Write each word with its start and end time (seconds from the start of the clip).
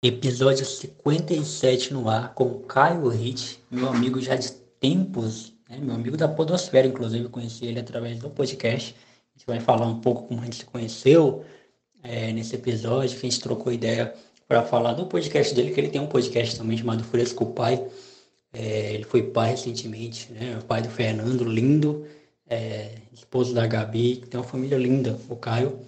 Episódio 0.00 0.64
57 0.64 1.92
no 1.92 2.08
ar 2.08 2.32
com 2.32 2.60
Caio 2.60 3.08
Hit, 3.08 3.58
meu 3.68 3.88
amigo 3.88 4.20
já 4.20 4.36
de 4.36 4.52
tempos, 4.78 5.52
né? 5.68 5.76
meu 5.78 5.92
amigo 5.92 6.16
da 6.16 6.28
Podosfera, 6.28 6.86
inclusive 6.86 7.28
conheci 7.28 7.66
ele 7.66 7.80
através 7.80 8.20
do 8.20 8.30
podcast. 8.30 8.94
A 8.94 9.36
gente 9.36 9.44
vai 9.44 9.58
falar 9.58 9.86
um 9.86 10.00
pouco 10.00 10.28
como 10.28 10.40
a 10.40 10.44
gente 10.44 10.58
se 10.58 10.64
conheceu 10.66 11.44
é, 12.00 12.32
nesse 12.32 12.54
episódio, 12.54 13.18
que 13.18 13.26
a 13.26 13.28
gente 13.28 13.42
trocou 13.42 13.72
ideia 13.72 14.14
para 14.46 14.62
falar 14.62 14.92
do 14.92 15.06
podcast 15.06 15.52
dele, 15.52 15.72
que 15.72 15.80
ele 15.80 15.88
tem 15.88 16.00
um 16.00 16.06
podcast 16.06 16.56
também 16.56 16.78
chamado 16.78 17.02
Fresco 17.02 17.46
Pai. 17.46 17.84
É, 18.52 18.94
ele 18.94 19.02
foi 19.02 19.24
pai 19.24 19.50
recentemente, 19.50 20.30
né? 20.30 20.58
O 20.60 20.64
pai 20.64 20.80
do 20.80 20.88
Fernando, 20.90 21.42
lindo, 21.42 22.06
é, 22.48 22.94
esposo 23.12 23.52
da 23.52 23.66
Gabi, 23.66 24.18
que 24.18 24.28
tem 24.28 24.38
uma 24.38 24.46
família 24.46 24.78
linda, 24.78 25.18
o 25.28 25.34
Caio. 25.34 25.80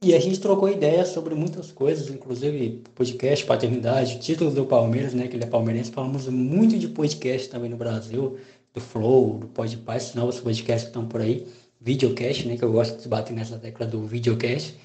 E 0.00 0.14
a 0.14 0.20
gente 0.20 0.38
trocou 0.38 0.68
ideias 0.68 1.08
sobre 1.08 1.34
muitas 1.34 1.72
coisas, 1.72 2.08
inclusive 2.08 2.84
podcast, 2.94 3.44
paternidade, 3.44 4.20
títulos 4.20 4.54
do 4.54 4.64
Palmeiras, 4.64 5.12
né? 5.12 5.26
Que 5.26 5.34
ele 5.34 5.42
é 5.42 5.46
palmeirense. 5.46 5.90
Falamos 5.90 6.28
muito 6.28 6.78
de 6.78 6.86
podcast 6.86 7.48
também 7.48 7.68
no 7.68 7.76
Brasil, 7.76 8.38
do 8.72 8.80
Flow, 8.80 9.38
do 9.38 9.48
Podpah, 9.48 9.98
novos 10.14 10.38
podcasts 10.38 10.84
que 10.84 10.90
estão 10.90 11.08
por 11.08 11.20
aí. 11.20 11.48
Videocast, 11.80 12.46
né? 12.46 12.56
Que 12.56 12.64
eu 12.64 12.70
gosto 12.70 13.02
de 13.02 13.08
bater 13.08 13.34
nessa 13.34 13.58
tecla 13.58 13.86
do 13.86 14.04
videocast. 14.04 14.76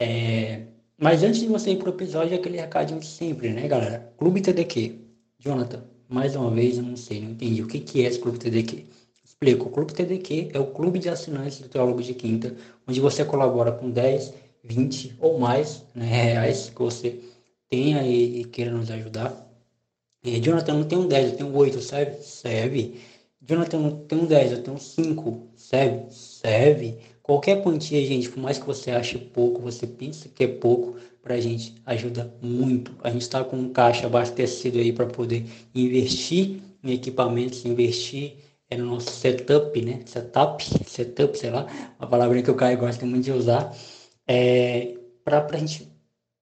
É... 0.00 0.62
Mas 0.96 1.22
antes 1.22 1.40
de 1.40 1.48
você 1.48 1.72
ir 1.72 1.76
pro 1.76 1.90
episódio, 1.90 2.34
aquele 2.34 2.56
recadinho 2.56 3.00
de 3.00 3.06
sempre, 3.06 3.50
né, 3.50 3.68
galera? 3.68 4.10
Clube 4.16 4.40
TDQ. 4.40 4.94
Jonathan, 5.38 5.84
mais 6.08 6.34
uma 6.34 6.50
vez, 6.50 6.78
eu 6.78 6.82
não 6.82 6.96
sei, 6.96 7.20
não 7.20 7.32
entendi. 7.32 7.62
O 7.62 7.66
que, 7.66 7.78
que 7.78 8.02
é 8.02 8.08
esse 8.08 8.18
Clube 8.18 8.38
TDQ? 8.38 8.86
Explico. 9.22 9.68
O 9.68 9.70
Clube 9.70 9.92
TDQ 9.92 10.48
é 10.54 10.58
o 10.58 10.68
clube 10.68 10.98
de 10.98 11.10
assinantes 11.10 11.60
do 11.60 11.68
Teólogo 11.68 12.02
de 12.02 12.14
Quinta, 12.14 12.56
onde 12.88 13.02
você 13.02 13.22
colabora 13.22 13.70
com 13.70 13.90
10 13.90 14.45
20 14.66 15.16
ou 15.20 15.38
mais 15.38 15.84
né, 15.94 16.06
reais 16.06 16.70
que 16.70 16.82
você 16.82 17.20
tenha 17.68 18.02
e, 18.02 18.40
e, 18.40 18.44
queira 18.44 18.70
nos 18.70 18.90
ajudar. 18.90 19.46
E, 20.22 20.40
Jonathan, 20.40 20.74
não 20.74 20.84
tenho 20.84 21.06
10, 21.06 21.30
eu 21.30 21.36
tenho 21.36 21.56
8, 21.56 21.80
serve? 21.80 22.22
Serve. 22.22 23.00
Jonathan, 23.40 23.78
não 23.78 23.96
tenho 24.06 24.26
10, 24.26 24.52
eu 24.52 24.62
tenho 24.62 24.78
5, 24.78 25.48
serve? 25.54 26.10
Serve. 26.10 26.98
Qualquer 27.22 27.62
quantia, 27.62 28.04
gente, 28.04 28.28
por 28.28 28.40
mais 28.40 28.58
que 28.58 28.66
você 28.66 28.90
ache 28.90 29.18
pouco, 29.18 29.60
você 29.60 29.86
pense 29.86 30.28
que 30.28 30.44
é 30.44 30.48
pouco, 30.48 30.96
para 31.22 31.34
a 31.34 31.40
gente 31.40 31.74
ajuda 31.84 32.32
muito. 32.40 32.92
A 33.02 33.10
gente 33.10 33.22
está 33.22 33.42
com 33.42 33.56
um 33.56 33.72
caixa 33.72 34.06
abastecido 34.06 34.78
aí 34.78 34.92
para 34.92 35.06
poder 35.06 35.44
investir 35.74 36.60
em 36.84 36.92
equipamentos, 36.92 37.64
investir 37.64 38.36
é 38.68 38.76
no 38.76 38.86
nosso 38.86 39.10
setup, 39.10 39.80
né? 39.80 40.00
Setup, 40.06 40.64
setup, 40.88 41.38
sei 41.38 41.50
lá, 41.50 41.66
uma 41.98 42.08
palavra 42.08 42.42
que 42.42 42.50
o 42.50 42.54
Caio 42.54 42.78
gosta 42.78 43.06
muito 43.06 43.24
de 43.24 43.32
usar 43.32 43.72
é, 44.26 44.96
para 45.24 45.46
a 45.50 45.56
gente 45.56 45.90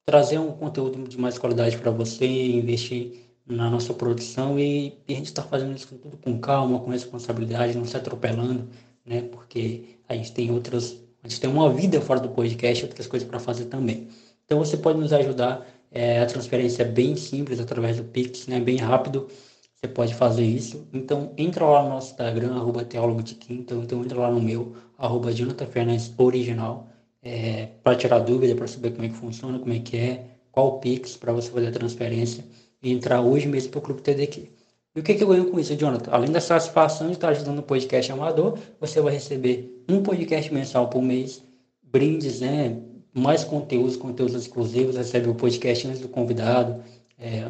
trazer 0.04 0.38
um 0.38 0.52
conteúdo 0.52 1.08
de 1.08 1.18
mais 1.18 1.38
qualidade 1.38 1.76
para 1.78 1.90
você, 1.90 2.26
investir 2.26 3.24
na 3.46 3.68
nossa 3.68 3.92
produção 3.92 4.58
e, 4.58 4.98
e 5.06 5.12
a 5.12 5.16
gente 5.16 5.26
está 5.26 5.42
fazendo 5.42 5.76
isso 5.76 5.94
tudo 5.98 6.16
com 6.16 6.38
calma, 6.38 6.80
com 6.80 6.90
responsabilidade, 6.90 7.76
não 7.76 7.84
se 7.84 7.96
atropelando, 7.96 8.68
né? 9.04 9.22
Porque 9.22 9.98
a 10.08 10.14
gente 10.14 10.32
tem 10.32 10.50
outras, 10.50 10.96
a 11.22 11.28
gente 11.28 11.40
tem 11.40 11.50
uma 11.50 11.72
vida 11.72 12.00
fora 12.00 12.20
do 12.20 12.30
podcast, 12.30 12.84
outras 12.84 13.06
coisas 13.06 13.28
para 13.28 13.38
fazer 13.38 13.66
também. 13.66 14.08
Então 14.44 14.58
você 14.58 14.76
pode 14.76 14.98
nos 14.98 15.12
ajudar, 15.12 15.66
é, 15.90 16.20
a 16.20 16.26
transferência 16.26 16.82
é 16.82 16.86
bem 16.86 17.16
simples 17.16 17.60
através 17.60 17.96
do 17.96 18.04
Pix, 18.04 18.46
né? 18.46 18.60
Bem 18.60 18.76
rápido, 18.76 19.28
você 19.74 19.88
pode 19.88 20.14
fazer 20.14 20.44
isso. 20.44 20.86
Então 20.92 21.32
entra 21.36 21.64
lá 21.66 21.82
no 21.82 21.90
nosso 21.90 22.12
Instagram, 22.12 22.54
arroba 22.54 22.84
teólogo 22.84 23.22
de 23.22 23.34
quinta, 23.34 23.74
então 23.74 24.02
entra 24.02 24.18
lá 24.20 24.30
no 24.30 24.40
meu, 24.40 24.74
arroba 24.98 25.32
Jonathan 25.32 25.66
Fernandes 25.66 26.12
Original 26.18 26.93
é, 27.24 27.68
para 27.82 27.96
tirar 27.96 28.18
dúvida, 28.20 28.54
para 28.54 28.68
saber 28.68 28.92
como 28.92 29.04
é 29.04 29.08
que 29.08 29.14
funciona, 29.14 29.58
como 29.58 29.72
é 29.72 29.78
que 29.78 29.96
é, 29.96 30.26
qual 30.52 30.68
o 30.68 30.78
Pix 30.78 31.16
para 31.16 31.32
você 31.32 31.50
fazer 31.50 31.68
a 31.68 31.72
transferência 31.72 32.44
e 32.82 32.92
entrar 32.92 33.20
hoje 33.22 33.48
mesmo 33.48 33.70
para 33.70 33.78
o 33.78 33.82
Clube 33.82 34.02
TDQ. 34.02 34.50
E 34.94 35.00
o 35.00 35.02
que, 35.02 35.14
que 35.14 35.24
eu 35.24 35.28
ganho 35.28 35.50
com 35.50 35.58
isso, 35.58 35.74
Jonathan? 35.74 36.12
Além 36.12 36.30
da 36.30 36.40
satisfação 36.40 37.08
de 37.08 37.14
estar 37.14 37.30
ajudando 37.30 37.58
o 37.58 37.62
podcast 37.62 38.12
amador, 38.12 38.58
você 38.78 39.00
vai 39.00 39.14
receber 39.14 39.82
um 39.88 40.02
podcast 40.02 40.52
mensal 40.52 40.88
por 40.88 41.02
mês, 41.02 41.42
brindes, 41.82 42.40
né? 42.40 42.76
mais 43.14 43.44
conteúdos, 43.44 43.96
conteúdos 43.96 44.34
exclusivos, 44.34 44.96
recebe 44.96 45.28
o 45.28 45.34
podcast 45.34 45.86
antes 45.86 46.00
do 46.00 46.08
convidado, 46.08 46.82
é, 47.16 47.48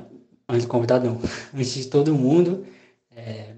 antes 0.48 0.66
do 0.66 0.70
convidado 0.70 1.06
não, 1.06 1.20
antes 1.54 1.74
de 1.74 1.86
todo 1.86 2.14
mundo, 2.14 2.66
é, 3.16 3.54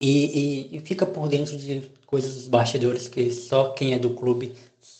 e, 0.00 0.70
e, 0.72 0.76
e, 0.76 0.80
fica 0.80 1.06
por 1.06 1.28
dentro 1.28 1.56
de 1.56 1.90
coisas 2.06 2.34
dos 2.34 2.48
bastidores 2.48 3.06
que 3.06 3.30
só 3.30 3.70
quem 3.70 3.92
é 3.92 3.98
do 3.98 4.10
clube 4.10 4.52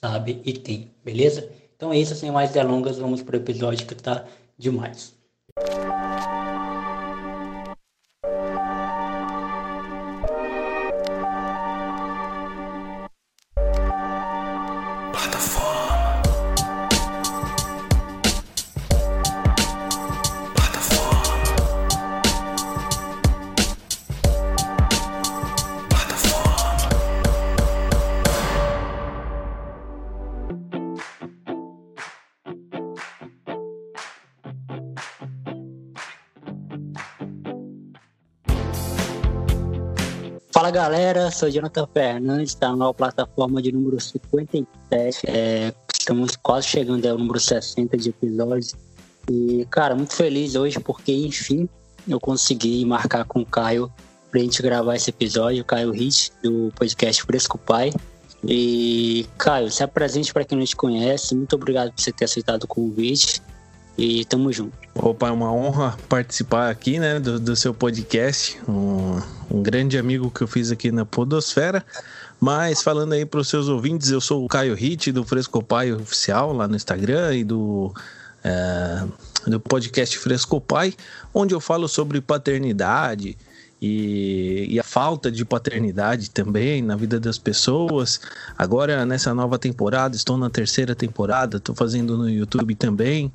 sabe 0.04 0.42
e 0.44 0.52
tem, 0.52 0.90
beleza? 1.04 1.48
Então 1.76 1.92
é 1.92 1.98
isso, 1.98 2.14
sem 2.14 2.30
mais 2.30 2.50
delongas, 2.50 2.98
vamos 2.98 3.22
para 3.22 3.36
o 3.36 3.40
episódio 3.40 3.86
que 3.86 3.94
tá 3.94 4.24
demais. 4.58 5.14
Fala 5.58 6.41
galera, 40.82 41.30
sou 41.30 41.48
Jonathan 41.48 41.86
Fernandes, 41.94 42.50
está 42.50 42.74
na 42.74 42.92
plataforma 42.92 43.62
de 43.62 43.70
número 43.70 44.00
57. 44.00 45.30
É, 45.30 45.72
estamos 45.96 46.34
quase 46.34 46.66
chegando 46.66 47.06
ao 47.06 47.16
número 47.16 47.38
60 47.38 47.96
de 47.96 48.08
episódios. 48.08 48.74
E, 49.30 49.64
cara, 49.70 49.94
muito 49.94 50.12
feliz 50.12 50.56
hoje 50.56 50.80
porque, 50.80 51.12
enfim, 51.12 51.68
eu 52.08 52.18
consegui 52.18 52.84
marcar 52.84 53.24
com 53.24 53.42
o 53.42 53.46
Caio 53.46 53.92
pra 54.28 54.40
gente 54.40 54.60
gravar 54.60 54.96
esse 54.96 55.10
episódio, 55.10 55.62
o 55.62 55.64
Caio 55.64 55.92
Hit, 55.92 56.32
do 56.42 56.72
podcast 56.74 57.22
Fresco 57.22 57.56
Pai. 57.58 57.92
E, 58.44 59.24
Caio, 59.38 59.70
se 59.70 59.84
apresente 59.84 60.32
para 60.32 60.44
quem 60.44 60.58
não 60.58 60.64
te 60.64 60.74
conhece. 60.74 61.32
Muito 61.32 61.54
obrigado 61.54 61.92
por 61.92 62.00
você 62.00 62.10
ter 62.10 62.24
aceitado 62.24 62.64
o 62.64 62.66
convite. 62.66 63.40
E 64.02 64.24
tamo 64.24 64.52
junto. 64.52 64.72
Opa, 64.96 65.28
é 65.28 65.30
uma 65.30 65.52
honra 65.52 65.96
participar 66.08 66.68
aqui, 66.68 66.98
né, 66.98 67.20
do, 67.20 67.38
do 67.38 67.54
seu 67.54 67.72
podcast. 67.72 68.60
Um, 68.68 69.20
um, 69.48 69.62
grande 69.62 69.96
amigo 69.96 70.28
que 70.28 70.42
eu 70.42 70.48
fiz 70.48 70.72
aqui 70.72 70.90
na 70.90 71.06
Podosfera. 71.06 71.86
Mas 72.40 72.82
falando 72.82 73.12
aí 73.12 73.24
para 73.24 73.38
os 73.38 73.46
seus 73.46 73.68
ouvintes, 73.68 74.10
eu 74.10 74.20
sou 74.20 74.44
o 74.44 74.48
Caio 74.48 74.74
Hit, 74.74 75.12
do 75.12 75.24
Fresco 75.24 75.62
Pai 75.62 75.92
Oficial, 75.92 76.52
lá 76.52 76.66
no 76.66 76.74
Instagram, 76.74 77.36
e 77.36 77.44
do, 77.44 77.94
é, 78.42 79.04
do 79.46 79.60
podcast 79.60 80.18
Fresco 80.18 80.60
Pai, 80.60 80.94
onde 81.32 81.54
eu 81.54 81.60
falo 81.60 81.86
sobre 81.86 82.20
paternidade, 82.20 83.38
e, 83.84 84.68
e, 84.70 84.78
a 84.78 84.84
falta 84.84 85.28
de 85.28 85.44
paternidade 85.44 86.30
também 86.30 86.80
na 86.80 86.94
vida 86.94 87.18
das 87.18 87.36
pessoas. 87.36 88.20
Agora, 88.56 89.04
nessa 89.04 89.34
nova 89.34 89.58
temporada, 89.58 90.14
estou 90.14 90.38
na 90.38 90.48
terceira 90.48 90.94
temporada, 90.94 91.56
estou 91.56 91.74
fazendo 91.74 92.16
no 92.16 92.30
YouTube 92.30 92.76
também. 92.76 93.32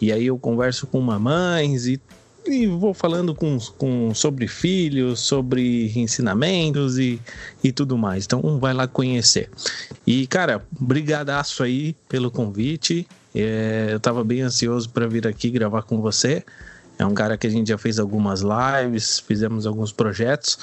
E 0.00 0.10
aí 0.10 0.26
eu 0.26 0.36
converso 0.36 0.88
com 0.88 1.00
mamães 1.00 1.86
e, 1.86 2.00
e 2.44 2.66
vou 2.66 2.92
falando 2.92 3.36
com, 3.36 3.56
com, 3.78 4.12
sobre 4.12 4.48
filhos, 4.48 5.20
sobre 5.20 5.92
ensinamentos 5.94 6.98
e, 6.98 7.20
e 7.62 7.70
tudo 7.70 7.96
mais. 7.96 8.24
Então 8.24 8.58
vai 8.58 8.74
lá 8.74 8.88
conhecer. 8.88 9.48
E, 10.04 10.26
cara, 10.26 10.66
brigadaço 10.72 11.62
aí 11.62 11.94
pelo 12.08 12.32
convite. 12.32 13.06
É, 13.32 13.90
eu 13.92 13.98
estava 13.98 14.24
bem 14.24 14.42
ansioso 14.42 14.90
para 14.90 15.06
vir 15.06 15.24
aqui 15.24 15.50
gravar 15.50 15.82
com 15.82 16.00
você. 16.00 16.44
É 16.98 17.04
um 17.04 17.14
cara 17.14 17.36
que 17.36 17.46
a 17.46 17.50
gente 17.50 17.68
já 17.68 17.78
fez 17.78 17.98
algumas 17.98 18.42
lives, 18.42 19.18
fizemos 19.18 19.66
alguns 19.66 19.92
projetos 19.92 20.58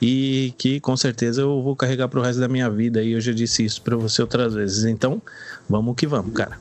e 0.00 0.52
que 0.58 0.80
com 0.80 0.96
certeza 0.96 1.42
eu 1.42 1.62
vou 1.62 1.76
carregar 1.76 2.08
para 2.08 2.20
o 2.20 2.22
resto 2.22 2.40
da 2.40 2.48
minha 2.48 2.70
vida. 2.70 3.02
E 3.02 3.12
eu 3.12 3.20
já 3.20 3.32
disse 3.32 3.64
isso 3.64 3.82
para 3.82 3.96
você 3.96 4.22
outras 4.22 4.54
vezes. 4.54 4.84
Então, 4.84 5.20
vamos 5.68 5.94
que 5.96 6.06
vamos, 6.06 6.32
cara. 6.32 6.58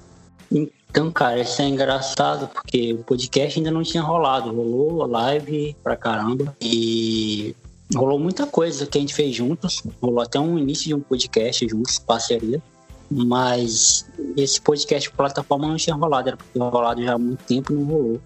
Então, 0.51 1.11
cara, 1.11 1.39
isso 1.41 1.61
é 1.61 1.65
engraçado 1.65 2.47
porque 2.47 2.93
o 2.93 2.99
podcast 2.99 3.57
ainda 3.57 3.71
não 3.71 3.81
tinha 3.81 4.03
rolado. 4.03 4.53
Rolou 4.53 5.07
live 5.07 5.75
pra 5.83 5.95
caramba 5.95 6.55
e 6.61 7.55
rolou 7.95 8.19
muita 8.19 8.45
coisa 8.45 8.85
que 8.85 8.97
a 8.97 9.01
gente 9.01 9.13
fez 9.13 9.35
juntos. 9.35 9.81
Rolou 10.01 10.21
até 10.21 10.39
um 10.39 10.57
início 10.57 10.85
de 10.85 10.93
um 10.93 10.99
podcast 10.99 11.67
juntos, 11.67 11.97
parceria. 11.97 12.61
Mas 13.09 14.05
esse 14.37 14.61
podcast 14.61 15.09
plataforma 15.11 15.67
não 15.67 15.75
tinha 15.75 15.95
rolado, 15.95 16.29
era 16.29 16.37
porque 16.37 16.57
rolado 16.57 17.03
já 17.03 17.13
há 17.13 17.17
muito 17.17 17.43
tempo 17.43 17.73
não 17.73 17.83
rolou. 17.83 18.21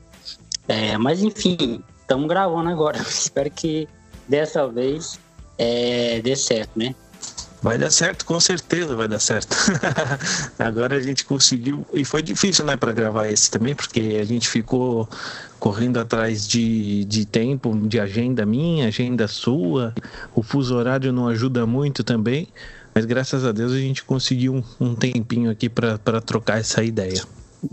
É, 0.67 0.97
mas 0.97 1.21
enfim, 1.21 1.83
estamos 2.01 2.27
gravando 2.27 2.69
agora. 2.69 2.97
Espero 3.07 3.49
que 3.51 3.87
dessa 4.27 4.67
vez 4.67 5.19
é, 5.57 6.21
dê 6.21 6.35
certo, 6.35 6.77
né? 6.77 6.95
Vai 7.61 7.77
dar 7.77 7.89
certo, 7.89 8.23
com 8.23 8.39
certeza 8.39 8.95
vai 8.95 9.07
dar 9.07 9.19
certo. 9.19 9.57
Agora 10.59 10.95
a 10.95 11.01
gente 11.01 11.25
conseguiu. 11.25 11.85
E 11.91 12.05
foi 12.05 12.21
difícil, 12.21 12.63
né, 12.63 12.77
para 12.77 12.91
gravar 12.91 13.27
esse 13.29 13.49
também, 13.49 13.73
porque 13.73 14.17
a 14.21 14.23
gente 14.23 14.47
ficou 14.47 15.09
correndo 15.59 15.99
atrás 15.99 16.47
de, 16.47 17.03
de 17.05 17.25
tempo, 17.25 17.75
de 17.87 17.99
agenda 17.99 18.45
minha, 18.45 18.87
agenda 18.87 19.27
sua. 19.27 19.93
O 20.35 20.43
fuso 20.43 20.75
horário 20.75 21.11
não 21.11 21.27
ajuda 21.27 21.65
muito 21.65 22.03
também. 22.03 22.47
Mas 22.93 23.05
graças 23.05 23.43
a 23.43 23.51
Deus 23.51 23.71
a 23.71 23.79
gente 23.79 24.03
conseguiu 24.03 24.55
um, 24.55 24.63
um 24.79 24.95
tempinho 24.95 25.49
aqui 25.49 25.67
para 25.67 26.21
trocar 26.21 26.59
essa 26.59 26.83
ideia. 26.83 27.23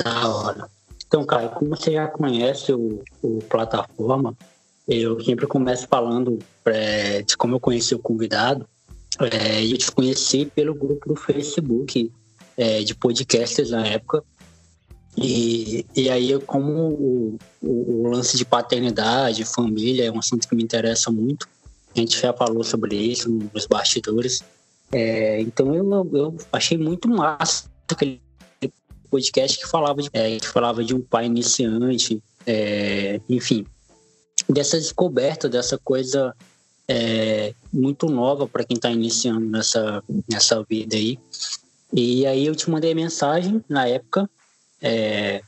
Da 0.03 0.29
hora. 0.29 0.74
Então, 1.15 1.25
Caio, 1.25 1.49
como 1.51 1.77
você 1.77 1.93
já 1.93 2.09
conhece 2.09 2.73
o, 2.73 3.01
o 3.23 3.39
plataforma, 3.49 4.37
eu 4.89 5.21
sempre 5.21 5.47
começo 5.47 5.87
falando 5.87 6.41
é, 6.65 7.23
de 7.23 7.37
como 7.37 7.55
eu 7.55 7.61
conheci 7.61 7.95
o 7.95 8.01
convidado. 8.01 8.67
É, 9.21 9.65
eu 9.65 9.79
te 9.79 9.93
conheci 9.93 10.45
pelo 10.45 10.75
grupo 10.75 11.09
do 11.09 11.15
Facebook 11.15 12.11
é, 12.57 12.83
de 12.83 12.97
podcasters 12.97 13.71
na 13.71 13.87
época. 13.87 14.25
E, 15.17 15.87
e 15.95 16.11
aí, 16.11 16.37
como 16.41 16.73
o, 16.73 17.39
o, 17.63 18.03
o, 18.03 18.09
lance 18.09 18.37
de 18.37 18.45
paternidade, 18.45 19.45
família 19.45 20.07
é 20.07 20.11
um 20.11 20.19
assunto 20.19 20.49
que 20.49 20.57
me 20.57 20.65
interessa 20.65 21.13
muito, 21.13 21.49
a 21.95 22.01
gente 22.01 22.21
já 22.21 22.33
falou 22.33 22.65
sobre 22.65 22.97
isso 22.97 23.31
nos 23.31 23.67
bastidores. 23.67 24.43
É, 24.91 25.41
então 25.41 25.73
eu, 25.77 26.11
eu 26.13 26.37
achei 26.53 26.77
muito 26.77 27.09
massa 27.09 27.71
aquele 27.89 28.24
podcast 29.15 29.59
que 29.59 29.69
falava 29.69 30.03
de, 30.03 30.11
é, 30.13 30.41
que 30.41 30.49
falava 30.49 30.83
de 30.83 30.93
um 30.93 31.01
pai 31.01 31.27
iniciante, 31.27 32.21
é, 32.45 33.21
enfim, 33.29 33.65
dessa 34.49 34.77
descoberta, 34.77 35.49
dessa 35.49 35.79
coisa 35.79 36.35
é, 36.89 37.55
muito 37.73 38.07
nova 38.07 38.49
para 38.49 38.65
quem 38.65 38.75
está 38.75 38.91
iniciando 38.91 39.47
nessa, 39.47 40.03
nessa 40.29 40.65
vida 40.65 40.97
aí. 40.97 41.17
E 41.93 42.27
aí 42.27 42.45
eu 42.45 42.57
te 42.57 42.69
mandei 42.69 42.93
mensagem 42.93 43.65
na 43.69 43.87
época 43.87 44.29
é, 44.83 45.41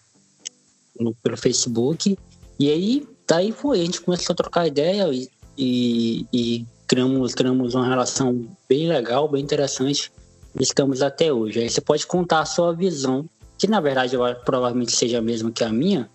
no, 0.99 1.13
pelo 1.17 1.37
Facebook 1.37 2.17
e 2.61 2.71
aí 2.71 3.09
daí 3.27 3.51
foi, 3.51 3.81
a 3.81 3.85
gente 3.85 4.01
começou 4.01 4.33
a 4.33 4.37
trocar 4.37 4.69
ideia 4.69 5.13
e, 5.13 5.29
e, 5.59 6.27
e 6.33 6.67
criamos, 6.87 7.35
criamos 7.35 7.75
uma 7.75 7.89
relação 7.89 8.49
bem 8.69 8.87
legal, 8.87 9.29
bem 9.29 9.43
interessante. 9.43 10.13
Estamos 10.59 11.03
até 11.03 11.33
hoje. 11.33 11.59
Aí 11.59 11.69
você 11.69 11.81
pode 11.81 12.07
contar 12.07 12.41
a 12.41 12.47
sua 12.47 12.73
visão, 12.73 13.29
que 13.59 13.67
na 13.67 13.81
verdade 13.81 14.17
provavelmente 14.45 14.95
seja 14.95 15.19
a 15.19 15.23
mesma 15.23 15.51
que 15.51 15.65
a 15.65 15.71
minha, 15.71 16.09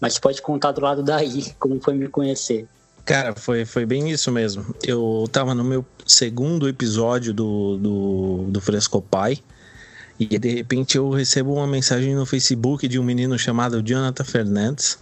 mas 0.00 0.18
pode 0.18 0.40
contar 0.42 0.72
do 0.72 0.80
lado 0.80 1.02
daí, 1.02 1.52
como 1.58 1.80
foi 1.80 1.94
me 1.94 2.08
conhecer. 2.08 2.66
Cara, 3.04 3.34
foi, 3.34 3.64
foi 3.64 3.86
bem 3.86 4.10
isso 4.10 4.30
mesmo. 4.30 4.74
Eu 4.86 5.24
tava 5.32 5.54
no 5.54 5.64
meu 5.64 5.84
segundo 6.06 6.68
episódio 6.68 7.32
do, 7.32 7.78
do, 7.78 8.44
do 8.48 8.60
Frescopai 8.60 9.38
e 10.20 10.38
de 10.38 10.50
repente 10.50 10.98
eu 10.98 11.08
recebo 11.10 11.54
uma 11.54 11.66
mensagem 11.66 12.14
no 12.14 12.26
Facebook 12.26 12.86
de 12.86 12.98
um 12.98 13.02
menino 13.02 13.38
chamado 13.38 13.82
Jonathan 13.82 14.24
Fernandes 14.24 14.98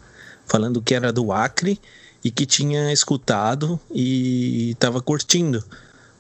falando 0.46 0.80
que 0.80 0.94
era 0.94 1.12
do 1.12 1.32
Acre 1.32 1.80
e 2.24 2.30
que 2.30 2.46
tinha 2.46 2.92
escutado 2.92 3.78
e 3.92 4.70
estava 4.70 5.02
curtindo 5.02 5.62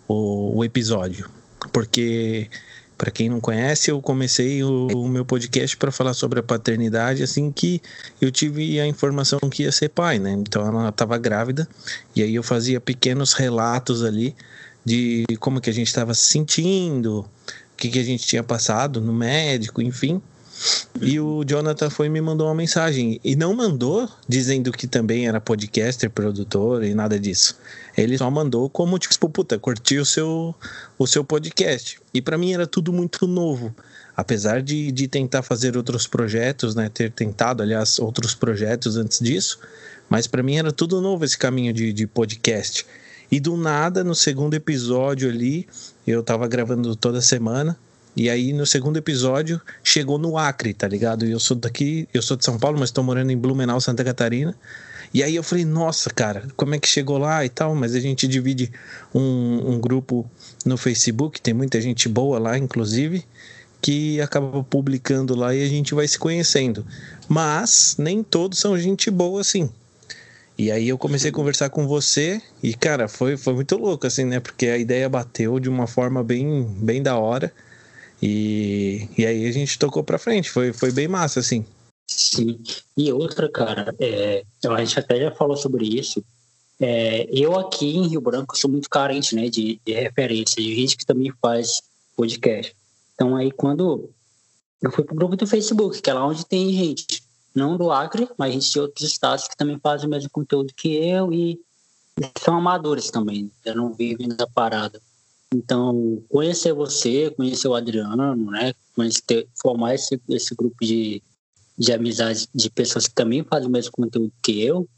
o, 0.06 0.58
o, 0.58 0.64
episódio. 0.64 1.30
Porque, 1.72 2.50
para 2.96 3.10
quem 3.10 3.28
não 3.28 3.40
conhece, 3.40 3.90
eu 3.90 4.00
comecei 4.00 4.62
o, 4.62 4.86
o 4.88 5.08
meu 5.08 5.24
podcast 5.24 5.76
para 5.76 5.92
falar 5.92 6.14
sobre 6.14 6.40
a 6.40 6.42
paternidade 6.42 7.22
assim 7.22 7.52
que 7.52 7.82
eu 8.20 8.30
tive 8.30 8.80
a 8.80 8.86
informação 8.86 9.38
que 9.50 9.64
ia 9.64 9.72
ser 9.72 9.90
pai, 9.90 10.18
né? 10.18 10.32
Então 10.32 10.66
ela 10.66 10.88
estava 10.88 11.18
grávida 11.18 11.68
e 12.14 12.22
aí 12.22 12.34
eu 12.34 12.42
fazia 12.42 12.80
pequenos 12.80 13.32
relatos 13.34 14.02
ali 14.02 14.34
de 14.84 15.24
como 15.40 15.60
que 15.60 15.68
a 15.68 15.72
gente 15.72 15.88
estava 15.88 16.14
se 16.14 16.24
sentindo, 16.24 17.20
o 17.20 17.76
que, 17.76 17.88
que 17.88 17.98
a 17.98 18.04
gente 18.04 18.24
tinha 18.26 18.42
passado 18.42 19.00
no 19.00 19.12
médico, 19.12 19.82
enfim. 19.82 20.22
E 21.00 21.20
o 21.20 21.44
Jonathan 21.44 21.90
foi 21.90 22.06
e 22.06 22.08
me 22.08 22.20
mandou 22.20 22.46
uma 22.46 22.54
mensagem. 22.54 23.20
E 23.22 23.36
não 23.36 23.54
mandou 23.54 24.08
dizendo 24.26 24.72
que 24.72 24.86
também 24.86 25.28
era 25.28 25.40
podcaster, 25.40 26.08
produtor 26.08 26.82
e 26.82 26.94
nada 26.94 27.18
disso. 27.18 27.58
Ele 27.96 28.18
só 28.18 28.30
mandou 28.30 28.68
como, 28.68 28.98
tipo, 28.98 29.28
puta, 29.28 29.58
curti 29.58 29.98
o 29.98 30.04
seu, 30.04 30.54
o 30.98 31.06
seu 31.06 31.24
podcast. 31.24 31.98
E 32.12 32.20
para 32.20 32.36
mim 32.36 32.52
era 32.52 32.66
tudo 32.66 32.92
muito 32.92 33.26
novo. 33.26 33.74
Apesar 34.14 34.62
de, 34.62 34.92
de 34.92 35.08
tentar 35.08 35.42
fazer 35.42 35.76
outros 35.76 36.06
projetos, 36.06 36.74
né? 36.74 36.88
Ter 36.88 37.10
tentado, 37.10 37.62
aliás, 37.62 37.98
outros 37.98 38.34
projetos 38.34 38.96
antes 38.96 39.18
disso. 39.20 39.58
Mas 40.08 40.26
para 40.26 40.42
mim 40.42 40.56
era 40.56 40.70
tudo 40.72 41.00
novo 41.00 41.24
esse 41.24 41.38
caminho 41.38 41.72
de, 41.72 41.92
de 41.92 42.06
podcast. 42.06 42.86
E 43.30 43.40
do 43.40 43.56
nada, 43.56 44.04
no 44.04 44.14
segundo 44.14 44.54
episódio 44.54 45.28
ali, 45.28 45.66
eu 46.06 46.22
tava 46.22 46.46
gravando 46.46 46.94
toda 46.94 47.20
semana. 47.20 47.76
E 48.16 48.30
aí 48.30 48.52
no 48.52 48.64
segundo 48.64 48.96
episódio 48.96 49.60
chegou 49.84 50.18
no 50.18 50.38
Acre, 50.38 50.72
tá 50.72 50.88
ligado? 50.88 51.26
E 51.26 51.32
eu 51.32 51.38
sou 51.38 51.56
daqui, 51.56 52.08
eu 52.14 52.22
sou 52.22 52.36
de 52.36 52.44
São 52.44 52.58
Paulo, 52.58 52.78
mas 52.78 52.88
estou 52.88 53.04
morando 53.04 53.30
em 53.30 53.36
Blumenau, 53.36 53.80
Santa 53.80 54.02
Catarina. 54.02 54.56
E 55.12 55.22
aí 55.22 55.36
eu 55.36 55.42
falei, 55.42 55.64
nossa, 55.64 56.10
cara, 56.10 56.48
como 56.56 56.74
é 56.74 56.78
que 56.78 56.88
chegou 56.88 57.18
lá 57.18 57.44
e 57.44 57.48
tal? 57.48 57.74
Mas 57.74 57.94
a 57.94 58.00
gente 58.00 58.26
divide 58.26 58.72
um, 59.14 59.72
um 59.72 59.80
grupo 59.80 60.28
no 60.64 60.76
Facebook, 60.76 61.40
tem 61.40 61.54
muita 61.54 61.80
gente 61.80 62.08
boa 62.08 62.38
lá, 62.38 62.58
inclusive, 62.58 63.24
que 63.80 64.20
acaba 64.20 64.64
publicando 64.64 65.34
lá 65.34 65.54
e 65.54 65.62
a 65.62 65.68
gente 65.68 65.94
vai 65.94 66.08
se 66.08 66.18
conhecendo. 66.18 66.84
Mas 67.28 67.96
nem 67.98 68.22
todos 68.22 68.58
são 68.58 68.78
gente 68.78 69.10
boa 69.10 69.42
assim. 69.42 69.70
E 70.58 70.70
aí 70.70 70.88
eu 70.88 70.96
comecei 70.96 71.28
a 71.30 71.32
conversar 71.32 71.68
com 71.68 71.86
você 71.86 72.40
e, 72.62 72.72
cara, 72.72 73.08
foi, 73.08 73.36
foi 73.36 73.52
muito 73.52 73.76
louco, 73.76 74.06
assim, 74.06 74.24
né? 74.24 74.40
Porque 74.40 74.66
a 74.68 74.78
ideia 74.78 75.06
bateu 75.06 75.60
de 75.60 75.68
uma 75.68 75.86
forma 75.86 76.24
bem, 76.24 76.64
bem 76.80 77.02
da 77.02 77.18
hora. 77.18 77.52
E, 78.22 79.08
e 79.16 79.26
aí 79.26 79.46
a 79.46 79.52
gente 79.52 79.78
tocou 79.78 80.02
pra 80.02 80.18
frente, 80.18 80.50
foi, 80.50 80.72
foi 80.72 80.90
bem 80.90 81.08
massa, 81.08 81.40
assim. 81.40 81.64
Sim. 82.06 82.62
E 82.96 83.12
outra, 83.12 83.50
cara, 83.50 83.94
é, 83.98 84.44
a 84.64 84.84
gente 84.84 84.98
até 84.98 85.20
já 85.20 85.30
falou 85.32 85.56
sobre 85.56 85.86
isso. 85.86 86.24
É, 86.78 87.26
eu 87.30 87.58
aqui 87.58 87.96
em 87.96 88.08
Rio 88.08 88.20
Branco 88.20 88.56
sou 88.56 88.70
muito 88.70 88.88
carente 88.88 89.34
né, 89.34 89.48
de, 89.48 89.80
de 89.84 89.92
referência, 89.92 90.62
de 90.62 90.74
gente 90.74 90.96
que 90.96 91.06
também 91.06 91.32
faz 91.40 91.82
podcast. 92.14 92.74
Então 93.14 93.34
aí 93.34 93.50
quando 93.50 94.10
eu 94.82 94.90
fui 94.90 95.02
pro 95.02 95.16
grupo 95.16 95.36
do 95.36 95.46
Facebook, 95.46 96.00
que 96.00 96.10
é 96.10 96.14
lá 96.14 96.26
onde 96.26 96.44
tem 96.44 96.72
gente, 96.72 97.22
não 97.54 97.76
do 97.76 97.90
Acre, 97.90 98.28
mas 98.36 98.52
gente 98.52 98.70
de 98.70 98.80
outros 98.80 99.08
estados 99.08 99.48
que 99.48 99.56
também 99.56 99.78
fazem 99.78 100.06
o 100.06 100.10
mesmo 100.10 100.28
conteúdo 100.30 100.74
que 100.76 100.94
eu 100.94 101.32
e 101.32 101.58
são 102.38 102.56
amadores 102.56 103.10
também, 103.10 103.50
eu 103.64 103.74
não 103.74 103.92
vivem 103.92 104.28
da 104.28 104.46
parada. 104.46 105.00
Então, 105.54 106.22
conhecer 106.28 106.72
você, 106.72 107.30
conhecer 107.30 107.68
o 107.68 107.74
Adriano, 107.74 108.34
né? 108.50 108.74
Conhecer, 108.94 109.46
formar 109.54 109.94
esse, 109.94 110.20
esse 110.28 110.54
grupo 110.54 110.76
de, 110.80 111.22
de 111.78 111.92
amizade 111.92 112.48
de 112.54 112.70
pessoas 112.70 113.06
que 113.06 113.14
também 113.14 113.44
fazem 113.44 113.68
o 113.68 113.70
mesmo 113.70 113.92
conteúdo 113.92 114.32
que 114.42 114.60
eu, 114.62 114.88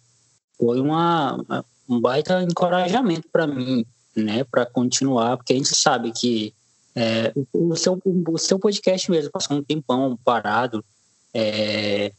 foi 0.57 0.81
uma, 0.81 1.65
um 1.89 2.01
baita 2.01 2.43
encorajamento 2.43 3.29
para 3.31 3.47
mim, 3.47 3.85
né? 4.17 4.43
Para 4.45 4.65
continuar, 4.65 5.37
porque 5.37 5.53
a 5.53 5.57
gente 5.57 5.75
sabe 5.75 6.13
que 6.13 6.55
é, 6.95 7.33
o, 7.53 7.77
seu, 7.77 8.01
o 8.05 8.39
seu 8.39 8.59
podcast 8.59 9.11
mesmo 9.11 9.31
passou 9.31 9.57
um 9.57 9.63
tempão 9.63 10.19
parado. 10.25 10.85
É, 11.33 12.13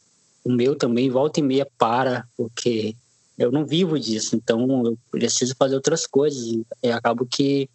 o 0.43 0.51
meu 0.51 0.75
também, 0.75 1.09
volta 1.09 1.39
e 1.39 1.43
meia, 1.43 1.67
para, 1.77 2.25
porque 2.37 2.95
eu 3.37 3.51
não 3.51 3.65
vivo 3.65 3.99
disso, 3.99 4.35
então 4.35 4.85
eu 4.85 4.97
preciso 5.11 5.55
fazer 5.55 5.75
outras 5.75 6.07
coisas. 6.07 6.57
E 6.81 6.91
acabo 6.91 7.25
que 7.25 7.69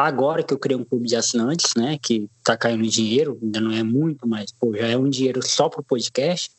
Agora 0.00 0.44
que 0.44 0.54
eu 0.54 0.58
criei 0.60 0.78
um 0.78 0.84
clube 0.84 1.08
de 1.08 1.16
assinantes, 1.16 1.74
né, 1.76 1.98
que 2.00 2.30
tá 2.44 2.56
caindo 2.56 2.86
dinheiro, 2.86 3.36
ainda 3.42 3.60
não 3.60 3.72
é 3.72 3.82
muito, 3.82 4.28
mas 4.28 4.52
pô, 4.52 4.72
já 4.72 4.86
é 4.86 4.96
um 4.96 5.10
dinheiro 5.10 5.44
só 5.44 5.68
pro 5.68 5.82
podcast, 5.82 6.52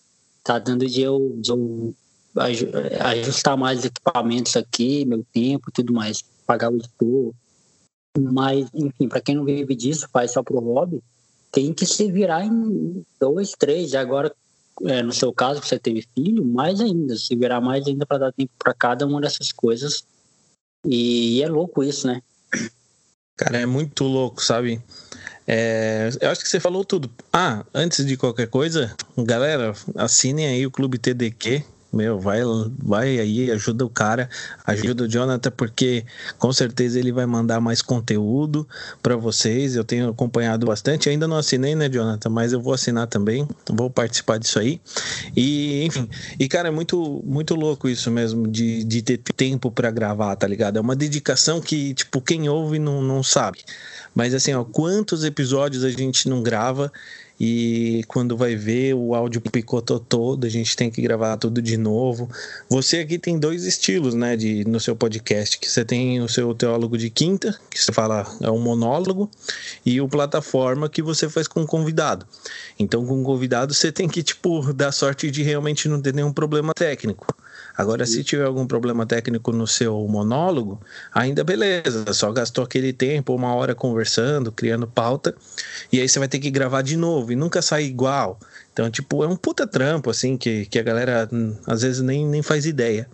tá 0.44 0.60
dando 0.60 0.86
de 0.86 1.02
eu, 1.02 1.38
de 1.38 1.50
eu 1.50 1.96
ajustar 3.00 3.56
mais 3.56 3.86
equipamentos 3.86 4.58
aqui, 4.58 5.06
meu 5.06 5.26
tempo, 5.32 5.72
tudo 5.74 5.94
mais, 5.94 6.22
pagar 6.46 6.70
o 6.70 6.76
editor. 6.76 7.34
Mas, 8.20 8.68
enfim, 8.74 9.08
para 9.08 9.22
quem 9.22 9.36
não 9.36 9.46
vive 9.46 9.74
disso, 9.74 10.10
faz 10.12 10.34
só 10.34 10.44
pro 10.44 10.60
hobby, 10.60 11.02
tem 11.50 11.74
que 11.74 11.86
se 11.86 12.12
virar 12.12 12.44
em 12.44 13.06
dois, 13.18 13.54
três. 13.58 13.96
Agora, 13.96 14.36
é, 14.84 15.02
no 15.02 15.14
seu 15.14 15.32
caso, 15.32 15.62
você 15.64 15.80
teve 15.80 16.06
filho, 16.14 16.44
mais 16.44 16.82
ainda, 16.82 17.16
se 17.16 17.34
virar 17.38 17.62
mais 17.62 17.88
ainda 17.88 18.06
para 18.06 18.18
dar 18.18 18.34
tempo 18.34 18.52
para 18.60 18.74
cada 18.74 19.08
uma 19.08 19.22
dessas 19.22 19.54
coisas. 19.54 20.04
E 20.86 21.42
é 21.42 21.48
louco 21.48 21.82
isso, 21.82 22.06
né? 22.06 22.22
Cara, 23.40 23.58
é 23.58 23.66
muito 23.66 24.04
louco, 24.04 24.44
sabe? 24.44 24.82
É, 25.48 26.10
eu 26.20 26.30
acho 26.30 26.42
que 26.44 26.50
você 26.50 26.60
falou 26.60 26.84
tudo. 26.84 27.10
Ah, 27.32 27.64
antes 27.74 28.06
de 28.06 28.18
qualquer 28.18 28.48
coisa, 28.48 28.94
galera, 29.18 29.74
assinem 29.96 30.46
aí 30.46 30.66
o 30.66 30.70
Clube 30.70 30.98
TDQ, 30.98 31.64
meu, 31.92 32.20
vai, 32.20 32.42
vai 32.78 33.20
aí, 33.20 33.50
ajuda 33.52 33.84
o 33.84 33.90
cara, 33.90 34.30
ajuda 34.66 35.06
o 35.06 35.08
Jonathan, 35.08 35.52
porque 35.52 36.06
com 36.38 36.54
certeza 36.54 37.00
ele 37.00 37.12
vai 37.12 37.26
mandar 37.26 37.60
mais 37.60 37.82
conteúdo 37.82 38.68
para 39.02 39.16
vocês. 39.16 39.76
Eu 39.76 39.84
tenho 39.84 40.10
acompanhado 40.10 40.68
bastante, 40.68 41.10
ainda 41.10 41.28
não 41.28 41.38
assinei, 41.38 41.76
né, 41.76 41.90
Jonathan? 41.90 42.30
Mas 42.30 42.54
eu 42.54 42.62
vou 42.62 42.74
assinar 42.74 43.08
também, 43.08 43.48
vou 43.70 43.90
participar 43.90 44.38
disso 44.38 44.60
aí. 44.60 44.80
E, 45.36 45.84
enfim, 45.84 46.08
e 46.40 46.48
cara, 46.48 46.68
é 46.68 46.72
muito, 46.72 47.24
muito 47.26 47.56
louco 47.56 47.90
isso 47.90 48.12
mesmo, 48.12 48.48
de, 48.48 48.84
de 48.84 49.02
ter 49.02 49.18
tempo 49.18 49.72
para 49.72 49.90
gravar, 49.90 50.36
tá 50.36 50.48
ligado? 50.48 50.78
É 50.78 50.82
uma 50.82 50.96
dedicação 50.96 51.60
que, 51.60 51.94
tipo, 51.96 52.22
quem 52.22 52.48
ouve 52.48 52.78
não, 52.78 53.02
não 53.02 53.24
sabe. 53.24 53.60
Mas 54.14 54.34
assim, 54.34 54.54
ó, 54.54 54.64
quantos 54.64 55.24
episódios 55.24 55.84
a 55.84 55.90
gente 55.90 56.30
não 56.30 56.44
grava 56.44 56.92
e 57.40 58.04
quando 58.08 58.36
vai 58.36 58.56
ver 58.56 58.94
o 58.94 59.16
áudio 59.16 59.40
picotou 59.40 60.00
todo, 60.00 60.46
a 60.46 60.50
gente 60.50 60.76
tem 60.76 60.92
que 60.92 61.02
gravar 61.02 61.38
tudo 61.38 61.62
de 61.62 61.78
novo. 61.78 62.30
Você 62.68 62.98
aqui 62.98 63.18
tem 63.18 63.40
dois 63.40 63.64
estilos, 63.64 64.14
né, 64.14 64.36
de 64.36 64.66
no 64.66 64.80
seu 64.80 64.96
podcast, 64.96 65.58
que 65.58 65.70
você 65.70 65.86
tem 65.86 66.22
o 66.22 66.28
seu 66.28 66.54
teólogo 66.54 66.98
de 66.98 67.10
quinta, 67.10 67.58
que 67.70 67.82
você 67.82 67.94
fala 67.94 68.26
é 68.42 68.52
um 68.52 68.60
monólogo, 68.60 69.30
e 69.86 70.02
o 70.02 70.10
plataforma 70.10 70.90
que 70.90 71.02
você 71.02 71.30
faz 71.30 71.48
com 71.48 71.66
convidado. 71.66 72.26
Então, 72.78 73.06
com 73.06 73.24
convidado 73.24 73.74
você 73.74 73.92
tem 73.92 74.10
que 74.10 74.22
tipo 74.22 74.74
dar 74.74 74.92
sorte 74.92 75.32
de 75.32 75.42
realmente 75.42 75.88
não 75.88 76.02
ter 76.02 76.14
nenhum 76.14 76.34
problema 76.34 76.74
técnico. 76.74 77.34
Agora, 77.80 78.06
se 78.06 78.26
tiver 78.26 78.44
algum 78.44 78.68
problema 78.68 79.06
técnico 79.06 79.54
no 79.54 79.66
seu 79.66 80.06
monólogo, 80.06 80.82
ainda 81.14 81.46
beleza, 81.46 82.12
só 82.12 82.30
gastou 82.30 82.66
aquele 82.66 82.92
tempo, 82.92 83.34
uma 83.34 83.56
hora 83.56 83.74
conversando, 83.74 84.52
criando 84.52 84.86
pauta, 84.86 85.34
e 85.90 86.02
aí 86.02 86.10
você 86.10 86.20
vai 86.20 86.28
ter 86.28 86.40
que 86.40 86.52
gravar 86.52 86.82
de 86.82 86.98
novo 86.98 87.32
e 87.32 87.38
nunca 87.38 87.62
sai 87.62 87.86
igual. 87.86 88.38
Então, 88.74 88.92
tipo, 88.92 89.24
é 89.24 89.28
um 89.30 89.36
puta 89.38 89.66
trampo, 89.66 90.10
assim, 90.10 90.36
que, 90.36 90.66
que 90.66 90.78
a 90.78 90.84
galera 90.84 91.30
hum, 91.32 91.56
às 91.66 91.82
vezes 91.82 92.02
nem, 92.02 92.28
nem 92.28 92.42
faz 92.42 92.66
ideia. 92.66 93.08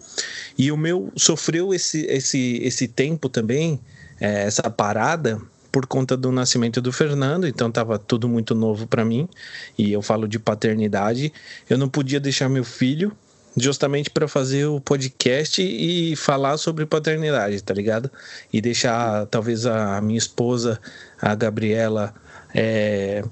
E 0.58 0.72
o 0.72 0.78
meu 0.78 1.12
sofreu 1.16 1.72
esse, 1.72 2.04
esse, 2.08 2.60
esse 2.64 2.88
tempo 2.88 3.30
também, 3.30 3.80
é, 4.20 4.46
essa 4.46 4.68
parada, 4.72 5.40
por 5.72 5.86
conta 5.86 6.18
do 6.18 6.32
nascimento 6.32 6.82
do 6.82 6.92
Fernando, 6.92 7.46
então 7.48 7.68
estava 7.68 8.00
tudo 8.00 8.28
muito 8.28 8.56
novo 8.56 8.88
para 8.88 9.06
mim. 9.06 9.30
E 9.78 9.94
eu 9.94 10.02
falo 10.02 10.28
de 10.28 10.40
paternidade, 10.40 11.32
eu 11.70 11.78
não 11.78 11.88
podia 11.88 12.20
deixar 12.20 12.50
meu 12.50 12.64
filho 12.64 13.16
justamente 13.58 14.10
para 14.10 14.28
fazer 14.28 14.66
o 14.66 14.82
podcast 14.82 15.62
e 15.62 16.16
falar 16.16 16.58
sobre 16.58 16.86
paternidade, 16.86 17.62
tá 17.62 17.74
ligado? 17.74 18.12
E 18.52 18.60
deixar 18.62 19.26
talvez 19.28 19.66
a 19.66 20.02
minha 20.02 20.18
esposa, 20.18 20.80
a 21.22 21.34
Gabriela, 21.36 22.14
é, 22.54 23.24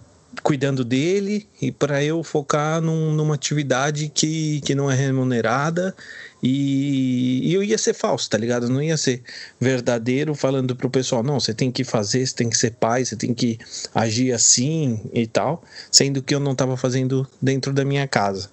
cuidando 0.42 0.84
dele 0.84 1.48
e 1.62 1.72
para 1.72 2.03
eu 2.03 2.24
focar 2.24 2.82
num, 2.82 3.13
numa 3.13 3.36
atividade 3.36 4.10
que, 4.10 4.62
que 4.62 4.74
não 4.74 4.89
é 4.89 4.96
remunerada 4.96 5.96
e, 6.42 7.39
e, 7.50 7.53
eu 7.53 7.63
ia 7.63 7.77
ser 7.77 7.94
falso, 7.94 8.30
tá 8.30 8.38
ligado? 8.38 8.68
Não 8.68 8.82
ia 8.82 8.98
ser 8.98 9.22
verdadeiro 9.60 10.36
falando 10.36 10.75
pro 10.75 10.89
pessoal, 10.89 11.24
não, 11.24 11.39
você 11.39 11.53
tem 11.53 11.72
que 11.72 11.86
fazer, 11.86 12.25
você 12.25 12.36
tem 12.36 12.50
que 12.50 12.58
ser 12.58 12.72
pai, 12.72 13.06
você 13.06 13.15
tem 13.15 13.34
que 13.34 13.58
agir 13.96 14.34
assim 14.34 15.00
e 15.13 15.25
tal, 15.25 15.63
sendo 15.89 16.22
que 16.22 16.36
eu 16.36 16.42
não 16.42 16.51
estava 16.51 16.75
fazendo 16.75 17.25
dentro 17.42 17.72
da 17.72 17.86
minha 17.86 18.08
casa. 18.08 18.50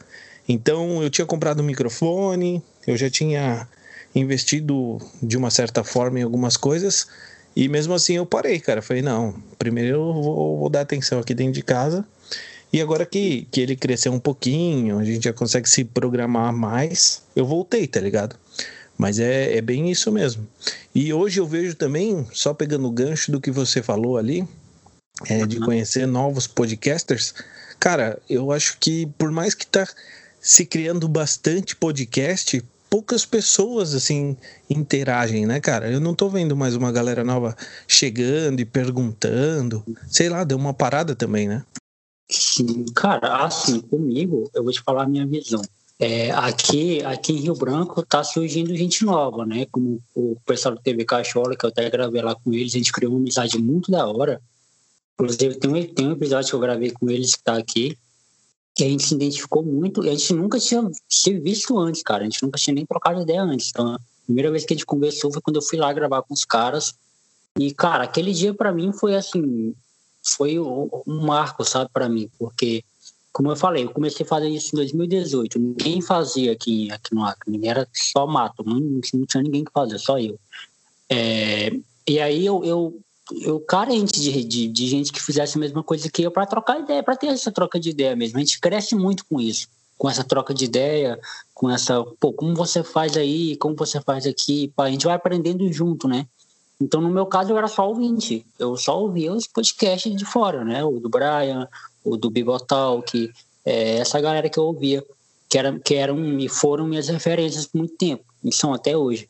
Então 0.51 1.01
eu 1.01 1.09
tinha 1.09 1.25
comprado 1.25 1.63
um 1.63 1.65
microfone, 1.65 2.61
eu 2.85 2.97
já 2.97 3.09
tinha 3.09 3.69
investido 4.13 4.99
de 5.23 5.37
uma 5.37 5.49
certa 5.49 5.85
forma 5.85 6.19
em 6.19 6.23
algumas 6.25 6.57
coisas 6.57 7.07
e 7.55 7.69
mesmo 7.69 7.95
assim 7.95 8.15
eu 8.15 8.27
parei, 8.27 8.59
cara. 8.59 8.83
Falei, 8.83 9.01
não, 9.01 9.33
primeiro 9.57 9.97
eu 9.97 10.13
vou, 10.13 10.59
vou 10.59 10.69
dar 10.69 10.81
atenção 10.81 11.21
aqui 11.21 11.35
dentro 11.35 11.53
de 11.53 11.63
casa. 11.63 12.05
E 12.73 12.81
agora 12.81 13.07
que, 13.07 13.47
que 13.53 13.61
ele 13.61 13.77
cresceu 13.77 14.13
um 14.13 14.19
pouquinho, 14.19 14.99
a 14.99 15.05
gente 15.05 15.23
já 15.23 15.33
consegue 15.33 15.69
se 15.69 15.85
programar 15.85 16.53
mais, 16.53 17.23
eu 17.37 17.47
voltei, 17.47 17.87
tá 17.87 18.01
ligado? 18.01 18.35
Mas 18.99 19.21
é, 19.21 19.57
é 19.57 19.61
bem 19.61 19.89
isso 19.89 20.11
mesmo. 20.11 20.47
E 20.93 21.13
hoje 21.13 21.39
eu 21.39 21.47
vejo 21.47 21.77
também, 21.77 22.27
só 22.33 22.53
pegando 22.53 22.89
o 22.89 22.91
gancho 22.91 23.31
do 23.31 23.41
que 23.41 23.53
você 23.53 23.83
falou 23.83 24.17
ali, 24.17 24.47
é, 25.29 25.47
de 25.47 25.61
conhecer 25.61 26.07
novos 26.07 26.49
podcasters. 26.49 27.35
Cara, 27.79 28.19
eu 28.29 28.51
acho 28.51 28.79
que 28.79 29.07
por 29.19 29.31
mais 29.31 29.55
que 29.55 29.67
tá 29.67 29.87
se 30.41 30.65
criando 30.65 31.07
bastante 31.07 31.77
podcast, 31.77 32.63
poucas 32.89 33.25
pessoas 33.25 33.95
assim 33.95 34.37
interagem, 34.69 35.47
né, 35.47 35.61
cara? 35.61 35.91
Eu 35.91 36.01
não 36.01 36.15
tô 36.15 36.29
vendo 36.29 36.57
mais 36.57 36.75
uma 36.75 36.91
galera 36.91 37.23
nova 37.23 37.57
chegando 37.87 38.61
e 38.61 38.65
perguntando. 38.65 39.85
Sei 40.09 40.29
lá, 40.29 40.43
deu 40.43 40.59
uma 40.59 40.75
parada 40.75 41.15
também, 41.15 41.47
né? 41.47 41.65
Sim, 42.31 42.85
cara, 42.95 43.45
assim, 43.45 43.81
comigo, 43.81 44.51
eu 44.55 44.63
vou 44.63 44.73
te 44.73 44.81
falar 44.81 45.05
a 45.05 45.09
minha 45.09 45.27
visão. 45.27 45.63
É, 45.99 46.31
aqui, 46.31 47.05
aqui 47.05 47.33
em 47.33 47.41
Rio 47.41 47.55
Branco 47.55 48.03
tá 48.07 48.25
surgindo 48.25 48.75
gente 48.75 49.05
nova, 49.05 49.45
né? 49.45 49.67
Como 49.71 50.01
o 50.15 50.37
pessoal 50.47 50.75
do 50.75 50.81
TV 50.81 51.05
Cachola, 51.05 51.55
que 51.55 51.67
eu 51.67 51.69
até 51.69 51.91
gravei 51.91 52.23
lá 52.23 52.35
com 52.35 52.55
eles, 52.55 52.75
a 52.75 52.79
gente 52.79 52.93
criou 52.93 53.13
uma 53.13 53.21
amizade 53.21 53.59
muito 53.59 53.91
da 53.91 54.07
hora. 54.07 54.41
Inclusive, 55.15 55.57
tem 55.57 55.71
um, 55.71 55.95
tem 55.95 56.09
um 56.09 56.13
episódio 56.13 56.49
que 56.49 56.55
eu 56.55 56.61
gravei 56.61 56.91
com 56.91 57.11
eles 57.11 57.35
que 57.35 57.43
tá 57.43 57.59
aqui, 57.59 57.99
que 58.81 58.85
a 58.85 58.89
gente 58.89 59.03
se 59.03 59.15
identificou 59.15 59.63
muito 59.63 60.03
e 60.03 60.09
a 60.09 60.13
gente 60.13 60.33
nunca 60.33 60.59
tinha 60.59 60.91
se 61.07 61.39
visto 61.39 61.79
antes, 61.79 62.03
cara. 62.03 62.23
A 62.23 62.25
gente 62.25 62.43
nunca 62.43 62.59
tinha 62.59 62.73
nem 62.73 62.87
trocado 62.87 63.21
ideia 63.21 63.43
antes. 63.43 63.69
Então, 63.69 63.95
a 63.95 64.01
primeira 64.25 64.51
vez 64.51 64.65
que 64.65 64.73
a 64.73 64.77
gente 64.77 64.87
conversou 64.87 65.31
foi 65.31 65.43
quando 65.43 65.57
eu 65.57 65.63
fui 65.63 65.79
lá 65.79 65.93
gravar 65.93 66.23
com 66.23 66.33
os 66.33 66.47
caras. 66.47 66.95
E, 67.59 67.75
cara, 67.75 68.05
aquele 68.05 68.33
dia 68.33 68.55
para 68.55 68.73
mim 68.73 68.91
foi 68.91 69.15
assim, 69.15 69.75
foi 70.23 70.59
um 70.59 70.89
marco, 71.27 71.63
sabe, 71.63 71.91
para 71.93 72.09
mim, 72.09 72.31
porque, 72.39 72.83
como 73.31 73.51
eu 73.51 73.57
falei, 73.57 73.85
eu 73.85 73.91
comecei 73.91 74.25
a 74.25 74.29
fazer 74.29 74.49
isso 74.49 74.71
em 74.75 74.77
2018. 74.77 75.59
Ninguém 75.59 76.01
fazia 76.01 76.53
aqui, 76.53 76.91
aqui 76.91 77.15
no 77.15 77.23
Acre, 77.23 77.61
era 77.63 77.87
só 77.93 78.27
mato, 78.27 78.65
não, 78.65 78.81
não 78.81 79.27
tinha 79.27 79.43
ninguém 79.43 79.63
que 79.63 79.73
fazia, 79.73 79.99
só 79.99 80.19
eu. 80.19 80.41
É, 81.07 81.71
e 82.09 82.19
aí 82.19 82.47
eu, 82.47 82.65
eu 82.65 82.99
eu 83.43 83.61
carente 83.61 84.21
de, 84.21 84.45
de, 84.45 84.69
de, 84.69 84.89
gente 84.89 85.13
que 85.13 85.23
fizesse 85.23 85.57
a 85.57 85.61
mesma 85.61 85.83
coisa 85.83 86.11
que 86.11 86.23
eu 86.23 86.31
para 86.31 86.47
trocar 86.47 86.81
ideia, 86.81 87.03
para 87.03 87.17
ter 87.17 87.29
essa 87.29 87.53
troca 87.53 87.79
de 87.79 87.91
ideia 87.91 88.17
mesmo. 88.17 88.39
A 88.39 88.41
gente 88.41 88.61
cresce 88.61 88.95
muito 88.95 89.25
com 89.27 89.41
isso, 89.41 89.69
com 89.97 90.09
essa 90.09 90.25
troca 90.25 90.53
de 90.53 90.65
ideia, 90.65 91.19
com 91.55 91.71
essa, 91.71 92.03
pô, 92.19 92.33
como 92.33 92.55
você 92.55 92.83
faz 92.83 93.17
aí, 93.17 93.57
como 93.57 93.77
você 93.77 94.01
faz 94.01 94.27
aqui, 94.27 94.73
pá, 94.75 94.85
a 94.85 94.91
gente 94.91 95.07
vai 95.07 95.15
aprendendo 95.15 95.71
junto, 95.73 96.09
né? 96.09 96.27
Então, 96.81 97.01
no 97.01 97.11
meu 97.11 97.27
caso, 97.27 97.51
eu 97.53 97.59
era 97.59 97.69
só 97.69 97.87
ouvinte, 97.87 98.45
eu 98.59 98.77
só 98.77 98.99
ouvia 98.99 99.33
os 99.33 99.47
podcasts 99.47 100.17
de 100.17 100.25
fora, 100.25 100.65
né? 100.65 100.83
O 100.83 100.99
do 100.99 101.11
Brian, 101.11 101.69
o 102.03 102.17
do 102.17 102.31
Bibotal, 102.31 103.03
que 103.03 103.31
é 103.65 103.99
essa 103.99 104.21
galera 104.21 104.49
que 104.49 104.59
eu 104.59 104.65
ouvia, 104.65 105.05
que, 105.49 105.59
era, 105.59 105.79
que 105.79 105.95
eram 105.95 106.39
e 106.39 106.49
foram 106.49 106.87
minhas 106.87 107.09
referências 107.09 107.67
por 107.67 107.79
muito 107.79 107.97
tempo, 107.97 108.25
e 108.43 108.55
são 108.55 108.73
até 108.73 108.97
hoje. 108.97 109.29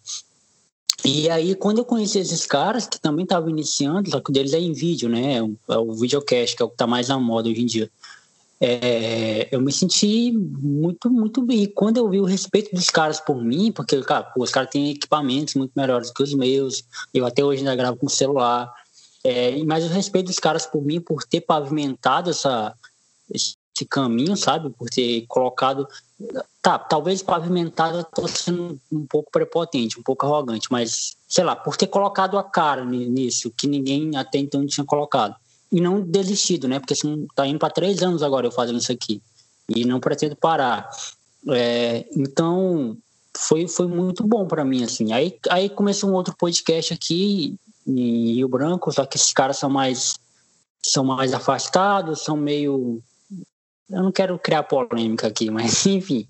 E 1.05 1.31
aí, 1.31 1.55
quando 1.55 1.79
eu 1.79 1.85
conheci 1.85 2.19
esses 2.19 2.45
caras, 2.47 2.87
que 2.87 3.01
também 3.01 3.25
estavam 3.25 3.49
iniciando, 3.49 4.11
só 4.11 4.21
que 4.21 4.31
o 4.31 4.33
deles 4.33 4.53
é 4.53 4.59
em 4.59 4.73
vídeo, 4.73 5.09
né? 5.09 5.37
É 5.69 5.79
o 5.79 5.93
videocast, 5.95 6.57
que 6.57 6.63
é 6.63 6.65
o 6.65 6.69
que 6.69 6.75
está 6.75 6.87
mais 6.87 7.09
na 7.09 7.19
moda 7.19 7.49
hoje 7.49 7.63
em 7.63 7.67
dia. 7.67 7.91
É, 8.63 9.49
eu 9.51 9.61
me 9.61 9.73
senti 9.73 10.31
muito, 10.33 11.11
muito 11.11 11.41
bem. 11.41 11.63
E 11.63 11.67
quando 11.67 11.97
eu 11.97 12.09
vi 12.11 12.21
o 12.21 12.27
respeito 12.27 12.75
dos 12.75 12.91
caras 12.91 13.19
por 13.19 13.43
mim, 13.43 13.73
porque, 13.73 13.99
cara, 14.03 14.25
pô, 14.25 14.43
os 14.43 14.51
caras 14.51 14.69
têm 14.69 14.91
equipamentos 14.91 15.55
muito 15.55 15.73
melhores 15.75 16.11
que 16.11 16.23
os 16.23 16.35
meus, 16.35 16.85
eu 17.15 17.25
até 17.25 17.43
hoje 17.43 17.61
ainda 17.61 17.75
gravo 17.75 17.97
com 17.97 18.09
celular. 18.09 18.71
É, 19.25 19.63
mas 19.65 19.85
o 19.85 19.89
respeito 19.89 20.27
dos 20.27 20.39
caras 20.39 20.67
por 20.67 20.83
mim, 20.83 21.01
por 21.01 21.25
ter 21.25 21.41
pavimentado 21.41 22.31
essa, 22.31 22.75
esse 23.81 23.87
caminho, 23.87 24.37
sabe? 24.37 24.71
Por 24.71 24.89
ter 24.89 25.25
colocado 25.27 25.89
Tá, 26.61 26.79
talvez 26.79 27.23
pavimentado 27.23 27.99
eu 27.99 28.05
tô 28.05 28.29
sendo 28.29 28.79
um 28.93 29.07
pouco 29.07 29.31
prepotente, 29.31 29.99
um 29.99 30.03
pouco 30.03 30.27
arrogante, 30.27 30.69
mas, 30.71 31.17
sei 31.27 31.43
lá, 31.43 31.57
por 31.57 31.77
ter 31.77 31.87
colocado 31.87 32.37
a 32.37 32.45
cara 32.45 32.85
nisso, 32.85 33.51
que 33.57 33.67
ninguém 33.67 34.15
até 34.17 34.37
então 34.37 34.67
tinha 34.67 34.85
colocado. 34.85 35.35
E 35.73 35.81
não 35.81 36.03
desistido, 36.03 36.69
né? 36.69 36.79
Porque 36.79 36.93
assim, 36.93 37.27
tá 37.35 37.47
indo 37.47 37.59
para 37.59 37.73
três 37.73 38.03
anos 38.03 38.23
agora 38.23 38.47
eu 38.47 38.53
fazendo 38.53 38.79
isso 38.79 38.93
aqui. 38.93 39.23
E 39.67 39.87
não 39.87 39.99
pretendo 39.99 40.37
parar. 40.37 40.91
É, 41.49 42.05
então, 42.15 42.99
foi, 43.35 43.67
foi 43.67 43.87
muito 43.87 44.23
bom 44.23 44.47
para 44.47 44.65
mim, 44.65 44.85
assim. 44.85 45.15
Aí, 45.15 45.39
aí 45.49 45.71
começou 45.71 46.11
um 46.11 46.15
outro 46.15 46.37
podcast 46.37 46.93
aqui 46.93 47.57
em 47.87 48.35
Rio 48.35 48.49
Branco, 48.49 48.93
só 48.93 49.07
que 49.07 49.17
esses 49.17 49.33
caras 49.33 49.57
são 49.57 49.71
mais 49.71 50.17
são 50.83 51.05
mais 51.05 51.35
afastados, 51.35 52.23
são 52.23 52.37
meio 52.37 53.03
eu 53.91 54.03
não 54.03 54.13
quero 54.13 54.39
criar 54.39 54.63
polêmica 54.63 55.27
aqui, 55.27 55.51
mas 55.51 55.85
enfim, 55.87 56.27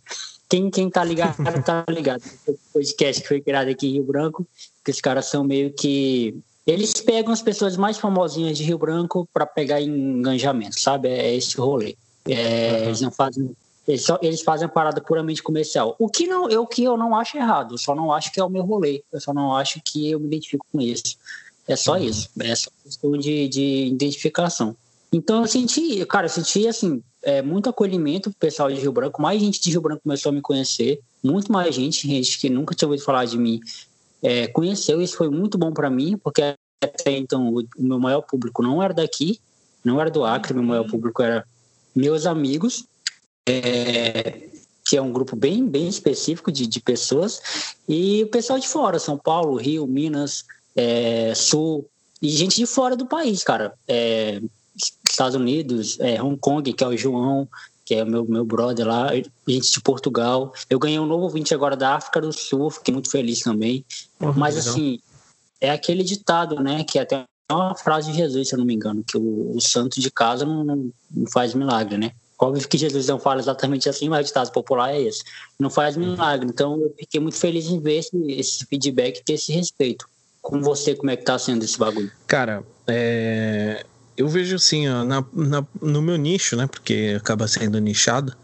quem, 0.49 0.69
quem 0.71 0.90
tá 0.90 1.05
ligado, 1.05 1.37
tá 1.64 1.85
ligado. 1.88 2.23
O 2.47 2.55
podcast 2.73 3.23
que 3.23 3.29
foi 3.29 3.40
criado 3.40 3.69
aqui 3.69 3.88
em 3.88 3.93
Rio 3.93 4.05
Branco, 4.05 4.47
que 4.85 4.90
os 4.90 5.00
caras 5.00 5.26
são 5.26 5.45
meio 5.45 5.73
que. 5.73 6.37
Eles 6.67 6.93
pegam 6.93 7.33
as 7.33 7.40
pessoas 7.40 7.76
mais 7.76 7.99
famosinhas 7.99 8.59
de 8.59 8.64
Rio 8.64 8.79
Branco 8.79 9.29
para 9.33 9.47
pegar 9.47 9.81
engajamento, 9.81 10.79
sabe? 10.79 11.09
É 11.09 11.35
esse 11.35 11.57
rolê. 11.57 11.97
É, 12.29 12.33
uhum. 12.33 12.85
Eles 12.87 13.00
não 13.00 13.11
fazem. 13.11 13.57
Eles, 13.88 14.02
só, 14.02 14.19
eles 14.23 14.43
fazem 14.43 14.67
a 14.67 14.69
parada 14.69 15.00
puramente 15.00 15.43
comercial. 15.43 15.97
O 15.99 16.09
que, 16.09 16.26
não, 16.26 16.45
o 16.45 16.67
que 16.67 16.85
eu 16.85 16.97
não 16.97 17.17
acho 17.17 17.37
errado, 17.37 17.75
eu 17.75 17.79
só 17.79 17.95
não 17.95 18.12
acho 18.12 18.31
que 18.33 18.38
é 18.38 18.45
o 18.45 18.50
meu 18.50 18.62
rolê. 18.62 19.02
Eu 19.12 19.21
só 19.21 19.33
não 19.33 19.57
acho 19.57 19.81
que 19.85 20.11
eu 20.11 20.21
me 20.21 20.26
identifico 20.26 20.67
com 20.71 20.81
isso. 20.81 21.17
É 21.67 21.76
só 21.76 21.93
uhum. 21.93 22.05
isso. 22.05 22.29
É 22.40 22.55
só 22.55 22.71
questão 22.85 23.12
de, 23.12 23.49
de 23.49 23.87
identificação. 23.87 24.76
Então 25.12 25.40
eu 25.40 25.47
senti, 25.47 26.05
cara, 26.07 26.26
eu 26.26 26.31
senti 26.31 26.69
assim, 26.69 27.02
é, 27.23 27.43
muito 27.43 27.69
acolhimento 27.69 28.31
pro 28.31 28.38
pessoal 28.38 28.71
de 28.71 28.81
Rio 28.81 28.93
Branco, 28.93 29.21
mais 29.21 29.40
gente 29.40 29.61
de 29.61 29.71
Rio 29.71 29.81
Branco 29.81 30.02
começou 30.02 30.31
a 30.31 30.33
me 30.33 30.40
conhecer, 30.40 31.00
muito 31.23 31.50
mais 31.50 31.75
gente, 31.75 32.07
gente 32.07 32.38
que 32.38 32.49
nunca 32.49 32.75
tinha 32.75 32.88
ouvido 32.88 33.05
falar 33.05 33.25
de 33.25 33.37
mim, 33.37 33.61
é, 34.23 34.47
conheceu, 34.49 35.02
isso 35.02 35.17
foi 35.17 35.29
muito 35.29 35.59
bom 35.59 35.73
para 35.73 35.90
mim, 35.90 36.17
porque 36.17 36.43
até 36.83 37.12
então 37.12 37.52
o, 37.52 37.64
meu 37.79 37.99
maior 37.99 38.23
público 38.23 38.62
não 38.62 38.83
era 38.83 38.95
daqui, 38.95 39.40
não 39.85 40.00
era 40.00 40.11
do 40.11 40.25
Acre, 40.25 40.55
meu 40.55 40.62
maior 40.62 40.87
público 40.87 41.23
era 41.23 41.45
meus 41.95 42.25
amigos, 42.25 42.85
é, 43.49 44.49
que 44.85 44.97
é 44.97 45.02
um 45.02 45.12
grupo 45.12 45.35
bem, 45.35 45.67
bem 45.67 45.88
específico 45.88 46.52
de, 46.52 46.67
de 46.67 46.81
pessoas, 46.81 47.75
e 47.88 48.23
o 48.23 48.29
pessoal 48.29 48.59
de 48.59 48.69
fora, 48.69 48.99
São 48.99 49.19
Paulo, 49.19 49.57
Rio, 49.57 49.87
Minas, 49.87 50.45
é, 50.76 51.35
Sul, 51.35 51.88
e 52.23 52.29
gente 52.29 52.57
de 52.57 52.67
fora 52.67 52.95
do 52.95 53.07
país, 53.07 53.43
cara. 53.43 53.75
É, 53.88 54.40
Estados 55.09 55.35
Unidos, 55.35 55.99
é, 56.01 56.23
Hong 56.23 56.39
Kong, 56.39 56.73
que 56.73 56.85
é 56.85 56.87
o 56.87 56.97
João, 56.97 57.49
que 57.85 57.95
é 57.97 58.05
o 58.05 58.07
meu, 58.07 58.25
meu 58.25 58.45
brother 58.45 58.87
lá, 58.87 59.11
gente 59.49 59.73
de 59.73 59.81
Portugal. 59.81 60.53
Eu 60.69 60.79
ganhei 60.79 60.99
um 60.99 61.07
novo 61.07 61.25
ouvinte 61.25 61.53
agora 61.53 61.77
da 61.77 61.97
África 61.97 62.21
do 62.21 62.33
Sul, 62.33 62.71
fiquei 62.71 62.95
muito 62.95 63.11
feliz 63.11 63.41
também. 63.41 63.85
Uhum, 64.21 64.33
Mas, 64.37 64.55
legal. 64.55 64.71
assim, 64.71 65.01
é 65.61 65.71
aquele 65.71 66.05
ditado, 66.05 66.63
né, 66.63 66.85
que 66.85 66.99
é 66.99 67.03
até 67.03 67.25
uma 67.51 67.75
frase 67.75 68.13
de 68.13 68.17
Jesus, 68.17 68.49
se 68.49 68.55
eu 68.55 68.59
não 68.59 68.65
me 68.65 68.75
engano, 68.75 69.03
que 69.03 69.19
o, 69.19 69.57
o 69.57 69.61
santo 69.61 70.01
de 70.01 70.11
casa 70.11 70.47
não, 70.47 70.65
não, 70.65 70.93
faz 71.33 71.53
milagre, 71.53 71.99
né? 71.99 72.13
Óbvio 72.39 72.67
que 72.67 72.79
Jesus 72.79 73.09
não 73.09 73.19
fala 73.19 73.41
exatamente 73.41 73.89
assim, 73.89 74.09
mas 74.09 74.21
o 74.21 74.29
ditado 74.29 74.53
popular 74.53 74.95
é 74.95 75.03
esse. 75.03 75.23
Não 75.59 75.69
faz 75.69 75.97
uhum. 75.97 76.13
milagre. 76.13 76.49
Então, 76.49 76.81
eu 76.81 76.95
fiquei 76.97 77.21
muito 77.21 77.37
feliz 77.37 77.67
em 77.67 77.81
ver 77.81 77.99
esse, 77.99 78.17
esse 78.31 78.65
feedback 78.67 79.19
e 79.19 79.25
ter 79.25 79.33
esse 79.35 79.53
respeito. 79.53 80.09
Com 80.41 80.63
você, 80.63 80.95
como 80.95 81.11
é 81.11 81.17
que 81.17 81.25
tá 81.25 81.39
sendo 81.39 81.65
esse 81.65 81.77
bagulho? 81.77 82.11
Cara, 82.27 82.65
é... 82.87 83.85
eu 84.21 84.29
vejo 84.29 84.57
assim, 84.57 84.89
ó, 84.89 85.03
na, 85.03 85.25
na, 85.33 85.67
no 85.81 86.03
meu 86.03 86.17
nicho, 86.17 86.57
né? 86.57 86.67
Porque 86.67 87.15
acaba 87.17 87.49
sendo 87.49 87.79
nichado. 87.81 88.37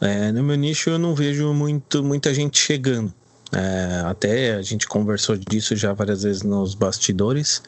É, 0.00 0.30
no 0.30 0.42
meu 0.42 0.56
nicho 0.56 0.90
eu 0.90 0.98
não 0.98 1.14
vejo 1.14 1.52
muito, 1.54 2.04
muita 2.04 2.34
gente 2.34 2.58
chegando. 2.58 3.12
É, 3.50 4.02
até 4.04 4.54
a 4.54 4.62
gente 4.62 4.86
conversou 4.86 5.36
disso 5.36 5.74
já 5.74 5.92
várias 5.92 6.22
vezes 6.22 6.42
nos 6.42 6.74
bastidores 6.74 7.62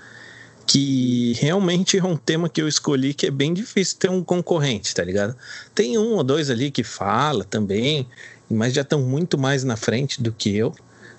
que 0.66 1.32
realmente 1.38 1.96
é 1.96 2.04
um 2.04 2.16
tema 2.16 2.46
que 2.46 2.60
eu 2.60 2.68
escolhi 2.68 3.14
que 3.14 3.26
é 3.26 3.30
bem 3.30 3.54
difícil 3.54 3.96
ter 3.98 4.10
um 4.10 4.22
concorrente, 4.22 4.94
tá 4.94 5.02
ligado? 5.02 5.34
Tem 5.74 5.96
um 5.96 6.16
ou 6.16 6.22
dois 6.22 6.50
ali 6.50 6.70
que 6.70 6.84
fala 6.84 7.42
também, 7.42 8.06
mas 8.50 8.74
já 8.74 8.82
estão 8.82 9.00
muito 9.00 9.38
mais 9.38 9.64
na 9.64 9.76
frente 9.76 10.22
do 10.22 10.30
que 10.30 10.54
eu. 10.54 10.74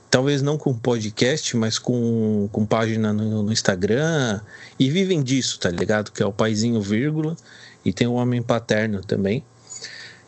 Talvez 0.10 0.42
não 0.42 0.58
com 0.58 0.74
podcast, 0.74 1.56
mas 1.56 1.78
com, 1.78 2.50
com 2.52 2.66
página 2.66 3.14
no, 3.14 3.44
no 3.44 3.52
Instagram. 3.52 4.42
E 4.80 4.90
vivem 4.90 5.22
disso, 5.22 5.60
tá 5.60 5.70
ligado? 5.70 6.12
Que 6.12 6.24
é 6.24 6.26
o 6.26 6.34
Paizinho 6.34 6.82
Vírgula. 6.82 7.36
E 7.86 7.94
tem 7.94 8.08
o 8.08 8.14
Homem 8.14 8.42
Paterno 8.42 9.02
também. 9.02 9.44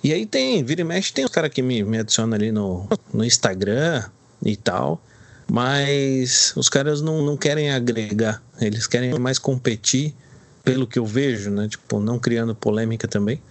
E 0.03 0.13
aí 0.13 0.25
tem, 0.25 0.63
vira 0.63 0.81
e 0.81 0.83
mexe, 0.83 1.13
tem 1.13 1.25
os 1.25 1.31
caras 1.31 1.51
que 1.51 1.61
me, 1.61 1.83
me 1.83 1.99
adicionam 1.99 2.33
ali 2.33 2.51
no, 2.51 2.87
no 3.13 3.23
Instagram 3.23 4.03
e 4.43 4.55
tal. 4.55 5.01
Mas 5.49 6.53
os 6.55 6.69
caras 6.69 7.01
não, 7.01 7.21
não 7.21 7.35
querem 7.35 7.71
agregar, 7.71 8.41
eles 8.59 8.87
querem 8.87 9.19
mais 9.19 9.37
competir, 9.37 10.15
pelo 10.63 10.87
que 10.87 10.97
eu 10.97 11.05
vejo, 11.05 11.49
né? 11.49 11.67
Tipo, 11.67 11.99
não 11.99 12.17
criando 12.17 12.55
polêmica 12.55 13.07
também, 13.07 13.41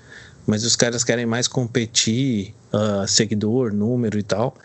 mas 0.46 0.64
os 0.64 0.76
caras 0.76 1.04
querem 1.04 1.26
mais 1.26 1.46
competir, 1.46 2.54
uh, 2.72 3.06
seguidor, 3.06 3.72
número 3.72 4.18
e 4.18 4.22
tal, 4.22 4.56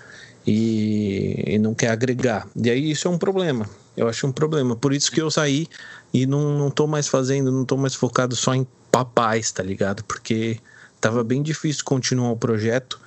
e, 0.45 1.55
e 1.55 1.57
não 1.57 1.73
quer 1.73 1.89
agregar. 1.89 2.47
E 2.55 2.69
aí 2.69 2.91
isso 2.91 3.07
é 3.07 3.11
um 3.11 3.17
problema, 3.17 3.69
eu 3.95 4.07
acho 4.07 4.27
um 4.27 4.31
problema. 4.31 4.75
Por 4.75 4.93
isso 4.93 5.11
que 5.11 5.21
eu 5.21 5.31
saí 5.31 5.67
e 6.13 6.25
não, 6.25 6.57
não 6.57 6.69
tô 6.69 6.87
mais 6.87 7.07
fazendo, 7.07 7.51
não 7.51 7.65
tô 7.65 7.77
mais 7.77 7.95
focado 7.95 8.35
só 8.35 8.53
em 8.53 8.67
papais, 8.91 9.51
tá 9.51 9.63
ligado? 9.63 10.03
Porque 10.03 10.59
tava 11.01 11.23
bem 11.23 11.41
difícil 11.41 11.83
continuar 11.83 12.31
o 12.31 12.37
projeto 12.37 12.99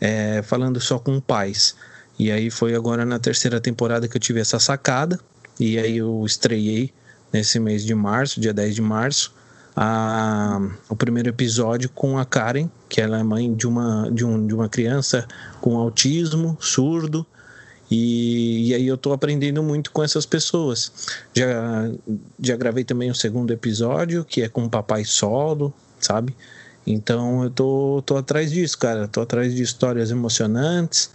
é, 0.00 0.42
falando 0.42 0.80
só 0.80 0.98
com 0.98 1.20
pais. 1.20 1.74
E 2.18 2.30
aí 2.30 2.50
foi 2.50 2.74
agora 2.74 3.04
na 3.04 3.18
terceira 3.18 3.60
temporada 3.60 4.06
que 4.06 4.16
eu 4.16 4.20
tive 4.20 4.40
essa 4.40 4.58
sacada. 4.58 5.18
E 5.58 5.78
aí 5.78 5.98
eu 5.98 6.22
estreiei 6.26 6.92
nesse 7.32 7.58
mês 7.58 7.84
de 7.84 7.94
março, 7.94 8.40
dia 8.40 8.52
10 8.52 8.74
de 8.74 8.82
março, 8.82 9.34
a, 9.82 10.60
o 10.90 10.94
primeiro 10.94 11.30
episódio 11.30 11.88
com 11.88 12.18
a 12.18 12.24
Karen, 12.26 12.68
que 12.86 13.00
ela 13.00 13.18
é 13.18 13.22
mãe 13.22 13.50
de 13.54 13.66
uma, 13.66 14.10
de 14.12 14.26
um, 14.26 14.46
de 14.46 14.54
uma 14.54 14.68
criança 14.68 15.26
com 15.58 15.78
autismo, 15.78 16.54
surdo. 16.60 17.26
E, 17.90 18.68
e, 18.68 18.74
aí 18.74 18.86
eu 18.86 18.98
tô 18.98 19.10
aprendendo 19.10 19.62
muito 19.62 19.90
com 19.90 20.04
essas 20.04 20.26
pessoas. 20.26 20.92
Já, 21.34 21.90
já 22.38 22.56
gravei 22.56 22.84
também 22.84 23.10
o 23.10 23.14
segundo 23.14 23.54
episódio, 23.54 24.22
que 24.22 24.42
é 24.42 24.50
com 24.50 24.64
o 24.64 24.68
papai 24.68 25.02
solo, 25.06 25.72
sabe? 25.98 26.36
Então 26.86 27.44
eu 27.44 27.50
tô, 27.50 28.02
tô 28.04 28.18
atrás 28.18 28.50
disso, 28.52 28.76
cara. 28.76 29.08
Tô 29.08 29.22
atrás 29.22 29.54
de 29.54 29.62
histórias 29.62 30.10
emocionantes, 30.10 31.10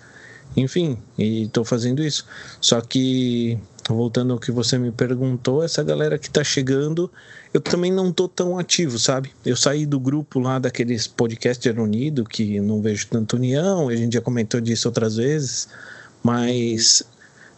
enfim, 0.57 0.97
e 1.19 1.43
estou 1.43 1.63
fazendo 1.63 2.03
isso. 2.03 2.25
Só 2.59 2.81
que, 2.81 3.59
voltando 3.93 4.33
ao 4.33 4.39
que 4.39 4.51
você 4.51 4.77
me 4.77 4.91
perguntou, 4.91 5.63
essa 5.63 5.83
galera 5.83 6.17
que 6.17 6.27
está 6.27 6.43
chegando, 6.43 7.11
eu 7.53 7.61
também 7.61 7.91
não 7.91 8.11
tô 8.11 8.27
tão 8.27 8.57
ativo, 8.57 8.97
sabe? 8.97 9.31
Eu 9.45 9.55
saí 9.55 9.85
do 9.85 9.99
grupo 9.99 10.39
lá 10.39 10.57
daqueles 10.57 11.05
podcaster 11.07 11.79
unido, 11.79 12.23
que 12.23 12.59
não 12.59 12.81
vejo 12.81 13.07
tanta 13.07 13.35
união, 13.35 13.89
a 13.89 13.95
gente 13.95 14.13
já 14.13 14.21
comentou 14.21 14.59
disso 14.59 14.87
outras 14.87 15.17
vezes, 15.17 15.67
mas 16.23 17.03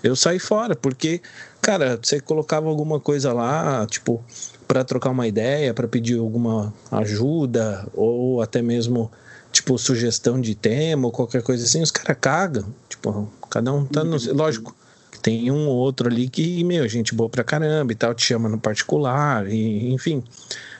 eu 0.04 0.16
saí 0.16 0.40
fora, 0.40 0.76
porque, 0.76 1.22
cara, 1.62 2.00
você 2.02 2.20
colocava 2.20 2.68
alguma 2.68 3.00
coisa 3.00 3.32
lá, 3.32 3.86
tipo, 3.88 4.24
para 4.68 4.84
trocar 4.84 5.12
uma 5.12 5.28
ideia, 5.28 5.74
para 5.74 5.88
pedir 5.88 6.20
alguma 6.20 6.74
ajuda, 6.92 7.88
ou 7.94 8.42
até 8.42 8.62
mesmo 8.62 9.10
tipo, 9.52 9.78
sugestão 9.78 10.40
de 10.40 10.54
tema 10.54 11.08
ou 11.08 11.12
qualquer 11.12 11.42
coisa 11.42 11.64
assim, 11.64 11.82
os 11.82 11.92
caras 11.92 12.18
cagam. 12.20 12.66
Tipo, 12.90 13.32
cada 13.50 13.74
um 13.74 13.86
tá 13.86 14.04
no. 14.04 14.18
Lógico, 14.34 14.76
tem 15.22 15.52
um 15.52 15.68
ou 15.68 15.76
outro 15.76 16.08
ali 16.08 16.30
que, 16.30 16.64
meu, 16.64 16.88
gente 16.88 17.14
boa 17.14 17.30
pra 17.30 17.44
caramba 17.44 17.92
e 17.92 17.96
tal, 17.96 18.14
te 18.14 18.24
chama 18.24 18.48
no 18.48 18.60
particular, 18.60 19.48
e, 19.48 19.92
enfim. 19.94 20.24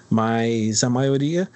Mas 0.10 0.84
a 0.84 0.90
maioria, 0.90 1.50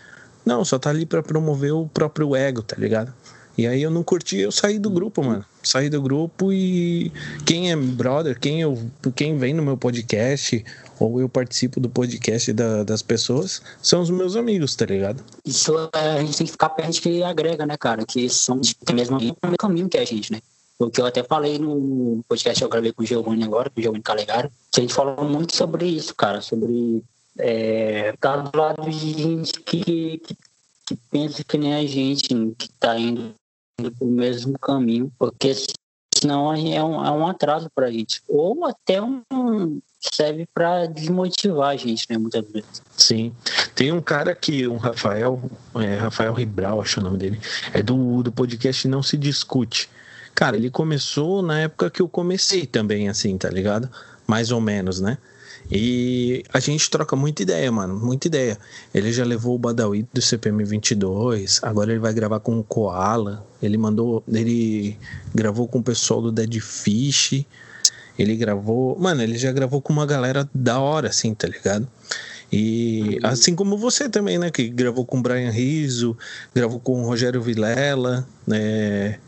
não, 0.46 0.66
só 0.66 0.78
tá 0.78 0.90
ali 0.90 1.06
pra 1.06 1.24
promover 1.24 1.74
o 1.74 1.88
próprio 1.88 2.36
ego, 2.36 2.62
tá 2.62 2.76
ligado? 2.78 3.14
E 3.58 3.68
aí 3.68 3.84
eu 3.84 3.92
não 3.92 4.04
curti, 4.04 4.38
eu 4.38 4.52
saí 4.52 4.80
do 4.80 4.90
grupo, 4.90 5.24
mano. 5.24 5.46
Saí 5.62 5.90
do 5.90 6.02
grupo 6.02 6.52
e 6.52 7.12
quem 7.46 7.72
é 7.72 7.76
brother, 7.76 8.40
quem, 8.40 8.62
eu, 8.62 8.78
quem 9.16 9.38
vem 9.38 9.54
no 9.54 9.62
meu 9.62 9.78
podcast 9.78 10.64
ou 11.00 11.20
eu 11.20 11.30
participo 11.30 11.80
do 11.80 11.90
podcast 11.90 12.52
da, 12.54 12.84
das 12.84 13.02
pessoas, 13.02 13.62
são 13.82 14.02
os 14.02 14.10
meus 14.10 14.36
amigos, 14.36 14.76
tá 14.76 14.86
ligado? 14.86 15.24
Isso 15.46 15.74
é, 15.94 16.18
a 16.18 16.20
gente 16.22 16.38
tem 16.38 16.46
que 16.46 16.52
ficar 16.52 16.70
perto 16.70 17.02
que 17.02 17.22
agrega, 17.22 17.66
né, 17.66 17.78
cara? 17.78 18.06
Que 18.06 18.30
são 18.30 18.60
de 18.60 18.76
mesmo 18.94 19.20
caminho 19.60 19.90
que 19.90 19.98
a 19.98 20.06
gente, 20.06 20.32
né? 20.32 20.40
O 20.86 20.90
que 20.90 21.00
eu 21.00 21.06
até 21.06 21.24
falei 21.24 21.60
no 21.60 22.24
podcast 22.28 22.60
que 22.60 22.66
eu 22.66 22.70
gravei 22.70 22.92
com 22.92 23.04
o 23.04 23.06
Giovanni 23.06 23.44
agora, 23.44 23.70
com 23.70 23.80
o 23.80 23.84
Giovanni 23.84 24.04
Calegaro, 24.04 24.52
que 24.72 24.80
a 24.80 24.82
gente 24.82 24.94
falou 24.94 25.24
muito 25.28 25.56
sobre 25.56 25.86
isso, 25.86 26.16
cara, 26.16 26.42
sobre 26.42 27.04
é, 27.38 28.14
tá 28.20 28.38
do 28.38 28.58
lado 28.58 28.90
de 28.90 29.14
gente 29.14 29.54
que, 29.62 30.18
que, 30.18 30.38
que 30.86 30.96
pensa 31.10 31.44
que 31.44 31.58
nem 31.58 31.76
a 31.76 31.86
gente, 31.86 32.28
que 32.58 32.70
tá 32.80 32.98
indo 32.98 33.34
o 34.00 34.06
mesmo 34.06 34.58
caminho, 34.60 35.12
porque 35.18 35.54
senão 36.16 36.54
é 36.54 36.84
um, 36.84 37.06
é 37.06 37.12
um 37.12 37.28
atraso 37.28 37.70
para 37.74 37.88
a 37.88 37.92
gente. 37.92 38.22
Ou 38.28 38.66
até 38.66 39.02
um, 39.02 39.24
serve 40.00 40.48
para 40.54 40.88
desmotivar 40.88 41.70
a 41.70 41.76
gente, 41.76 42.06
né, 42.10 42.18
muitas 42.18 42.46
vezes. 42.50 42.82
Sim. 42.98 43.34
Tem 43.76 43.92
um 43.92 44.02
cara 44.02 44.36
que, 44.36 44.68
um 44.68 44.78
Rafael, 44.78 45.42
é, 45.76 45.96
Rafael 45.96 46.34
Ribral, 46.34 46.82
acho 46.82 47.00
o 47.00 47.04
nome 47.04 47.18
dele, 47.18 47.40
é 47.74 47.82
do, 47.82 48.24
do 48.24 48.32
podcast 48.32 48.88
Não 48.88 49.04
Se 49.04 49.16
Discute. 49.16 49.90
Cara, 50.34 50.58
ele 50.58 50.70
começou 50.70 51.42
na 51.42 51.60
época 51.62 51.90
que 51.90 52.02
eu 52.02 52.08
comecei 52.08 52.66
também, 52.66 53.10
assim, 53.10 53.38
tá 53.38 53.50
ligado? 53.50 53.90
Mais 54.28 54.52
ou 54.52 54.62
menos, 54.62 55.00
né? 55.00 55.18
E 55.72 56.44
a 56.54 56.60
gente 56.60 56.90
troca 56.90 57.16
muita 57.16 57.44
ideia, 57.44 57.72
mano, 57.72 57.98
muita 57.98 58.28
ideia. 58.28 58.58
Ele 58.94 59.12
já 59.12 59.24
levou 59.24 59.56
o 59.56 59.60
Badawi 59.60 60.06
do 60.14 60.22
CPM 60.22 60.64
22, 60.66 61.62
agora 61.64 61.92
ele 61.92 62.00
vai 62.00 62.14
gravar 62.14 62.42
com 62.42 62.60
o 62.60 62.64
Koala. 62.64 63.46
Ele 63.62 63.78
mandou, 63.78 64.22
ele 64.28 64.98
gravou 65.34 65.68
com 65.68 65.80
o 65.80 65.84
pessoal 65.84 66.22
do 66.22 66.32
Dead 66.32 66.60
Fish. 66.60 67.46
Ele 68.20 68.36
gravou, 68.36 69.00
mano, 69.00 69.22
ele 69.24 69.38
já 69.38 69.52
gravou 69.52 69.82
com 69.82 69.94
uma 69.94 70.06
galera 70.06 70.50
da 70.54 70.80
hora, 70.80 71.08
assim, 71.08 71.34
tá 71.34 71.48
ligado? 71.48 71.88
E 72.52 73.18
assim 73.24 73.56
como 73.56 73.78
você 73.78 74.10
também, 74.10 74.38
né? 74.38 74.52
Que 74.52 74.68
gravou 74.68 75.06
com 75.06 75.20
o 75.20 75.22
Brian 75.22 75.52
Rizzo, 75.52 76.18
gravou 76.54 76.82
com 76.82 77.02
o 77.02 77.06
Rogério 77.06 77.42
Vilela, 77.42 78.28
né? 78.46 79.20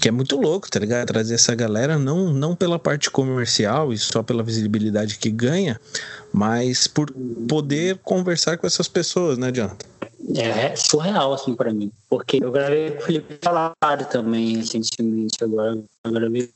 Que 0.00 0.08
é 0.08 0.10
muito 0.10 0.40
louco, 0.40 0.70
tá 0.70 0.80
ligado? 0.80 1.06
Trazer 1.06 1.34
essa 1.34 1.54
galera 1.54 1.98
não, 1.98 2.32
não 2.32 2.56
pela 2.56 2.78
parte 2.78 3.10
comercial 3.10 3.92
e 3.92 3.98
só 3.98 4.22
pela 4.22 4.42
visibilidade 4.42 5.18
que 5.18 5.30
ganha, 5.30 5.78
mas 6.32 6.86
por 6.86 7.12
poder 7.46 7.98
conversar 7.98 8.56
com 8.56 8.66
essas 8.66 8.88
pessoas, 8.88 9.36
né, 9.36 9.52
Jonathan? 9.52 9.86
É 10.36 10.74
surreal, 10.74 11.34
assim, 11.34 11.54
para 11.54 11.72
mim. 11.72 11.90
Porque 12.08 12.38
eu 12.42 12.50
gravei 12.50 12.92
com 12.92 13.02
o 13.02 13.06
Felipe 13.06 13.38
Solari 13.42 14.04
também 14.10 14.56
recentemente. 14.56 15.42
Agora 15.42 15.78
eu 16.04 16.12
gravei 16.12 16.50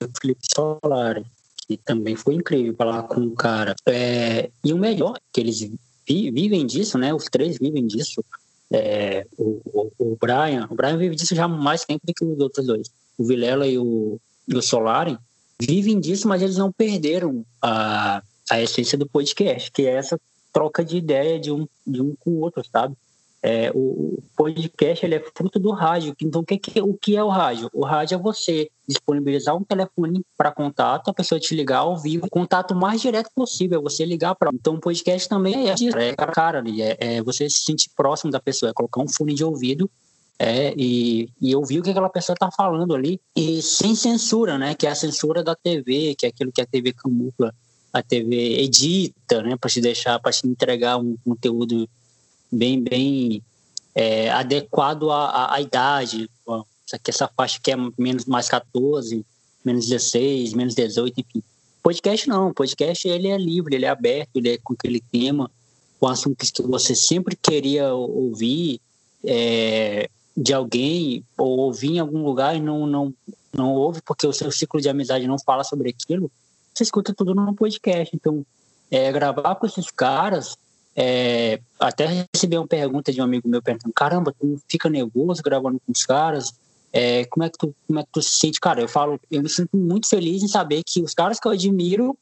com 0.00 0.06
o 0.06 0.20
Felipe 0.20 0.46
Solari, 0.54 1.26
que 1.66 1.76
também 1.76 2.16
foi 2.16 2.34
incrível 2.34 2.74
falar 2.76 3.02
com 3.04 3.20
o 3.20 3.32
cara. 3.32 3.74
É, 3.86 4.50
e 4.64 4.72
o 4.72 4.78
melhor, 4.78 5.18
que 5.32 5.40
eles 5.40 5.70
vivem 6.08 6.66
disso, 6.66 6.96
né? 6.96 7.12
Os 7.12 7.24
três 7.24 7.58
vivem 7.58 7.86
disso. 7.86 8.24
É, 8.72 9.26
o, 9.38 9.60
o, 9.66 9.92
o, 9.98 10.16
Brian, 10.20 10.66
o 10.70 10.74
Brian 10.74 10.96
vive 10.98 11.14
disso 11.14 11.34
já 11.34 11.44
há 11.44 11.48
mais 11.48 11.84
tempo 11.84 12.04
do 12.04 12.12
que 12.12 12.24
os 12.24 12.38
outros 12.40 12.66
dois. 12.66 12.90
O 13.16 13.24
Vilela 13.24 13.66
e 13.66 13.78
o, 13.78 14.18
e 14.48 14.56
o 14.56 14.62
Solari 14.62 15.16
vivem 15.60 15.98
disso, 16.00 16.28
mas 16.28 16.42
eles 16.42 16.56
não 16.56 16.72
perderam 16.72 17.44
a, 17.62 18.22
a 18.50 18.60
essência 18.60 18.98
do 18.98 19.08
podcast, 19.08 19.70
que 19.70 19.86
é 19.86 19.92
essa 19.92 20.20
troca 20.52 20.84
de 20.84 20.96
ideia 20.96 21.38
de 21.38 21.52
um, 21.52 21.66
de 21.86 22.00
um 22.02 22.14
com 22.18 22.30
o 22.30 22.40
outro, 22.40 22.62
sabe? 22.70 22.96
É, 23.48 23.70
o, 23.72 24.20
podcast 24.34 25.06
ele 25.06 25.14
é 25.14 25.24
fruto 25.32 25.60
do 25.60 25.70
rádio. 25.70 26.16
Então, 26.20 26.40
o 26.40 26.44
que, 26.44 26.58
que, 26.58 26.80
o 26.80 26.94
que 26.94 27.16
é 27.16 27.22
o 27.22 27.28
rádio? 27.28 27.70
O 27.72 27.84
rádio 27.84 28.16
é 28.16 28.18
você 28.18 28.68
disponibilizar 28.88 29.56
um 29.56 29.62
telefone 29.62 30.20
para 30.36 30.50
contato, 30.50 31.08
a 31.08 31.14
pessoa 31.14 31.38
te 31.38 31.54
ligar 31.54 31.78
ao 31.78 31.96
vivo, 31.96 32.28
contato 32.28 32.74
mais 32.74 33.00
direto 33.00 33.30
possível, 33.32 33.78
é 33.78 33.82
você 33.82 34.04
ligar 34.04 34.34
para. 34.34 34.50
Então, 34.52 34.74
o 34.74 34.80
podcast 34.80 35.28
também 35.28 35.70
é 35.70 35.74
é 36.02 36.16
cara 36.32 36.58
ali, 36.58 36.82
é, 36.82 36.96
é, 36.98 37.22
você 37.22 37.48
se 37.48 37.60
sentir 37.60 37.88
próximo 37.96 38.32
da 38.32 38.40
pessoa, 38.40 38.70
é 38.70 38.74
colocar 38.74 39.00
um 39.00 39.08
fone 39.08 39.32
de 39.32 39.44
ouvido 39.44 39.88
é, 40.40 40.74
e, 40.76 41.28
e 41.40 41.54
ouvir 41.54 41.78
o 41.78 41.82
que 41.84 41.90
aquela 41.90 42.10
pessoa 42.10 42.34
está 42.34 42.50
falando 42.50 42.96
ali, 42.96 43.20
e 43.36 43.62
sem 43.62 43.94
censura, 43.94 44.58
né? 44.58 44.74
Que 44.74 44.88
é 44.88 44.90
a 44.90 44.94
censura 44.96 45.44
da 45.44 45.54
TV, 45.54 46.16
que 46.16 46.26
é 46.26 46.30
aquilo 46.30 46.50
que 46.50 46.60
a 46.60 46.66
TV 46.66 46.92
camufla, 46.92 47.54
a 47.92 48.02
TV 48.02 48.60
edita, 48.60 49.40
né? 49.40 49.56
Para 49.56 49.70
te 49.70 49.80
deixar, 49.80 50.18
para 50.18 50.32
te 50.32 50.48
entregar 50.48 50.96
um 50.96 51.16
conteúdo 51.24 51.88
bem, 52.50 52.82
bem 52.82 53.42
é, 53.94 54.30
adequado 54.30 55.10
à, 55.10 55.54
à, 55.54 55.60
idade. 55.60 56.30
Aqui, 56.92 57.10
essa 57.10 57.28
faixa 57.28 57.58
que 57.62 57.72
é 57.72 57.76
menos 57.98 58.24
mais 58.26 58.48
14, 58.48 59.24
menos 59.64 59.86
16, 59.86 60.52
menos 60.54 60.74
18, 60.74 61.20
enfim. 61.20 61.42
Podcast 61.82 62.28
não, 62.28 62.52
podcast 62.52 63.08
ele 63.08 63.28
é 63.28 63.38
livre, 63.38 63.74
ele 63.74 63.86
é 63.86 63.88
aberto, 63.88 64.36
ele 64.36 64.50
é 64.50 64.58
com 64.58 64.74
aquele 64.74 65.00
tema, 65.00 65.50
com 65.98 66.08
assuntos 66.08 66.50
que 66.50 66.62
você 66.62 66.94
sempre 66.94 67.36
queria 67.36 67.94
ouvir 67.94 68.80
é, 69.24 70.08
de 70.36 70.52
alguém 70.52 71.24
ou 71.36 71.58
ouvir 71.58 71.92
em 71.92 71.98
algum 71.98 72.24
lugar 72.24 72.56
e 72.56 72.60
não, 72.60 72.86
não, 72.86 73.14
não 73.52 73.72
ouve 73.72 74.02
porque 74.02 74.26
o 74.26 74.32
seu 74.32 74.50
ciclo 74.50 74.80
de 74.80 74.88
amizade 74.88 75.26
não 75.26 75.38
fala 75.38 75.64
sobre 75.64 75.90
aquilo, 75.90 76.30
você 76.74 76.82
escuta 76.82 77.14
tudo 77.14 77.34
no 77.34 77.54
podcast. 77.54 78.14
Então, 78.14 78.44
é, 78.90 79.10
gravar 79.10 79.54
com 79.54 79.66
esses 79.66 79.90
caras 79.90 80.56
é, 80.96 81.60
até 81.78 82.26
recebi 82.34 82.56
uma 82.56 82.66
pergunta 82.66 83.12
de 83.12 83.20
um 83.20 83.24
amigo 83.24 83.46
meu 83.46 83.60
perguntando: 83.60 83.92
caramba, 83.92 84.34
tu 84.40 84.58
fica 84.66 84.88
nervoso 84.88 85.42
gravando 85.42 85.78
com 85.84 85.92
os 85.92 86.06
caras? 86.06 86.54
É, 86.90 87.26
como, 87.26 87.44
é 87.44 87.50
que 87.50 87.58
tu, 87.58 87.74
como 87.86 87.98
é 87.98 88.02
que 88.02 88.08
tu 88.10 88.22
se 88.22 88.38
sente? 88.38 88.58
Cara, 88.58 88.80
eu 88.80 88.88
falo, 88.88 89.20
eu 89.30 89.42
me 89.42 89.48
sinto 89.50 89.76
muito 89.76 90.08
feliz 90.08 90.42
em 90.42 90.48
saber 90.48 90.82
que 90.82 91.02
os 91.02 91.12
caras 91.12 91.38
que 91.38 91.46
eu 91.46 91.52
admiro, 91.52 92.16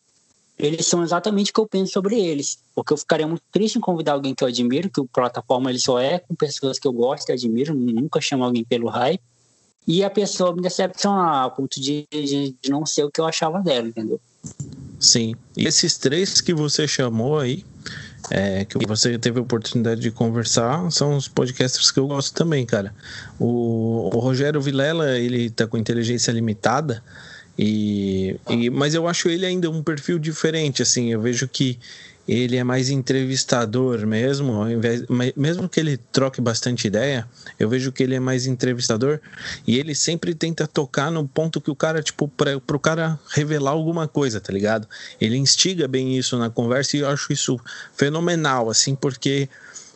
eles 0.59 0.85
são 0.87 1.05
exatamente 1.05 1.53
o 1.53 1.55
que 1.55 1.61
eu 1.61 1.69
penso 1.69 1.93
sobre 1.93 2.19
eles. 2.19 2.59
Porque 2.75 2.93
eu 2.93 2.97
ficaria 2.97 3.29
muito 3.29 3.43
triste 3.53 3.79
em 3.79 3.81
convidar 3.81 4.15
alguém 4.15 4.35
que 4.35 4.43
eu 4.43 4.49
admiro, 4.49 4.91
que 4.91 5.01
o 5.01 5.07
plataforma 5.07 5.71
ele 5.71 5.79
só 5.79 6.01
é 6.01 6.19
com 6.19 6.35
pessoas 6.35 6.81
que 6.81 6.89
eu 6.89 6.93
gosto 6.93 7.29
e 7.29 7.33
admiro, 7.33 7.73
nunca 7.73 8.21
chamo 8.21 8.43
alguém 8.43 8.65
pelo 8.65 8.89
hype. 8.89 9.23
E 9.87 10.03
a 10.03 10.11
pessoa 10.11 10.53
me 10.53 10.63
decepcionar 10.63 11.45
a 11.45 11.51
ponto 11.51 11.81
de, 11.81 12.09
de, 12.11 12.57
de 12.61 12.71
não 12.71 12.85
ser 12.85 13.05
o 13.05 13.11
que 13.11 13.21
eu 13.21 13.27
achava 13.27 13.61
dela, 13.61 13.87
entendeu? 13.87 14.19
Sim. 14.99 15.37
E 15.57 15.67
esses 15.67 15.97
três 15.99 16.41
que 16.41 16.55
você 16.55 16.89
chamou 16.89 17.39
aí, 17.39 17.65
é, 18.31 18.65
que 18.65 18.87
você 18.87 19.19
teve 19.19 19.39
a 19.39 19.43
oportunidade 19.43 20.01
de 20.01 20.11
conversar, 20.11 20.91
são 20.91 21.17
os 21.17 21.29
podcasters 21.29 21.91
que 21.91 21.99
eu 21.99 22.07
gosto 22.07 22.35
também, 22.35 22.65
cara. 22.65 22.95
O, 23.39 24.11
o 24.13 24.19
Rogério 24.19 24.61
Vilela, 24.61 25.19
ele 25.19 25.51
tá 25.51 25.67
com 25.67 25.77
inteligência 25.77 26.33
limitada, 26.33 27.03
e, 27.59 28.37
e, 28.49 28.71
mas 28.71 28.95
eu 28.95 29.07
acho 29.07 29.29
ele 29.29 29.47
ainda 29.47 29.71
um 29.71 29.83
perfil 29.83 30.19
diferente, 30.19 30.83
assim, 30.83 31.13
eu 31.13 31.21
vejo 31.21 31.47
que 31.47 31.79
ele 32.27 32.57
é 32.57 32.65
mais 32.65 32.89
entrevistador 32.89 34.07
mesmo, 34.07 34.55
ao 34.55 34.71
invés, 34.71 35.05
mesmo 35.37 35.69
que 35.69 35.79
ele 35.79 35.99
troque 36.11 36.41
bastante 36.41 36.87
ideia, 36.87 37.29
eu 37.59 37.69
vejo 37.69 37.93
que 37.93 38.03
ele 38.03 38.15
é 38.15 38.21
mais 38.21 38.47
entrevistador 38.47 39.21
e 39.67 39.79
ele 39.79 39.95
sempre 39.95 40.35
tenta 40.35 40.67
tocar 40.67 41.11
no 41.11 41.27
ponto 41.29 41.61
que 41.61 41.71
o 41.71 41.77
cara, 41.77 42.03
tipo, 42.03 42.27
para 42.27 42.57
o 42.57 42.79
cara 42.79 43.19
revelar 43.31 43.73
alguma 43.73 44.09
coisa, 44.09 44.41
tá 44.41 44.53
ligado? 44.53 44.89
Ele 45.21 45.37
instiga 45.37 45.87
bem 45.87 46.17
isso 46.17 46.39
na 46.39 46.49
conversa 46.49 46.97
e 46.97 47.01
eu 47.01 47.09
acho 47.09 47.33
isso 47.33 47.59
fenomenal, 47.95 48.71
assim, 48.71 48.95
porque 48.95 49.49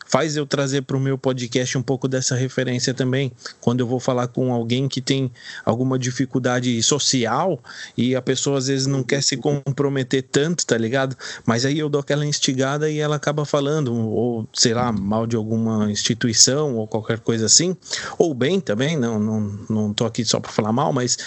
faz 0.08 0.36
eu 0.36 0.46
trazer 0.46 0.82
para 0.82 0.96
o 0.96 1.00
meu 1.00 1.18
podcast 1.18 1.76
um 1.76 1.82
pouco 1.82 2.08
dessa 2.08 2.34
referência 2.34 2.94
também. 2.94 3.30
Quando 3.60 3.80
eu 3.80 3.86
vou 3.86 4.00
falar 4.00 4.28
com 4.28 4.52
alguém 4.52 4.88
que 4.88 5.00
tem 5.00 5.30
alguma 5.64 5.98
dificuldade 5.98 6.82
social 6.82 7.60
e 7.96 8.16
a 8.16 8.22
pessoa 8.22 8.58
às 8.58 8.66
vezes 8.66 8.86
não 8.86 9.02
quer 9.02 9.22
se 9.22 9.36
comprometer 9.36 10.22
tanto, 10.22 10.66
tá 10.66 10.76
ligado? 10.76 11.16
Mas 11.44 11.64
aí 11.64 11.78
eu 11.78 11.88
dou 11.88 12.00
aquela 12.00 12.24
instigada 12.24 12.90
e 12.90 12.98
ela 12.98 13.16
acaba 13.16 13.44
falando, 13.44 13.94
ou 13.94 14.48
sei 14.52 14.72
lá, 14.72 14.90
mal 14.90 15.26
de 15.26 15.36
alguma 15.36 15.90
instituição 15.90 16.76
ou 16.76 16.86
qualquer 16.86 17.20
coisa 17.20 17.46
assim, 17.46 17.76
ou 18.18 18.32
bem 18.32 18.60
também, 18.60 18.96
não, 18.96 19.18
não, 19.18 19.58
não 19.68 19.94
tô 19.94 20.06
aqui 20.06 20.24
só 20.24 20.40
para 20.40 20.50
falar 20.50 20.72
mal, 20.72 20.92
mas 20.92 21.18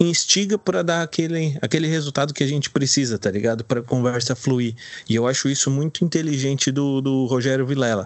instiga 0.00 0.56
para 0.56 0.82
dar 0.82 1.02
aquele, 1.02 1.58
aquele 1.60 1.86
resultado 1.86 2.32
que 2.32 2.42
a 2.42 2.46
gente 2.46 2.70
precisa, 2.70 3.18
tá 3.18 3.30
ligado? 3.30 3.64
Para 3.64 3.82
conversa 3.82 4.34
fluir. 4.34 4.74
E 5.08 5.14
eu 5.14 5.26
acho 5.26 5.48
isso 5.48 5.70
muito 5.70 6.04
inteligente 6.04 6.70
do, 6.70 7.00
do 7.00 7.26
Rogério 7.26 7.66
Vilela 7.66 7.97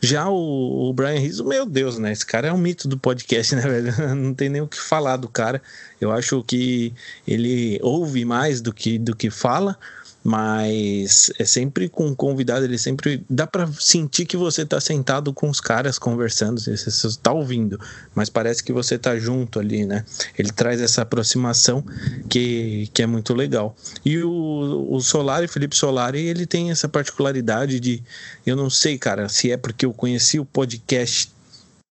Já 0.00 0.28
o, 0.28 0.90
o 0.90 0.92
Brian 0.92 1.18
Rizzo, 1.18 1.44
meu 1.44 1.64
Deus, 1.64 1.98
né? 1.98 2.12
Esse 2.12 2.26
cara 2.26 2.48
é 2.48 2.52
um 2.52 2.58
mito 2.58 2.86
do 2.86 2.98
podcast, 2.98 3.54
né, 3.56 3.62
velho? 3.62 4.14
Não 4.14 4.34
tem 4.34 4.48
nem 4.48 4.60
o 4.60 4.68
que 4.68 4.78
falar 4.78 5.16
do 5.16 5.28
cara. 5.28 5.62
Eu 6.00 6.12
acho 6.12 6.42
que 6.42 6.92
ele 7.26 7.78
ouve 7.82 8.24
mais 8.24 8.60
do 8.60 8.72
que, 8.72 8.98
do 8.98 9.14
que 9.14 9.30
fala 9.30 9.76
mas 10.22 11.32
é 11.38 11.44
sempre 11.44 11.88
com 11.88 12.08
um 12.08 12.14
convidado, 12.14 12.64
ele 12.64 12.76
sempre 12.76 13.24
dá 13.28 13.46
para 13.46 13.66
sentir 13.72 14.26
que 14.26 14.36
você 14.36 14.66
tá 14.66 14.80
sentado 14.80 15.32
com 15.32 15.48
os 15.48 15.60
caras 15.60 15.98
conversando, 15.98 16.60
você 16.60 16.74
está 16.74 17.32
ouvindo, 17.32 17.80
mas 18.14 18.28
parece 18.28 18.62
que 18.62 18.72
você 18.72 18.98
tá 18.98 19.18
junto 19.18 19.58
ali, 19.58 19.86
né? 19.86 20.04
Ele 20.38 20.52
traz 20.52 20.80
essa 20.80 21.02
aproximação 21.02 21.82
que, 22.28 22.90
que 22.92 23.02
é 23.02 23.06
muito 23.06 23.32
legal. 23.32 23.74
E 24.04 24.22
o, 24.22 24.88
o 24.90 25.00
Solari, 25.00 25.48
Felipe 25.48 25.74
Solari, 25.74 26.20
ele 26.20 26.46
tem 26.46 26.70
essa 26.70 26.88
particularidade 26.88 27.80
de, 27.80 28.02
eu 28.44 28.56
não 28.56 28.68
sei, 28.68 28.98
cara, 28.98 29.28
se 29.28 29.50
é 29.50 29.56
porque 29.56 29.86
eu 29.86 29.92
conheci 29.92 30.38
o 30.38 30.44
podcast 30.44 31.32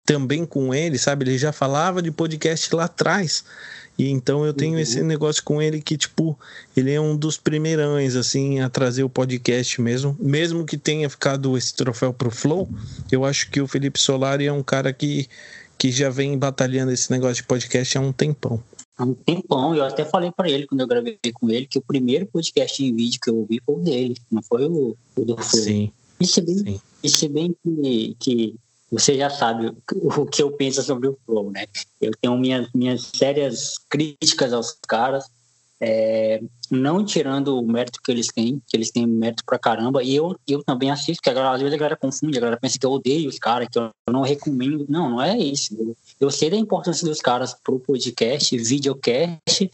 também 0.08 0.46
com 0.46 0.74
ele, 0.74 0.98
sabe? 0.98 1.24
Ele 1.24 1.36
já 1.36 1.52
falava 1.52 2.00
de 2.00 2.10
podcast 2.10 2.74
lá 2.74 2.84
atrás. 2.84 3.44
E 3.98 4.08
então 4.10 4.46
eu 4.46 4.54
tenho 4.54 4.74
uhum. 4.74 4.78
esse 4.78 5.02
negócio 5.02 5.42
com 5.42 5.60
ele 5.60 5.82
que, 5.82 5.96
tipo, 5.96 6.38
ele 6.76 6.92
é 6.92 7.00
um 7.00 7.16
dos 7.16 7.36
primeirões, 7.36 8.14
assim, 8.14 8.60
a 8.60 8.70
trazer 8.70 9.02
o 9.02 9.10
podcast 9.10 9.80
mesmo. 9.80 10.16
Mesmo 10.20 10.64
que 10.64 10.78
tenha 10.78 11.10
ficado 11.10 11.58
esse 11.58 11.74
troféu 11.74 12.12
pro 12.14 12.30
Flow, 12.30 12.68
eu 13.10 13.24
acho 13.24 13.50
que 13.50 13.60
o 13.60 13.66
Felipe 13.66 13.98
Solari 13.98 14.46
é 14.46 14.52
um 14.52 14.62
cara 14.62 14.92
que, 14.92 15.28
que 15.76 15.90
já 15.90 16.08
vem 16.10 16.38
batalhando 16.38 16.92
esse 16.92 17.10
negócio 17.10 17.42
de 17.42 17.48
podcast 17.48 17.98
há 17.98 18.00
um 18.00 18.12
tempão. 18.12 18.62
Há 18.96 19.04
um 19.04 19.14
tempão, 19.14 19.74
eu 19.74 19.84
até 19.84 20.04
falei 20.04 20.30
para 20.30 20.48
ele 20.48 20.66
quando 20.66 20.80
eu 20.80 20.86
gravei 20.86 21.18
com 21.34 21.50
ele 21.50 21.66
que 21.66 21.78
o 21.78 21.82
primeiro 21.82 22.26
podcast 22.26 22.84
em 22.84 22.94
vídeo 22.94 23.20
que 23.20 23.30
eu 23.30 23.36
ouvi 23.36 23.60
foi 23.64 23.74
o 23.74 23.78
dele, 23.78 24.16
não 24.30 24.42
foi 24.42 24.64
o, 24.64 24.96
o 25.16 25.24
do 25.24 25.36
Flow. 25.36 25.62
Sim. 25.64 25.92
E 26.20 26.26
se 26.26 26.40
bem, 26.40 26.58
Sim. 26.58 26.80
E 27.02 27.08
se 27.08 27.28
bem 27.28 27.54
que, 27.62 28.16
que 28.18 28.54
você 28.90 29.16
já 29.16 29.28
sabe 29.28 29.72
o 29.92 30.26
que 30.26 30.42
eu 30.42 30.50
penso 30.52 30.82
sobre 30.82 31.08
o 31.08 31.18
Flow, 31.26 31.50
né? 31.50 31.66
Eu 32.00 32.12
tenho 32.20 32.36
minhas, 32.38 32.68
minhas 32.74 33.10
sérias 33.14 33.78
críticas 33.88 34.52
aos 34.52 34.76
caras, 34.86 35.30
é, 35.80 36.40
não 36.70 37.04
tirando 37.04 37.58
o 37.58 37.66
mérito 37.66 38.00
que 38.02 38.10
eles 38.10 38.28
têm, 38.28 38.60
que 38.66 38.76
eles 38.76 38.90
têm 38.90 39.06
mérito 39.06 39.44
pra 39.44 39.58
caramba, 39.58 40.02
e 40.02 40.16
eu, 40.16 40.36
eu 40.46 40.62
também 40.62 40.90
assisto, 40.90 41.22
que 41.22 41.30
às 41.30 41.60
vezes 41.60 41.74
a 41.74 41.78
galera 41.78 41.96
confunde, 41.96 42.38
a 42.38 42.40
galera 42.40 42.60
pensa 42.60 42.78
que 42.78 42.86
eu 42.86 42.90
odeio 42.90 43.28
os 43.28 43.38
caras, 43.38 43.68
que 43.70 43.78
eu 43.78 43.90
não 44.10 44.22
recomendo. 44.22 44.86
Não, 44.88 45.10
não 45.10 45.22
é 45.22 45.36
isso. 45.36 45.76
Eu, 45.78 45.96
eu 46.20 46.30
sei 46.30 46.50
da 46.50 46.56
importância 46.56 47.06
dos 47.06 47.20
caras 47.20 47.54
pro 47.54 47.78
podcast, 47.78 48.56
videocast, 48.56 49.70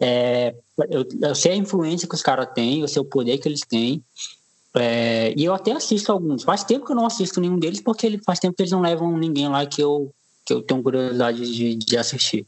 é, 0.00 0.54
eu, 0.90 1.04
eu 1.20 1.34
sei 1.34 1.52
a 1.52 1.56
influência 1.56 2.08
que 2.08 2.14
os 2.14 2.22
caras 2.22 2.48
têm, 2.54 2.82
eu 2.82 2.88
sei 2.88 3.02
o 3.02 3.04
poder 3.04 3.38
que 3.38 3.48
eles 3.48 3.62
têm, 3.62 4.02
é, 4.78 5.34
e 5.36 5.44
eu 5.44 5.54
até 5.54 5.72
assisto 5.72 6.12
alguns. 6.12 6.42
Faz 6.42 6.64
tempo 6.64 6.86
que 6.86 6.92
eu 6.92 6.96
não 6.96 7.06
assisto 7.06 7.40
nenhum 7.40 7.58
deles, 7.58 7.80
porque 7.80 8.06
ele, 8.06 8.18
faz 8.24 8.38
tempo 8.38 8.54
que 8.56 8.62
eles 8.62 8.72
não 8.72 8.80
levam 8.80 9.16
ninguém 9.16 9.48
lá 9.48 9.64
que 9.66 9.82
eu, 9.82 10.12
que 10.44 10.52
eu 10.52 10.62
tenho 10.62 10.82
curiosidade 10.82 11.52
de, 11.52 11.74
de 11.74 11.96
assistir. 11.96 12.46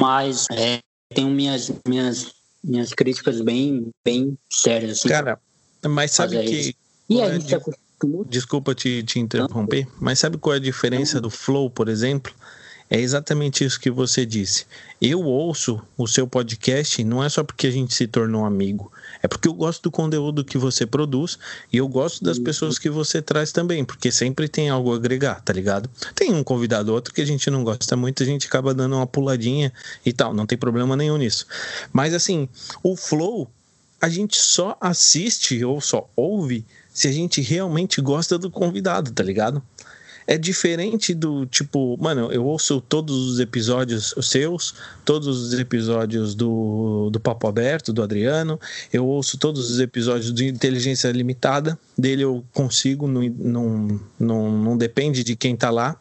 Mas 0.00 0.46
é, 0.50 0.80
tenho 1.14 1.30
minhas, 1.30 1.70
minhas, 1.86 2.32
minhas 2.62 2.92
críticas 2.92 3.40
bem, 3.40 3.90
bem 4.04 4.36
sérias. 4.50 4.98
Assim, 4.98 5.08
Cara, 5.08 5.38
mas 5.88 6.12
sabe 6.12 6.42
que. 6.44 6.76
E 7.08 7.20
aí, 7.20 7.36
é, 7.36 7.82
Desculpa 8.28 8.74
te, 8.74 9.02
te 9.04 9.20
interromper, 9.20 9.86
mas 10.00 10.18
sabe 10.18 10.36
qual 10.36 10.54
é 10.54 10.56
a 10.56 10.60
diferença 10.60 11.20
do 11.20 11.30
Flow, 11.30 11.70
por 11.70 11.88
exemplo? 11.88 12.34
É 12.90 13.00
exatamente 13.00 13.64
isso 13.64 13.80
que 13.80 13.90
você 13.90 14.26
disse. 14.26 14.66
Eu 15.00 15.22
ouço 15.22 15.80
o 15.96 16.06
seu 16.06 16.26
podcast 16.26 17.02
não 17.04 17.22
é 17.22 17.28
só 17.28 17.44
porque 17.44 17.68
a 17.68 17.70
gente 17.70 17.94
se 17.94 18.06
tornou 18.08 18.44
amigo, 18.44 18.92
é 19.22 19.28
porque 19.28 19.48
eu 19.48 19.54
gosto 19.54 19.84
do 19.84 19.90
conteúdo 19.90 20.44
que 20.44 20.58
você 20.58 20.84
produz 20.84 21.38
e 21.72 21.76
eu 21.76 21.86
gosto 21.88 22.24
das 22.24 22.38
pessoas 22.38 22.78
que 22.78 22.90
você 22.90 23.22
traz 23.22 23.52
também, 23.52 23.84
porque 23.84 24.10
sempre 24.10 24.48
tem 24.48 24.68
algo 24.68 24.92
a 24.92 24.96
agregar, 24.96 25.40
tá 25.42 25.52
ligado? 25.52 25.88
Tem 26.14 26.32
um 26.32 26.42
convidado 26.42 26.90
ou 26.90 26.96
outro 26.96 27.14
que 27.14 27.20
a 27.20 27.26
gente 27.26 27.48
não 27.50 27.62
gosta 27.62 27.96
muito, 27.96 28.22
a 28.22 28.26
gente 28.26 28.46
acaba 28.46 28.74
dando 28.74 28.96
uma 28.96 29.06
puladinha 29.06 29.72
e 30.04 30.12
tal, 30.12 30.34
não 30.34 30.46
tem 30.46 30.58
problema 30.58 30.96
nenhum 30.96 31.16
nisso. 31.16 31.46
Mas 31.92 32.12
assim, 32.14 32.48
o 32.82 32.96
Flow 32.96 33.48
a 34.00 34.08
gente 34.08 34.36
só 34.36 34.76
assiste 34.80 35.64
ou 35.64 35.80
só 35.80 36.10
ouve 36.16 36.66
se 36.92 37.06
a 37.06 37.12
gente 37.12 37.40
realmente 37.40 38.00
gosta 38.00 38.36
do 38.36 38.50
convidado, 38.50 39.12
tá 39.12 39.22
ligado? 39.22 39.62
É 40.26 40.38
diferente 40.38 41.14
do 41.14 41.46
tipo, 41.46 41.96
mano, 42.00 42.30
eu 42.32 42.44
ouço 42.44 42.80
todos 42.80 43.14
os 43.14 43.40
episódios 43.40 44.14
seus, 44.22 44.74
todos 45.04 45.26
os 45.26 45.58
episódios 45.58 46.34
do, 46.34 47.10
do 47.10 47.20
Papo 47.20 47.48
Aberto, 47.48 47.92
do 47.92 48.02
Adriano, 48.02 48.58
eu 48.92 49.06
ouço 49.06 49.36
todos 49.38 49.70
os 49.70 49.80
episódios 49.80 50.32
de 50.32 50.46
Inteligência 50.46 51.10
Limitada, 51.10 51.78
dele 51.96 52.22
eu 52.22 52.44
consigo, 52.52 53.06
não, 53.06 53.22
não, 53.22 54.00
não, 54.18 54.52
não 54.52 54.76
depende 54.76 55.24
de 55.24 55.36
quem 55.36 55.56
tá 55.56 55.70
lá, 55.70 55.96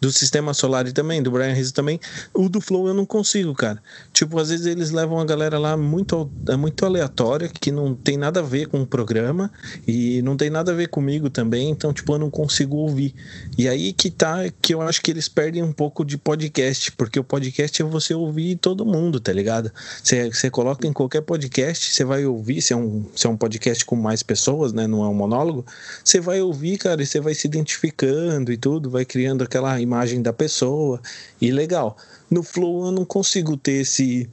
do 0.00 0.10
Sistema 0.10 0.54
Solar 0.54 0.90
também, 0.92 1.22
do 1.22 1.30
Brian 1.30 1.52
Reis 1.52 1.72
também, 1.72 2.00
o 2.32 2.48
do 2.48 2.60
Flow 2.60 2.88
eu 2.88 2.94
não 2.94 3.06
consigo, 3.06 3.54
cara. 3.54 3.82
Tipo, 4.16 4.40
às 4.40 4.48
vezes 4.48 4.64
eles 4.64 4.92
levam 4.92 5.20
a 5.20 5.26
galera 5.26 5.58
lá 5.58 5.76
muito, 5.76 6.30
é 6.48 6.56
muito 6.56 6.86
aleatória, 6.86 7.50
que 7.50 7.70
não 7.70 7.94
tem 7.94 8.16
nada 8.16 8.40
a 8.40 8.42
ver 8.42 8.66
com 8.66 8.80
o 8.80 8.86
programa 8.86 9.52
e 9.86 10.22
não 10.22 10.38
tem 10.38 10.48
nada 10.48 10.72
a 10.72 10.74
ver 10.74 10.88
comigo 10.88 11.28
também, 11.28 11.68
então, 11.68 11.92
tipo, 11.92 12.14
eu 12.14 12.18
não 12.18 12.30
consigo 12.30 12.76
ouvir. 12.76 13.14
E 13.58 13.68
aí 13.68 13.92
que 13.92 14.10
tá, 14.10 14.38
que 14.62 14.72
eu 14.72 14.80
acho 14.80 15.02
que 15.02 15.10
eles 15.10 15.28
perdem 15.28 15.62
um 15.62 15.70
pouco 15.70 16.02
de 16.02 16.16
podcast, 16.16 16.92
porque 16.92 17.20
o 17.20 17.24
podcast 17.24 17.82
é 17.82 17.84
você 17.84 18.14
ouvir 18.14 18.56
todo 18.56 18.86
mundo, 18.86 19.20
tá 19.20 19.34
ligado? 19.34 19.70
Você, 20.02 20.48
coloca 20.48 20.86
em 20.86 20.94
qualquer 20.94 21.20
podcast, 21.20 21.92
você 21.92 22.02
vai 22.02 22.24
ouvir, 22.24 22.62
se 22.62 22.72
é, 22.72 22.76
um, 22.76 23.04
se 23.14 23.26
é 23.26 23.28
um 23.28 23.36
podcast 23.36 23.84
com 23.84 23.96
mais 23.96 24.22
pessoas, 24.22 24.72
né, 24.72 24.86
não 24.86 25.04
é 25.04 25.08
um 25.08 25.14
monólogo, 25.14 25.66
você 26.02 26.20
vai 26.20 26.40
ouvir, 26.40 26.78
cara, 26.78 27.02
e 27.02 27.06
você 27.06 27.20
vai 27.20 27.34
se 27.34 27.46
identificando 27.46 28.50
e 28.50 28.56
tudo, 28.56 28.88
vai 28.88 29.04
criando 29.04 29.44
aquela 29.44 29.78
imagem 29.78 30.22
da 30.22 30.32
pessoa, 30.32 31.02
e 31.38 31.50
legal. 31.50 31.98
No 32.30 32.42
Flow 32.42 32.86
eu 32.86 32.92
não 32.92 33.04
consigo 33.04 33.56
ter 33.56 33.82
esse 33.82 34.28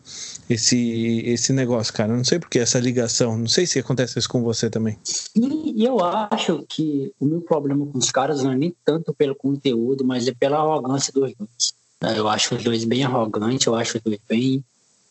esse 0.49 1.21
esse 1.25 1.53
negócio, 1.53 1.93
cara. 1.93 2.15
Não 2.15 2.23
sei 2.23 2.39
porque 2.39 2.60
essa 2.60 2.79
ligação. 2.79 3.38
Não 3.38 3.47
sei 3.47 3.65
se 3.65 3.79
acontece 3.79 4.17
isso 4.17 4.29
com 4.29 4.41
você 4.41 4.69
também. 4.69 4.97
E 5.36 5.86
eu 5.86 5.99
acho 6.03 6.65
que 6.67 7.12
o 7.19 7.25
meu 7.25 7.41
problema 7.41 7.86
com 7.86 7.97
os 7.97 8.12
caras 8.12 8.43
não 8.43 8.51
é 8.51 8.56
nem 8.56 8.75
tanto 8.84 9.13
pelo 9.13 9.36
conteúdo, 9.36 10.03
mas 10.03 10.27
é 10.27 10.34
pela 10.34 10.58
arrogância 10.58 11.13
dos 11.13 11.34
dois. 11.38 11.73
Eu 12.15 12.27
acho 12.27 12.56
os 12.56 12.63
dois 12.63 12.84
bem 12.84 13.03
arrogantes, 13.03 13.65
eu 13.65 13.75
acho 13.75 13.97
os 13.97 14.03
dois 14.03 14.19
bem. 14.27 14.63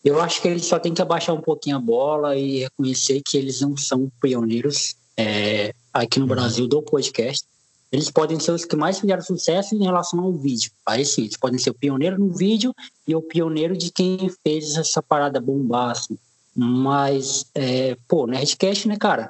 Eu 0.03 0.21
acho 0.21 0.41
que 0.41 0.47
eles 0.47 0.65
só 0.65 0.77
têm 0.77 0.93
que 0.93 1.01
abaixar 1.01 1.33
um 1.33 1.41
pouquinho 1.41 1.77
a 1.77 1.79
bola 1.79 2.35
e 2.35 2.59
reconhecer 2.59 3.21
que 3.25 3.37
eles 3.37 3.61
não 3.61 3.77
são 3.77 4.11
pioneiros 4.21 4.95
é, 5.15 5.73
aqui 5.93 6.19
no 6.19 6.25
uhum. 6.25 6.29
Brasil 6.29 6.67
do 6.67 6.81
podcast 6.81 7.45
eles 7.93 8.09
podem 8.09 8.39
ser 8.39 8.51
os 8.51 8.65
que 8.65 8.75
mais 8.75 8.99
fizeram 8.99 9.21
sucesso 9.21 9.75
em 9.75 9.83
relação 9.83 10.19
ao 10.19 10.33
vídeo. 10.33 10.71
Aí 10.83 11.05
sim, 11.05 11.21
eles 11.21 11.37
podem 11.37 11.59
ser 11.59 11.69
o 11.69 11.75
pioneiro 11.75 12.17
no 12.17 12.33
vídeo 12.33 12.73
e 13.07 13.15
o 13.15 13.21
pioneiro 13.21 13.77
de 13.77 13.91
quem 13.91 14.31
fez 14.43 14.75
essa 14.75 14.99
parada 14.99 15.39
bombar, 15.39 15.91
assim. 15.91 16.17
Mas, 16.55 17.45
é, 17.53 17.95
pô, 18.07 18.25
Nerdcast, 18.25 18.87
né, 18.87 18.97
cara? 18.97 19.29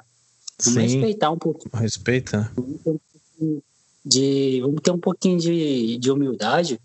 Vamos 0.63 0.73
sim. 0.75 0.79
respeitar 0.79 1.29
um 1.31 1.37
pouquinho. 1.37 1.71
Respeita. 1.73 2.49
Vamos 2.55 2.79
ter 2.81 2.89
um 2.89 2.99
pouquinho 3.11 3.63
de, 4.05 4.61
vamos 4.61 4.81
ter 4.81 4.91
um 4.91 4.99
pouquinho 4.99 5.39
de, 5.39 5.97
de 5.97 6.09
humildade. 6.09 6.79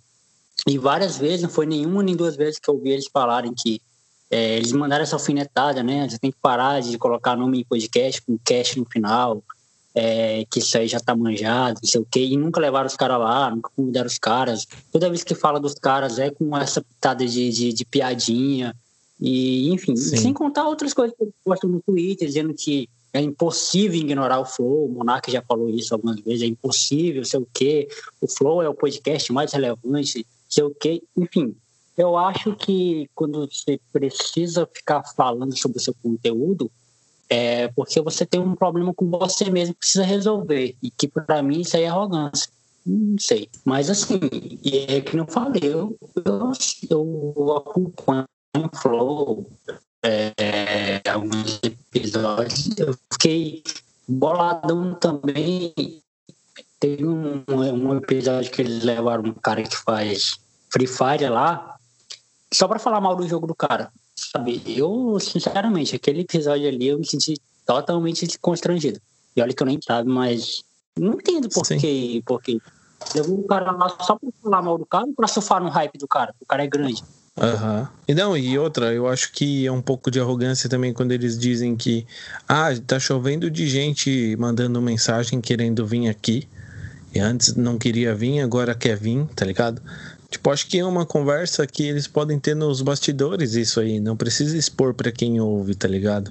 E 0.67 0.79
várias 0.79 1.17
vezes, 1.17 1.43
não 1.43 1.49
foi 1.49 1.67
nenhuma 1.67 2.03
nem 2.03 2.17
duas 2.17 2.35
vezes 2.35 2.59
que 2.59 2.69
eu 2.69 2.75
ouvi 2.75 2.91
eles 2.91 3.07
falarem 3.07 3.55
que 3.55 3.81
é, 4.29 4.57
eles 4.57 4.73
mandaram 4.73 5.05
essa 5.05 5.15
alfinetada, 5.15 5.81
né? 5.85 6.09
Você 6.09 6.19
tem 6.19 6.33
que 6.33 6.39
parar 6.43 6.81
de 6.81 6.99
colocar 6.99 7.37
nome 7.37 7.61
em 7.61 7.65
podcast 7.65 8.21
com 8.23 8.37
cast 8.37 8.77
no 8.81 8.85
final 8.85 9.45
é, 9.95 10.45
que 10.51 10.59
isso 10.59 10.77
aí 10.77 10.87
já 10.87 11.01
tá 11.01 11.15
manjado, 11.15 11.81
não 11.83 11.89
sei 11.89 12.01
o 12.01 12.07
quê, 12.09 12.25
e 12.25 12.37
nunca 12.37 12.61
levaram 12.61 12.87
os 12.87 12.97
caras 12.97 13.19
lá, 13.19 13.51
nunca 13.51 13.71
convidaram 13.75 14.07
os 14.07 14.19
caras. 14.19 14.67
Toda 14.93 15.09
vez 15.09 15.25
que 15.25 15.35
fala 15.35 15.59
dos 15.59 15.75
caras 15.75 16.19
é 16.19 16.31
com 16.31 16.57
essa 16.57 16.81
pitada 16.83 17.27
de, 17.27 17.51
de, 17.51 17.73
de 17.73 17.85
piadinha, 17.85 18.75
e 19.21 19.71
enfim, 19.71 19.97
sem 19.97 20.33
contar 20.33 20.69
outras 20.69 20.95
coisas 20.95 21.17
que 21.17 21.25
eu 21.25 21.33
posto 21.45 21.67
no 21.67 21.81
Twitter, 21.81 22.29
dizendo 22.29 22.55
que 22.55 22.89
é 23.13 23.21
impossível 23.21 23.99
ignorar 23.99 24.39
o 24.39 24.45
Flow, 24.45 24.87
o 24.87 24.93
Monark 24.93 25.31
já 25.31 25.43
falou 25.43 25.69
isso 25.69 25.95
algumas 25.95 26.21
vezes, 26.21 26.43
é 26.43 26.47
impossível, 26.47 27.25
sei 27.25 27.41
o 27.41 27.49
quê, 27.53 27.89
o 28.21 28.29
Flow 28.29 28.63
é 28.63 28.69
o 28.69 28.75
podcast 28.75 29.33
mais 29.33 29.53
relevante, 29.53 30.25
sei 30.49 30.65
o 30.65 30.71
quê, 30.71 31.03
enfim. 31.17 31.55
Eu 31.97 32.17
acho 32.17 32.55
que 32.55 33.11
quando 33.13 33.49
você 33.49 33.81
precisa 33.93 34.69
ficar 34.73 35.03
falando 35.17 35.57
sobre 35.59 35.79
o 35.79 35.81
seu 35.81 35.95
conteúdo, 36.01 36.71
é 37.29 37.69
porque 37.69 38.01
você 38.01 38.25
tem 38.25 38.41
um 38.41 38.55
problema 38.55 38.95
com 38.95 39.09
você 39.11 39.51
mesmo 39.51 39.75
que 39.75 39.81
precisa 39.81 40.05
resolver. 40.05 40.77
E 40.83 40.91
que 40.91 41.09
para 41.09 41.43
mim 41.43 41.61
isso 41.61 41.77
aí 41.77 41.85
é 41.85 41.89
arrogância. 41.89 42.51
Não 42.85 43.19
sei. 43.19 43.51
Mas 43.65 43.91
assim, 43.91 44.19
e 44.63 44.79
é 44.89 45.01
que 45.01 45.17
não 45.17 45.27
falei, 45.27 45.61
eu, 45.63 45.97
eu, 46.25 46.53
eu 46.89 47.57
acompanho 47.57 48.27
o 48.57 48.77
Flow, 48.77 49.51
é, 50.03 51.01
alguns 51.09 51.61
episódios, 51.63 52.71
eu 52.79 52.97
fiquei 53.13 53.63
boladão 54.07 54.95
também. 54.95 55.75
Teve 56.81 57.07
um, 57.07 57.45
um 57.49 57.97
episódio 57.97 58.51
que 58.51 58.63
eles 58.63 58.85
levaram 58.85 59.25
um 59.25 59.35
cara 59.35 59.63
que 59.63 59.77
faz 59.77 60.39
Free 60.71 60.87
Fire 60.87 61.29
lá, 61.29 61.77
só 62.53 62.69
para 62.69 62.79
falar 62.79 63.01
mal 63.01 63.17
do 63.17 63.29
jogo 63.29 63.47
do 63.47 63.55
cara. 63.55 63.93
Sabe, 64.19 64.61
eu, 64.67 65.19
sinceramente, 65.21 65.95
aquele 65.95 66.23
episódio 66.23 66.67
ali 66.67 66.89
eu 66.89 66.99
me 66.99 67.07
senti 67.07 67.41
totalmente 67.65 68.27
constrangido. 68.41 69.01
E 69.37 69.41
olha 69.41 69.55
que 69.55 69.63
eu 69.63 69.67
nem 69.67 69.79
sabe, 69.81 70.11
mas 70.11 70.65
não 70.99 71.15
entendo 71.15 71.49
por 71.49 71.65
quê. 71.65 72.21
Porque 72.27 72.59
levou 73.15 73.39
o 73.39 73.47
cara 73.47 73.71
lá 73.71 73.89
só 74.01 74.17
pra 74.17 74.29
falar 74.43 74.63
mal 74.63 74.77
do 74.77 74.85
cara 74.85 75.07
ou 75.07 75.15
pra 75.15 75.29
surfar 75.29 75.63
no 75.63 75.69
hype 75.69 75.97
do 75.99 76.09
cara. 76.09 76.35
O 76.41 76.47
cara 76.47 76.65
é 76.65 76.67
grande. 76.67 77.03
Aham. 77.41 77.81
Uhum. 77.81 77.87
E 78.09 78.15
não, 78.15 78.37
e 78.37 78.59
outra, 78.59 78.93
eu 78.93 79.07
acho 79.07 79.31
que 79.31 79.65
é 79.65 79.71
um 79.71 79.81
pouco 79.81 80.11
de 80.11 80.19
arrogância 80.19 80.69
também 80.69 80.93
quando 80.93 81.13
eles 81.13 81.39
dizem 81.39 81.77
que 81.77 82.05
ah, 82.49 82.71
tá 82.85 82.99
chovendo 82.99 83.49
de 83.49 83.69
gente 83.69 84.37
mandando 84.37 84.83
mensagem 84.83 85.41
querendo 85.41 85.87
vir 85.87 86.09
aqui. 86.09 86.49
E 87.15 87.21
antes 87.21 87.55
não 87.55 87.79
queria 87.79 88.15
vir, 88.15 88.41
agora 88.41 88.75
quer 88.75 88.97
vir, 88.97 89.25
tá 89.37 89.45
ligado? 89.45 89.81
Tipo, 90.31 90.51
acho 90.51 90.67
que 90.67 90.79
é 90.79 90.85
uma 90.85 91.07
conversa 91.07 91.67
que 91.67 91.83
eles 91.83 92.07
podem 92.07 92.39
ter 92.39 92.55
nos 92.55 92.83
bastidores, 92.83 93.55
isso 93.55 93.81
aí. 93.81 93.99
Não 93.99 94.15
precisa 94.15 94.59
expor 94.59 94.93
para 94.93 95.11
quem 95.11 95.41
ouve, 95.41 95.75
tá 95.75 95.89
ligado? 95.89 96.31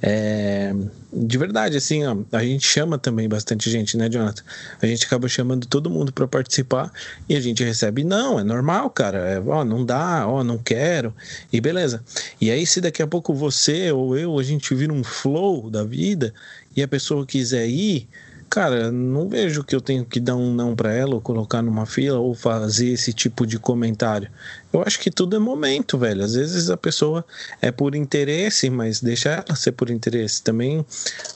É, 0.00 0.74
de 1.12 1.36
verdade, 1.36 1.76
assim, 1.76 2.06
ó, 2.06 2.16
a 2.32 2.42
gente 2.42 2.66
chama 2.66 2.96
também 2.98 3.28
bastante 3.28 3.70
gente, 3.70 3.98
né, 3.98 4.08
Jonathan? 4.08 4.42
A 4.80 4.86
gente 4.86 5.04
acaba 5.04 5.28
chamando 5.28 5.66
todo 5.66 5.90
mundo 5.90 6.10
para 6.10 6.26
participar 6.26 6.90
e 7.28 7.36
a 7.36 7.40
gente 7.40 7.62
recebe, 7.62 8.02
não, 8.02 8.40
é 8.40 8.44
normal, 8.44 8.88
cara. 8.88 9.18
É, 9.18 9.40
ó, 9.40 9.62
não 9.62 9.84
dá, 9.84 10.26
ó, 10.26 10.42
não 10.42 10.56
quero, 10.56 11.14
e 11.52 11.60
beleza. 11.60 12.02
E 12.40 12.50
aí, 12.50 12.66
se 12.66 12.80
daqui 12.80 13.02
a 13.02 13.06
pouco 13.06 13.34
você 13.34 13.92
ou 13.92 14.16
eu, 14.16 14.38
a 14.38 14.42
gente 14.42 14.74
vira 14.74 14.92
um 14.92 15.04
flow 15.04 15.68
da 15.68 15.84
vida 15.84 16.32
e 16.74 16.82
a 16.82 16.88
pessoa 16.88 17.26
quiser 17.26 17.68
ir 17.68 18.08
Cara, 18.48 18.90
não 18.92 19.28
vejo 19.28 19.64
que 19.64 19.74
eu 19.74 19.80
tenho 19.80 20.04
que 20.04 20.20
dar 20.20 20.36
um 20.36 20.54
não 20.54 20.76
para 20.76 20.92
ela, 20.92 21.14
ou 21.14 21.20
colocar 21.20 21.62
numa 21.62 21.86
fila, 21.86 22.18
ou 22.18 22.34
fazer 22.34 22.88
esse 22.90 23.12
tipo 23.12 23.46
de 23.46 23.58
comentário. 23.58 24.28
Eu 24.72 24.82
acho 24.82 24.98
que 24.98 25.10
tudo 25.10 25.36
é 25.36 25.38
momento, 25.38 25.96
velho. 25.96 26.24
Às 26.24 26.34
vezes 26.34 26.68
a 26.68 26.76
pessoa 26.76 27.24
é 27.62 27.70
por 27.70 27.94
interesse, 27.94 28.68
mas 28.70 29.00
deixa 29.00 29.30
ela 29.30 29.56
ser 29.56 29.72
por 29.72 29.88
interesse. 29.90 30.42
Também, 30.42 30.84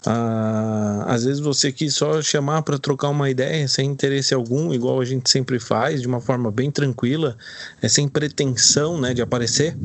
ah, 0.06 1.04
às 1.06 1.24
vezes 1.24 1.40
você 1.40 1.70
quis 1.70 1.94
só 1.94 2.20
chamar 2.20 2.62
para 2.62 2.78
trocar 2.78 3.08
uma 3.08 3.30
ideia 3.30 3.66
sem 3.68 3.90
interesse 3.90 4.34
algum, 4.34 4.72
igual 4.72 5.00
a 5.00 5.04
gente 5.04 5.30
sempre 5.30 5.60
faz, 5.60 6.00
de 6.00 6.08
uma 6.08 6.20
forma 6.20 6.50
bem 6.50 6.70
tranquila, 6.70 7.36
é 7.80 7.88
sem 7.88 8.08
pretensão, 8.08 9.00
né, 9.00 9.14
de 9.14 9.22
aparecer. 9.22 9.76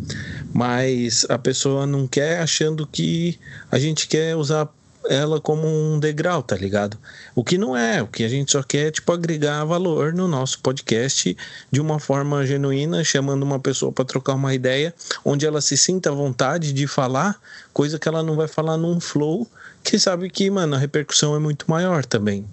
Mas 0.52 1.26
a 1.30 1.38
pessoa 1.38 1.86
não 1.86 2.08
quer 2.08 2.40
achando 2.40 2.88
que 2.88 3.40
a 3.72 3.78
gente 3.78 4.08
quer 4.08 4.36
usar 4.36 4.68
ela 5.10 5.40
como 5.40 5.68
um 5.68 6.00
degrau, 6.00 6.42
tá 6.42 6.56
ligado? 6.56 6.98
O 7.36 7.44
que 7.44 7.58
não 7.58 7.76
é, 7.76 8.02
o 8.02 8.08
que 8.08 8.24
a 8.24 8.30
gente 8.30 8.52
só 8.52 8.64
quer 8.64 8.88
é 8.88 8.92
tipo 8.92 9.12
agregar 9.12 9.64
valor 9.66 10.14
no 10.14 10.28
nosso 10.28 10.60
podcast 10.60 11.36
de 11.72 11.82
uma 11.82 12.00
forma 12.00 12.46
genuína, 12.46 13.04
chamando 13.04 13.44
uma 13.44 13.60
pessoa 13.60 13.92
para 13.92 14.06
trocar 14.06 14.34
uma 14.34 14.54
ideia, 14.54 14.94
onde 15.24 15.46
ela 15.46 15.62
se 15.62 15.78
sinta 15.78 16.10
à 16.10 16.14
vontade 16.14 16.74
de 16.74 16.88
falar, 16.88 17.40
coisa 17.74 18.00
que 18.00 18.08
ela 18.08 18.24
não 18.24 18.36
vai 18.36 18.48
falar 18.48 18.78
num 18.78 19.00
flow, 19.00 19.48
que 19.84 20.00
sabe 20.00 20.30
que, 20.30 20.50
mano, 20.50 20.76
a 20.76 20.80
repercussão 20.80 21.36
é 21.36 21.40
muito 21.40 21.66
maior 21.70 22.06
também. 22.06 22.46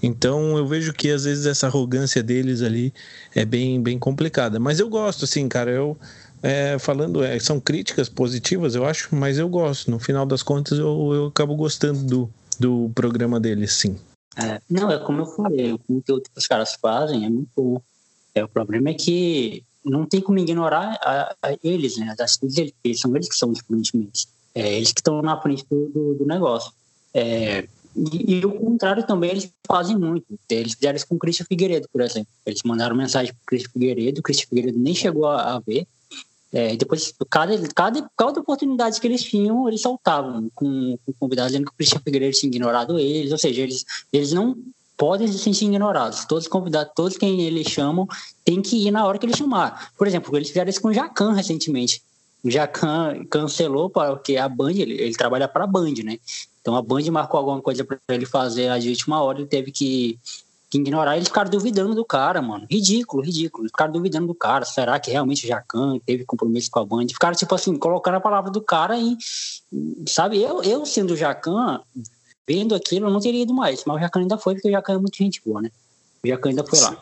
Então 0.00 0.56
eu 0.56 0.66
vejo 0.66 0.92
que 0.92 1.10
às 1.10 1.24
vezes 1.24 1.44
essa 1.44 1.66
arrogância 1.66 2.22
deles 2.22 2.62
ali 2.62 2.94
é 3.34 3.44
bem 3.44 3.82
bem 3.82 3.98
complicada, 3.98 4.60
mas 4.60 4.78
eu 4.78 4.88
gosto 4.88 5.24
assim, 5.24 5.48
cara, 5.48 5.70
eu 5.70 5.96
é, 6.42 6.78
falando, 6.78 7.22
é, 7.22 7.38
são 7.38 7.60
críticas 7.60 8.08
positivas, 8.08 8.74
eu 8.74 8.84
acho, 8.84 9.14
mas 9.14 9.38
eu 9.38 9.48
gosto. 9.48 9.90
No 9.90 9.98
final 9.98 10.24
das 10.24 10.42
contas, 10.42 10.78
eu, 10.78 11.12
eu 11.12 11.26
acabo 11.26 11.54
gostando 11.56 12.04
do, 12.04 12.30
do 12.58 12.90
programa 12.94 13.40
deles, 13.40 13.72
sim. 13.72 13.96
É, 14.36 14.60
não, 14.70 14.90
é 14.90 14.98
como 14.98 15.22
eu 15.22 15.26
falei, 15.26 15.72
o 15.72 15.78
conteúdo 15.78 16.22
que 16.22 16.38
os 16.38 16.46
caras 16.46 16.74
fazem 16.80 17.24
é 17.24 17.28
muito 17.28 17.50
bom. 17.56 17.82
É, 18.34 18.44
o 18.44 18.48
problema 18.48 18.90
é 18.90 18.94
que 18.94 19.64
não 19.84 20.06
tem 20.06 20.20
como 20.20 20.38
ignorar 20.38 20.98
a, 21.02 21.34
a 21.42 21.56
eles, 21.64 21.96
né? 21.96 22.14
As 22.18 22.38
eles, 22.42 22.72
eles, 22.84 23.00
são 23.00 23.14
eles 23.16 23.28
que 23.28 23.36
são 23.36 23.50
os 23.50 23.58
frontmans. 23.60 24.28
É, 24.54 24.76
eles 24.76 24.92
que 24.92 25.00
estão 25.00 25.20
na 25.22 25.40
frente 25.40 25.64
do, 25.68 25.88
do, 25.88 26.14
do 26.14 26.26
negócio. 26.26 26.72
É, 27.12 27.66
e, 27.96 28.38
e, 28.38 28.46
o 28.46 28.52
contrário 28.52 29.04
também 29.04 29.30
eles 29.30 29.50
fazem 29.66 29.96
muito. 29.96 30.24
Eles 30.48 30.74
fizeram 30.74 30.96
isso 30.96 31.08
com 31.08 31.16
o 31.16 31.18
Christian 31.18 31.46
Figueiredo, 31.46 31.88
por 31.92 32.00
exemplo. 32.00 32.28
Eles 32.46 32.60
mandaram 32.64 32.94
mensagem 32.94 33.32
para 33.32 33.42
o 33.42 33.46
Christian 33.46 33.70
Figueiredo, 33.72 34.20
o 34.20 34.22
Christian 34.22 34.46
Figueiredo 34.48 34.78
nem 34.78 34.94
chegou 34.94 35.26
a, 35.26 35.56
a 35.56 35.60
ver 35.60 35.86
É, 36.52 36.76
depois, 36.76 37.12
cada, 37.28 37.56
cada, 37.74 38.10
cada 38.16 38.40
oportunidade 38.40 39.00
que 39.00 39.06
eles 39.06 39.22
tinham, 39.22 39.68
eles 39.68 39.82
soltavam 39.82 40.50
com, 40.54 40.98
com 41.04 41.12
convidados, 41.18 41.52
dizendo 41.52 41.66
que 41.66 41.72
o 41.72 41.76
Christian 41.76 42.00
Figueiredo 42.00 42.36
tinha 42.36 42.48
ignorado 42.48 42.98
eles, 42.98 43.32
ou 43.32 43.38
seja, 43.38 43.62
eles, 43.62 43.84
eles 44.12 44.32
não 44.32 44.56
podem 44.96 45.28
se 45.28 45.38
sentir 45.38 45.66
ignorados. 45.66 46.24
Todos 46.24 46.44
os 46.44 46.50
convidados, 46.50 46.92
todos 46.94 47.16
quem 47.16 47.42
eles 47.42 47.68
chamam, 47.68 48.06
tem 48.44 48.60
que 48.60 48.88
ir 48.88 48.90
na 48.90 49.06
hora 49.06 49.18
que 49.18 49.26
eles 49.26 49.36
chamar. 49.36 49.92
Por 49.96 50.06
exemplo, 50.06 50.36
eles 50.36 50.48
fizeram 50.48 50.68
isso 50.68 50.80
com 50.80 50.88
o 50.88 50.94
Jacan 50.94 51.32
recentemente. 51.32 52.02
O 52.42 52.50
Jacan 52.50 53.24
cancelou 53.30 53.90
porque 53.90 54.36
a 54.36 54.48
Band, 54.48 54.72
ele, 54.72 54.94
ele 54.94 55.14
trabalha 55.14 55.46
para 55.48 55.64
a 55.64 55.66
Band, 55.66 55.94
né? 56.04 56.18
Então 56.60 56.74
a 56.76 56.82
Band 56.82 57.10
marcou 57.10 57.38
alguma 57.38 57.60
coisa 57.60 57.84
para 57.84 57.98
ele 58.08 58.26
fazer 58.26 58.68
a 58.68 58.74
última 58.74 59.22
hora, 59.22 59.38
ele 59.38 59.48
teve 59.48 59.70
que, 59.70 60.18
que 60.70 60.78
ignorar. 60.78 61.16
Eles 61.16 61.28
ficaram 61.28 61.50
duvidando 61.50 61.94
do 61.94 62.04
cara, 62.04 62.42
mano. 62.42 62.66
Ridículo, 62.70 63.22
ridículo. 63.22 63.64
Eles 63.64 63.72
ficaram 63.72 63.92
duvidando 63.92 64.26
do 64.26 64.34
cara. 64.34 64.64
Será 64.64 64.98
que 65.00 65.10
realmente 65.10 65.44
o 65.44 65.48
Jacan 65.48 65.98
teve 66.04 66.24
compromisso 66.24 66.70
com 66.70 66.80
a 66.80 66.84
Band? 66.84 67.06
Ficaram, 67.08 67.34
tipo 67.34 67.54
assim, 67.54 67.76
colocando 67.76 68.16
a 68.16 68.20
palavra 68.20 68.50
do 68.50 68.60
cara 68.60 68.98
e, 68.98 69.16
sabe, 70.06 70.42
eu, 70.42 70.62
eu 70.62 70.84
sendo 70.84 71.14
o 71.14 71.16
Jacan, 71.16 71.80
vendo 72.46 72.74
aquilo, 72.74 73.06
eu 73.06 73.10
não 73.10 73.20
teria 73.20 73.42
ido 73.42 73.54
mais. 73.54 73.84
Mas 73.86 73.96
o 73.96 74.00
Jacan 74.00 74.20
ainda 74.20 74.38
foi, 74.38 74.54
porque 74.54 74.68
o 74.68 74.72
Jacan 74.72 74.94
é 74.94 74.98
muito 74.98 75.16
gente 75.16 75.40
boa, 75.44 75.62
né? 75.62 75.70
O 76.22 76.28
Jacan 76.28 76.50
ainda 76.50 76.64
foi 76.64 76.80
lá. 76.80 76.96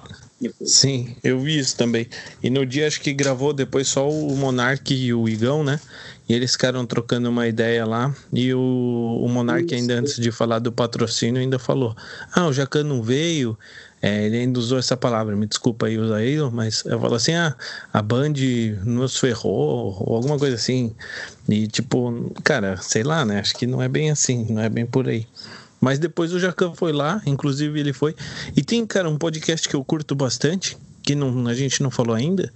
Sim, 0.61 1.16
eu 1.24 1.40
vi 1.40 1.59
isso 1.59 1.76
também. 1.76 2.07
E 2.42 2.50
no 2.50 2.66
dia 2.66 2.87
acho 2.87 3.00
que 3.00 3.12
gravou 3.12 3.52
depois 3.52 3.88
só 3.88 4.09
o 4.09 4.37
Monark 4.37 4.94
e 4.94 5.12
o 5.14 5.29
Igão, 5.29 5.64
né? 5.64 5.81
E 6.28 6.34
eles 6.34 6.52
ficaram 6.52 6.84
trocando 6.84 7.28
uma 7.28 7.46
ideia 7.46 7.86
lá. 7.86 8.14
E 8.32 8.52
o, 8.52 9.20
o 9.22 9.28
Monark, 9.28 9.72
ainda 9.72 9.94
antes 9.94 10.16
de 10.16 10.32
falar 10.32 10.58
do 10.58 10.72
patrocínio, 10.72 11.40
ainda 11.40 11.58
falou: 11.58 11.96
Ah, 12.32 12.46
o 12.46 12.52
Jacan 12.52 12.84
não 12.84 13.02
veio. 13.02 13.56
É, 14.02 14.26
ele 14.26 14.36
ainda 14.36 14.58
usou 14.58 14.78
essa 14.78 14.96
palavra, 14.96 15.34
me 15.34 15.46
desculpa 15.46 15.86
aí 15.86 15.98
usar 15.98 16.16
aí, 16.16 16.38
mas 16.52 16.84
eu 16.84 17.00
falo 17.00 17.14
assim: 17.14 17.34
ah, 17.34 17.56
a 17.92 18.02
Band 18.02 18.34
nos 18.84 19.18
ferrou, 19.18 19.96
ou 20.00 20.16
alguma 20.16 20.38
coisa 20.38 20.54
assim. 20.54 20.94
E 21.48 21.66
tipo, 21.66 22.32
cara, 22.44 22.76
sei 22.76 23.02
lá, 23.02 23.24
né? 23.24 23.40
Acho 23.40 23.54
que 23.54 23.66
não 23.66 23.80
é 23.80 23.88
bem 23.88 24.10
assim, 24.10 24.46
não 24.50 24.62
é 24.62 24.68
bem 24.68 24.84
por 24.84 25.08
aí. 25.08 25.26
Mas 25.80 25.98
depois 25.98 26.32
o 26.32 26.38
Jacan 26.38 26.74
foi 26.74 26.92
lá, 26.92 27.22
inclusive 27.26 27.78
ele 27.78 27.92
foi. 27.92 28.14
E 28.56 28.62
tem, 28.62 28.84
cara, 28.86 29.08
um 29.08 29.18
podcast 29.18 29.68
que 29.68 29.76
eu 29.76 29.84
curto 29.84 30.14
bastante, 30.14 30.76
que 31.02 31.14
não, 31.14 31.46
a 31.46 31.54
gente 31.54 31.82
não 31.82 31.90
falou 31.90 32.14
ainda. 32.14 32.52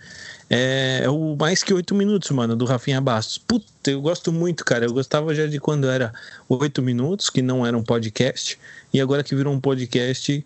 É, 0.53 1.03
é 1.05 1.09
o 1.09 1.37
Mais 1.37 1.63
Que 1.63 1.73
Oito 1.73 1.95
Minutos, 1.95 2.29
mano, 2.33 2.57
do 2.57 2.65
Rafinha 2.65 3.01
Bastos. 3.01 3.39
Puta, 3.39 3.89
eu 3.89 4.03
gosto 4.03 4.33
muito, 4.33 4.65
cara. 4.65 4.85
Eu 4.85 4.93
gostava 4.93 5.33
já 5.33 5.47
de 5.47 5.61
quando 5.61 5.89
era 5.89 6.13
Oito 6.49 6.83
Minutos, 6.83 7.31
que 7.31 7.41
não 7.41 7.65
era 7.65 7.79
um 7.79 7.85
podcast. 7.85 8.59
E 8.93 9.01
agora 9.01 9.23
que 9.23 9.37
virou 9.37 9.55
um 9.55 9.61
podcast, 9.61 10.45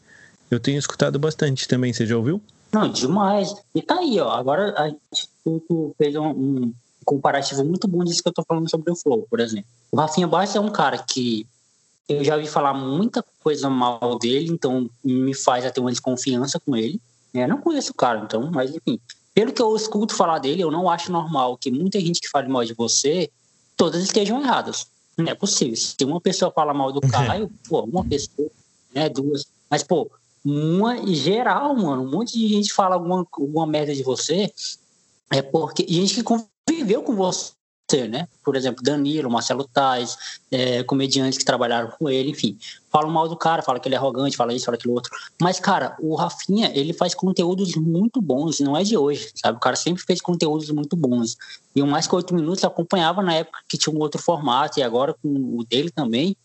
eu 0.50 0.60
tenho 0.60 0.78
escutado 0.78 1.18
bastante 1.18 1.66
também. 1.66 1.90
Você 1.90 2.04
já 2.04 2.18
ouviu? 2.18 2.38
Não, 2.70 2.86
demais. 2.90 3.54
E 3.74 3.80
tá 3.80 3.98
aí, 3.98 4.20
ó. 4.20 4.30
Agora 4.30 4.74
a 4.76 4.88
gente 4.88 5.28
tu, 5.42 5.94
fez 5.96 6.14
um, 6.16 6.28
um, 6.28 6.74
comparativo 7.02 7.64
muito 7.64 7.88
bom 7.88 8.04
disso 8.04 8.22
que 8.22 8.28
eu 8.28 8.32
tô 8.32 8.42
falando 8.42 8.68
sobre 8.68 8.90
o 8.92 8.96
Flow, 8.96 9.26
por 9.30 9.40
exemplo. 9.40 9.70
O 9.90 9.96
Rafinha 9.96 10.26
Bastos 10.26 10.56
é 10.56 10.60
um 10.60 10.70
cara 10.70 10.98
que 10.98 11.46
eu 12.06 12.22
já 12.22 12.34
ouvi 12.36 12.46
falar 12.46 12.74
muita 12.74 13.24
coisa 13.42 13.70
mal 13.70 14.18
dele, 14.18 14.50
então 14.50 14.90
me 15.02 15.32
faz 15.34 15.64
até 15.64 15.80
uma 15.80 15.90
desconfiança 15.90 16.60
com 16.60 16.76
ele. 16.76 17.00
Eu 17.32 17.48
não 17.48 17.58
conheço 17.58 17.92
o 17.92 17.94
cara, 17.94 18.20
então, 18.20 18.50
mas 18.52 18.74
enfim. 18.74 19.00
Pelo 19.34 19.52
que 19.52 19.60
eu 19.60 19.74
escuto 19.74 20.14
falar 20.14 20.38
dele, 20.38 20.62
eu 20.62 20.70
não 20.70 20.88
acho 20.88 21.10
normal 21.10 21.58
que 21.58 21.70
muita 21.70 21.98
gente 22.00 22.20
que 22.20 22.28
fale 22.28 22.48
mal 22.48 22.64
de 22.64 22.72
você, 22.72 23.30
todas 23.76 24.02
estejam 24.02 24.40
erradas. 24.40 24.86
Não 25.18 25.26
é 25.26 25.34
possível. 25.34 25.76
Se 25.76 26.04
uma 26.04 26.20
pessoa 26.20 26.52
fala 26.52 26.72
mal 26.72 26.92
do 26.92 27.00
Caio, 27.00 27.50
pô, 27.68 27.82
uma 27.82 28.04
pessoa, 28.04 28.50
né, 28.94 29.08
duas. 29.08 29.46
Mas, 29.68 29.82
pô, 29.82 30.10
uma 30.44 31.04
geral, 31.12 31.74
mano, 31.74 32.02
um 32.02 32.10
monte 32.10 32.38
de 32.38 32.46
gente 32.46 32.72
fala 32.72 32.94
alguma, 32.94 33.26
alguma 33.32 33.66
merda 33.66 33.94
de 33.94 34.02
você, 34.02 34.52
é 35.30 35.42
porque. 35.42 35.84
Gente 35.88 36.14
que 36.14 36.22
conviveu 36.22 37.02
com 37.02 37.14
você 37.14 37.52
né? 38.02 38.28
Por 38.44 38.56
exemplo, 38.56 38.82
Danilo, 38.82 39.30
Marcelo 39.30 39.64
Tais, 39.64 40.16
é, 40.50 40.82
comediantes 40.82 41.38
que 41.38 41.44
trabalharam 41.44 41.90
com 41.90 42.10
ele, 42.10 42.30
enfim. 42.30 42.58
Falam 42.90 43.10
mal 43.10 43.28
do 43.28 43.36
cara, 43.36 43.62
fala 43.62 43.78
que 43.78 43.88
ele 43.88 43.94
é 43.94 43.98
arrogante, 43.98 44.36
fala 44.36 44.52
isso, 44.52 44.64
fala 44.64 44.76
aquilo 44.76 44.94
outro. 44.94 45.10
Mas, 45.40 45.58
cara, 45.60 45.96
o 46.00 46.14
Rafinha, 46.14 46.70
ele 46.74 46.92
faz 46.92 47.14
conteúdos 47.14 47.74
muito 47.76 48.20
bons, 48.20 48.60
não 48.60 48.76
é 48.76 48.82
de 48.82 48.96
hoje, 48.96 49.30
sabe? 49.34 49.56
O 49.56 49.60
cara 49.60 49.76
sempre 49.76 50.02
fez 50.02 50.20
conteúdos 50.20 50.70
muito 50.70 50.96
bons. 50.96 51.36
E 51.74 51.82
o 51.82 51.86
Mais 51.86 52.06
Que 52.06 52.14
Oito 52.14 52.34
Minutos 52.34 52.64
acompanhava 52.64 53.22
na 53.22 53.34
época 53.34 53.60
que 53.68 53.78
tinha 53.78 53.94
um 53.94 53.98
outro 53.98 54.20
formato, 54.20 54.78
e 54.78 54.82
agora 54.82 55.14
com 55.14 55.28
o 55.28 55.64
dele 55.64 55.90
também. 55.90 56.36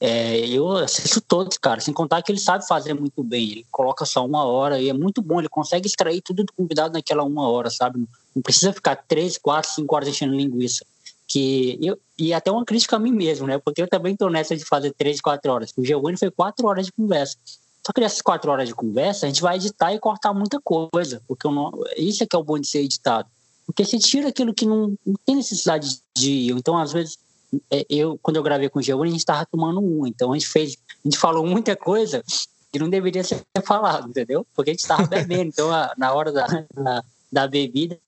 É, 0.00 0.46
eu 0.48 0.70
assisto 0.72 1.20
todos, 1.20 1.56
cara, 1.56 1.80
sem 1.80 1.94
contar 1.94 2.20
que 2.22 2.30
ele 2.30 2.38
sabe 2.38 2.66
fazer 2.66 2.94
muito 2.94 3.22
bem. 3.22 3.50
Ele 3.50 3.66
coloca 3.70 4.04
só 4.04 4.24
uma 4.24 4.44
hora 4.44 4.78
e 4.80 4.88
é 4.88 4.92
muito 4.92 5.22
bom. 5.22 5.38
Ele 5.38 5.48
consegue 5.48 5.86
extrair 5.86 6.20
tudo 6.20 6.44
do 6.44 6.52
convidado 6.52 6.94
naquela 6.94 7.22
uma 7.22 7.48
hora, 7.48 7.70
sabe? 7.70 8.04
Não 8.34 8.42
precisa 8.42 8.72
ficar 8.72 8.96
três, 8.96 9.38
quatro, 9.38 9.70
cinco 9.70 9.94
horas 9.94 10.08
enchendo 10.08 10.34
linguiça. 10.34 10.84
Que 11.26 11.78
eu, 11.80 11.98
e 12.18 12.34
até 12.34 12.50
uma 12.50 12.64
crítica 12.64 12.96
a 12.96 12.98
mim 12.98 13.12
mesmo, 13.12 13.46
né? 13.46 13.58
Porque 13.58 13.80
eu 13.80 13.88
também 13.88 14.16
tô 14.16 14.28
nessa 14.28 14.56
de 14.56 14.64
fazer 14.64 14.92
três, 14.92 15.20
quatro 15.20 15.50
horas. 15.50 15.72
O 15.76 15.84
Giovanni 15.84 16.18
foi 16.18 16.30
quatro 16.30 16.66
horas 16.66 16.86
de 16.86 16.92
conversa. 16.92 17.36
Só 17.86 17.92
que 17.92 18.00
nessas 18.00 18.22
quatro 18.22 18.50
horas 18.50 18.68
de 18.68 18.74
conversa, 18.74 19.26
a 19.26 19.28
gente 19.28 19.42
vai 19.42 19.56
editar 19.56 19.92
e 19.92 19.98
cortar 19.98 20.32
muita 20.32 20.60
coisa. 20.60 21.22
Porque 21.26 21.46
não, 21.48 21.72
isso 21.96 22.22
é 22.22 22.26
que 22.26 22.34
é 22.34 22.38
o 22.38 22.44
bom 22.44 22.58
de 22.58 22.66
ser 22.66 22.80
editado. 22.80 23.28
Porque 23.66 23.84
você 23.84 23.98
tira 23.98 24.28
aquilo 24.28 24.52
que 24.52 24.66
não, 24.66 24.94
não 25.06 25.14
tem 25.24 25.36
necessidade 25.36 25.98
de 26.16 26.30
ir. 26.30 26.50
Então, 26.52 26.76
às 26.76 26.92
vezes, 26.92 27.18
eu 27.88 28.18
quando 28.22 28.36
eu 28.36 28.42
gravei 28.42 28.68
com 28.68 28.78
o 28.78 28.82
Giovanni, 28.82 29.10
a 29.10 29.12
gente 29.12 29.20
estava 29.20 29.46
tomando 29.46 29.80
um. 29.80 30.06
Então, 30.06 30.32
a 30.32 30.34
gente 30.34 30.48
fez, 30.48 30.76
a 31.04 31.08
gente 31.08 31.18
falou 31.18 31.46
muita 31.46 31.76
coisa 31.76 32.22
que 32.72 32.78
não 32.78 32.88
deveria 32.88 33.22
ser 33.22 33.42
falado, 33.64 34.08
entendeu? 34.08 34.46
Porque 34.54 34.70
a 34.70 34.72
gente 34.72 34.82
estava 34.82 35.06
bebendo. 35.06 35.44
Então, 35.44 35.70
a, 35.70 35.92
na 35.96 36.12
hora 36.12 36.32
da, 36.32 36.46
da, 36.74 37.04
da 37.32 37.48
bebida, 37.48 37.98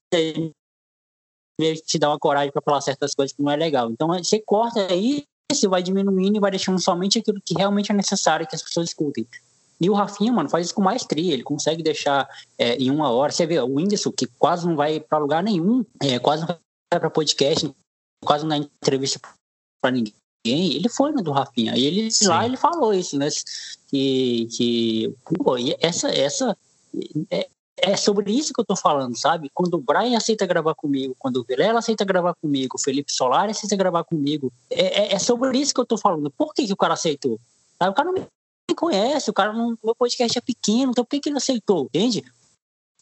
meio 1.58 1.74
te 1.82 1.98
dá 1.98 2.08
uma 2.10 2.18
coragem 2.18 2.52
para 2.52 2.62
falar 2.62 2.80
certas 2.80 3.14
coisas 3.14 3.34
que 3.34 3.42
não 3.42 3.50
é 3.50 3.56
legal. 3.56 3.90
Então 3.90 4.08
você 4.08 4.38
corta 4.38 4.86
aí, 4.90 5.24
você 5.50 5.66
vai 5.66 5.82
diminuindo 5.82 6.36
e 6.36 6.40
vai 6.40 6.50
deixando 6.50 6.80
somente 6.80 7.18
aquilo 7.18 7.40
que 7.44 7.54
realmente 7.54 7.90
é 7.90 7.94
necessário 7.94 8.46
que 8.46 8.54
as 8.54 8.62
pessoas 8.62 8.88
escutem. 8.88 9.26
E 9.80 9.90
o 9.90 9.94
Rafinha, 9.94 10.32
mano, 10.32 10.48
faz 10.48 10.66
isso 10.66 10.74
com 10.74 10.82
maestria. 10.82 11.34
Ele 11.34 11.42
consegue 11.42 11.82
deixar 11.82 12.26
é, 12.56 12.76
em 12.76 12.90
uma 12.90 13.10
hora. 13.10 13.30
Você 13.30 13.44
vê, 13.46 13.58
o 13.60 13.74
Whindersson, 13.74 14.10
que 14.10 14.26
quase 14.38 14.66
não 14.66 14.74
vai 14.74 15.00
para 15.00 15.18
lugar 15.18 15.42
nenhum, 15.42 15.84
é, 16.02 16.18
quase 16.18 16.42
não 16.42 16.48
vai 16.48 17.00
para 17.00 17.10
podcast, 17.10 17.70
quase 18.26 18.44
não 18.44 18.50
dá 18.50 18.56
entrevista 18.58 19.20
para 19.80 19.90
ninguém. 19.90 20.14
Ele 20.44 20.88
foi 20.88 21.12
no 21.12 21.22
do 21.22 21.32
Rafinha. 21.32 21.76
E 21.76 21.84
ele 21.84 22.10
Sim. 22.10 22.28
lá 22.28 22.44
ele 22.44 22.56
falou 22.56 22.92
isso, 22.92 23.18
né? 23.18 23.28
Que, 23.88 24.46
que 24.46 25.14
pô, 25.38 25.56
essa, 25.80 26.08
essa 26.08 26.56
é, 27.30 27.48
é 27.78 27.96
sobre 27.96 28.32
isso 28.32 28.52
que 28.52 28.60
eu 28.60 28.64
tô 28.64 28.76
falando, 28.76 29.16
sabe? 29.16 29.50
Quando 29.52 29.74
o 29.74 29.80
Brian 29.80 30.16
aceita 30.16 30.46
gravar 30.46 30.74
comigo, 30.74 31.14
quando 31.18 31.38
o 31.38 31.44
Vilela 31.44 31.78
aceita 31.78 32.04
gravar 32.04 32.34
comigo, 32.34 32.76
o 32.76 32.82
Felipe 32.82 33.12
Solar 33.12 33.50
aceita 33.50 33.76
gravar 33.76 34.04
comigo, 34.04 34.52
é, 34.70 35.02
é, 35.02 35.14
é, 35.14 35.18
sobre 35.18 35.58
isso 35.58 35.74
que 35.74 35.80
eu 35.80 35.86
tô 35.86 35.98
falando. 35.98 36.30
Por 36.30 36.54
que, 36.54 36.66
que 36.66 36.72
o 36.72 36.76
cara 36.76 36.94
aceitou? 36.94 37.38
O 37.80 37.92
cara 37.92 38.04
não 38.04 38.14
me 38.14 38.74
conhece, 38.74 39.30
o 39.30 39.34
cara 39.34 39.52
não. 39.52 39.76
Meu 39.82 39.94
podcast 39.94 40.38
é 40.38 40.40
pequeno, 40.40 40.92
então 40.92 41.04
por 41.04 41.10
que, 41.10 41.20
que 41.20 41.28
ele 41.28 41.36
aceitou? 41.36 41.84
Entende? 41.84 42.24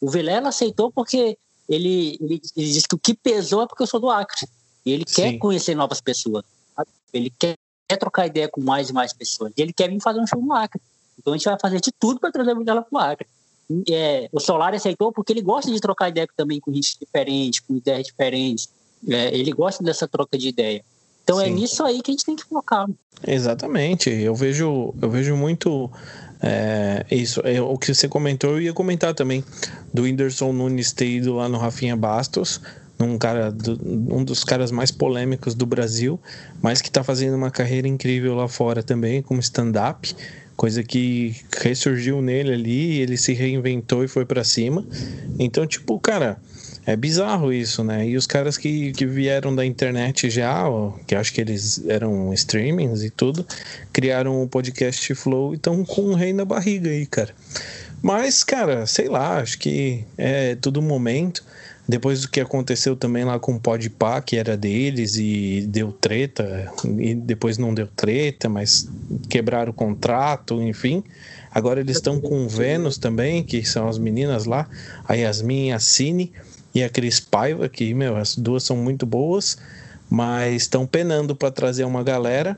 O 0.01 0.09
Vilela 0.09 0.49
aceitou 0.49 0.91
porque 0.91 1.37
ele, 1.69 2.17
ele, 2.19 2.41
ele 2.55 2.71
disse 2.71 2.87
que 2.87 2.95
o 2.95 2.99
que 2.99 3.13
pesou 3.13 3.63
é 3.63 3.67
porque 3.67 3.83
eu 3.83 3.87
sou 3.87 3.99
do 3.99 4.09
Acre. 4.09 4.47
E 4.85 4.91
ele 4.91 5.03
Sim. 5.07 5.15
quer 5.15 5.37
conhecer 5.37 5.75
novas 5.75 5.99
pessoas. 5.99 6.43
Sabe? 6.75 6.89
Ele 7.13 7.31
quer, 7.37 7.55
quer, 7.87 7.97
trocar 7.97 8.27
ideia 8.27 8.47
com 8.47 8.61
mais 8.61 8.89
e 8.89 8.93
mais 8.93 9.13
pessoas. 9.13 9.51
E 9.57 9.61
ele 9.61 9.73
quer 9.73 9.89
vir 9.89 10.01
fazer 10.01 10.19
um 10.19 10.27
show 10.27 10.41
no 10.41 10.53
Acre. 10.53 10.81
Então 11.17 11.33
a 11.33 11.37
gente 11.37 11.45
vai 11.45 11.57
fazer 11.59 11.79
de 11.79 11.91
tudo 11.99 12.19
para 12.19 12.31
trazer 12.31 12.53
o 12.53 12.59
Vilela 12.59 12.81
pro 12.81 12.99
Acre 12.99 13.27
é, 13.89 14.29
o 14.31 14.39
Solar 14.39 14.73
aceitou 14.73 15.11
porque 15.11 15.33
ele 15.33 15.41
gosta 15.41 15.71
de 15.71 15.79
trocar 15.79 16.09
ideia 16.09 16.27
também 16.35 16.59
com 16.59 16.73
gente 16.73 16.97
diferente, 16.99 17.61
com 17.61 17.75
ideias 17.75 18.07
diferentes. 18.07 18.69
É, 19.07 19.35
ele 19.35 19.51
gosta 19.51 19.83
dessa 19.83 20.07
troca 20.07 20.37
de 20.37 20.49
ideia. 20.49 20.83
Então 21.23 21.41
é 21.41 21.45
Sim. 21.45 21.51
é 21.51 21.53
nisso 21.53 21.83
aí 21.83 22.01
que 22.01 22.11
a 22.11 22.13
gente 22.13 22.25
tem 22.25 22.35
que 22.35 22.45
focar. 22.45 22.87
Exatamente. 23.25 24.09
Eu 24.09 24.35
vejo, 24.35 24.93
eu 25.01 25.09
vejo 25.09 25.35
muito 25.35 25.89
é, 26.41 27.05
isso. 27.09 27.41
É, 27.43 27.59
o 27.61 27.77
que 27.77 27.93
você 27.93 28.07
comentou, 28.07 28.51
eu 28.51 28.61
ia 28.61 28.73
comentar 28.73 29.13
também 29.13 29.43
do 29.93 30.03
Whindersson 30.03 30.53
Nunes 30.53 30.91
ter 30.93 31.07
ido 31.07 31.33
lá 31.33 31.49
no 31.49 31.57
Rafinha 31.57 31.95
Bastos. 31.95 32.61
Um, 32.97 33.17
cara 33.17 33.51
do, 33.51 33.77
um 33.83 34.23
dos 34.23 34.43
caras 34.45 34.71
mais 34.71 34.89
polêmicos 34.89 35.53
do 35.53 35.65
Brasil, 35.65 36.17
mas 36.61 36.81
que 36.81 36.87
está 36.87 37.03
fazendo 37.03 37.35
uma 37.35 37.51
carreira 37.51 37.87
incrível 37.87 38.35
lá 38.35 38.47
fora 38.47 38.81
também, 38.81 39.21
como 39.21 39.41
stand-up 39.41 40.15
coisa 40.55 40.83
que 40.83 41.35
ressurgiu 41.57 42.21
nele 42.21 42.53
ali, 42.53 42.99
ele 43.01 43.17
se 43.17 43.33
reinventou 43.33 44.03
e 44.03 44.07
foi 44.07 44.25
para 44.25 44.43
cima. 44.43 44.85
Então, 45.37 45.67
tipo, 45.67 45.99
cara, 45.99 46.37
é 46.85 46.95
bizarro 46.95 47.51
isso, 47.51 47.83
né? 47.83 48.07
E 48.07 48.15
os 48.15 48.25
caras 48.25 48.57
que, 48.57 48.91
que 48.93 49.05
vieram 49.05 49.53
da 49.53 49.65
internet 49.65 50.29
já, 50.29 50.63
que 51.05 51.15
acho 51.15 51.33
que 51.33 51.41
eles 51.41 51.83
eram 51.87 52.33
streamings 52.33 53.03
e 53.03 53.09
tudo, 53.09 53.45
criaram 53.91 54.43
o 54.43 54.47
podcast 54.47 55.13
Flow 55.15 55.53
e 55.53 55.57
estão 55.57 55.83
com 55.83 56.01
um 56.01 56.13
rei 56.13 56.31
na 56.31 56.45
barriga 56.45 56.89
aí, 56.89 57.05
cara. 57.05 57.33
Mas, 58.01 58.43
cara, 58.43 58.85
sei 58.85 59.09
lá, 59.09 59.39
acho 59.39 59.57
que 59.57 60.05
é 60.17 60.55
todo 60.55 60.81
momento. 60.81 61.43
Depois 61.87 62.21
do 62.21 62.29
que 62.29 62.39
aconteceu 62.39 62.95
também 62.95 63.23
lá 63.23 63.39
com 63.39 63.55
o 63.55 63.59
Podpah, 63.59 64.21
que 64.21 64.37
era 64.37 64.57
deles 64.57 65.15
e 65.17 65.65
deu 65.67 65.91
treta, 65.91 66.71
e 66.97 67.13
depois 67.13 67.57
não 67.57 67.73
deu 67.73 67.87
treta, 67.87 68.49
mas 68.49 68.89
quebraram 69.29 69.71
o 69.71 69.73
contrato, 69.73 70.61
enfim. 70.61 71.03
Agora 71.51 71.79
eles 71.79 71.97
estão 71.97 72.19
com 72.19 72.45
o 72.45 72.49
Vênus 72.49 72.97
também, 72.97 73.43
que 73.43 73.63
são 73.63 73.87
as 73.87 73.99
meninas 73.99 74.45
lá, 74.45 74.67
a 75.07 75.13
Yasmin 75.13 75.67
e 75.67 75.71
a 75.71 75.79
Cine, 75.79 76.33
e 76.73 76.83
a 76.83 76.89
Cris 76.89 77.19
Paiva, 77.19 77.69
que, 77.69 77.93
meu, 77.93 78.17
as 78.17 78.35
duas 78.35 78.63
são 78.63 78.75
muito 78.75 79.05
boas 79.05 79.57
mas 80.09 80.63
estão 80.63 80.85
penando 80.85 81.35
para 81.35 81.51
trazer 81.51 81.83
uma 81.83 82.03
galera. 82.03 82.57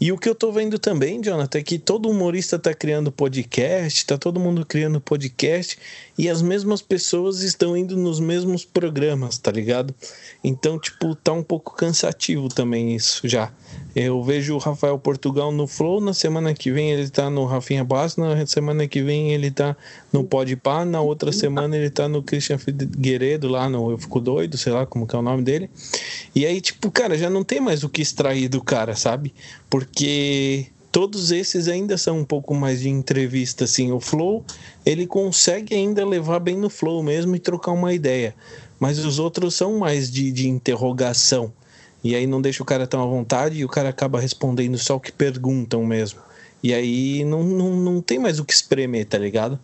E 0.00 0.10
o 0.10 0.18
que 0.18 0.28
eu 0.28 0.34
tô 0.34 0.50
vendo 0.50 0.78
também, 0.78 1.20
Jonathan, 1.20 1.58
é 1.58 1.62
que 1.62 1.78
todo 1.78 2.08
humorista 2.08 2.58
tá 2.58 2.74
criando 2.74 3.12
podcast, 3.12 4.04
tá 4.06 4.18
todo 4.18 4.40
mundo 4.40 4.64
criando 4.66 5.00
podcast 5.00 5.78
e 6.18 6.28
as 6.28 6.42
mesmas 6.42 6.82
pessoas 6.82 7.42
estão 7.42 7.76
indo 7.76 7.96
nos 7.96 8.18
mesmos 8.18 8.64
programas, 8.64 9.38
tá 9.38 9.52
ligado? 9.52 9.94
Então, 10.42 10.78
tipo, 10.78 11.14
tá 11.14 11.32
um 11.32 11.44
pouco 11.44 11.76
cansativo 11.76 12.48
também 12.48 12.96
isso 12.96 13.26
já. 13.28 13.52
Eu 13.94 14.22
vejo 14.22 14.54
o 14.54 14.58
Rafael 14.58 14.98
Portugal 14.98 15.52
no 15.52 15.66
Flow, 15.66 16.00
na 16.00 16.12
semana 16.12 16.52
que 16.54 16.72
vem 16.72 16.90
ele 16.90 17.08
tá 17.08 17.30
no 17.30 17.44
Rafinha 17.44 17.84
Bass, 17.84 18.16
na 18.16 18.44
semana 18.46 18.88
que 18.88 19.00
vem 19.02 19.32
ele 19.32 19.50
tá 19.50 19.76
no 20.12 20.24
Podpah, 20.24 20.84
na 20.84 21.00
outra 21.00 21.30
semana 21.30 21.76
ele 21.76 21.90
tá 21.90 22.08
no 22.08 22.22
Christian 22.22 22.58
Figueiredo 22.58 23.48
lá 23.48 23.68
no 23.68 23.90
Eu 23.90 23.98
Fico 23.98 24.20
Doido, 24.20 24.58
sei 24.58 24.72
lá 24.72 24.84
como 24.84 25.06
que 25.06 25.14
é 25.14 25.18
o 25.18 25.22
nome 25.22 25.42
dele. 25.42 25.70
E 26.34 26.44
aí, 26.44 26.60
tipo, 26.60 26.90
cara, 26.90 27.16
já 27.16 27.30
não 27.30 27.44
tem 27.44 27.60
mais 27.60 27.84
o 27.84 27.88
que 27.88 28.02
extrair 28.02 28.48
do 28.48 28.62
cara, 28.62 28.96
sabe? 28.96 29.32
Porque 29.70 30.66
todos 30.90 31.30
esses 31.30 31.68
ainda 31.68 31.96
são 31.98 32.18
um 32.18 32.24
pouco 32.24 32.54
mais 32.54 32.80
de 32.80 32.88
entrevista, 32.88 33.64
assim. 33.64 33.92
O 33.92 34.00
Flow, 34.00 34.44
ele 34.84 35.06
consegue 35.06 35.74
ainda 35.74 36.06
levar 36.06 36.38
bem 36.38 36.56
no 36.56 36.70
Flow 36.70 37.02
mesmo 37.02 37.36
e 37.36 37.38
trocar 37.38 37.72
uma 37.72 37.92
ideia. 37.92 38.34
Mas 38.80 38.98
os 38.98 39.18
outros 39.18 39.54
são 39.54 39.78
mais 39.78 40.10
de, 40.10 40.30
de 40.30 40.48
interrogação. 40.48 41.52
E 42.02 42.14
aí 42.14 42.26
não 42.26 42.40
deixa 42.40 42.62
o 42.62 42.66
cara 42.66 42.86
tão 42.86 43.02
à 43.02 43.06
vontade 43.06 43.58
e 43.58 43.64
o 43.64 43.68
cara 43.68 43.88
acaba 43.88 44.20
respondendo 44.20 44.78
só 44.78 44.96
o 44.96 45.00
que 45.00 45.10
perguntam 45.10 45.84
mesmo. 45.84 46.20
E 46.62 46.72
aí 46.72 47.24
não, 47.24 47.42
não, 47.42 47.76
não 47.76 48.00
tem 48.00 48.18
mais 48.18 48.38
o 48.38 48.44
que 48.44 48.52
espremer, 48.52 49.06
tá 49.06 49.18
ligado? 49.18 49.58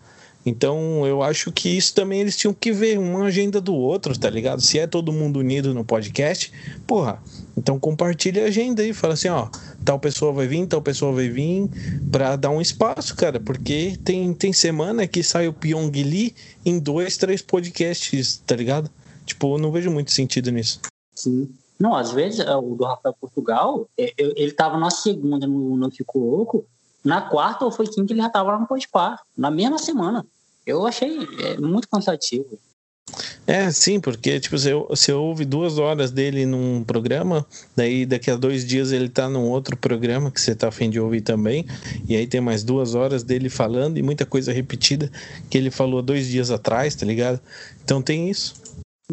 Então 0.46 1.06
eu 1.06 1.22
acho 1.22 1.50
que 1.50 1.68
isso 1.68 1.94
também 1.94 2.20
eles 2.20 2.36
tinham 2.36 2.52
que 2.52 2.70
ver 2.70 2.98
uma 2.98 3.24
agenda 3.24 3.60
do 3.60 3.74
outro, 3.74 4.18
tá 4.18 4.28
ligado? 4.28 4.60
Se 4.60 4.78
é 4.78 4.86
todo 4.86 5.12
mundo 5.12 5.38
unido 5.38 5.72
no 5.72 5.84
podcast, 5.84 6.52
porra, 6.86 7.22
então 7.56 7.78
compartilha 7.78 8.44
a 8.44 8.48
agenda 8.48 8.82
aí, 8.82 8.92
fala 8.92 9.14
assim, 9.14 9.28
ó, 9.28 9.48
tal 9.84 9.98
pessoa 9.98 10.32
vai 10.32 10.46
vir, 10.46 10.66
tal 10.66 10.82
pessoa 10.82 11.12
vai 11.12 11.28
vir, 11.28 11.68
pra 12.12 12.36
dar 12.36 12.50
um 12.50 12.60
espaço, 12.60 13.16
cara, 13.16 13.40
porque 13.40 13.98
tem, 14.04 14.34
tem 14.34 14.52
semana 14.52 15.06
que 15.06 15.22
sai 15.22 15.48
o 15.48 15.52
Pyong 15.52 15.90
Lee 15.90 16.34
em 16.64 16.78
dois, 16.78 17.16
três 17.16 17.40
podcasts, 17.40 18.42
tá 18.46 18.54
ligado? 18.54 18.90
Tipo, 19.24 19.54
eu 19.54 19.58
não 19.58 19.72
vejo 19.72 19.90
muito 19.90 20.12
sentido 20.12 20.50
nisso. 20.50 20.80
Sim. 21.14 21.48
Não, 21.78 21.94
às 21.94 22.12
vezes 22.12 22.40
é, 22.40 22.54
o 22.54 22.74
do 22.74 22.84
Rafael 22.84 23.16
Portugal, 23.20 23.88
é, 23.98 24.12
ele 24.16 24.52
tava 24.52 24.78
na 24.78 24.90
segunda 24.90 25.46
no, 25.46 25.76
no 25.76 25.90
Fico 25.90 26.18
Louco, 26.18 26.66
na 27.04 27.20
quarta 27.20 27.64
ou 27.64 27.70
foi 27.70 27.86
quinta 27.86 28.12
ele 28.12 28.22
já 28.22 28.30
tava 28.30 28.52
lá 28.52 28.58
no 28.58 28.66
Podpar, 28.66 29.20
na 29.36 29.50
mesma 29.50 29.78
semana. 29.78 30.26
Eu 30.66 30.86
achei 30.86 31.18
é, 31.40 31.58
muito 31.58 31.88
cansativo. 31.88 32.58
É, 33.46 33.70
sim, 33.70 34.00
porque 34.00 34.40
tipo, 34.40 34.56
você, 34.56 34.72
você 34.72 35.12
ouve 35.12 35.44
duas 35.44 35.76
horas 35.76 36.10
dele 36.10 36.46
num 36.46 36.82
programa, 36.82 37.46
daí 37.76 38.06
daqui 38.06 38.30
a 38.30 38.36
dois 38.36 38.66
dias 38.66 38.90
ele 38.90 39.10
tá 39.10 39.28
num 39.28 39.50
outro 39.50 39.76
programa 39.76 40.30
que 40.30 40.40
você 40.40 40.54
tá 40.54 40.68
afim 40.68 40.88
de 40.88 40.98
ouvir 40.98 41.20
também, 41.20 41.66
e 42.08 42.16
aí 42.16 42.26
tem 42.26 42.40
mais 42.40 42.64
duas 42.64 42.94
horas 42.94 43.22
dele 43.22 43.50
falando 43.50 43.98
e 43.98 44.02
muita 44.02 44.24
coisa 44.24 44.50
repetida 44.50 45.12
que 45.50 45.58
ele 45.58 45.70
falou 45.70 46.00
dois 46.00 46.26
dias 46.26 46.50
atrás, 46.50 46.94
tá 46.94 47.04
ligado? 47.04 47.38
Então 47.84 48.00
tem 48.00 48.30
isso. 48.30 48.54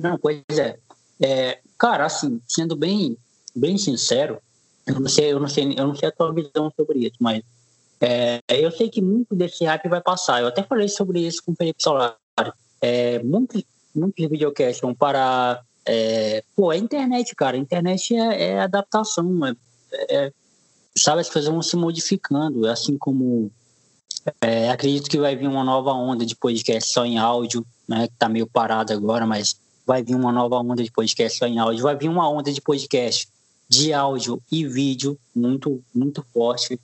Não, 0.02 0.18
pois 0.18 0.42
é. 0.58 0.78
é 1.22 1.60
cara, 1.78 2.06
assim, 2.06 2.40
sendo 2.48 2.78
bem, 2.78 3.18
bem 3.54 3.78
sincero, 3.78 4.40
eu 4.88 5.00
não 5.00 5.10
sei, 5.10 5.34
eu 5.34 5.40
não 5.40 5.48
sei, 5.50 5.76
eu 5.78 5.88
não 5.88 5.96
sei 5.96 6.08
a 6.08 6.12
tua 6.12 6.34
visão 6.34 6.72
sobre 6.76 7.00
isso, 7.00 7.18
mas 7.20 7.44
é, 8.02 8.42
eu 8.50 8.72
sei 8.72 8.90
que 8.90 9.02
muito 9.02 9.36
desse 9.36 9.64
hype 9.64 9.88
vai 9.88 10.02
passar. 10.02 10.42
Eu 10.42 10.48
até 10.48 10.64
falei 10.64 10.88
sobre 10.88 11.20
isso 11.20 11.44
com 11.46 11.52
o 11.52 11.56
Felipe 11.56 11.84
Solari. 11.84 12.16
É, 12.82 13.22
muitos, 13.22 13.64
muitos 13.94 14.28
videocasts 14.28 14.82
vão 14.82 14.96
parar. 14.96 15.64
É, 15.86 16.44
pô, 16.56 16.74
é 16.74 16.78
internet, 16.78 17.36
cara. 17.36 17.56
A 17.56 17.60
internet 17.60 18.16
é, 18.16 18.54
é 18.54 18.60
adaptação. 18.60 19.46
É, 19.46 19.56
é, 20.10 20.32
sabe, 20.98 21.22
as 21.22 21.30
coisas 21.30 21.52
vão 21.52 21.62
se 21.62 21.76
modificando. 21.76 22.68
Assim 22.68 22.98
como 22.98 23.52
acredito 24.72 25.10
que 25.10 25.20
vai 25.20 25.36
vir 25.36 25.48
uma 25.48 25.64
nova 25.64 25.92
onda 25.92 26.26
de 26.26 26.36
podcast 26.36 26.92
só 26.92 27.06
em 27.06 27.20
áudio, 27.20 27.66
né? 27.88 28.08
Que 28.08 28.16
tá 28.16 28.28
meio 28.28 28.48
parado 28.48 28.92
agora, 28.94 29.28
mas 29.28 29.56
vai 29.86 30.04
vir 30.04 30.16
uma 30.16 30.32
nova 30.32 30.58
onda 30.58 30.84
de 30.84 30.92
podcast 30.92 31.38
só 31.38 31.46
em 31.46 31.60
áudio. 31.60 31.84
Vai 31.84 31.96
vir 31.96 32.10
uma 32.10 32.28
onda 32.28 32.52
de 32.52 32.62
podcast 32.62 33.28
de 33.70 33.94
áudio 33.94 34.42
e 34.52 34.68
vídeo 34.68 35.20
muito, 35.36 35.84
muito 35.94 36.26
forte. 36.34 36.80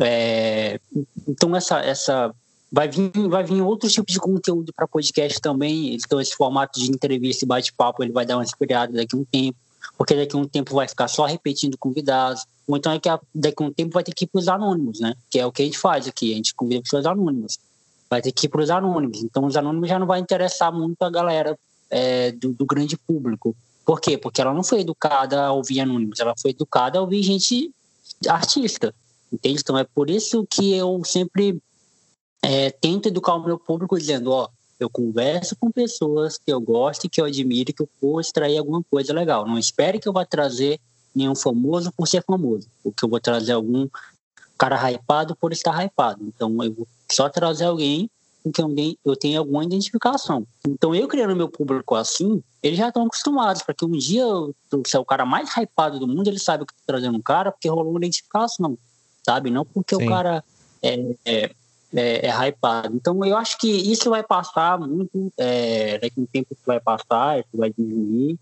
É, 0.00 0.80
então 1.28 1.54
essa 1.54 1.78
essa 1.80 2.34
vai 2.72 2.88
vir 2.88 3.10
vai 3.28 3.44
vir 3.44 3.60
outros 3.60 3.92
tipos 3.92 4.12
de 4.12 4.18
conteúdo 4.18 4.72
para 4.72 4.88
podcast 4.88 5.40
também. 5.40 5.94
Então 5.94 6.20
esse 6.20 6.34
formato 6.34 6.80
de 6.80 6.90
entrevista 6.90 7.44
e 7.44 7.48
bate-papo 7.48 8.02
ele 8.02 8.12
vai 8.12 8.24
dar 8.24 8.36
uma 8.36 8.44
experiência 8.44 8.88
daqui 8.88 9.14
a 9.14 9.18
um 9.18 9.24
tempo, 9.24 9.58
porque 9.98 10.14
daqui 10.14 10.36
a 10.36 10.38
um 10.38 10.46
tempo 10.46 10.74
vai 10.74 10.88
ficar 10.88 11.08
só 11.08 11.26
repetindo 11.26 11.76
convidados. 11.76 12.46
Ou 12.66 12.76
então 12.76 12.92
é 12.92 12.98
que 12.98 13.08
daqui 13.34 13.62
a 13.62 13.66
um 13.66 13.72
tempo 13.72 13.92
vai 13.92 14.02
ter 14.02 14.14
que 14.14 14.24
ir 14.24 14.28
para 14.28 14.38
os 14.38 14.48
anônimos, 14.48 15.00
né? 15.00 15.14
Que 15.28 15.38
é 15.38 15.46
o 15.46 15.52
que 15.52 15.62
a 15.62 15.64
gente 15.64 15.78
faz 15.78 16.06
aqui, 16.08 16.32
a 16.32 16.36
gente 16.36 16.54
convida 16.54 16.82
pessoas 16.82 17.04
anônimas. 17.04 17.58
Vai 18.08 18.22
ter 18.22 18.32
que 18.32 18.46
ir 18.46 18.48
para 18.48 18.62
os 18.62 18.70
anônimos. 18.70 19.22
Então 19.22 19.44
os 19.44 19.56
anônimos 19.56 19.88
já 19.88 19.98
não 19.98 20.06
vai 20.06 20.20
interessar 20.20 20.72
muito 20.72 21.02
a 21.02 21.10
galera 21.10 21.58
é, 21.90 22.32
do, 22.32 22.52
do 22.52 22.64
grande 22.64 22.96
público. 22.96 23.54
Por 23.84 24.00
quê? 24.00 24.16
Porque 24.16 24.40
ela 24.40 24.54
não 24.54 24.62
foi 24.62 24.80
educada 24.80 25.46
a 25.46 25.52
ouvir 25.52 25.80
anônimos, 25.80 26.20
ela 26.20 26.34
foi 26.40 26.52
educada 26.52 26.98
a 26.98 27.02
ouvir 27.02 27.22
gente 27.22 27.70
artista. 28.28 28.94
Entende? 29.32 29.60
Então 29.60 29.78
é 29.78 29.84
por 29.84 30.10
isso 30.10 30.46
que 30.48 30.74
eu 30.74 31.02
sempre 31.04 31.60
é, 32.42 32.70
tento 32.70 33.06
educar 33.06 33.34
o 33.34 33.44
meu 33.44 33.58
público 33.58 33.98
dizendo, 33.98 34.32
ó, 34.32 34.48
eu 34.78 34.88
converso 34.88 35.54
com 35.56 35.70
pessoas 35.70 36.38
que 36.38 36.50
eu 36.50 36.60
gosto 36.60 37.08
que 37.08 37.20
eu 37.20 37.26
admiro 37.26 37.72
que 37.72 37.82
eu 37.82 37.88
vou 38.00 38.20
extrair 38.20 38.56
alguma 38.58 38.82
coisa 38.90 39.12
legal. 39.12 39.46
Não 39.46 39.58
espere 39.58 39.98
que 39.98 40.08
eu 40.08 40.12
vá 40.12 40.24
trazer 40.24 40.80
nenhum 41.14 41.34
famoso 41.34 41.92
por 41.92 42.08
ser 42.08 42.24
famoso, 42.24 42.68
porque 42.82 43.04
eu 43.04 43.08
vou 43.08 43.20
trazer 43.20 43.52
algum 43.52 43.86
cara 44.56 44.90
hypado 44.90 45.36
por 45.36 45.52
estar 45.52 45.84
hypado. 45.84 46.24
Então 46.24 46.62
eu 46.64 46.72
vou 46.72 46.88
só 47.10 47.28
trazer 47.28 47.64
alguém 47.64 48.10
com 48.42 48.50
quem 48.50 48.98
eu 49.04 49.14
tenho 49.14 49.38
alguma 49.38 49.62
identificação. 49.64 50.46
Então 50.66 50.94
eu 50.94 51.06
criando 51.06 51.36
meu 51.36 51.48
público 51.48 51.94
assim, 51.94 52.42
eles 52.62 52.78
já 52.78 52.88
estão 52.88 53.04
acostumados, 53.04 53.62
para 53.62 53.74
que 53.74 53.84
um 53.84 53.90
dia, 53.90 54.24
se 54.86 54.96
é 54.96 54.98
o 54.98 55.04
cara 55.04 55.26
mais 55.26 55.50
hypado 55.54 55.98
do 55.98 56.08
mundo, 56.08 56.28
ele 56.28 56.38
sabe 56.38 56.64
que 56.64 56.72
estou 56.72 56.86
trazendo 56.86 57.18
um 57.18 57.22
cara 57.22 57.52
porque 57.52 57.68
rolou 57.68 57.90
uma 57.90 57.98
identificação 57.98 58.78
sabe? 59.30 59.50
Não 59.50 59.64
porque 59.64 59.94
Sim. 59.94 60.04
o 60.04 60.08
cara 60.08 60.42
é, 60.82 60.94
é, 61.24 61.50
é, 61.94 62.26
é, 62.26 62.48
hypado. 62.48 62.96
Então, 62.96 63.24
eu 63.24 63.36
acho 63.36 63.56
que 63.58 63.68
isso 63.68 64.10
vai 64.10 64.22
passar 64.24 64.78
muito, 64.78 65.32
é, 65.38 65.98
daqui 65.98 66.18
a 66.18 66.22
um 66.22 66.26
tempo 66.26 66.48
isso 66.52 66.62
vai 66.66 66.80
passar, 66.80 67.38
isso 67.38 67.48
vai 67.54 67.72
diminuir, 67.72 68.36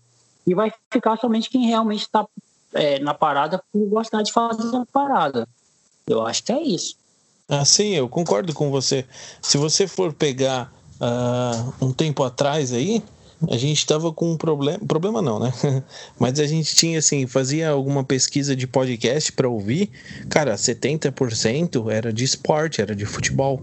e 0.47 0.55
vai 0.55 0.73
ficar 0.91 1.17
somente 1.17 1.49
quem 1.49 1.67
realmente 1.67 2.01
está 2.01 2.25
é, 2.73 2.99
na 2.99 3.13
parada 3.13 3.61
por 3.71 3.85
gostar 3.87 4.23
de 4.23 4.31
fazer 4.31 4.75
a 4.75 4.85
parada. 4.91 5.47
Eu 6.07 6.25
acho 6.25 6.43
que 6.43 6.51
é 6.51 6.61
isso. 6.61 6.95
Ah, 7.47 7.65
sim, 7.65 7.89
eu 7.89 8.09
concordo 8.09 8.53
com 8.53 8.71
você. 8.71 9.05
Se 9.41 9.57
você 9.57 9.87
for 9.87 10.11
pegar 10.11 10.71
uh, 10.99 11.85
um 11.85 11.91
tempo 11.91 12.23
atrás 12.23 12.73
aí, 12.73 13.03
a 13.47 13.57
gente 13.57 13.77
estava 13.77 14.11
com 14.11 14.31
um 14.31 14.37
problema, 14.37 14.79
problema 14.85 15.21
não, 15.21 15.39
né? 15.39 15.53
Mas 16.19 16.39
a 16.39 16.45
gente 16.45 16.75
tinha 16.75 16.99
assim, 16.99 17.25
fazia 17.25 17.69
alguma 17.69 18.03
pesquisa 18.03 18.55
de 18.55 18.67
podcast 18.67 19.31
para 19.31 19.47
ouvir, 19.47 19.89
cara, 20.27 20.55
70% 20.55 21.89
era 21.89 22.11
de 22.11 22.23
esporte, 22.23 22.81
era 22.81 22.95
de 22.95 23.05
futebol. 23.05 23.61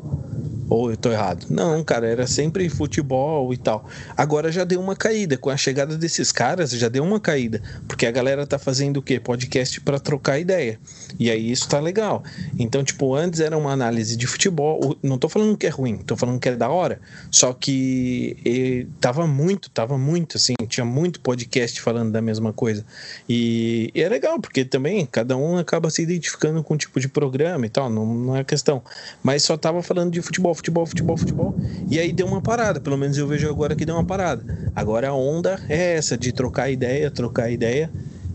Ou 0.69 0.91
eu 0.91 0.97
tô 0.97 1.13
errado? 1.13 1.47
Não, 1.49 1.83
cara, 1.85 2.09
era 2.09 2.27
sempre 2.27 2.69
futebol 2.69 3.53
e 3.55 3.57
tal. 3.57 3.89
Agora 4.17 4.51
já 4.51 4.65
deu 4.65 4.81
uma 4.81 4.97
caída. 4.97 5.39
Com 5.39 5.49
a 5.49 5.57
chegada 5.57 5.97
desses 5.97 6.33
caras, 6.33 6.73
já 6.73 6.89
deu 6.89 7.05
uma 7.05 7.21
caída. 7.21 7.63
Porque 7.87 8.05
a 8.05 8.11
galera 8.11 8.47
tá 8.47 8.59
fazendo 8.59 8.97
o 8.97 9.03
quê? 9.03 9.21
Podcast 9.21 9.81
para 9.81 10.01
trocar 10.01 10.41
ideia. 10.41 10.79
E 11.21 11.31
aí 11.31 11.53
isso 11.53 11.69
tá 11.69 11.79
legal. 11.79 12.25
Então, 12.59 12.83
tipo, 12.83 13.15
antes 13.15 13.39
era 13.39 13.57
uma 13.57 13.71
análise 13.71 14.17
de 14.17 14.27
futebol. 14.27 14.97
Não 15.03 15.19
tô 15.19 15.29
falando 15.29 15.57
que 15.57 15.67
é 15.67 15.71
ruim, 15.71 15.99
tô 15.99 16.17
falando 16.17 16.41
que 16.41 16.49
é 16.49 16.57
da 16.57 16.69
hora. 16.69 17.01
Só 17.31 17.53
que 17.53 18.89
tava 19.01 19.25
muito, 19.27 19.66
tava 19.71 19.99
muito, 19.99 20.37
assim, 20.37 20.55
tinha 20.69 20.85
muito 20.85 21.21
podcast 21.21 21.81
falando 21.81 22.13
da 22.13 22.21
mesma 22.21 22.53
coisa. 22.53 22.85
E, 23.29 23.91
e 23.95 24.01
é 24.03 24.09
legal, 24.09 24.41
porque 24.41 24.65
também 24.65 25.07
cada 25.07 25.37
um 25.37 25.59
acaba 25.59 25.91
se 25.91 26.03
identificando 26.03 26.63
com 26.63 26.75
um 26.75 26.77
tipo 26.77 26.99
de 27.01 27.09
programa 27.09 27.67
e 27.67 27.69
tal. 27.69 27.91
Não, 27.91 28.07
não 28.07 28.37
é 28.37 28.45
questão. 28.45 28.83
Mas 29.23 29.43
só 29.43 29.57
tava 29.57 29.83
falando 29.83 30.13
de 30.13 30.23
futebol 30.23 30.55
futebol, 30.55 30.87
futebol, 30.87 31.17
futebol. 31.17 31.55
E 31.91 31.99
aí 31.99 32.13
deu 32.13 32.27
uma 32.27 32.41
parada, 32.41 32.81
pelo 32.81 32.97
menos 32.97 33.17
eu 33.19 33.27
vejo 33.27 33.49
agora 33.49 33.75
que 33.75 33.85
deu 33.85 33.95
uma 33.95 34.05
parada. 34.05 34.45
Agora 34.75 35.09
a 35.09 35.15
onda 35.15 35.61
é 35.69 35.95
essa, 35.97 36.17
de 36.17 36.33
trocar 36.33 36.71
ideia, 36.71 37.11
trocar 37.11 37.51
ideia. 37.51 37.91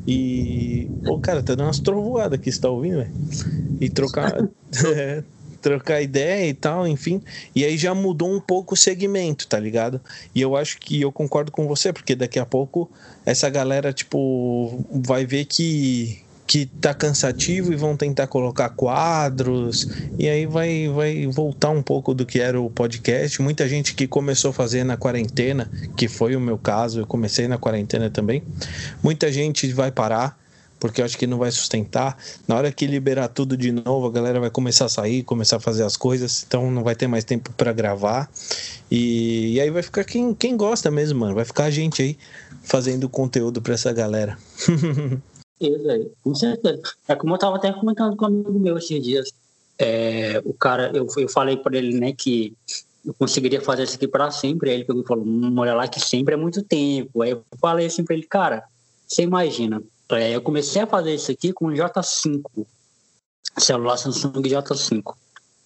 E. 0.07 0.89
Pô, 1.03 1.19
cara, 1.19 1.43
tá 1.43 1.53
dando 1.53 1.67
umas 1.67 1.79
trovoadas 1.79 2.39
aqui, 2.39 2.51
você 2.51 2.59
tá 2.59 2.69
ouvindo, 2.69 2.97
velho? 2.97 3.11
E 3.79 3.89
trocar. 3.89 4.33
é, 4.95 5.23
trocar 5.61 6.01
ideia 6.01 6.47
e 6.47 6.53
tal, 6.53 6.87
enfim. 6.87 7.21
E 7.55 7.63
aí 7.63 7.77
já 7.77 7.93
mudou 7.93 8.33
um 8.33 8.39
pouco 8.39 8.73
o 8.73 8.77
segmento, 8.77 9.47
tá 9.47 9.59
ligado? 9.59 10.01
E 10.33 10.41
eu 10.41 10.55
acho 10.55 10.77
que 10.79 10.99
eu 11.01 11.11
concordo 11.11 11.51
com 11.51 11.67
você, 11.67 11.93
porque 11.93 12.15
daqui 12.15 12.39
a 12.39 12.45
pouco 12.45 12.89
essa 13.25 13.49
galera, 13.49 13.93
tipo, 13.93 14.83
vai 14.91 15.25
ver 15.25 15.45
que 15.45 16.21
que 16.51 16.65
tá 16.65 16.93
cansativo 16.93 17.71
e 17.71 17.77
vão 17.77 17.95
tentar 17.95 18.27
colocar 18.27 18.67
quadros 18.71 19.87
e 20.19 20.27
aí 20.27 20.45
vai 20.45 20.89
vai 20.89 21.25
voltar 21.27 21.69
um 21.69 21.81
pouco 21.81 22.13
do 22.13 22.25
que 22.25 22.41
era 22.41 22.59
o 22.59 22.69
podcast. 22.69 23.41
Muita 23.41 23.69
gente 23.69 23.95
que 23.95 24.05
começou 24.05 24.49
a 24.49 24.53
fazer 24.53 24.83
na 24.83 24.97
quarentena, 24.97 25.71
que 25.95 26.09
foi 26.09 26.35
o 26.35 26.41
meu 26.41 26.57
caso, 26.57 26.99
eu 26.99 27.07
comecei 27.07 27.47
na 27.47 27.57
quarentena 27.57 28.09
também. 28.09 28.43
Muita 29.01 29.31
gente 29.31 29.71
vai 29.71 29.91
parar 29.91 30.40
porque 30.81 30.99
eu 30.99 31.05
acho 31.05 31.15
que 31.15 31.27
não 31.27 31.37
vai 31.37 31.51
sustentar. 31.51 32.17
Na 32.47 32.55
hora 32.55 32.71
que 32.71 32.87
liberar 32.87 33.27
tudo 33.27 33.55
de 33.55 33.71
novo, 33.71 34.07
a 34.07 34.11
galera 34.11 34.39
vai 34.39 34.49
começar 34.49 34.85
a 34.85 34.89
sair, 34.89 35.21
começar 35.21 35.57
a 35.57 35.59
fazer 35.59 35.83
as 35.83 35.95
coisas, 35.95 36.43
então 36.45 36.71
não 36.71 36.83
vai 36.83 36.95
ter 36.95 37.05
mais 37.05 37.23
tempo 37.23 37.53
para 37.53 37.71
gravar. 37.71 38.29
E, 38.89 39.53
e, 39.53 39.61
aí 39.61 39.69
vai 39.69 39.83
ficar 39.83 40.03
quem, 40.03 40.33
quem 40.33 40.57
gosta 40.57 40.89
mesmo, 40.89 41.19
mano. 41.19 41.35
Vai 41.35 41.45
ficar 41.45 41.65
a 41.65 41.69
gente 41.69 42.01
aí 42.01 42.17
fazendo 42.63 43.07
conteúdo 43.07 43.61
para 43.61 43.75
essa 43.75 43.93
galera. 43.93 44.37
Isso 45.61 46.11
com 46.23 46.33
certeza. 46.33 46.81
É 47.07 47.13
como 47.13 47.35
eu 47.35 47.37
tava 47.37 47.57
até 47.57 47.71
comentando 47.71 48.17
com 48.17 48.25
um 48.25 48.29
amigo 48.29 48.59
meu 48.59 48.79
esses 48.79 49.03
dias. 49.03 49.31
É, 49.77 50.41
o 50.43 50.53
cara, 50.53 50.91
eu, 50.95 51.07
eu 51.15 51.29
falei 51.29 51.57
para 51.57 51.77
ele, 51.77 51.99
né, 51.99 52.11
que 52.11 52.57
eu 53.05 53.13
conseguiria 53.13 53.61
fazer 53.61 53.83
isso 53.83 53.97
aqui 53.97 54.07
para 54.07 54.31
sempre. 54.31 54.71
Aí 54.71 54.77
ele 54.77 54.85
pegou 54.85 55.03
e 55.03 55.05
falou: 55.05 55.23
olha 55.57 55.75
lá, 55.75 55.87
que 55.87 55.99
sempre 55.99 56.33
é 56.33 56.37
muito 56.37 56.63
tempo. 56.63 57.21
Aí 57.21 57.29
eu 57.29 57.45
falei 57.59 57.85
assim 57.85 58.03
para 58.03 58.15
ele, 58.15 58.25
cara, 58.25 58.63
você 59.07 59.21
imagina, 59.21 59.83
é, 60.15 60.35
eu 60.35 60.41
comecei 60.41 60.81
a 60.81 60.87
fazer 60.87 61.15
isso 61.15 61.31
aqui 61.31 61.53
com 61.53 61.67
o 61.67 61.71
J5, 61.71 62.65
celular 63.57 63.97
Samsung 63.97 64.41
J5, 64.41 65.15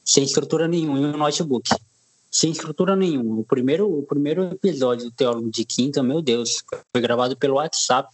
sem 0.04 0.24
estrutura 0.24 0.68
nenhuma 0.68 1.00
e 1.00 1.06
um 1.06 1.18
notebook. 1.18 1.70
Sem 2.32 2.52
estrutura 2.52 2.96
nenhuma. 2.96 3.40
O 3.40 3.44
primeiro, 3.46 3.88
o 3.88 4.04
primeiro 4.04 4.44
episódio 4.52 5.06
do 5.06 5.12
Teólogo 5.12 5.50
de 5.50 5.64
Quinta, 5.64 6.04
meu 6.04 6.22
Deus, 6.22 6.64
foi 6.92 7.02
gravado 7.02 7.38
pelo 7.38 7.56
WhatsApp, 7.56 8.10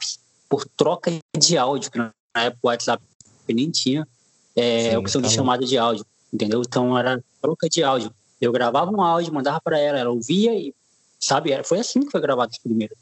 por 0.47 0.63
troca 0.65 1.11
de 1.35 1.57
áudio, 1.57 1.89
que 1.89 1.97
na 1.97 2.13
época 2.35 2.59
o 2.61 2.67
WhatsApp 2.67 3.03
nem 3.47 3.71
tinha 3.71 4.07
é, 4.55 4.91
Sim, 4.91 4.97
opção 4.97 5.21
tá 5.21 5.27
de 5.27 5.33
chamada 5.33 5.65
de 5.65 5.77
áudio, 5.77 6.05
entendeu? 6.31 6.61
Então 6.61 6.97
era 6.97 7.23
troca 7.41 7.67
de 7.67 7.83
áudio. 7.83 8.13
Eu 8.39 8.51
gravava 8.51 8.91
um 8.91 9.01
áudio, 9.01 9.33
mandava 9.33 9.61
para 9.61 9.79
ela, 9.79 9.99
ela 9.99 10.09
ouvia 10.11 10.53
e, 10.53 10.73
sabe, 11.19 11.51
foi 11.63 11.79
assim 11.79 12.01
que 12.01 12.11
foi 12.11 12.21
gravado 12.21 12.51
o 12.55 12.61
primeiro. 12.61 12.95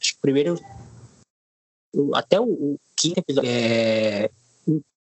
Acho 0.00 0.12
que 0.12 0.18
o 0.18 0.22
primeiro 0.22 0.58
até 2.14 2.40
o, 2.40 2.44
o 2.44 2.76
quinto 2.96 3.20
episódio. 3.20 3.50
É, 3.50 4.30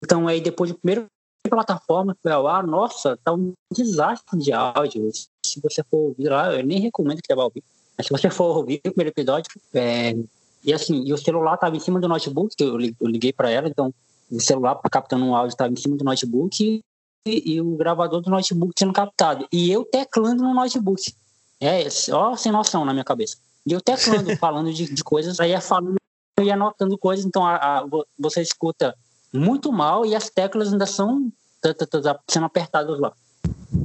então, 0.02 0.28
aí 0.28 0.40
depois 0.40 0.70
do 0.70 0.78
primeiro 0.78 1.06
plataforma 1.48 2.14
que 2.14 2.20
foi 2.22 2.32
ao 2.32 2.46
ar, 2.46 2.66
nossa, 2.66 3.16
tá 3.16 3.32
um 3.32 3.52
desastre 3.72 4.38
de 4.38 4.52
áudio. 4.52 5.10
Se 5.44 5.60
você 5.60 5.82
for 5.82 6.08
ouvir 6.08 6.28
lá, 6.28 6.54
eu 6.54 6.64
nem 6.64 6.80
recomendo 6.80 7.20
que 7.20 7.26
você 7.26 7.34
vá 7.34 7.44
ouvir. 7.44 7.64
Mas 7.96 8.06
se 8.06 8.12
você 8.12 8.30
for 8.30 8.56
ouvir 8.56 8.76
o 8.78 8.92
primeiro 8.92 9.10
episódio, 9.10 9.50
é, 9.74 10.14
e 10.62 10.72
assim, 10.72 11.02
e 11.04 11.12
o 11.12 11.18
celular 11.18 11.54
estava 11.54 11.76
em 11.76 11.80
cima 11.80 12.00
do 12.00 12.08
notebook, 12.08 12.54
que 12.54 12.64
eu 12.64 12.76
liguei 12.76 13.32
para 13.32 13.50
ela, 13.50 13.68
então 13.68 13.92
o 14.30 14.40
celular 14.40 14.78
captando 14.90 15.24
um 15.24 15.34
áudio 15.34 15.54
estava 15.54 15.72
em 15.72 15.76
cima 15.76 15.96
do 15.96 16.04
notebook 16.04 16.82
e, 17.26 17.52
e, 17.54 17.60
o 17.60 17.76
gravador 17.76 18.20
do 18.20 18.30
notebook 18.30 18.72
sendo 18.78 18.92
captado. 18.92 19.46
E 19.52 19.70
eu 19.70 19.84
teclando 19.84 20.42
no 20.42 20.54
notebook. 20.54 21.14
É, 21.60 21.84
ó, 22.12 22.36
sem 22.36 22.52
noção 22.52 22.84
na 22.84 22.92
minha 22.92 23.04
cabeça. 23.04 23.36
E 23.66 23.72
eu 23.72 23.80
teclando, 23.80 24.34
falando 24.38 24.72
de, 24.72 24.92
de 24.92 25.02
coisas, 25.02 25.40
aí 25.40 25.52
é 25.52 25.60
falando 25.60 25.96
e 26.42 26.50
anotando 26.50 26.96
coisas, 26.98 27.24
então 27.24 27.46
a, 27.46 27.56
a, 27.56 27.86
você 28.18 28.42
escuta 28.42 28.94
muito 29.32 29.72
mal 29.72 30.06
e 30.06 30.14
as 30.14 30.30
teclas 30.30 30.72
ainda 30.72 30.86
são 30.86 31.30
sendo 32.28 32.46
apertadas 32.46 32.98
lá. 32.98 33.12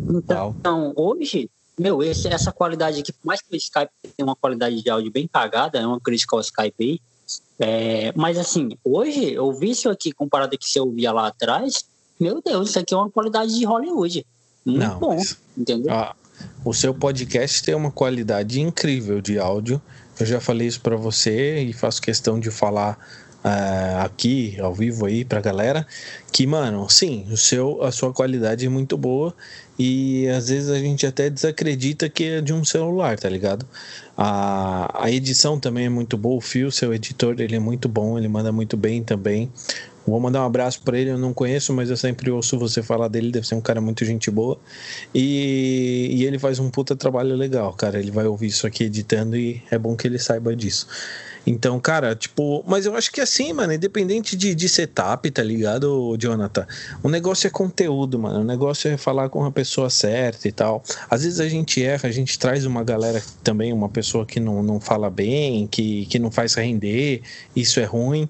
Então, 0.09 0.55
então 0.59 0.93
hoje, 0.95 1.49
meu, 1.77 2.01
esse, 2.03 2.27
essa 2.27 2.51
qualidade 2.51 2.99
aqui, 2.99 3.11
por 3.11 3.25
mais 3.25 3.41
que 3.41 3.53
o 3.53 3.57
Skype 3.57 3.91
tenha 4.15 4.25
uma 4.25 4.35
qualidade 4.35 4.81
de 4.81 4.89
áudio 4.89 5.11
bem 5.11 5.27
cagada, 5.27 5.79
é 5.79 5.85
uma 5.85 5.99
crítica 5.99 6.35
ao 6.35 6.41
Skype 6.41 6.75
aí, 6.79 7.01
é, 7.59 8.11
mas 8.15 8.37
assim, 8.37 8.69
hoje, 8.83 9.33
eu 9.33 9.51
vi 9.53 9.71
isso 9.71 9.89
aqui 9.89 10.11
comparado 10.11 10.51
com 10.51 10.55
o 10.55 10.59
que 10.59 10.69
você 10.69 10.79
ouvia 10.79 11.11
lá 11.11 11.27
atrás, 11.27 11.85
meu 12.19 12.41
Deus, 12.41 12.69
isso 12.69 12.79
aqui 12.79 12.93
é 12.93 12.97
uma 12.97 13.09
qualidade 13.09 13.57
de 13.57 13.65
Hollywood. 13.65 14.25
Muito 14.65 14.79
Não, 14.79 14.99
bom, 14.99 15.15
mas, 15.15 15.37
entendeu? 15.57 15.93
Ah, 15.93 16.15
o 16.63 16.73
seu 16.73 16.93
podcast 16.93 17.63
tem 17.63 17.75
uma 17.75 17.91
qualidade 17.91 18.61
incrível 18.61 19.21
de 19.21 19.37
áudio 19.37 19.81
eu 20.19 20.25
já 20.25 20.39
falei 20.39 20.67
isso 20.67 20.81
para 20.81 20.95
você 20.95 21.59
e 21.59 21.73
faço 21.73 22.01
questão 22.01 22.39
de 22.39 22.51
falar 22.51 22.97
uh, 23.43 24.03
aqui 24.03 24.57
ao 24.59 24.73
vivo 24.73 25.05
aí 25.05 25.25
pra 25.25 25.41
galera 25.41 25.85
que, 26.31 26.47
mano, 26.47 26.89
sim, 26.89 27.25
o 27.31 27.37
seu, 27.37 27.83
a 27.83 27.91
sua 27.91 28.13
qualidade 28.13 28.65
é 28.65 28.69
muito 28.69 28.97
boa 28.97 29.33
e 29.77 30.27
às 30.29 30.49
vezes 30.49 30.69
a 30.69 30.79
gente 30.79 31.05
até 31.05 31.29
desacredita 31.29 32.07
que 32.09 32.23
é 32.23 32.41
de 32.41 32.53
um 32.53 32.63
celular, 32.63 33.17
tá 33.19 33.27
ligado? 33.27 33.65
A, 34.17 35.05
a 35.05 35.11
edição 35.11 35.59
também 35.59 35.85
é 35.85 35.89
muito 35.89 36.17
boa, 36.17 36.37
o 36.37 36.41
Fio, 36.41 36.71
seu 36.71 36.93
editor, 36.93 37.35
ele 37.39 37.55
é 37.55 37.59
muito 37.59 37.89
bom, 37.89 38.17
ele 38.17 38.27
manda 38.27 38.51
muito 38.51 38.77
bem 38.77 39.03
também. 39.03 39.51
Vou 40.05 40.19
mandar 40.19 40.41
um 40.41 40.45
abraço 40.45 40.81
para 40.81 40.99
ele, 40.99 41.11
eu 41.11 41.17
não 41.17 41.33
conheço, 41.33 41.73
mas 41.73 41.89
eu 41.89 41.95
sempre 41.95 42.29
ouço 42.29 42.59
você 42.59 42.83
falar 42.83 43.07
dele, 43.07 43.31
deve 43.31 43.47
ser 43.47 43.55
um 43.55 43.61
cara 43.61 43.79
muito 43.79 44.03
gente 44.03 44.29
boa. 44.29 44.59
E, 45.15 46.09
e 46.11 46.25
ele 46.25 46.37
faz 46.37 46.59
um 46.59 46.69
puta 46.69 46.95
trabalho 46.95 47.35
legal, 47.35 47.73
cara. 47.73 47.99
Ele 47.99 48.11
vai 48.11 48.25
ouvir 48.25 48.47
isso 48.47 48.67
aqui 48.67 48.83
editando 48.83 49.37
e 49.37 49.61
é 49.71 49.77
bom 49.77 49.95
que 49.95 50.05
ele 50.05 50.19
saiba 50.19 50.55
disso. 50.55 50.87
Então, 51.45 51.79
cara, 51.79 52.15
tipo, 52.15 52.63
mas 52.65 52.85
eu 52.85 52.95
acho 52.95 53.11
que 53.11 53.19
assim, 53.19 53.51
mano, 53.51 53.73
independente 53.73 54.35
de, 54.35 54.55
de 54.55 54.69
setup, 54.69 55.29
tá 55.29 55.43
ligado, 55.43 56.15
Jonathan? 56.17 56.65
O 57.01 57.09
negócio 57.09 57.47
é 57.47 57.49
conteúdo, 57.49 58.17
mano. 58.17 58.39
O 58.39 58.43
negócio 58.43 58.89
é 58.89 58.95
falar 58.95 59.29
com 59.29 59.43
a 59.43 59.51
pessoa 59.51 59.89
certa 59.89 60.47
e 60.47 60.51
tal. 60.51 60.81
Às 61.09 61.23
vezes 61.23 61.39
a 61.39 61.49
gente 61.49 61.83
erra, 61.83 62.07
a 62.07 62.11
gente 62.11 62.39
traz 62.39 62.65
uma 62.65 62.83
galera 62.83 63.21
também, 63.43 63.73
uma 63.73 63.89
pessoa 63.89 64.25
que 64.25 64.39
não, 64.39 64.63
não 64.63 64.79
fala 64.79 65.09
bem, 65.09 65.67
que, 65.67 66.05
que 66.05 66.17
não 66.17 66.31
faz 66.31 66.53
render, 66.53 67.21
isso 67.55 67.79
é 67.79 67.85
ruim. 67.85 68.29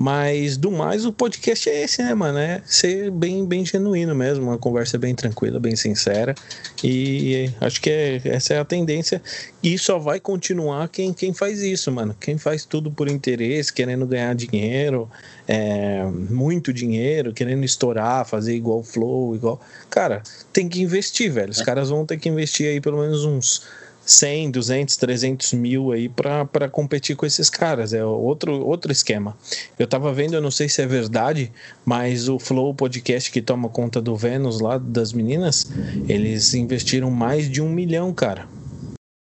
Mas 0.00 0.56
do 0.56 0.70
mais, 0.70 1.04
o 1.04 1.12
podcast 1.12 1.68
é 1.68 1.82
esse, 1.82 2.00
né, 2.04 2.14
mano? 2.14 2.38
É 2.38 2.62
ser 2.64 3.10
bem, 3.10 3.44
bem 3.44 3.66
genuíno 3.66 4.14
mesmo, 4.14 4.44
uma 4.44 4.56
conversa 4.56 4.96
bem 4.96 5.12
tranquila, 5.12 5.58
bem 5.58 5.74
sincera. 5.74 6.36
E 6.84 7.50
acho 7.60 7.80
que 7.80 7.90
é, 7.90 8.20
essa 8.26 8.54
é 8.54 8.60
a 8.60 8.64
tendência. 8.64 9.20
E 9.60 9.76
só 9.76 9.98
vai 9.98 10.20
continuar 10.20 10.88
quem, 10.88 11.12
quem 11.12 11.34
faz 11.34 11.62
isso, 11.62 11.90
mano. 11.90 12.14
Quem 12.20 12.38
faz 12.38 12.64
tudo 12.64 12.92
por 12.92 13.08
interesse, 13.08 13.72
querendo 13.72 14.06
ganhar 14.06 14.36
dinheiro, 14.36 15.10
é, 15.48 16.04
muito 16.04 16.72
dinheiro, 16.72 17.32
querendo 17.32 17.64
estourar, 17.64 18.24
fazer 18.24 18.54
igual 18.54 18.84
Flow, 18.84 19.34
igual. 19.34 19.60
Cara, 19.90 20.22
tem 20.52 20.68
que 20.68 20.80
investir, 20.80 21.32
velho. 21.32 21.50
Os 21.50 21.60
é. 21.60 21.64
caras 21.64 21.88
vão 21.88 22.06
ter 22.06 22.18
que 22.18 22.28
investir 22.28 22.68
aí 22.68 22.80
pelo 22.80 23.00
menos 23.00 23.24
uns 23.24 23.62
100, 24.08 24.50
200, 24.52 24.96
300 24.96 25.52
mil 25.52 25.92
aí 25.92 26.08
para 26.08 26.68
competir 26.70 27.14
com 27.14 27.26
esses 27.26 27.50
caras. 27.50 27.92
É 27.92 28.02
outro, 28.02 28.66
outro 28.66 28.90
esquema. 28.90 29.36
Eu 29.78 29.86
tava 29.86 30.12
vendo, 30.14 30.34
eu 30.34 30.40
não 30.40 30.50
sei 30.50 30.66
se 30.66 30.80
é 30.80 30.86
verdade, 30.86 31.52
mas 31.84 32.26
o 32.26 32.38
Flow 32.38 32.74
Podcast 32.74 33.30
que 33.30 33.42
toma 33.42 33.68
conta 33.68 34.00
do 34.00 34.16
Vênus 34.16 34.60
lá 34.60 34.78
das 34.78 35.12
meninas, 35.12 35.70
eles 36.08 36.54
investiram 36.54 37.10
mais 37.10 37.50
de 37.50 37.60
um 37.60 37.68
milhão, 37.68 38.14
cara. 38.14 38.48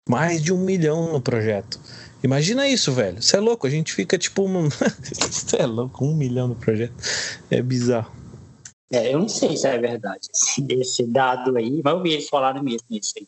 Mais 0.09 0.43
de 0.43 0.55
um 0.55 0.59
milhão 0.59 1.13
no 1.13 1.21
projeto. 1.21 1.79
Imagina 2.25 2.67
isso, 2.67 2.93
velho. 2.93 3.21
Você 3.21 3.37
é 3.37 3.41
louco. 3.41 3.67
A 3.67 3.71
gente 3.71 3.93
fica 3.93 4.17
tipo. 4.17 4.49
Você 5.13 5.57
é 5.57 5.67
louco, 5.67 6.05
um 6.05 6.15
milhão 6.15 6.49
no 6.49 6.55
projeto. 6.55 6.95
É 7.51 7.61
bizarro. 7.61 8.11
É, 8.91 9.13
eu 9.13 9.19
não 9.19 9.29
sei 9.29 9.57
se 9.57 9.67
é 9.67 9.79
verdade 9.79 10.29
esse 10.69 11.07
dado 11.07 11.57
aí, 11.57 11.81
mas 11.83 11.95
eu 11.95 12.03
vi 12.03 12.13
eles 12.13 12.29
falaram 12.29 12.63
mesmo 12.63 12.85
isso 12.91 13.15
aí. 13.17 13.27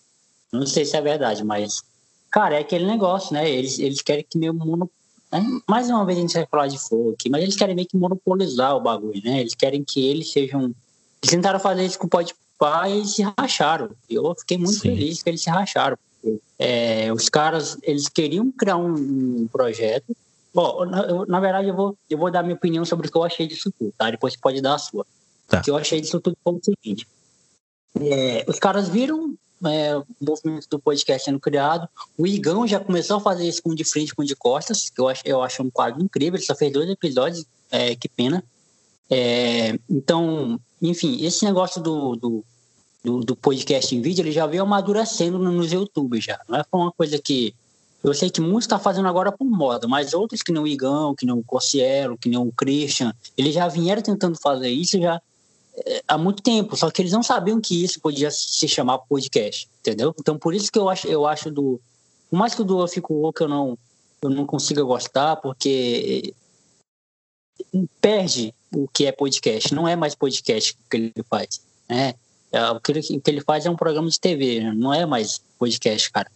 Não 0.59 0.66
sei 0.66 0.84
se 0.84 0.96
é 0.96 1.00
verdade, 1.00 1.44
mas, 1.44 1.82
cara, 2.30 2.57
é 2.57 2.61
aquele 2.61 2.86
negócio, 2.86 3.32
né? 3.32 3.48
Eles, 3.50 3.78
eles 3.78 4.00
querem 4.00 4.24
que 4.28 4.38
meio 4.38 4.55
mono... 4.55 4.90
Né? 5.30 5.44
Mais 5.68 5.88
uma 5.90 6.05
vez 6.05 6.18
a 6.18 6.20
gente 6.20 6.34
vai 6.34 6.46
falar 6.46 6.66
de 6.68 6.78
folk, 6.78 7.28
mas 7.28 7.42
eles 7.42 7.57
querem 7.57 7.74
meio 7.74 7.88
que 7.88 7.96
monopolizar 7.96 8.76
o 8.76 8.80
bagulho, 8.80 9.20
né? 9.24 9.40
Eles 9.40 9.55
querem 9.55 9.82
que 9.82 10.05
eles 10.07 10.30
sejam. 10.30 10.74
Eles 11.22 11.30
tentaram 11.30 11.59
fazer 11.59 11.84
isso 11.84 11.98
com 11.98 12.07
o 12.07 12.11
Podpah 12.11 12.88
e 12.88 12.98
eles 12.98 13.14
se 13.14 13.22
racharam. 13.38 13.90
Eu 14.09 14.34
fiquei 14.38 14.57
muito 14.57 14.74
Sim. 14.74 14.80
feliz 14.80 15.22
que 15.22 15.30
eles 15.30 15.42
se 15.42 15.50
racharam. 15.50 15.98
É, 16.59 17.12
os 17.12 17.28
caras, 17.28 17.76
eles 17.82 18.09
queriam 18.09 18.50
criar 18.52 18.76
um, 18.76 18.94
um 18.94 19.48
projeto. 19.50 20.16
Bom, 20.55 20.84
na, 20.84 21.02
eu, 21.02 21.26
na, 21.26 21.40
verdade, 21.40 21.68
eu 21.68 21.74
vou, 21.74 21.98
eu 22.09 22.16
vou 22.16 22.30
dar 22.30 22.42
minha 22.42 22.55
opinião 22.55 22.84
sobre 22.84 23.09
o 23.09 23.11
que 23.11 23.16
eu 23.16 23.24
achei 23.24 23.46
disso 23.46 23.72
tudo, 23.76 23.92
tá? 23.98 24.11
Depois 24.11 24.32
você 24.32 24.38
pode 24.40 24.61
dar 24.61 24.74
a 24.74 24.78
sua. 24.78 25.05
Tá. 25.48 25.59
O 25.59 25.62
que 25.62 25.70
eu 25.70 25.76
achei 25.76 26.00
disso 26.00 26.20
tudo 26.20 26.36
foi 26.42 26.55
o 26.55 26.61
seguinte. 26.62 27.07
É, 28.00 28.44
os 28.48 28.59
caras 28.59 28.88
viram 28.88 29.34
é, 29.64 30.02
movimento 30.20 30.68
do 30.68 30.78
podcast 30.78 31.24
sendo 31.24 31.40
criado. 31.40 31.88
O 32.16 32.26
Igão 32.26 32.66
já 32.66 32.80
começou 32.80 33.18
a 33.18 33.20
fazer 33.20 33.46
isso 33.46 33.62
com 33.62 33.74
de 33.74 33.84
frente 33.84 34.14
com 34.14 34.24
de 34.24 34.34
costas, 34.34 34.90
que 34.90 35.00
eu 35.00 35.09
acho, 35.09 35.22
eu 35.24 35.42
acho 35.42 35.62
um 35.62 35.70
quadro 35.70 36.02
incrível. 36.02 36.38
Ele 36.38 36.46
só 36.46 36.55
fez 36.55 36.72
dois 36.72 36.88
episódios, 36.88 37.46
é, 37.70 37.94
que 37.94 38.09
pena. 38.09 38.42
É, 39.11 39.78
então, 39.88 40.59
enfim, 40.80 41.24
esse 41.24 41.44
negócio 41.44 41.80
do, 41.80 42.16
do, 42.16 42.44
do, 43.05 43.20
do, 43.20 43.36
podcast 43.36 43.94
em 43.94 44.00
vídeo, 44.00 44.22
ele 44.22 44.32
já 44.32 44.46
veio 44.46 44.62
amadurecendo 44.62 45.38
nos 45.38 45.72
YouTube 45.72 46.20
já. 46.20 46.40
Não 46.48 46.59
é 46.59 46.64
uma 46.72 46.92
coisa 46.92 47.18
que 47.18 47.55
eu 48.02 48.12
sei 48.12 48.28
que 48.28 48.40
muitos 48.40 48.64
estão 48.64 48.78
tá 48.78 48.84
fazendo 48.84 49.09
agora 49.09 49.32
por 49.32 49.46
moda, 49.46 49.88
mas 49.88 50.12
outros 50.12 50.42
que 50.42 50.52
nem 50.52 50.62
o 50.62 50.66
Igão, 50.66 51.14
que 51.14 51.24
nem 51.24 51.34
o 51.34 51.42
Cossielo, 51.42 52.18
que 52.18 52.28
nem 52.28 52.38
o 52.38 52.52
Christian, 52.52 53.14
eles 53.36 53.55
já 53.55 53.66
vieram 53.66 54.02
tentando 54.02 54.38
fazer 54.38 54.68
isso 54.68 55.00
já 55.00 55.20
há 56.06 56.16
muito 56.16 56.42
tempo, 56.42 56.76
só 56.76 56.90
que 56.90 57.02
eles 57.02 57.12
não 57.12 57.22
sabiam 57.22 57.60
que 57.60 57.82
isso 57.82 58.00
podia 58.00 58.30
se 58.30 58.68
chamar 58.68 58.98
podcast, 58.98 59.68
entendeu? 59.80 60.14
Então 60.18 60.38
por 60.38 60.54
isso 60.54 60.70
que 60.70 60.78
eu 60.78 60.88
acho, 60.88 61.06
eu 61.08 61.26
acho 61.26 61.50
do, 61.50 61.80
por 62.30 62.38
mais 62.38 62.54
que 62.54 62.62
o 62.62 62.64
do 62.64 62.80
Eu 62.80 62.88
Fico 62.88 63.14
Louco 63.14 63.42
eu 63.42 63.48
não, 63.48 63.78
eu 64.22 64.30
não 64.30 64.46
consiga 64.46 64.82
gostar, 64.82 65.36
porque 65.36 66.34
perde 68.00 68.54
o 68.74 68.88
que 68.88 69.06
é 69.06 69.12
podcast. 69.12 69.74
Não 69.74 69.86
é 69.86 69.96
mais 69.96 70.14
podcast 70.14 70.76
que 70.90 70.96
ele 70.96 71.12
faz. 71.28 71.60
Né? 71.88 72.14
É, 72.52 72.70
o, 72.70 72.80
que 72.80 72.92
ele, 73.26 73.40
faz 73.40 73.66
é 73.66 73.70
um 73.70 73.76
programa 73.76 74.08
de 74.08 74.18
TV, 74.18 74.72
não 74.72 74.92
é 74.92 75.04
mais 75.06 75.40
podcast, 75.58 76.10
cara. 76.10 76.30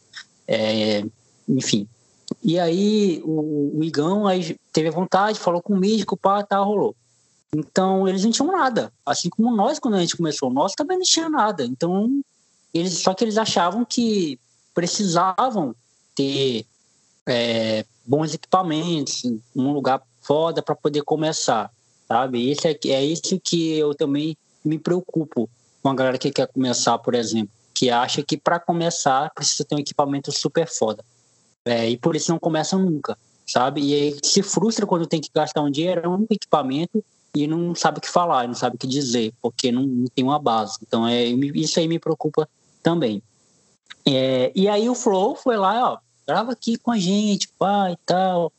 É, 0.47 1.05
enfim. 1.49 1.89
E 2.43 2.59
aí 2.59 3.23
o, 3.25 3.79
o 3.79 3.85
Igão 3.85 4.27
aí 4.27 4.57
teve 4.73 4.91
vontade, 4.91 5.39
falou 5.39 5.63
com 5.63 5.75
o 5.75 5.79
médico, 5.79 6.17
pá, 6.17 6.43
tá, 6.43 6.59
rolou. 6.59 6.95
Então 7.55 8.07
eles 8.07 8.25
não 8.25 8.31
tinham 8.31 8.53
nada. 8.53 8.93
Assim 9.05 9.31
como 9.31 9.55
nós, 9.55 9.79
quando 9.79 9.95
a 9.95 10.01
gente 10.01 10.17
começou, 10.17 10.51
nós 10.51 10.75
também 10.75 10.99
não 10.99 11.05
tinha 11.05 11.29
nada. 11.29 11.65
Então, 11.65 12.21
eles, 12.73 12.99
só 12.99 13.15
que 13.15 13.25
eles 13.25 13.39
achavam 13.39 13.85
que 13.85 14.39
precisavam 14.75 15.75
ter 16.15 16.67
é, 17.27 17.85
bons 18.05 18.35
equipamentos, 18.35 19.23
um 19.55 19.73
lugar 19.73 20.03
foda 20.23 20.63
para 20.63 20.75
poder 20.75 21.03
começar, 21.03 21.71
sabe? 22.07 22.51
Isso 22.51 22.67
é, 22.67 22.79
é 22.87 23.05
isso 23.05 23.41
que 23.43 23.79
eu 23.79 23.95
também 23.95 24.37
me 24.65 24.79
preocupo 24.79 25.49
com 25.83 25.89
a 25.89 25.95
galera 25.95 26.19
que 26.19 26.31
quer 26.31 26.47
começar, 26.49 26.99
por 26.99 27.15
exemplo, 27.15 27.53
que 27.75 27.91
acha 27.91 28.23
que 28.23 28.37
para 28.37 28.59
começar 28.59 29.31
precisa 29.35 29.65
ter 29.65 29.75
um 29.75 29.79
equipamento 29.79 30.31
super 30.33 30.67
foda. 30.67 31.05
É, 31.65 31.89
e 31.89 31.97
por 31.97 32.17
isso 32.17 32.31
não 32.31 32.39
começa 32.39 32.77
nunca, 32.77 33.17
sabe? 33.47 33.83
E 33.83 33.95
aí 33.95 34.19
se 34.23 34.43
frustra 34.43 34.87
quando 34.87 35.07
tem 35.07 35.21
que 35.21 35.31
gastar 35.35 35.63
um 35.63 35.71
dinheiro, 35.71 36.11
um 36.11 36.27
equipamento 36.31 37.05
e 37.35 37.47
não 37.47 37.75
sabe 37.75 37.99
o 37.99 38.01
que 38.01 38.09
falar, 38.09 38.47
não 38.47 38.55
sabe 38.55 38.77
o 38.77 38.79
que 38.79 38.87
dizer, 38.87 39.33
porque 39.41 39.71
não, 39.71 39.83
não 39.83 40.07
tem 40.07 40.25
uma 40.25 40.39
base. 40.39 40.79
Então 40.83 41.07
é 41.07 41.25
isso 41.25 41.79
aí 41.79 41.87
me 41.87 41.99
preocupa 41.99 42.49
também. 42.83 43.23
É, 44.07 44.51
e 44.55 44.69
aí 44.69 44.89
o 44.89 44.95
Flow 44.95 45.37
foi 45.37 45.57
lá, 45.57 45.93
ó, 45.93 45.99
grava 46.27 46.53
aqui 46.53 46.79
com 46.79 46.91
a 46.91 46.99
gente, 46.99 47.49
pai 47.59 47.93
e 47.93 47.99
tal. 48.07 48.53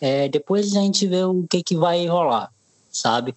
É, 0.00 0.28
depois 0.28 0.74
a 0.76 0.80
gente 0.80 1.06
vê 1.06 1.24
o 1.24 1.44
que 1.48 1.62
que 1.62 1.76
vai 1.76 2.06
rolar, 2.06 2.50
sabe? 2.90 3.34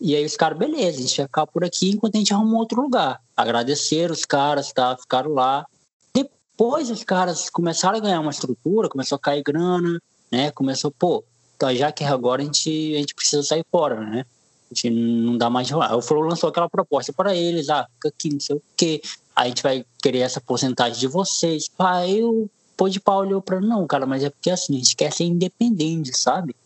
E 0.00 0.16
aí 0.16 0.24
os 0.24 0.36
caras, 0.36 0.58
beleza, 0.58 0.98
a 0.98 1.02
gente 1.02 1.16
vai 1.18 1.26
ficar 1.26 1.46
por 1.46 1.62
aqui 1.62 1.90
enquanto 1.90 2.14
a 2.14 2.18
gente 2.18 2.32
arruma 2.32 2.58
outro 2.58 2.80
lugar. 2.80 3.20
Agradeceram 3.36 4.14
os 4.14 4.24
caras, 4.24 4.72
tá? 4.72 4.96
Ficaram 4.96 5.32
lá. 5.34 5.66
Depois 6.14 6.90
os 6.90 7.04
caras 7.04 7.50
começaram 7.50 7.98
a 7.98 8.00
ganhar 8.00 8.20
uma 8.20 8.30
estrutura, 8.30 8.88
começou 8.88 9.16
a 9.16 9.18
cair 9.18 9.42
grana, 9.42 10.00
né? 10.32 10.50
Começou, 10.50 10.90
pô, 10.90 11.22
então 11.60 11.76
já 11.76 11.92
que 11.92 12.02
agora 12.02 12.40
a 12.40 12.44
gente, 12.46 12.94
a 12.94 12.98
gente 13.00 13.14
precisa 13.14 13.42
sair 13.42 13.62
fora, 13.70 14.00
né? 14.00 14.24
A 14.70 14.74
gente 14.74 14.88
não 14.88 15.36
dá 15.36 15.50
mais 15.50 15.70
rolar. 15.70 15.94
O 15.94 16.00
Flow 16.00 16.22
lançou 16.22 16.48
aquela 16.48 16.70
proposta 16.70 17.12
para 17.12 17.36
eles, 17.36 17.68
ah, 17.68 17.86
fica 17.96 18.08
aqui, 18.08 18.30
não 18.30 18.40
sei 18.40 18.56
o 18.56 18.62
quê. 18.74 19.02
Aí 19.36 19.44
a 19.44 19.48
gente 19.48 19.62
vai 19.62 19.84
querer 20.02 20.20
essa 20.20 20.40
porcentagem 20.40 20.98
de 20.98 21.06
vocês. 21.06 21.68
Aí 21.78 22.24
o 22.24 22.48
pô 22.78 22.88
de 22.88 22.98
pau 22.98 23.18
olhou 23.18 23.42
pra 23.42 23.60
não, 23.60 23.86
cara, 23.86 24.06
mas 24.06 24.24
é 24.24 24.30
porque 24.30 24.48
assim, 24.48 24.74
a 24.74 24.78
gente 24.78 24.96
quer 24.96 25.12
ser 25.12 25.24
independente, 25.24 26.16
sabe? 26.16 26.56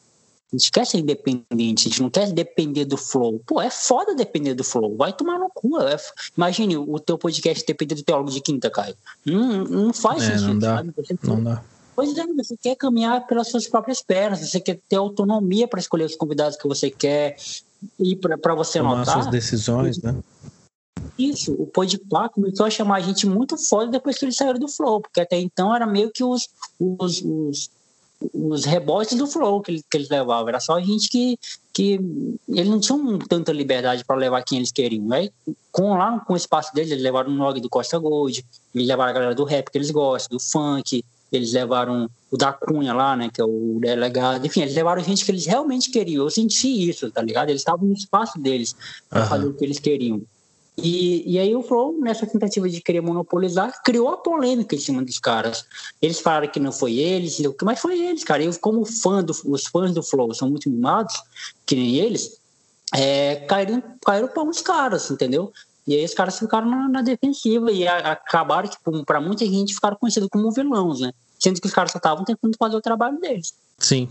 A 0.53 0.57
gente 0.57 0.71
quer 0.71 0.87
ser 0.87 0.99
independente, 0.99 1.89
a 1.89 1.91
gente 1.91 2.01
não 2.01 2.09
quer 2.09 2.31
depender 2.31 2.85
do 2.85 2.97
flow. 2.97 3.41
Pô, 3.45 3.61
é 3.61 3.71
foda 3.71 4.15
depender 4.15 4.55
do 4.55 4.63
flow. 4.63 4.97
Vai 4.97 5.13
tomar 5.13 5.41
no 5.41 5.51
cu. 5.53 5.81
É... 5.81 5.97
Imagine 6.37 6.77
o 6.77 7.01
teu 7.01 7.19
podcast 7.19 7.67
depender 7.67 7.97
do 7.97 8.05
teólogo 8.05 8.31
de 8.31 8.41
quinta, 8.41 8.71
Caio. 8.71 8.95
Não, 9.27 9.65
não 9.65 9.93
faz 9.93 10.23
é, 10.23 10.39
sentido, 10.39 10.47
não 10.47 10.59
dá. 10.61 10.77
Sabe? 10.77 10.95
Não 11.25 11.43
dá. 11.43 11.65
Pois 11.95 12.17
é, 12.17 12.27
você 12.27 12.57
quer 12.57 12.77
caminhar 12.77 13.27
pelas 13.27 13.49
suas 13.49 13.69
próprias 13.69 14.03
pernas, 14.03 14.41
você 14.41 14.61
quer 14.61 14.81
ter 14.89 14.97
autonomia 14.97 15.69
para 15.69 15.81
escolher 15.81 16.05
os 16.05 16.17
convidados 16.17 16.57
que 16.57 16.67
você 16.67 16.91
quer 16.91 17.37
e 17.99 18.17
para 18.17 18.55
você 18.55 18.79
Tomar 18.79 18.95
anotar. 18.95 19.15
suas 19.15 19.27
decisões, 19.29 20.03
né? 20.03 20.17
Isso, 21.19 21.53
o 21.53 21.67
Podpah 21.67 22.29
começou 22.29 22.67
a 22.67 22.71
chamar 22.71 22.97
a 22.97 23.01
gente 23.01 23.27
muito 23.27 23.57
foda 23.57 23.91
depois 23.91 24.19
que 24.19 24.25
eles 24.25 24.37
saíram 24.37 24.59
do 24.59 24.67
Flow, 24.67 25.01
porque 25.01 25.21
até 25.21 25.39
então 25.39 25.75
era 25.75 25.87
meio 25.87 26.11
que 26.11 26.25
os, 26.25 26.49
os, 26.81 27.23
os 27.23 27.71
os 28.33 28.65
rebotes 28.65 29.17
do 29.19 29.27
flow 29.27 29.61
que, 29.61 29.83
que 29.83 29.97
eles 29.97 30.09
levavam. 30.09 30.49
Era 30.49 30.61
só 30.61 30.75
a 30.75 30.81
gente 30.81 31.09
que, 31.09 31.39
que 31.73 32.01
eles 32.49 32.69
não 32.69 32.81
tinham 32.81 33.19
tanta 33.19 33.53
liberdade 33.53 34.05
para 34.05 34.17
levar 34.17 34.43
quem 34.43 34.59
eles 34.59 34.73
queriam. 34.73 35.13
Aí, 35.13 35.31
com, 35.71 35.97
lá 35.97 36.21
com 36.21 36.33
o 36.35 36.37
espaço 36.37 36.73
deles, 36.75 36.91
eles 36.91 37.03
levaram 37.03 37.31
o 37.31 37.35
Nog 37.35 37.61
do 37.61 37.69
Costa 37.69 37.99
Gold, 37.99 38.45
eles 38.75 38.87
levaram 38.87 39.11
a 39.11 39.15
galera 39.15 39.35
do 39.35 39.45
rap 39.45 39.71
que 39.71 39.79
eles 39.79 39.91
gostam, 39.91 40.37
do 40.37 40.43
funk, 40.43 41.05
eles 41.37 41.53
levaram 41.53 42.09
o 42.31 42.37
da 42.37 42.53
Cunha 42.53 42.93
lá, 42.93 43.17
né, 43.17 43.31
que 43.33 43.41
é 43.41 43.45
o 43.45 43.79
delegado. 43.81 44.45
Enfim, 44.47 44.63
eles 44.63 44.75
levaram 44.75 45.03
gente 45.03 45.25
que 45.25 45.31
eles 45.31 45.47
realmente 45.47 45.91
queriam. 45.91 46.25
Eu 46.25 46.31
senti 46.31 46.89
isso, 46.89 47.11
tá 47.11 47.23
ligado? 47.23 47.51
Eles 47.51 47.61
estavam 47.61 47.87
no 47.87 47.95
espaço 47.95 48.39
deles 48.39 48.75
para 49.09 49.23
uhum. 49.23 49.29
fazer 49.29 49.47
o 49.47 49.55
que 49.55 49.65
eles 49.65 49.79
queriam. 49.79 50.23
E, 50.77 51.23
e 51.35 51.39
aí 51.39 51.55
o 51.55 51.63
Flow, 51.63 51.97
nessa 52.01 52.27
tentativa 52.27 52.69
de 52.69 52.81
querer 52.81 53.01
monopolizar, 53.01 53.81
criou 53.85 54.09
a 54.09 54.17
polêmica 54.17 54.75
em 54.75 54.79
cima 54.79 55.05
dos 55.05 55.19
caras. 55.19 55.65
Eles 56.03 56.19
falaram 56.19 56.49
que 56.49 56.59
não 56.59 56.73
foi 56.73 56.97
eles, 56.97 57.41
mas 57.63 57.81
foi 57.81 58.01
eles, 58.01 58.25
cara. 58.25 58.43
Eu, 58.43 58.53
como 58.59 58.85
fã 58.85 59.23
do, 59.23 59.33
os 59.47 59.67
fãs 59.67 59.95
do 59.95 60.03
Flow 60.03 60.35
são 60.35 60.51
muito 60.51 60.69
mimados, 60.69 61.15
que 61.65 61.77
nem 61.77 61.97
eles, 61.97 62.41
é, 62.93 63.37
caíram, 63.37 63.83
caíram 64.05 64.29
para 64.29 64.43
uns 64.43 64.61
caras, 64.61 65.11
entendeu? 65.11 65.53
E 65.87 65.95
aí 65.95 66.05
os 66.05 66.15
caras 66.15 66.39
ficaram 66.39 66.69
na, 66.69 66.89
na 66.89 67.03
defensiva 67.03 67.71
e 67.71 67.87
a, 67.87 68.13
acabaram, 68.13 68.69
tipo, 68.69 69.05
para 69.05 69.21
muita 69.21 69.45
gente, 69.45 69.75
ficaram 69.75 69.97
conhecidos 69.97 70.29
como 70.29 70.51
vilões, 70.51 71.01
né? 71.01 71.13
Sendo 71.45 71.61
que 71.61 71.67
os 71.67 71.75
caras 71.75 71.93
só 71.93 71.99
estavam 71.99 72.25
tentando 72.25 72.57
fazer 72.59 72.75
o 72.75 72.81
trabalho 72.81 73.21
deles. 73.21 73.53
Sim. 73.79 74.09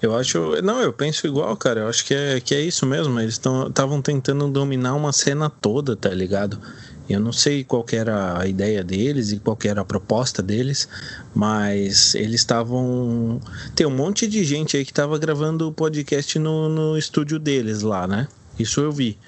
Eu 0.00 0.16
acho. 0.16 0.62
Não, 0.62 0.80
eu 0.80 0.90
penso 0.90 1.26
igual, 1.26 1.54
cara. 1.54 1.80
Eu 1.80 1.88
acho 1.88 2.02
que 2.06 2.14
é, 2.14 2.40
que 2.40 2.54
é 2.54 2.62
isso 2.62 2.86
mesmo. 2.86 3.20
Eles 3.20 3.34
estavam 3.34 4.00
tentando 4.00 4.48
dominar 4.48 4.94
uma 4.94 5.12
cena 5.12 5.50
toda, 5.50 5.94
tá 5.94 6.08
ligado? 6.08 6.58
Eu 7.10 7.20
não 7.20 7.30
sei 7.30 7.62
qual 7.62 7.84
era 7.92 8.40
a 8.40 8.46
ideia 8.46 8.82
deles 8.82 9.32
e 9.32 9.38
qual 9.38 9.58
era 9.64 9.82
a 9.82 9.84
proposta 9.84 10.42
deles, 10.42 10.88
mas 11.34 12.14
eles 12.14 12.40
estavam. 12.40 13.38
Tem 13.76 13.86
um 13.86 13.94
monte 13.94 14.26
de 14.26 14.42
gente 14.42 14.74
aí 14.74 14.84
que 14.86 14.92
estava 14.92 15.18
gravando 15.18 15.68
o 15.68 15.72
podcast 15.72 16.38
no, 16.38 16.70
no 16.70 16.96
estúdio 16.96 17.38
deles 17.38 17.82
lá, 17.82 18.06
né? 18.06 18.28
Isso 18.58 18.80
eu 18.80 18.90
vi. 18.90 19.18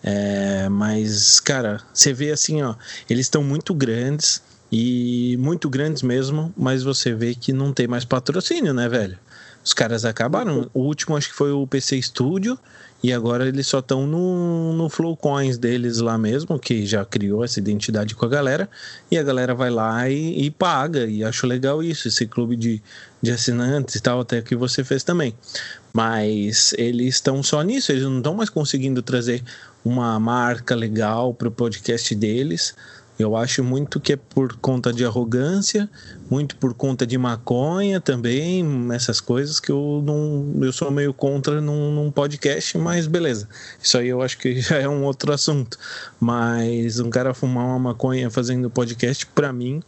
É, 0.00 0.68
mas, 0.68 1.40
cara, 1.40 1.80
você 1.92 2.12
vê 2.12 2.30
assim, 2.30 2.62
ó, 2.62 2.76
eles 3.10 3.26
estão 3.26 3.42
muito 3.42 3.74
grandes 3.74 4.40
e 4.76 5.36
muito 5.36 5.70
grandes 5.70 6.02
mesmo, 6.02 6.52
mas 6.56 6.82
você 6.82 7.14
vê 7.14 7.32
que 7.32 7.52
não 7.52 7.72
tem 7.72 7.86
mais 7.86 8.04
patrocínio, 8.04 8.74
né, 8.74 8.88
velho? 8.88 9.16
Os 9.64 9.72
caras 9.72 10.04
acabaram. 10.04 10.68
O 10.74 10.80
último 10.80 11.16
acho 11.16 11.28
que 11.28 11.34
foi 11.36 11.52
o 11.52 11.64
PC 11.64 12.02
Studio. 12.02 12.58
E 13.00 13.12
agora 13.12 13.46
eles 13.46 13.68
só 13.68 13.78
estão 13.78 14.04
no, 14.04 14.72
no 14.72 14.88
Flow 14.88 15.16
Coins 15.16 15.58
deles 15.58 15.98
lá 16.00 16.18
mesmo, 16.18 16.58
que 16.58 16.84
já 16.86 17.04
criou 17.04 17.44
essa 17.44 17.60
identidade 17.60 18.16
com 18.16 18.24
a 18.24 18.28
galera. 18.28 18.68
E 19.12 19.16
a 19.16 19.22
galera 19.22 19.54
vai 19.54 19.70
lá 19.70 20.10
e, 20.10 20.44
e 20.44 20.50
paga. 20.50 21.06
E 21.06 21.22
acho 21.22 21.46
legal 21.46 21.80
isso, 21.80 22.08
esse 22.08 22.26
clube 22.26 22.56
de, 22.56 22.82
de 23.22 23.30
assinantes 23.30 23.94
e 23.94 24.00
tal, 24.00 24.22
até 24.22 24.42
que 24.42 24.56
você 24.56 24.82
fez 24.82 25.04
também. 25.04 25.36
Mas 25.92 26.74
eles 26.76 27.14
estão 27.14 27.44
só 27.44 27.62
nisso, 27.62 27.92
eles 27.92 28.02
não 28.02 28.18
estão 28.18 28.34
mais 28.34 28.50
conseguindo 28.50 29.02
trazer 29.02 29.40
uma 29.84 30.18
marca 30.18 30.74
legal 30.74 31.32
para 31.32 31.46
o 31.46 31.52
podcast 31.52 32.12
deles. 32.16 32.74
Eu 33.16 33.36
acho 33.36 33.62
muito 33.62 34.00
que 34.00 34.14
é 34.14 34.16
por 34.16 34.56
conta 34.56 34.92
de 34.92 35.04
arrogância, 35.04 35.88
muito 36.28 36.56
por 36.56 36.74
conta 36.74 37.06
de 37.06 37.16
maconha 37.16 38.00
também, 38.00 38.66
essas 38.92 39.20
coisas 39.20 39.60
que 39.60 39.70
eu 39.70 40.02
não. 40.04 40.52
Eu 40.60 40.72
sou 40.72 40.90
meio 40.90 41.14
contra 41.14 41.60
num, 41.60 41.94
num, 41.94 42.10
podcast, 42.10 42.76
mas 42.76 43.06
beleza. 43.06 43.48
Isso 43.80 43.96
aí 43.96 44.08
eu 44.08 44.20
acho 44.20 44.36
que 44.38 44.58
já 44.60 44.78
é 44.78 44.88
um 44.88 45.04
outro 45.04 45.32
assunto. 45.32 45.78
Mas 46.18 46.98
um 46.98 47.08
cara 47.08 47.32
fumar 47.32 47.66
uma 47.66 47.78
maconha 47.78 48.28
fazendo 48.30 48.68
podcast, 48.68 49.24
para 49.26 49.52
mim, 49.52 49.80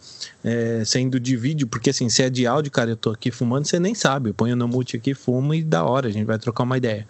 é, 0.44 0.84
sendo 0.84 1.18
de 1.18 1.36
vídeo, 1.36 1.66
porque 1.66 1.90
assim, 1.90 2.08
se 2.08 2.22
é 2.22 2.30
de 2.30 2.46
áudio, 2.46 2.70
cara, 2.70 2.90
eu 2.90 2.96
tô 2.96 3.10
aqui 3.10 3.32
fumando, 3.32 3.66
você 3.66 3.80
nem 3.80 3.94
sabe. 3.94 4.30
Eu 4.30 4.34
ponho 4.34 4.54
no 4.54 4.68
mute 4.68 4.96
aqui, 4.96 5.14
fumo 5.14 5.52
e 5.52 5.64
da 5.64 5.84
hora, 5.84 6.06
a 6.06 6.12
gente 6.12 6.26
vai 6.26 6.38
trocar 6.38 6.62
uma 6.62 6.76
ideia. 6.76 7.04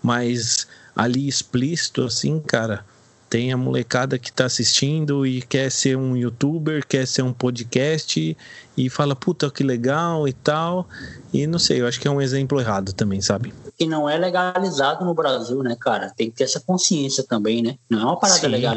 Mas 0.00 0.68
ali 0.94 1.26
explícito, 1.26 2.04
assim, 2.04 2.38
cara 2.38 2.84
tem 3.28 3.52
a 3.52 3.56
molecada 3.56 4.18
que 4.18 4.30
está 4.30 4.46
assistindo 4.46 5.26
e 5.26 5.42
quer 5.42 5.70
ser 5.70 5.96
um 5.96 6.16
youtuber, 6.16 6.86
quer 6.86 7.06
ser 7.06 7.22
um 7.22 7.32
podcast 7.32 8.36
e 8.76 8.90
fala, 8.90 9.16
puta, 9.16 9.50
que 9.50 9.64
legal 9.64 10.28
e 10.28 10.32
tal. 10.32 10.88
E 11.32 11.46
não 11.46 11.58
sei, 11.58 11.80
eu 11.80 11.86
acho 11.86 12.00
que 12.00 12.06
é 12.06 12.10
um 12.10 12.20
exemplo 12.20 12.60
errado 12.60 12.92
também, 12.92 13.20
sabe? 13.20 13.52
Que 13.76 13.86
não 13.86 14.08
é 14.08 14.16
legalizado 14.16 15.04
no 15.04 15.12
Brasil, 15.12 15.62
né, 15.62 15.76
cara? 15.78 16.12
Tem 16.16 16.30
que 16.30 16.36
ter 16.36 16.44
essa 16.44 16.60
consciência 16.60 17.24
também, 17.24 17.62
né? 17.62 17.76
Não 17.90 18.00
é 18.00 18.04
uma 18.04 18.18
parada 18.18 18.40
Sim. 18.40 18.46
legal. 18.46 18.76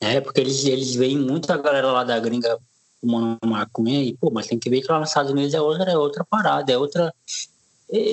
É, 0.00 0.20
porque 0.20 0.40
eles, 0.40 0.64
eles 0.64 0.94
veem 0.94 1.18
muito 1.18 1.50
a 1.50 1.56
galera 1.56 1.90
lá 1.90 2.04
da 2.04 2.18
gringa 2.18 2.58
fumando 3.00 3.38
maconha 3.46 4.02
e, 4.02 4.16
pô, 4.16 4.30
mas 4.30 4.46
tem 4.46 4.58
que 4.58 4.68
ver 4.68 4.82
que 4.82 4.92
lá 4.92 5.00
nos 5.00 5.08
Estados 5.08 5.30
Unidos 5.30 5.54
é 5.54 5.60
outra, 5.60 5.90
é 5.90 5.96
outra 5.96 6.24
parada, 6.24 6.70
é 6.70 6.76
outra. 6.76 7.12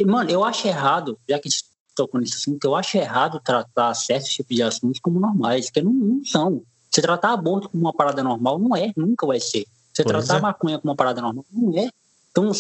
Mano, 0.05 0.30
eu 0.30 0.43
acho 0.43 0.67
errado, 0.67 1.19
já 1.28 1.38
que 1.38 1.49
tocou 1.96 2.20
nesse 2.20 2.36
assunto, 2.36 2.64
eu 2.66 2.76
acho 2.76 2.98
errado 2.98 3.39
tratar 3.43 3.93
certos 3.93 4.32
tipos 4.32 4.56
de 4.56 4.62
assuntos 4.62 5.00
como 5.00 5.20
normais, 5.20 5.70
que 5.70 5.82
não, 5.82 5.91
não 5.91 6.26
são. 6.26 6.62
Você 6.91 7.02
tratar 7.02 7.34
aborto 7.34 7.70
como 7.70 7.84
uma 7.84 7.93
parada 7.93 8.24
normal 8.24 8.60
não 8.60 8.76
é, 8.76 8.91
nunca 8.96 9.26
vai 9.26 9.39
ser. 9.39 9.66
Você 9.93 10.04
pois 10.04 10.26
tratar 10.26 10.38
é. 10.38 10.41
maconha 10.41 10.80
como 10.80 10.91
uma 10.91 10.96
parada 10.96 11.22
normal 11.22 11.46
não 11.52 11.78
é. 11.78 11.89
Então, 12.32 12.52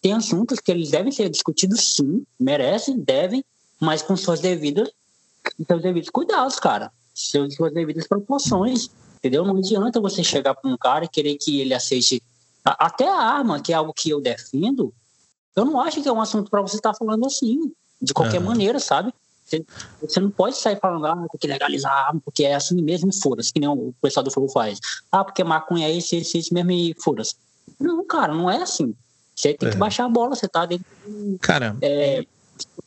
tem 0.00 0.12
assuntos 0.12 0.58
que 0.58 0.70
eles 0.70 0.90
devem 0.90 1.12
ser 1.12 1.28
discutidos 1.28 1.94
sim, 1.94 2.24
merecem, 2.38 2.98
devem, 2.98 3.44
mas 3.80 4.02
com 4.02 4.16
suas 4.16 4.40
devidas, 4.40 4.90
seus 5.66 5.82
devidos 5.82 6.10
cuidados, 6.10 6.58
cara. 6.58 6.92
Seus, 7.14 7.54
suas 7.54 7.72
devidas 7.72 8.08
proporções, 8.08 8.90
entendeu? 9.18 9.44
Não 9.44 9.56
adianta 9.56 10.00
você 10.00 10.24
chegar 10.24 10.54
para 10.54 10.70
um 10.70 10.76
cara 10.76 11.04
e 11.04 11.08
querer 11.08 11.36
que 11.36 11.60
ele 11.60 11.74
aceite 11.74 12.22
até 12.64 13.08
a 13.08 13.14
arma, 13.14 13.60
que 13.60 13.72
é 13.72 13.76
algo 13.76 13.92
que 13.92 14.10
eu 14.10 14.20
defendo, 14.20 14.92
eu 15.56 15.64
não 15.64 15.80
acho 15.80 16.02
que 16.02 16.08
é 16.08 16.12
um 16.12 16.20
assunto 16.20 16.50
para 16.50 16.62
você 16.62 16.76
estar 16.76 16.92
tá 16.92 16.98
falando 16.98 17.26
assim 17.26 17.72
de 18.00 18.14
qualquer 18.14 18.38
uhum. 18.38 18.46
maneira, 18.46 18.78
sabe? 18.78 19.12
Você, 19.44 19.64
você, 20.00 20.20
não 20.20 20.30
pode 20.30 20.56
sair 20.56 20.78
falando, 20.78 21.06
ah, 21.06 21.26
tem 21.32 21.40
que 21.40 21.46
legalizar, 21.48 22.14
porque 22.24 22.44
é 22.44 22.54
assim 22.54 22.80
mesmo 22.80 23.10
e 23.10 23.20
fura-se, 23.20 23.52
que 23.52 23.58
nem 23.58 23.68
o 23.68 23.92
pessoal 24.00 24.22
do 24.22 24.30
Flow 24.30 24.48
faz. 24.48 24.78
Ah, 25.10 25.24
porque 25.24 25.42
maconha 25.42 25.88
é 25.88 25.96
esse, 25.96 26.16
esse, 26.16 26.38
esse 26.38 26.54
mesmo 26.54 26.70
e 26.70 26.94
fura-se. 26.98 27.34
Não, 27.78 28.04
cara, 28.04 28.32
não 28.32 28.48
é 28.48 28.62
assim. 28.62 28.94
Você 29.34 29.54
tem 29.54 29.68
é. 29.68 29.72
que 29.72 29.78
baixar 29.78 30.04
a 30.04 30.08
bola, 30.08 30.36
você 30.36 30.46
tá 30.46 30.66
dentro. 30.66 30.86
Cara. 31.40 31.76
É, 31.80 32.24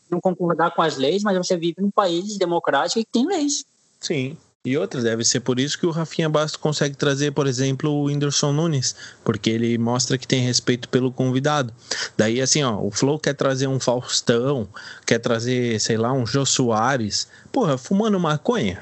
não 0.09 0.22
concordar 0.22 0.72
com 0.72 0.82
as 0.82 0.97
leis, 0.97 1.24
mas 1.24 1.38
você 1.38 1.57
vive 1.57 1.82
num 1.82 1.91
país 1.91 2.38
democrático 2.38 2.99
e 2.99 3.05
tem 3.05 3.26
leis. 3.26 3.66
Sim. 3.99 4.38
E 4.66 4.78
outra, 4.78 5.01
deve 5.01 5.26
ser 5.26 5.41
por 5.41 5.59
isso 5.59 5.78
que 5.78 5.86
o 5.86 5.91
Rafinha 5.91 6.30
Bastos 6.30 6.55
consegue 6.55 6.95
trazer, 6.95 7.34
por 7.34 7.47
exemplo, 7.47 7.89
o 7.89 8.05
Whindersson 8.05 8.53
Nunes, 8.53 8.95
porque 9.22 9.49
ele 9.49 9.78
mostra 9.78 10.18
que 10.18 10.26
tem 10.26 10.41
respeito 10.41 10.88
pelo 10.88 11.11
convidado. 11.11 11.74
Daí, 12.16 12.39
assim, 12.39 12.64
ó, 12.64 12.80
o 12.82 12.89
Flow 12.89 13.20
quer 13.20 13.34
trazer 13.34 13.68
um 13.68 13.78
Faustão, 13.78 14.66
quer 15.05 15.20
trazer, 15.20 15.82
sei 15.82 15.97
lá, 15.97 16.14
um 16.14 16.26
Jô 16.26 16.45
Soares, 16.45 17.28
porra, 17.51 17.78
fumando 17.78 18.18
maconha. 18.18 18.82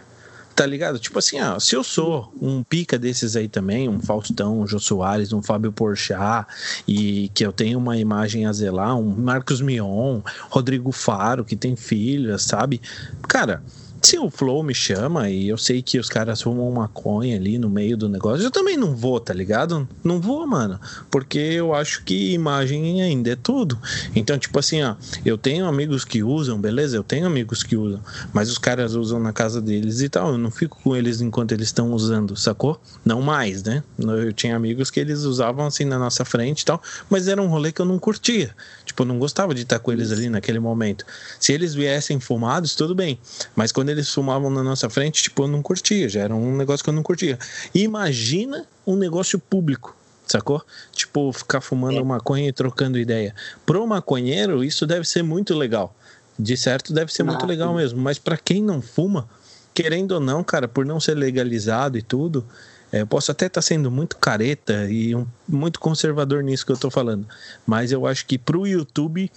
Tá 0.56 0.68
ligado? 0.68 1.00
Tipo 1.00 1.18
assim, 1.18 1.42
ó, 1.42 1.58
se 1.58 1.76
eu 1.76 1.84
sou 1.84 2.32
um 2.40 2.62
pica 2.62 3.00
desses 3.00 3.36
aí 3.36 3.48
também, 3.48 3.90
um 3.90 4.00
Faustão, 4.00 4.60
um 4.60 4.68
Jô 4.68 4.78
Soares, 4.78 5.34
um 5.34 5.42
Fábio 5.42 5.72
Porchat, 5.72 6.46
e 6.88 7.30
que 7.30 7.44
eu 7.44 7.52
tenho 7.52 7.80
uma 7.80 7.98
imagem 7.98 8.46
a 8.46 8.54
zelar, 8.54 8.96
um 8.96 9.16
Marcos 9.16 9.62
Mion, 9.62 10.22
Rodrigo 10.48 10.92
Faro, 10.92 11.44
que 11.44 11.56
tem 11.56 11.76
filhas, 11.76 12.44
sabe? 12.44 12.80
Cara, 13.28 13.64
se 14.02 14.18
o 14.18 14.30
Flow 14.30 14.64
me 14.64 14.74
chama 14.74 15.30
e 15.30 15.48
eu 15.48 15.58
sei 15.58 15.82
que 15.82 16.00
os 16.00 16.10
caras 16.10 16.42
fumam 16.42 16.72
maconha 16.72 17.36
ali 17.36 17.58
no 17.58 17.70
meio 17.70 17.96
do 17.96 18.10
negócio, 18.10 18.44
eu 18.44 18.52
também 18.52 18.76
não 18.76 18.96
vou, 18.96 19.20
tá 19.20 19.34
ligado? 19.34 19.88
Não 20.04 20.20
vou, 20.20 20.46
mano. 20.48 20.80
Porque 21.10 21.38
eu 21.38 21.74
acho 21.74 22.04
que 22.04 22.34
imagem 22.34 23.02
ainda 23.02 23.32
é 23.32 23.36
tudo. 23.36 23.78
Então, 24.16 24.38
tipo 24.38 24.58
assim, 24.58 24.82
ó, 24.82 24.96
eu 25.24 25.38
tenho 25.38 25.66
amigos 25.66 26.04
que 26.04 26.24
usam, 26.24 26.60
beleza? 26.60 26.98
Eu 26.98 27.04
tenho 27.04 27.28
amigos 27.28 27.64
que 27.64 27.78
usam, 27.78 28.02
mas 28.34 28.50
os 28.50 28.58
caras 28.58 28.96
usam 28.96 29.20
na 29.20 29.32
casa 29.32 29.62
deles 29.62 30.02
e 30.02 30.10
tal. 30.10 30.32
Eu 30.32 30.38
não 30.38 30.50
fico 30.50 30.80
com 30.84 30.96
eles 30.96 31.22
enquanto 31.22 31.52
eles 31.52 31.68
estão 31.68 31.94
usando, 31.94 32.36
sacou? 32.36 32.82
Não 33.06 33.22
mais, 33.22 33.64
né? 33.64 33.84
Eu 34.00 34.34
tinha 34.34 34.56
amigos 34.56 34.90
que 34.90 35.00
eles 35.00 35.24
usavam 35.24 35.66
assim 35.68 35.86
na 35.86 36.00
nossa 36.00 36.26
frente 36.26 36.62
e 36.62 36.66
tal, 36.66 36.82
mas 37.10 37.28
era 37.28 37.42
um 37.42 37.48
rolê 37.48 37.72
que 37.72 37.82
eu 37.82 37.86
não 37.86 38.00
curtia. 38.00 38.56
Tipo, 38.92 39.04
eu 39.04 39.08
não 39.08 39.18
gostava 39.18 39.56
de 39.56 39.62
estar 39.62 39.80
com 39.80 39.90
eles 39.94 40.12
ali 40.12 40.28
naquele 40.28 40.60
momento. 40.60 41.06
Se 41.40 41.54
eles 41.54 41.74
viessem 41.74 42.20
fumados, 42.20 42.76
tudo 42.76 42.94
bem. 42.94 43.18
Mas 43.56 43.72
quando 43.72 43.88
eles 43.88 44.14
fumavam 44.14 44.50
na 44.50 44.62
nossa 44.62 44.90
frente, 44.90 45.24
tipo, 45.24 45.44
eu 45.44 45.48
não 45.48 45.62
curtia, 45.62 46.10
já 46.10 46.20
era 46.20 46.36
um 46.36 46.58
negócio 46.58 46.84
que 46.84 46.90
eu 46.90 46.94
não 46.94 47.02
curtia. 47.02 47.40
imagina 47.74 48.66
um 48.86 48.98
negócio 48.98 49.40
público, 49.40 49.96
sacou? 50.28 50.62
Tipo, 50.92 51.32
ficar 51.32 51.62
fumando 51.62 52.00
é. 52.00 52.04
maconha 52.04 52.50
e 52.50 52.52
trocando 52.52 53.00
ideia. 53.00 53.34
Pro 53.66 53.88
maconheiro, 53.88 54.62
isso 54.62 54.86
deve 54.86 55.08
ser 55.08 55.24
muito 55.24 55.56
legal. 55.56 55.96
De 56.38 56.58
certo, 56.58 56.92
deve 56.94 57.14
ser 57.14 57.24
muito 57.24 57.46
legal 57.46 57.74
mesmo. 57.74 58.02
Mas 58.02 58.20
para 58.20 58.36
quem 58.36 58.62
não 58.62 58.82
fuma, 58.82 59.26
querendo 59.74 60.12
ou 60.12 60.20
não, 60.20 60.44
cara, 60.44 60.68
por 60.68 60.86
não 60.86 61.00
ser 61.00 61.16
legalizado 61.16 61.98
e 61.98 62.02
tudo, 62.02 62.46
é, 62.92 63.02
eu 63.02 63.08
posso 63.08 63.32
até 63.32 63.46
estar 63.46 63.62
tá 63.62 63.62
sendo 63.62 63.90
muito 63.90 64.18
careta 64.18 64.90
e 64.90 65.16
um, 65.16 65.26
muito 65.48 65.80
conservador 65.80 66.44
nisso 66.44 66.66
que 66.66 66.72
eu 66.72 66.78
tô 66.78 66.92
falando. 66.92 67.28
Mas 67.66 67.92
eu 67.92 68.06
acho 68.06 68.26
que 68.26 68.38
pro 68.38 68.68
YouTube 68.68 69.32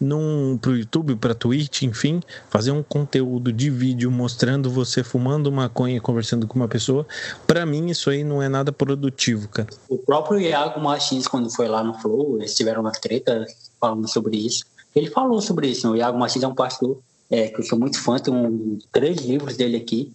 num, 0.00 0.56
pro 0.56 0.76
YouTube, 0.76 1.14
pra 1.16 1.34
Twitch, 1.34 1.82
enfim, 1.82 2.20
fazer 2.48 2.70
um 2.70 2.82
conteúdo 2.82 3.52
de 3.52 3.68
vídeo 3.68 4.10
mostrando 4.10 4.70
você 4.70 5.04
fumando 5.04 5.52
maconha 5.52 6.00
conversando 6.00 6.46
com 6.46 6.58
uma 6.58 6.68
pessoa, 6.68 7.06
para 7.46 7.66
mim 7.66 7.90
isso 7.90 8.08
aí 8.08 8.24
não 8.24 8.42
é 8.42 8.48
nada 8.48 8.72
produtivo, 8.72 9.48
cara. 9.48 9.68
O 9.88 9.98
próprio 9.98 10.40
Iago 10.40 10.80
Martins, 10.80 11.28
quando 11.28 11.54
foi 11.54 11.68
lá 11.68 11.84
no 11.84 11.92
Flow, 12.00 12.38
eles 12.38 12.54
tiveram 12.54 12.80
uma 12.80 12.92
treta 12.92 13.44
falando 13.78 14.08
sobre 14.08 14.38
isso. 14.38 14.64
Ele 14.94 15.10
falou 15.10 15.40
sobre 15.42 15.68
isso, 15.68 15.90
o 15.90 15.96
Iago 15.96 16.18
Martins 16.18 16.42
é 16.42 16.48
um 16.48 16.54
pastor 16.54 16.98
é, 17.30 17.48
que 17.48 17.60
eu 17.60 17.64
sou 17.64 17.78
muito 17.78 18.00
fã, 18.02 18.18
tem 18.18 18.32
um, 18.32 18.78
três 18.90 19.18
livros 19.18 19.56
dele 19.56 19.76
aqui, 19.76 20.10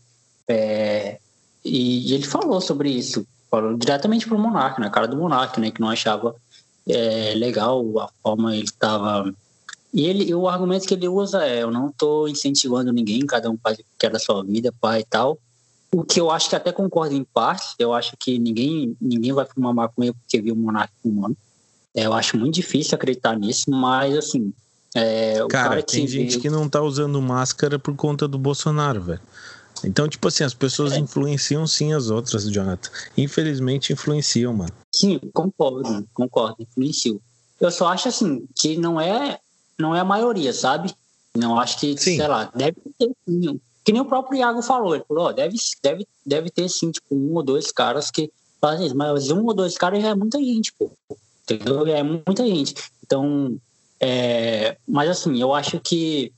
é, 0.48 1.20
e, 1.66 2.12
e, 2.12 2.14
ele 2.14 2.24
falou 2.24 2.62
sobre 2.62 2.90
isso, 2.90 3.26
falou 3.50 3.76
diretamente 3.76 4.28
pro 4.28 4.38
Monark, 4.38 4.80
na 4.80 4.90
cara 4.90 5.08
do 5.08 5.18
Monark, 5.18 5.60
né, 5.60 5.72
que 5.72 5.82
não 5.82 5.90
achava 5.90 6.36
é, 6.88 7.34
legal 7.36 7.84
a 8.00 8.10
forma 8.22 8.56
ele 8.56 8.66
estava 8.66 9.34
e 9.96 10.08
ele, 10.08 10.36
o 10.36 10.50
argumento 10.50 10.86
que 10.86 10.94
ele 10.94 11.08
usa 11.08 11.46
é: 11.46 11.64
eu 11.64 11.72
não 11.72 11.88
estou 11.88 12.28
incentivando 12.28 12.92
ninguém, 12.92 13.26
cada 13.26 13.50
um 13.50 13.58
faz 13.58 13.80
o 13.80 13.80
que 13.80 13.86
quer 13.98 14.12
da 14.12 14.20
sua 14.20 14.44
vida, 14.44 14.74
pai 14.82 15.00
e 15.00 15.06
tal. 15.06 15.40
O 15.90 16.04
que 16.04 16.20
eu 16.20 16.30
acho 16.30 16.50
que 16.50 16.56
até 16.58 16.74
concordo 16.74 17.16
em 17.16 17.24
parte, 17.24 17.74
eu 17.80 17.94
acho 17.94 18.18
que 18.20 18.38
ninguém, 18.38 18.98
ninguém 19.00 19.32
vai 19.32 19.46
fumar 19.46 19.74
maconha 19.74 20.14
porque 20.14 20.42
viu 20.42 20.54
o 20.54 20.58
monarca 20.58 20.92
fumando. 21.02 21.38
É, 21.96 22.06
eu 22.06 22.14
acho 22.14 22.38
muito 22.38 22.56
difícil 22.56 22.96
acreditar 22.96 23.40
nisso, 23.40 23.72
mas 23.72 24.18
assim. 24.18 24.54
É, 24.94 25.36
cara, 25.50 25.70
cara 25.70 25.84
tem 25.84 26.06
gente 26.06 26.40
que 26.40 26.50
não 26.50 26.68
tá 26.68 26.82
usando 26.82 27.22
máscara 27.22 27.80
por 27.80 27.96
conta 27.96 28.28
do 28.28 28.38
Bolsonaro, 28.38 29.02
velho. 29.02 29.22
Então, 29.84 30.08
tipo 30.08 30.28
assim, 30.28 30.44
as 30.44 30.54
pessoas 30.54 30.94
é. 30.94 31.00
influenciam 31.00 31.68
sim 31.68 31.94
as 31.94 32.10
outras, 32.10 32.50
Jonathan. 32.50 32.90
Infelizmente 33.18 33.94
influenciam, 33.94 34.54
mano. 34.54 34.72
Sim, 34.92 35.20
concordo, 35.34 36.08
concordo, 36.14 36.56
influenciam. 36.60 37.20
Eu 37.60 37.72
só 37.72 37.88
acho 37.88 38.08
assim 38.08 38.48
que 38.56 38.78
não 38.78 39.00
é 39.00 39.40
não 39.78 39.96
é 39.96 40.00
a 40.00 40.06
maioria, 40.06 40.54
sabe? 40.54 40.94
Não 41.36 41.60
acho 41.60 41.80
que, 41.80 41.98
sim. 41.98 42.18
sei 42.18 42.28
lá, 42.28 42.50
deve 42.56 42.78
ter 42.98 43.12
sim. 43.28 43.60
Que 43.84 43.92
nem 43.92 44.02
o 44.02 44.06
próprio 44.06 44.40
Iago 44.40 44.62
falou, 44.62 44.96
ele 44.96 45.04
falou, 45.08 45.26
ó, 45.26 45.32
deve, 45.32 45.58
deve, 45.84 46.08
deve 46.26 46.50
ter 46.50 46.68
sim, 46.70 46.90
tipo, 46.90 47.14
um 47.14 47.36
ou 47.36 47.44
dois 47.44 47.72
caras 47.72 48.10
que 48.10 48.32
fazem 48.60 48.88
isso, 48.88 48.98
mas 48.98 49.30
um 49.30 49.46
ou 49.46 49.54
dois 49.54 49.78
caras 49.78 50.02
já 50.02 50.10
é 50.10 50.16
muita 50.16 50.40
gente, 50.40 50.74
pô. 50.74 50.92
Entendeu? 51.44 51.86
É 51.86 52.02
muita 52.02 52.46
gente. 52.48 52.74
Então, 53.06 53.56
é, 54.00 54.78
mas 54.88 55.10
assim, 55.10 55.40
eu 55.40 55.54
acho 55.54 55.80
que 55.80 56.34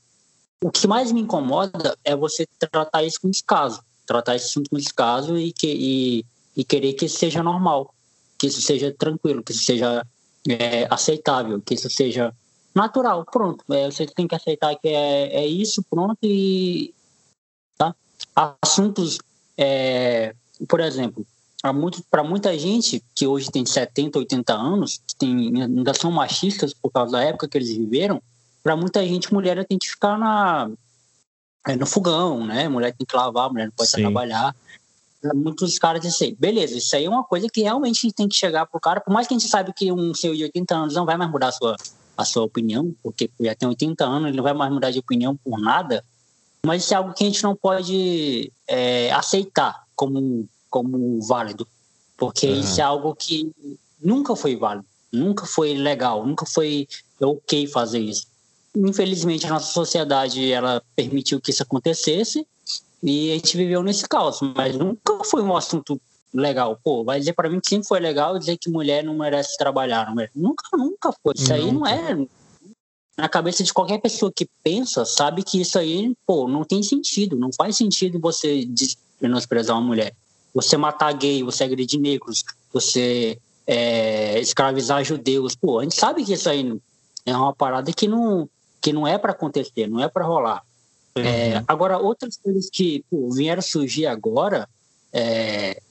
o 0.63 0.71
que 0.71 0.87
mais 0.87 1.11
me 1.11 1.21
incomoda 1.21 1.97
é 2.03 2.15
você 2.15 2.47
tratar 2.71 3.03
isso 3.03 3.21
com 3.21 3.29
descaso, 3.29 3.81
tratar 4.05 4.35
esse 4.35 4.45
assunto 4.45 4.69
com 4.69 4.77
descaso 4.77 5.37
e, 5.37 5.51
que, 5.51 5.67
e, 5.67 6.25
e 6.55 6.63
querer 6.63 6.93
que 6.93 7.05
isso 7.05 7.17
seja 7.17 7.43
normal, 7.43 7.93
que 8.37 8.47
isso 8.47 8.61
seja 8.61 8.91
tranquilo, 8.91 9.43
que 9.43 9.51
isso 9.51 9.63
seja 9.63 10.05
é, 10.49 10.87
aceitável, 10.89 11.61
que 11.61 11.75
isso 11.75 11.89
seja 11.89 12.33
natural, 12.73 13.25
pronto. 13.25 13.63
É, 13.73 13.89
você 13.89 14.05
tem 14.07 14.27
que 14.27 14.35
aceitar 14.35 14.75
que 14.75 14.87
é, 14.87 15.43
é 15.43 15.45
isso, 15.45 15.83
pronto, 15.83 16.17
e 16.23 16.93
tá? 17.77 17.95
assuntos, 18.35 19.19
é, 19.57 20.33
por 20.67 20.79
exemplo, 20.79 21.25
para 22.09 22.23
muita 22.23 22.57
gente 22.57 23.03
que 23.13 23.27
hoje 23.27 23.51
tem 23.51 23.65
70, 23.65 24.19
80 24.19 24.53
anos, 24.53 25.01
que 25.07 25.15
tem, 25.15 25.61
ainda 25.61 25.93
são 25.93 26.11
machistas 26.11 26.73
por 26.73 26.91
causa 26.91 27.13
da 27.13 27.23
época 27.23 27.47
que 27.47 27.57
eles 27.57 27.69
viveram, 27.69 28.21
para 28.67 28.75
muita 28.75 29.01
gente, 29.07 29.33
mulher 29.33 29.65
tem 29.65 29.77
que 29.77 29.87
ficar 29.87 30.19
na, 30.19 30.69
é, 31.65 31.77
no 31.77 31.85
fogão, 31.85 32.45
né? 32.45 32.67
Mulher 32.67 32.93
tem 32.93 33.07
que 33.07 33.15
lavar, 33.15 33.49
mulher 33.49 33.67
não 33.67 33.71
pode 33.71 33.89
trabalhar. 33.93 34.53
Muitos 35.33 35.79
caras 35.79 36.01
dizem 36.01 36.27
assim, 36.27 36.37
beleza, 36.37 36.77
isso 36.77 36.93
aí 36.93 37.05
é 37.05 37.09
uma 37.09 37.23
coisa 37.23 37.47
que 37.47 37.61
realmente 37.61 37.99
a 37.99 38.01
gente 38.01 38.13
tem 38.13 38.27
que 38.27 38.35
chegar 38.35 38.65
pro 38.65 38.77
cara, 38.77 38.99
por 38.99 39.13
mais 39.13 39.25
que 39.25 39.33
a 39.33 39.37
gente 39.39 39.49
saiba 39.49 39.71
que 39.71 39.89
um 39.89 40.13
senhor 40.13 40.35
de 40.35 40.43
80 40.43 40.75
anos 40.75 40.95
não 40.95 41.05
vai 41.05 41.15
mais 41.15 41.31
mudar 41.31 41.47
a 41.47 41.51
sua, 41.53 41.77
a 42.17 42.25
sua 42.25 42.43
opinião, 42.43 42.93
porque 43.01 43.31
já 43.39 43.55
tem 43.55 43.69
80 43.69 44.03
anos, 44.03 44.27
ele 44.27 44.35
não 44.35 44.43
vai 44.43 44.53
mais 44.53 44.69
mudar 44.69 44.91
de 44.91 44.99
opinião 44.99 45.33
por 45.37 45.57
nada, 45.61 46.03
mas 46.65 46.83
isso 46.83 46.93
é 46.93 46.97
algo 46.97 47.13
que 47.13 47.23
a 47.23 47.27
gente 47.27 47.43
não 47.43 47.55
pode 47.55 48.51
é, 48.67 49.13
aceitar 49.13 49.81
como, 49.95 50.45
como 50.69 51.21
válido, 51.21 51.65
porque 52.17 52.47
uhum. 52.47 52.59
isso 52.59 52.81
é 52.81 52.83
algo 52.83 53.15
que 53.15 53.49
nunca 54.01 54.35
foi 54.35 54.57
válido, 54.57 54.85
nunca 55.09 55.45
foi 55.45 55.73
legal, 55.73 56.27
nunca 56.27 56.45
foi 56.45 56.85
ok 57.21 57.65
fazer 57.67 57.99
isso. 57.99 58.27
Infelizmente, 58.77 59.45
a 59.47 59.49
nossa 59.49 59.71
sociedade 59.73 60.51
ela 60.51 60.83
permitiu 60.95 61.41
que 61.41 61.49
isso 61.49 61.63
acontecesse 61.63 62.45
e 63.01 63.31
a 63.31 63.33
gente 63.35 63.57
viveu 63.57 63.81
nesse 63.81 64.07
caos, 64.07 64.39
mas 64.55 64.75
nunca 64.75 65.23
foi 65.23 65.41
um 65.41 65.55
assunto 65.55 65.99
legal. 66.33 66.79
Pô, 66.83 67.03
vai 67.03 67.19
dizer 67.19 67.33
para 67.33 67.49
mim 67.49 67.59
que 67.59 67.69
sempre 67.69 67.87
foi 67.87 67.99
legal 67.99 68.37
dizer 68.37 68.57
que 68.57 68.69
mulher 68.69 69.03
não 69.03 69.15
merece 69.15 69.57
trabalhar. 69.57 70.05
Não 70.07 70.15
merece. 70.15 70.33
Nunca, 70.35 70.63
nunca 70.77 71.11
foi. 71.23 71.33
Isso 71.35 71.53
aí 71.53 71.71
não 71.71 71.85
é. 71.85 72.27
Na 73.17 73.27
cabeça 73.27 73.63
de 73.63 73.73
qualquer 73.73 73.99
pessoa 73.99 74.31
que 74.31 74.47
pensa, 74.63 75.03
sabe 75.03 75.41
que 75.41 75.59
isso 75.59 75.79
aí, 75.79 76.13
pô, 76.25 76.47
não 76.47 76.63
tem 76.63 76.83
sentido. 76.83 77.35
Não 77.35 77.49
faz 77.51 77.75
sentido 77.77 78.19
você 78.19 78.67
menosprezar 79.19 79.75
uma 79.75 79.85
mulher. 79.85 80.13
Você 80.53 80.77
matar 80.77 81.11
gay, 81.13 81.41
você 81.41 81.63
agredir 81.63 81.99
negros, 81.99 82.43
você 82.71 83.39
é, 83.65 84.39
escravizar 84.39 85.03
judeus. 85.03 85.55
Pô, 85.55 85.79
a 85.79 85.83
gente 85.83 85.95
sabe 85.95 86.23
que 86.23 86.33
isso 86.33 86.47
aí 86.47 86.79
é 87.25 87.35
uma 87.35 87.53
parada 87.53 87.91
que 87.91 88.07
não, 88.07 88.47
que 88.81 88.93
não 88.93 89.07
é 89.07 89.17
para 89.17 89.31
acontecer, 89.31 89.87
não 89.87 90.01
é 90.01 90.07
para 90.07 90.25
rolar. 90.25 90.63
Uhum. 91.17 91.23
É, 91.23 91.63
agora, 91.67 91.97
outras 91.97 92.37
coisas 92.37 92.69
que 92.69 93.03
pô, 93.09 93.29
vieram 93.31 93.61
surgir 93.61 94.05
agora, 94.05 94.69
é, 95.11 95.81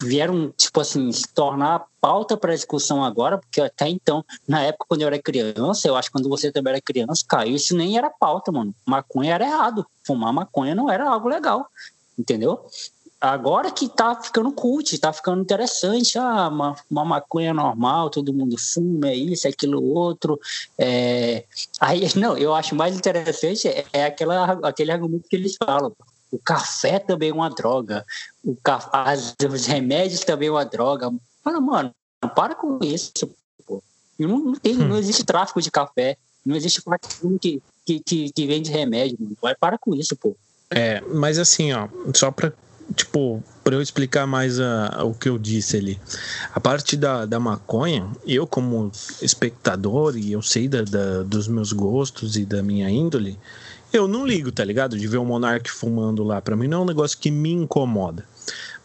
vieram, 0.00 0.52
tipo 0.56 0.80
assim, 0.80 1.10
se 1.10 1.26
tornar 1.34 1.84
pauta 2.00 2.36
para 2.36 2.54
discussão 2.54 3.04
agora, 3.04 3.38
porque 3.38 3.60
até 3.60 3.88
então, 3.88 4.24
na 4.46 4.62
época 4.62 4.86
quando 4.88 5.02
eu 5.02 5.08
era 5.08 5.20
criança, 5.20 5.88
eu 5.88 5.96
acho 5.96 6.08
que 6.08 6.12
quando 6.12 6.28
você 6.28 6.52
também 6.52 6.72
era 6.72 6.80
criança, 6.80 7.24
caiu, 7.26 7.56
isso 7.56 7.76
nem 7.76 7.98
era 7.98 8.08
pauta, 8.08 8.52
mano. 8.52 8.72
Maconha 8.86 9.34
era 9.34 9.44
errado. 9.44 9.84
Fumar 10.06 10.32
maconha 10.32 10.74
não 10.74 10.88
era 10.88 11.08
algo 11.08 11.28
legal, 11.28 11.66
entendeu? 12.16 12.64
Agora 13.20 13.70
que 13.70 13.88
tá 13.88 14.20
ficando 14.20 14.52
cult, 14.52 14.98
tá 14.98 15.12
ficando 15.12 15.42
interessante. 15.42 16.18
Ah, 16.18 16.48
uma, 16.48 16.76
uma 16.90 17.04
maconha 17.04 17.52
normal, 17.52 18.10
todo 18.10 18.32
mundo 18.32 18.56
fuma, 18.58 19.08
é 19.08 19.14
isso, 19.14 19.46
é 19.46 19.50
aquilo 19.50 19.82
outro. 19.82 20.40
É... 20.76 21.44
Aí, 21.80 22.02
não, 22.16 22.36
eu 22.36 22.54
acho 22.54 22.74
mais 22.74 22.96
interessante 22.96 23.68
é, 23.68 23.84
é 23.92 24.04
aquela, 24.04 24.52
aquele 24.62 24.92
argumento 24.92 25.28
que 25.28 25.36
eles 25.36 25.56
falam. 25.62 25.92
O 26.30 26.38
café 26.38 26.98
também 26.98 27.30
é 27.30 27.32
uma 27.32 27.50
droga. 27.50 28.04
O 28.44 28.54
ca... 28.56 28.88
As, 28.92 29.34
os 29.50 29.66
remédios 29.66 30.20
também 30.20 30.48
é 30.48 30.52
uma 30.52 30.64
droga. 30.64 31.10
Fala, 31.42 31.60
mano, 31.60 31.94
para 32.34 32.54
com 32.54 32.78
isso, 32.82 33.10
pô. 33.66 33.82
Não, 34.18 34.38
não, 34.38 34.54
tem, 34.54 34.74
não 34.74 34.96
hum. 34.96 34.98
existe 34.98 35.24
tráfico 35.24 35.62
de 35.62 35.70
café. 35.70 36.16
Não 36.44 36.54
existe 36.54 36.82
que, 37.40 37.62
que, 37.84 38.00
que, 38.00 38.32
que 38.32 38.46
vende 38.46 38.70
remédio. 38.70 39.16
Mano. 39.18 39.36
Vai, 39.40 39.54
para 39.54 39.78
com 39.78 39.94
isso, 39.94 40.14
pô. 40.16 40.36
É, 40.70 41.00
mas 41.00 41.38
assim, 41.38 41.72
ó, 41.72 41.88
só 42.14 42.30
pra 42.30 42.52
tipo, 42.94 43.42
para 43.62 43.74
eu 43.74 43.82
explicar 43.82 44.26
mais 44.26 44.58
a, 44.60 45.04
o 45.04 45.14
que 45.14 45.28
eu 45.28 45.38
disse 45.38 45.76
ali. 45.76 46.00
A 46.54 46.60
parte 46.60 46.96
da, 46.96 47.26
da 47.26 47.38
maconha, 47.38 48.08
eu 48.26 48.46
como 48.46 48.90
espectador, 49.20 50.16
e 50.16 50.32
eu 50.32 50.42
sei 50.42 50.68
da, 50.68 50.82
da, 50.82 51.22
dos 51.22 51.48
meus 51.48 51.72
gostos 51.72 52.36
e 52.36 52.44
da 52.44 52.62
minha 52.62 52.88
índole, 52.88 53.38
eu 53.92 54.06
não 54.06 54.26
ligo, 54.26 54.52
tá 54.52 54.64
ligado? 54.64 54.98
De 54.98 55.06
ver 55.06 55.18
o 55.18 55.24
Monark 55.24 55.70
fumando 55.70 56.22
lá. 56.22 56.40
Para 56.40 56.56
mim 56.56 56.68
não 56.68 56.78
é 56.78 56.82
um 56.82 56.86
negócio 56.86 57.18
que 57.18 57.30
me 57.30 57.52
incomoda. 57.52 58.24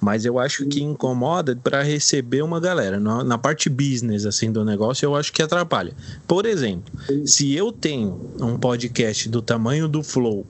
Mas 0.04 0.26
eu 0.26 0.38
acho 0.38 0.66
que 0.66 0.84
incomoda 0.84 1.56
para 1.56 1.82
receber 1.82 2.44
uma 2.44 2.60
galera. 2.60 3.00
Na, 3.00 3.24
na, 3.24 3.38
parte 3.38 3.70
business 3.70 4.26
assim 4.26 4.52
do 4.52 4.66
negócio, 4.66 5.06
eu 5.06 5.16
acho 5.16 5.32
que 5.32 5.42
atrapalha. 5.42 5.94
Por 6.28 6.46
exemplo, 6.46 6.94
se 7.26 7.54
eu 7.54 7.72
tenho 7.72 8.20
um 8.42 8.58
podcast 8.58 9.30
do 9.30 9.42
tamanho 9.42 9.88
do 9.88 10.04
Flow, 10.04 10.46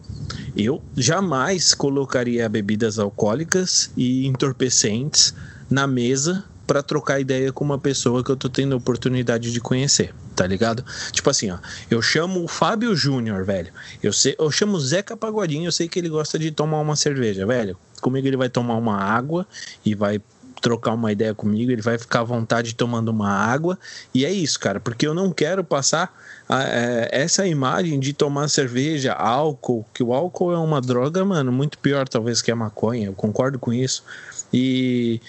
eu 0.57 0.81
jamais 0.97 1.75
colocaria 1.75 2.49
bebidas 2.49 2.97
alcoólicas 2.97 3.91
e 3.95 4.25
entorpecentes 4.25 5.35
na 5.69 5.85
mesa 5.85 6.43
para 6.65 6.81
trocar 6.81 7.19
ideia 7.19 7.51
com 7.51 7.63
uma 7.63 7.77
pessoa 7.77 8.23
que 8.23 8.31
eu 8.31 8.37
tô 8.37 8.49
tendo 8.49 8.73
a 8.73 8.77
oportunidade 8.77 9.51
de 9.51 9.59
conhecer, 9.59 10.13
tá 10.35 10.47
ligado? 10.47 10.83
Tipo 11.11 11.29
assim, 11.29 11.51
ó, 11.51 11.57
eu 11.89 12.01
chamo 12.01 12.43
o 12.43 12.47
Fábio 12.47 12.95
Júnior, 12.95 13.43
velho. 13.43 13.71
Eu 14.01 14.13
sei, 14.13 14.35
eu 14.39 14.49
chamo 14.49 14.77
o 14.77 14.79
Zeca 14.79 15.17
Pagodinho, 15.17 15.67
eu 15.67 15.71
sei 15.71 15.87
que 15.87 15.99
ele 15.99 16.09
gosta 16.09 16.39
de 16.39 16.51
tomar 16.51 16.79
uma 16.79 16.95
cerveja, 16.95 17.45
velho. 17.45 17.77
Comigo 18.01 18.27
ele 18.27 18.37
vai 18.37 18.49
tomar 18.49 18.75
uma 18.75 18.97
água 18.97 19.45
e 19.85 19.93
vai 19.93 20.21
trocar 20.63 20.93
uma 20.93 21.11
ideia 21.11 21.35
comigo, 21.35 21.71
ele 21.71 21.81
vai 21.81 21.97
ficar 21.97 22.21
à 22.21 22.23
vontade 22.23 22.73
tomando 22.73 23.09
uma 23.09 23.29
água. 23.29 23.77
E 24.13 24.25
é 24.25 24.31
isso, 24.31 24.57
cara, 24.57 24.79
porque 24.79 25.05
eu 25.05 25.13
não 25.13 25.29
quero 25.29 25.61
passar 25.61 26.15
é, 26.49 27.09
essa 27.11 27.45
imagem 27.45 27.99
de 27.99 28.13
tomar 28.13 28.47
cerveja, 28.47 29.11
álcool, 29.11 29.85
que 29.93 30.01
o 30.01 30.13
álcool 30.13 30.53
é 30.53 30.57
uma 30.57 30.79
droga, 30.79 31.25
mano, 31.25 31.51
muito 31.51 31.77
pior 31.77 32.07
talvez 32.07 32.41
que 32.41 32.49
a 32.49 32.55
maconha, 32.55 33.07
eu 33.07 33.13
concordo 33.13 33.59
com 33.59 33.73
isso. 33.73 34.05
E 34.53 35.19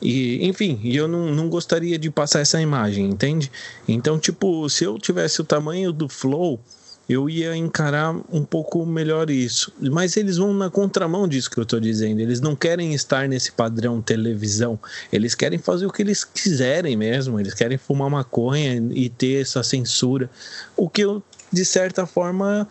e, 0.00 0.46
enfim, 0.46 0.80
eu 0.84 1.08
não, 1.08 1.34
não 1.34 1.48
gostaria 1.48 1.98
de 1.98 2.10
passar 2.10 2.40
essa 2.40 2.60
imagem, 2.60 3.06
entende? 3.06 3.50
Então, 3.88 4.18
tipo, 4.18 4.68
se 4.68 4.84
eu 4.84 4.98
tivesse 4.98 5.40
o 5.40 5.44
tamanho 5.44 5.92
do 5.92 6.08
Flow, 6.08 6.60
eu 7.08 7.30
ia 7.30 7.56
encarar 7.56 8.14
um 8.32 8.44
pouco 8.44 8.84
melhor 8.84 9.30
isso. 9.30 9.72
Mas 9.80 10.16
eles 10.16 10.38
vão 10.38 10.52
na 10.52 10.68
contramão 10.68 11.28
disso 11.28 11.48
que 11.50 11.58
eu 11.58 11.62
estou 11.62 11.78
dizendo. 11.78 12.20
Eles 12.20 12.40
não 12.40 12.56
querem 12.56 12.94
estar 12.94 13.28
nesse 13.28 13.52
padrão 13.52 14.02
televisão. 14.02 14.78
Eles 15.12 15.34
querem 15.34 15.58
fazer 15.58 15.86
o 15.86 15.92
que 15.92 16.02
eles 16.02 16.24
quiserem 16.24 16.96
mesmo. 16.96 17.38
Eles 17.38 17.54
querem 17.54 17.78
fumar 17.78 18.10
maconha 18.10 18.82
e 18.92 19.08
ter 19.08 19.42
essa 19.42 19.62
censura. 19.62 20.28
O 20.76 20.88
que 20.88 21.02
eu, 21.02 21.22
de 21.52 21.64
certa 21.64 22.06
forma, 22.06 22.68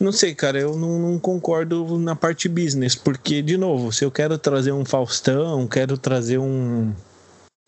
não 0.00 0.12
sei, 0.12 0.34
cara, 0.34 0.58
eu 0.58 0.76
não, 0.76 0.98
não, 0.98 1.18
concordo 1.18 1.98
na 1.98 2.16
parte 2.16 2.48
business, 2.48 2.94
porque, 2.94 3.42
de 3.42 3.58
novo, 3.58 3.92
se 3.92 4.02
eu 4.02 4.10
quero 4.10 4.38
trazer 4.38 4.72
um 4.72 4.82
Faustão, 4.82 5.68
quero 5.68 5.98
trazer 5.98 6.38
um, 6.38 6.90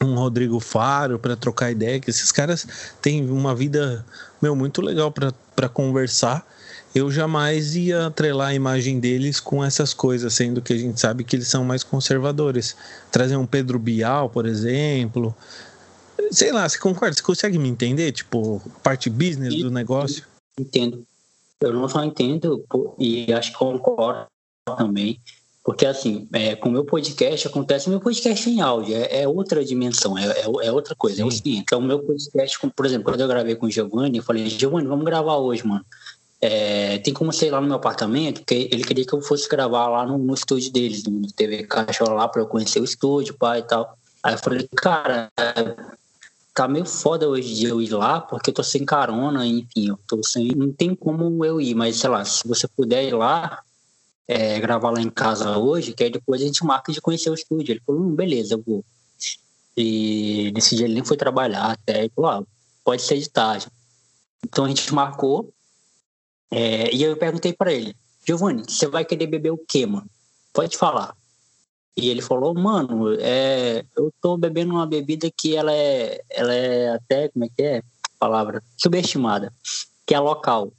um 0.02 0.14
Rodrigo 0.14 0.58
Faro 0.58 1.18
para 1.18 1.36
trocar 1.36 1.70
ideia, 1.70 2.00
que 2.00 2.08
esses 2.08 2.32
caras 2.32 2.66
têm 3.02 3.28
uma 3.30 3.54
vida, 3.54 4.04
meu, 4.40 4.56
muito 4.56 4.80
legal 4.80 5.12
para 5.12 5.68
conversar. 5.68 6.46
Eu 6.94 7.10
jamais 7.10 7.76
ia 7.76 8.06
atrelar 8.06 8.48
a 8.48 8.54
imagem 8.54 8.98
deles 8.98 9.38
com 9.38 9.62
essas 9.62 9.92
coisas, 9.92 10.32
sendo 10.32 10.62
que 10.62 10.72
a 10.72 10.78
gente 10.78 10.98
sabe 11.00 11.24
que 11.24 11.36
eles 11.36 11.48
são 11.48 11.64
mais 11.64 11.82
conservadores. 11.82 12.76
Trazer 13.10 13.36
um 13.36 13.46
Pedro 13.46 13.78
Bial, 13.78 14.28
por 14.28 14.46
exemplo. 14.46 15.34
Sei 16.30 16.52
lá, 16.52 16.68
você 16.68 16.78
concorda? 16.78 17.14
Você 17.14 17.22
consegue 17.22 17.58
me 17.58 17.68
entender? 17.68 18.12
Tipo, 18.12 18.60
parte 18.82 19.08
business 19.08 19.54
do 19.54 19.70
negócio? 19.70 20.24
Entendo. 20.58 21.06
Eu 21.62 21.72
não 21.72 21.88
só 21.88 22.04
entendo 22.04 22.64
e 22.98 23.32
acho 23.32 23.52
que 23.52 23.58
concordo 23.58 24.26
também, 24.64 25.20
porque 25.64 25.86
assim, 25.86 26.28
é, 26.32 26.56
com 26.56 26.68
o 26.68 26.72
meu 26.72 26.84
podcast 26.84 27.46
acontece, 27.46 27.86
o 27.86 27.90
meu 27.90 28.00
podcast 28.00 28.50
em 28.50 28.60
áudio 28.60 28.96
é, 28.96 29.22
é 29.22 29.28
outra 29.28 29.64
dimensão, 29.64 30.18
é, 30.18 30.26
é, 30.26 30.66
é 30.66 30.72
outra 30.72 30.94
coisa. 30.94 31.16
Sim. 31.16 31.22
É 31.22 31.24
o 31.24 31.30
seguinte, 31.30 31.60
então 31.60 31.78
o 31.78 31.82
meu 31.82 32.00
podcast, 32.00 32.58
por 32.74 32.86
exemplo, 32.86 33.04
quando 33.04 33.20
eu 33.20 33.28
gravei 33.28 33.54
com 33.54 33.66
o 33.66 33.70
Giovanni, 33.70 34.18
eu 34.18 34.24
falei, 34.24 34.48
Giovanni, 34.48 34.88
vamos 34.88 35.04
gravar 35.04 35.36
hoje, 35.36 35.66
mano. 35.66 35.84
É, 36.40 36.98
tem 36.98 37.14
como 37.14 37.32
ser 37.32 37.52
lá 37.52 37.60
no 37.60 37.68
meu 37.68 37.76
apartamento, 37.76 38.40
porque 38.40 38.68
ele 38.72 38.82
queria 38.82 39.06
que 39.06 39.12
eu 39.12 39.22
fosse 39.22 39.48
gravar 39.48 39.88
lá 39.88 40.04
no, 40.04 40.18
no 40.18 40.34
estúdio 40.34 40.72
deles, 40.72 41.04
no 41.04 41.30
TV 41.32 41.62
Caixa 41.62 42.02
lá, 42.02 42.26
para 42.26 42.42
eu 42.42 42.46
conhecer 42.46 42.80
o 42.80 42.84
estúdio, 42.84 43.34
pai 43.34 43.60
e 43.60 43.62
tal. 43.62 43.96
Aí 44.24 44.34
eu 44.34 44.38
falei, 44.38 44.68
cara, 44.74 45.28
tá 46.54 46.68
meio 46.68 46.84
foda 46.84 47.28
hoje 47.28 47.54
de 47.54 47.66
eu 47.66 47.80
ir 47.80 47.90
lá, 47.90 48.20
porque 48.20 48.50
eu 48.50 48.54
tô 48.54 48.62
sem 48.62 48.84
carona, 48.84 49.46
enfim, 49.46 49.88
eu 49.88 49.98
tô 50.06 50.22
sem. 50.22 50.48
Não 50.54 50.72
tem 50.72 50.94
como 50.94 51.44
eu 51.44 51.60
ir, 51.60 51.74
mas 51.74 51.96
sei 51.96 52.10
lá, 52.10 52.24
se 52.24 52.46
você 52.46 52.68
puder 52.68 53.04
ir 53.04 53.14
lá, 53.14 53.62
é, 54.28 54.60
gravar 54.60 54.90
lá 54.90 55.00
em 55.00 55.10
casa 55.10 55.56
hoje, 55.58 55.92
que 55.92 56.04
aí 56.04 56.10
depois 56.10 56.42
a 56.42 56.44
gente 56.44 56.64
marca 56.64 56.92
de 56.92 57.00
conhecer 57.00 57.30
o 57.30 57.34
estúdio. 57.34 57.72
Ele 57.72 57.82
falou, 57.86 58.02
hum, 58.02 58.14
beleza, 58.14 58.54
eu 58.54 58.62
vou. 58.62 58.84
E 59.76 60.52
nesse 60.54 60.76
dia 60.76 60.84
ele 60.86 60.94
nem 60.94 61.04
foi 61.04 61.16
trabalhar 61.16 61.72
até, 61.72 62.00
ele 62.00 62.12
falou, 62.14 62.30
ah, 62.30 62.44
pode 62.84 63.02
ser 63.02 63.18
de 63.18 63.28
tarde. 63.28 63.66
Então 64.44 64.64
a 64.64 64.68
gente 64.68 64.92
marcou, 64.92 65.52
é, 66.50 66.94
e 66.94 67.02
eu 67.02 67.16
perguntei 67.16 67.52
para 67.52 67.72
ele, 67.72 67.96
Giovanni, 68.26 68.62
você 68.68 68.86
vai 68.86 69.04
querer 69.04 69.26
beber 69.26 69.50
o 69.50 69.58
quê, 69.58 69.86
mano? 69.86 70.08
Pode 70.52 70.76
falar. 70.76 71.16
E 71.96 72.08
ele 72.08 72.22
falou, 72.22 72.54
mano, 72.54 73.14
é, 73.20 73.84
eu 73.96 74.12
tô 74.20 74.36
bebendo 74.36 74.72
uma 74.72 74.86
bebida 74.86 75.30
que 75.30 75.54
ela 75.54 75.72
é, 75.72 76.22
ela 76.30 76.54
é 76.54 76.94
até, 76.94 77.28
como 77.28 77.44
é 77.44 77.48
que 77.48 77.62
é 77.62 77.78
a 77.78 77.82
palavra? 78.18 78.62
Subestimada, 78.76 79.52
que 80.06 80.14
é 80.14 80.18
local. 80.18 80.72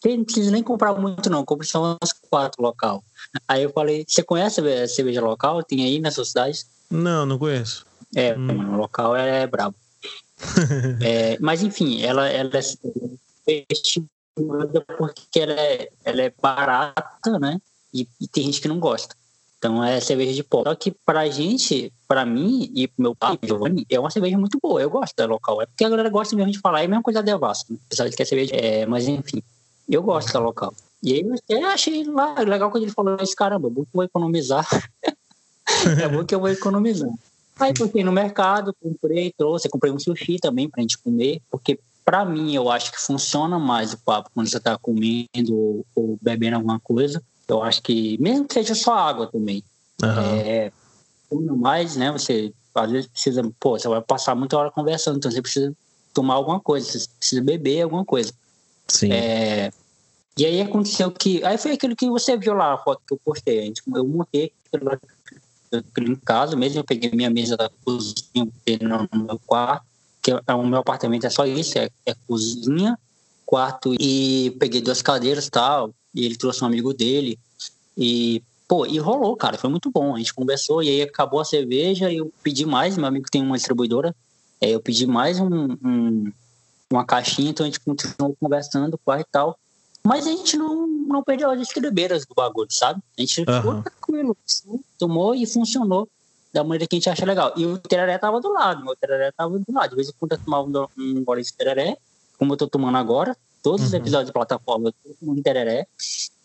Você 0.00 0.16
não 0.16 0.24
precisa 0.24 0.50
nem 0.50 0.62
comprar 0.62 0.94
muito 0.94 1.28
não, 1.28 1.44
compra 1.44 1.66
só 1.66 1.98
umas 2.00 2.12
quatro 2.30 2.62
local. 2.62 3.04
Aí 3.46 3.62
eu 3.62 3.70
falei, 3.70 4.04
você 4.06 4.22
conhece 4.22 4.60
a 4.60 4.88
cerveja 4.88 5.20
local? 5.20 5.62
Tem 5.62 5.84
aí 5.84 6.00
na 6.00 6.10
sua 6.10 6.24
cidade? 6.24 6.64
Não, 6.90 7.26
não 7.26 7.38
conheço. 7.38 7.86
É, 8.14 8.34
hum. 8.34 8.40
mano, 8.40 8.76
local 8.76 9.16
é 9.16 9.46
brabo. 9.46 9.76
é, 11.02 11.38
mas 11.40 11.62
enfim, 11.62 12.02
ela, 12.02 12.28
ela 12.28 12.50
é 12.54 12.62
subestimada 12.62 14.80
porque 14.96 15.40
ela 15.40 15.52
é, 15.52 15.90
ela 16.04 16.22
é 16.22 16.32
barata, 16.40 17.38
né? 17.38 17.60
E, 17.92 18.08
e 18.20 18.28
tem 18.28 18.44
gente 18.44 18.60
que 18.60 18.68
não 18.68 18.78
gosta. 18.78 19.14
Então 19.64 19.82
é 19.82 19.98
cerveja 19.98 20.34
de 20.34 20.44
pó. 20.44 20.62
Só 20.62 20.74
que 20.74 20.90
pra 21.06 21.26
gente, 21.30 21.90
pra 22.06 22.26
mim 22.26 22.70
e 22.74 22.86
pro 22.86 23.02
meu 23.02 23.14
pai, 23.16 23.38
Giovanni, 23.42 23.86
é 23.88 23.98
uma 23.98 24.10
cerveja 24.10 24.36
muito 24.36 24.58
boa. 24.62 24.82
Eu 24.82 24.90
gosto 24.90 25.16
da 25.16 25.24
local. 25.24 25.62
É 25.62 25.64
porque 25.64 25.86
a 25.86 25.88
galera 25.88 26.10
gosta 26.10 26.36
mesmo 26.36 26.52
de 26.52 26.58
falar, 26.58 26.82
é 26.82 26.84
a 26.84 26.88
mesma 26.88 27.02
coisa 27.02 27.22
da 27.22 27.32
Devasco, 27.32 27.72
né? 27.72 27.78
apesar 27.86 28.06
de 28.06 28.14
que 28.14 28.22
é 28.22 28.26
cerveja. 28.26 28.54
É, 28.54 28.84
mas 28.84 29.08
enfim, 29.08 29.42
eu 29.88 30.02
gosto 30.02 30.30
da 30.34 30.38
local. 30.38 30.74
E 31.02 31.14
aí 31.14 31.20
eu 31.22 31.32
até 31.32 31.64
achei 31.64 32.04
lá, 32.04 32.34
legal 32.40 32.70
quando 32.70 32.82
ele 32.82 32.92
falou 32.92 33.16
isso, 33.22 33.34
caramba, 33.34 33.70
bom 33.70 33.84
que 33.84 33.88
eu 33.88 33.94
vou 33.94 34.04
economizar. 34.04 34.68
é 36.02 36.08
bom 36.10 36.22
que 36.26 36.34
eu 36.34 36.40
vou 36.40 36.50
economizar. 36.50 37.08
Aí 37.58 37.72
fui 37.74 38.04
no 38.04 38.12
mercado, 38.12 38.74
comprei, 38.82 39.32
trouxe, 39.32 39.70
comprei 39.70 39.90
um 39.90 39.98
sushi 39.98 40.36
também 40.36 40.68
pra 40.68 40.82
gente 40.82 40.98
comer, 40.98 41.40
porque 41.50 41.80
para 42.04 42.22
mim 42.22 42.54
eu 42.54 42.70
acho 42.70 42.92
que 42.92 43.00
funciona 43.00 43.58
mais 43.58 43.94
o 43.94 43.98
papo 43.98 44.28
quando 44.34 44.46
você 44.46 44.60
tá 44.60 44.76
comendo 44.76 45.56
ou, 45.56 45.86
ou 45.94 46.18
bebendo 46.20 46.56
alguma 46.56 46.78
coisa 46.78 47.22
eu 47.48 47.62
acho 47.62 47.82
que, 47.82 48.16
mesmo 48.20 48.46
que 48.46 48.54
seja 48.54 48.74
só 48.74 48.94
água 48.94 49.26
também, 49.26 49.62
uhum. 50.02 50.08
é, 50.08 50.72
mais, 51.56 51.96
né? 51.96 52.10
Você 52.12 52.52
às 52.74 52.90
vezes 52.90 53.06
precisa, 53.06 53.42
pô, 53.60 53.78
você 53.78 53.88
vai 53.88 54.00
passar 54.00 54.34
muita 54.34 54.56
hora 54.56 54.70
conversando, 54.70 55.18
então 55.18 55.30
você 55.30 55.40
precisa 55.40 55.74
tomar 56.12 56.34
alguma 56.34 56.60
coisa, 56.60 56.86
você 56.86 57.08
precisa 57.18 57.42
beber 57.42 57.82
alguma 57.82 58.04
coisa. 58.04 58.32
Sim. 58.88 59.12
É, 59.12 59.72
e 60.36 60.44
aí 60.44 60.60
aconteceu 60.60 61.10
que. 61.10 61.44
Aí 61.44 61.56
foi 61.56 61.72
aquilo 61.72 61.94
que 61.94 62.08
você 62.08 62.36
viu 62.36 62.54
lá, 62.54 62.74
a 62.74 62.78
foto 62.78 63.02
que 63.06 63.14
eu 63.14 63.20
postei. 63.24 63.60
A 63.60 63.62
gente, 63.62 63.82
eu 63.86 64.06
montei 64.06 64.52
aquilo 65.72 66.12
em 66.12 66.16
casa 66.16 66.56
mesmo, 66.56 66.80
eu 66.80 66.84
peguei 66.84 67.10
minha 67.12 67.30
mesa 67.30 67.56
da 67.56 67.70
cozinha 67.84 68.48
no 68.80 69.24
meu 69.24 69.40
quarto, 69.46 69.84
que 70.22 70.32
é, 70.32 70.54
o 70.54 70.66
meu 70.66 70.80
apartamento 70.80 71.26
é 71.26 71.30
só 71.30 71.46
isso, 71.46 71.78
é, 71.78 71.88
é 72.06 72.14
cozinha, 72.26 72.98
quarto, 73.46 73.94
e 74.00 74.54
peguei 74.58 74.80
duas 74.80 75.02
cadeiras 75.02 75.46
e 75.46 75.50
tal, 75.50 75.94
e 76.14 76.24
ele 76.24 76.36
trouxe 76.36 76.62
um 76.62 76.66
amigo 76.66 76.94
dele. 76.94 77.38
E, 77.96 78.42
pô, 78.68 78.86
e 78.86 78.98
rolou, 78.98 79.36
cara, 79.36 79.58
foi 79.58 79.70
muito 79.70 79.90
bom. 79.90 80.14
A 80.14 80.18
gente 80.18 80.34
conversou 80.34 80.82
e 80.82 80.88
aí 80.88 81.02
acabou 81.02 81.40
a 81.40 81.44
cerveja 81.44 82.10
e 82.10 82.18
eu 82.18 82.32
pedi 82.42 82.64
mais. 82.64 82.96
Meu 82.96 83.06
amigo 83.06 83.26
tem 83.30 83.42
uma 83.42 83.56
distribuidora, 83.56 84.14
é, 84.60 84.70
eu 84.70 84.80
pedi 84.80 85.06
mais 85.06 85.40
um, 85.40 85.72
um, 85.84 86.32
uma 86.90 87.04
caixinha, 87.04 87.50
então 87.50 87.64
a 87.64 87.68
gente 87.68 87.80
continuou 87.80 88.36
conversando, 88.40 88.98
quase 89.04 89.22
e 89.22 89.26
tal. 89.30 89.58
Mas 90.06 90.26
a 90.26 90.30
gente 90.30 90.56
não, 90.56 90.86
não 90.86 91.24
perdeu 91.24 91.50
as 91.50 91.60
estribeiras 91.60 92.26
do 92.26 92.34
bagulho, 92.34 92.70
sabe? 92.70 93.00
A 93.18 93.20
gente 93.22 93.40
uhum. 93.40 93.56
ficou 93.56 93.82
tranquilo. 93.82 94.36
Tomou 94.98 95.34
e 95.34 95.46
funcionou 95.46 96.08
da 96.52 96.62
maneira 96.62 96.86
que 96.86 96.94
a 96.94 96.98
gente 96.98 97.10
acha 97.10 97.24
legal. 97.24 97.52
E 97.56 97.66
o 97.66 97.78
tereré 97.78 98.16
tava 98.18 98.40
do 98.40 98.52
lado, 98.52 98.86
o 98.86 98.94
tereré 98.94 99.32
tava 99.32 99.58
do 99.58 99.72
lado. 99.72 99.90
De 99.90 99.96
vez 99.96 100.08
em 100.08 100.12
quando 100.18 100.32
eu 100.32 100.38
tomava 100.38 100.68
um, 100.68 100.88
um 100.98 101.24
gole 101.24 101.42
de 101.42 101.52
tereré, 101.52 101.96
como 102.38 102.52
eu 102.52 102.56
tô 102.56 102.68
tomando 102.68 102.98
agora, 102.98 103.36
todos 103.64 103.80
uhum. 103.80 103.86
os 103.86 103.94
episódios 103.94 104.26
de 104.26 104.32
plataforma 104.32 104.90
eu 104.90 104.92
tô 104.92 105.16
tomando 105.18 105.42
tereré, 105.42 105.86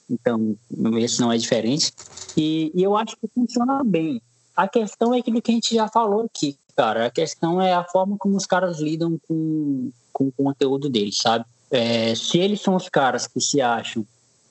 então 0.10 0.56
esse 0.98 1.20
não 1.20 1.32
é 1.32 1.38
diferente. 1.38 1.94
E, 2.36 2.72
e 2.74 2.82
eu 2.82 2.96
acho 2.96 3.18
que 3.18 3.28
funciona 3.28 3.84
bem. 3.84 4.22
A 4.56 4.68
questão 4.68 5.14
é 5.14 5.20
aquilo 5.20 5.42
que 5.42 5.52
a 5.52 5.54
gente 5.54 5.76
já 5.76 5.88
falou 5.88 6.22
aqui, 6.22 6.58
cara. 6.76 7.06
A 7.06 7.12
questão 7.12 7.62
é 7.62 7.74
a 7.74 7.84
forma 7.84 8.18
como 8.18 8.38
os 8.38 8.46
caras 8.46 8.80
lidam 8.80 9.20
com, 9.28 9.92
com 10.12 10.28
o 10.28 10.32
conteúdo 10.32 10.90
deles, 10.90 11.18
sabe? 11.18 11.46
É, 11.70 12.16
se 12.16 12.40
eles 12.40 12.62
são 12.62 12.76
os 12.76 12.90
caras 12.90 13.28
que 13.28 13.40
se 13.40 13.62
acham 13.62 14.06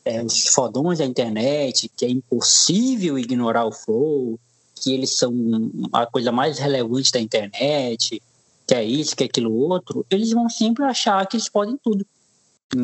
é, 0.04 0.22
os 0.22 0.48
fodões 0.48 0.98
da 0.98 1.04
internet, 1.04 1.90
que 1.96 2.04
é 2.04 2.10
impossível 2.10 3.18
ignorar 3.18 3.64
o 3.64 3.72
flow, 3.72 4.38
que 4.76 4.92
eles 4.92 5.16
são 5.16 5.32
a 5.92 6.06
coisa 6.06 6.30
mais 6.30 6.58
relevante 6.58 7.10
da 7.10 7.20
internet, 7.20 8.22
que 8.66 8.74
é 8.74 8.84
isso, 8.84 9.16
que 9.16 9.24
é 9.24 9.26
aquilo 9.26 9.52
outro, 9.52 10.06
eles 10.10 10.30
vão 10.30 10.48
sempre 10.48 10.84
achar 10.84 11.26
que 11.26 11.36
eles 11.36 11.48
podem 11.48 11.78
tudo. 11.82 12.06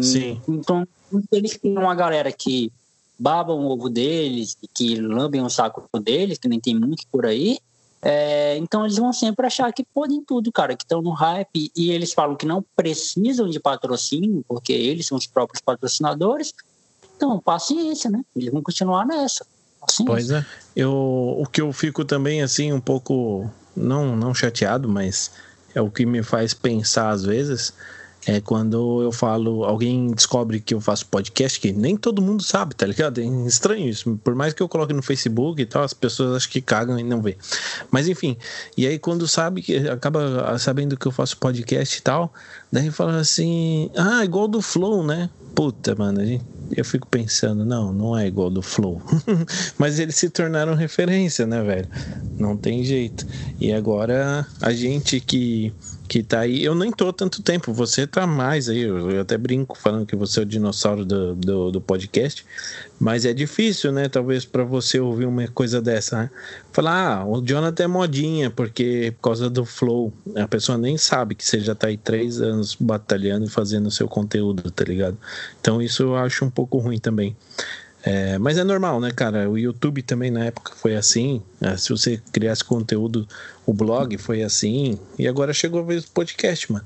Sim. 0.02 0.40
Então, 0.48 0.86
eles 1.30 1.58
têm 1.58 1.76
uma 1.76 1.94
galera 1.94 2.32
que 2.32 2.72
babam 3.18 3.58
o 3.58 3.70
ovo 3.70 3.88
deles, 3.88 4.56
que 4.74 4.96
lambem 4.96 5.42
o 5.42 5.50
saco 5.50 5.88
deles, 6.00 6.38
que 6.38 6.48
nem 6.48 6.60
tem 6.60 6.74
muito 6.78 7.04
por 7.10 7.26
aí, 7.26 7.58
é, 8.06 8.58
então 8.58 8.84
eles 8.84 8.98
vão 8.98 9.14
sempre 9.14 9.46
achar 9.46 9.72
que 9.72 9.82
podem 9.82 10.22
tudo, 10.22 10.52
cara, 10.52 10.76
que 10.76 10.84
estão 10.84 11.00
no 11.00 11.12
hype 11.12 11.72
e 11.74 11.90
eles 11.90 12.12
falam 12.12 12.36
que 12.36 12.44
não 12.44 12.62
precisam 12.76 13.48
de 13.48 13.58
patrocínio, 13.58 14.44
porque 14.46 14.74
eles 14.74 15.06
são 15.06 15.16
os 15.16 15.26
próprios 15.26 15.62
patrocinadores. 15.62 16.52
Então, 17.16 17.38
paciência, 17.40 18.10
né? 18.10 18.22
Eles 18.36 18.52
vão 18.52 18.62
continuar 18.62 19.06
nessa. 19.06 19.46
Assim, 19.80 20.04
pois 20.04 20.30
é. 20.30 20.44
Eu, 20.76 20.92
o 20.92 21.46
que 21.50 21.62
eu 21.62 21.72
fico 21.72 22.04
também, 22.04 22.42
assim, 22.42 22.74
um 22.74 22.80
pouco, 22.80 23.50
não, 23.74 24.14
não 24.14 24.34
chateado, 24.34 24.86
mas 24.86 25.30
é 25.74 25.80
o 25.80 25.90
que 25.90 26.04
me 26.04 26.22
faz 26.22 26.52
pensar 26.52 27.08
às 27.08 27.24
vezes, 27.24 27.72
é 28.26 28.40
quando 28.40 29.02
eu 29.02 29.12
falo, 29.12 29.64
alguém 29.64 30.10
descobre 30.10 30.60
que 30.60 30.74
eu 30.74 30.80
faço 30.80 31.06
podcast, 31.06 31.60
que 31.60 31.72
nem 31.72 31.96
todo 31.96 32.22
mundo 32.22 32.42
sabe, 32.42 32.74
tá 32.74 32.86
ligado? 32.86 33.20
É 33.20 33.24
estranho 33.46 33.88
isso. 33.88 34.18
Por 34.24 34.34
mais 34.34 34.54
que 34.54 34.62
eu 34.62 34.68
coloque 34.68 34.92
no 34.92 35.02
Facebook 35.02 35.60
e 35.60 35.66
tal, 35.66 35.82
as 35.82 35.92
pessoas 35.92 36.36
acham 36.36 36.50
que 36.50 36.60
cagam 36.60 36.98
e 36.98 37.02
não 37.02 37.20
vê. 37.20 37.36
Mas 37.90 38.08
enfim, 38.08 38.36
e 38.76 38.86
aí 38.86 38.98
quando 38.98 39.28
sabe 39.28 39.62
que 39.62 39.76
acaba 39.88 40.58
sabendo 40.58 40.96
que 40.96 41.06
eu 41.06 41.12
faço 41.12 41.36
podcast 41.36 41.98
e 41.98 42.02
tal, 42.02 42.32
daí 42.72 42.90
fala 42.90 43.18
assim: 43.18 43.90
"Ah, 43.96 44.24
igual 44.24 44.48
do 44.48 44.62
Flow, 44.62 45.04
né?" 45.04 45.28
Puta, 45.54 45.94
mano, 45.94 46.20
a 46.20 46.24
gente 46.24 46.44
eu 46.76 46.84
fico 46.84 47.06
pensando, 47.06 47.64
não, 47.64 47.92
não 47.92 48.16
é 48.16 48.26
igual 48.26 48.50
do 48.50 48.62
Flow. 48.62 49.00
Mas 49.78 49.98
eles 49.98 50.16
se 50.16 50.30
tornaram 50.30 50.74
referência, 50.74 51.46
né, 51.46 51.62
velho? 51.62 51.88
Não 52.38 52.56
tem 52.56 52.82
jeito. 52.84 53.26
E 53.60 53.72
agora 53.72 54.46
a 54.60 54.72
gente 54.72 55.20
que 55.20 55.72
que 56.06 56.22
tá 56.22 56.40
aí. 56.40 56.62
Eu 56.62 56.74
nem 56.74 56.92
tô 56.92 57.12
tanto 57.12 57.42
tempo, 57.42 57.72
você 57.72 58.06
tá 58.06 58.26
mais 58.26 58.68
aí. 58.68 58.82
Eu, 58.82 59.20
até 59.20 59.38
brinco 59.38 59.76
falando 59.76 60.06
que 60.06 60.14
você 60.14 60.40
é 60.40 60.42
o 60.42 60.46
dinossauro 60.46 61.04
do, 61.04 61.34
do, 61.34 61.70
do 61.72 61.80
podcast, 61.80 62.44
mas 62.98 63.24
é 63.24 63.32
difícil, 63.32 63.92
né? 63.92 64.08
Talvez 64.08 64.44
para 64.44 64.64
você 64.64 65.00
ouvir 65.00 65.26
uma 65.26 65.46
coisa 65.48 65.80
dessa, 65.80 66.22
né? 66.22 66.30
Falar, 66.72 67.18
ah, 67.18 67.26
o 67.26 67.42
Jonathan 67.42 67.84
é 67.84 67.86
modinha, 67.86 68.50
porque 68.50 69.12
por 69.16 69.30
causa 69.30 69.50
do 69.50 69.64
flow. 69.64 70.12
A 70.36 70.46
pessoa 70.46 70.78
nem 70.78 70.96
sabe 70.96 71.34
que 71.34 71.44
você 71.44 71.60
já 71.60 71.74
tá 71.74 71.88
aí 71.88 71.96
três 71.96 72.40
anos 72.40 72.76
batalhando 72.78 73.46
e 73.46 73.50
fazendo 73.50 73.86
o 73.86 73.90
seu 73.90 74.08
conteúdo, 74.08 74.70
tá 74.70 74.84
ligado? 74.84 75.18
Então 75.60 75.82
isso 75.82 76.02
eu 76.04 76.16
acho 76.16 76.44
um 76.44 76.50
pouco 76.50 76.78
ruim 76.78 76.98
também. 76.98 77.36
É, 78.06 78.36
mas 78.36 78.58
é 78.58 78.64
normal, 78.64 79.00
né, 79.00 79.10
cara? 79.10 79.48
O 79.48 79.56
YouTube 79.56 80.02
também 80.02 80.30
na 80.30 80.44
época 80.44 80.72
foi 80.76 80.94
assim. 80.94 81.42
É, 81.58 81.74
se 81.76 81.88
você 81.88 82.20
criasse 82.32 82.62
conteúdo, 82.62 83.26
o 83.64 83.72
blog 83.72 84.18
foi 84.18 84.42
assim. 84.42 84.98
E 85.18 85.26
agora 85.26 85.54
chegou 85.54 85.80
a 85.80 85.84
vez 85.84 86.04
do 86.04 86.10
podcast, 86.10 86.70
mano. 86.70 86.84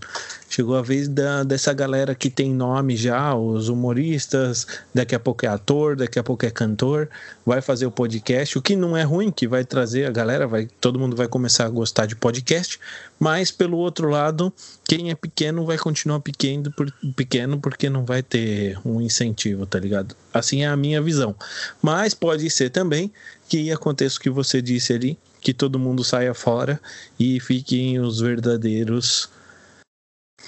Chegou 0.59 0.75
a 0.75 0.83
vez 0.83 1.07
da, 1.07 1.45
dessa 1.45 1.73
galera 1.73 2.17
que 2.17 2.29
tem 2.29 2.53
nome 2.53 2.97
já, 2.97 3.33
os 3.33 3.69
humoristas, 3.69 4.67
daqui 4.93 5.15
a 5.15 5.21
pouco 5.21 5.47
é 5.47 5.49
ator, 5.49 5.95
daqui 5.95 6.19
a 6.19 6.23
pouco 6.25 6.45
é 6.45 6.51
cantor, 6.51 7.09
vai 7.47 7.63
fazer 7.63 7.87
o 7.87 7.93
podcast, 7.93 8.59
o 8.59 8.61
que 8.61 8.75
não 8.75 8.97
é 8.97 9.05
ruim, 9.05 9.31
que 9.31 9.47
vai 9.47 9.65
trazer 9.65 10.07
a 10.07 10.11
galera, 10.11 10.49
vai, 10.49 10.67
todo 10.81 10.99
mundo 10.99 11.15
vai 11.15 11.29
começar 11.29 11.65
a 11.65 11.69
gostar 11.69 12.07
de 12.07 12.17
podcast, 12.17 12.81
mas 13.21 13.53
pelo 13.53 13.77
outro 13.77 14.09
lado, 14.09 14.53
quem 14.89 15.13
é 15.13 15.15
pequeno 15.15 15.65
vai 15.65 15.79
continuar 15.79 16.19
pequeno, 16.19 16.73
por, 16.73 16.93
pequeno 17.15 17.61
porque 17.61 17.89
não 17.89 18.05
vai 18.05 18.21
ter 18.21 18.77
um 18.85 19.01
incentivo, 19.01 19.65
tá 19.65 19.79
ligado? 19.79 20.17
Assim 20.35 20.65
é 20.65 20.67
a 20.67 20.77
minha 20.77 21.01
visão. 21.01 21.37
Mas 21.81 22.15
pode 22.15 22.51
ser 22.51 22.71
também 22.71 23.13
que 23.49 23.71
aconteça 23.71 24.19
o 24.19 24.21
que 24.21 24.29
você 24.29 24.61
disse 24.61 24.93
ali, 24.93 25.17
que 25.41 25.55
todo 25.55 25.79
mundo 25.79 26.03
saia 26.03 26.35
fora 26.35 26.81
e 27.17 27.39
fiquem 27.39 28.01
os 28.01 28.19
verdadeiros 28.19 29.31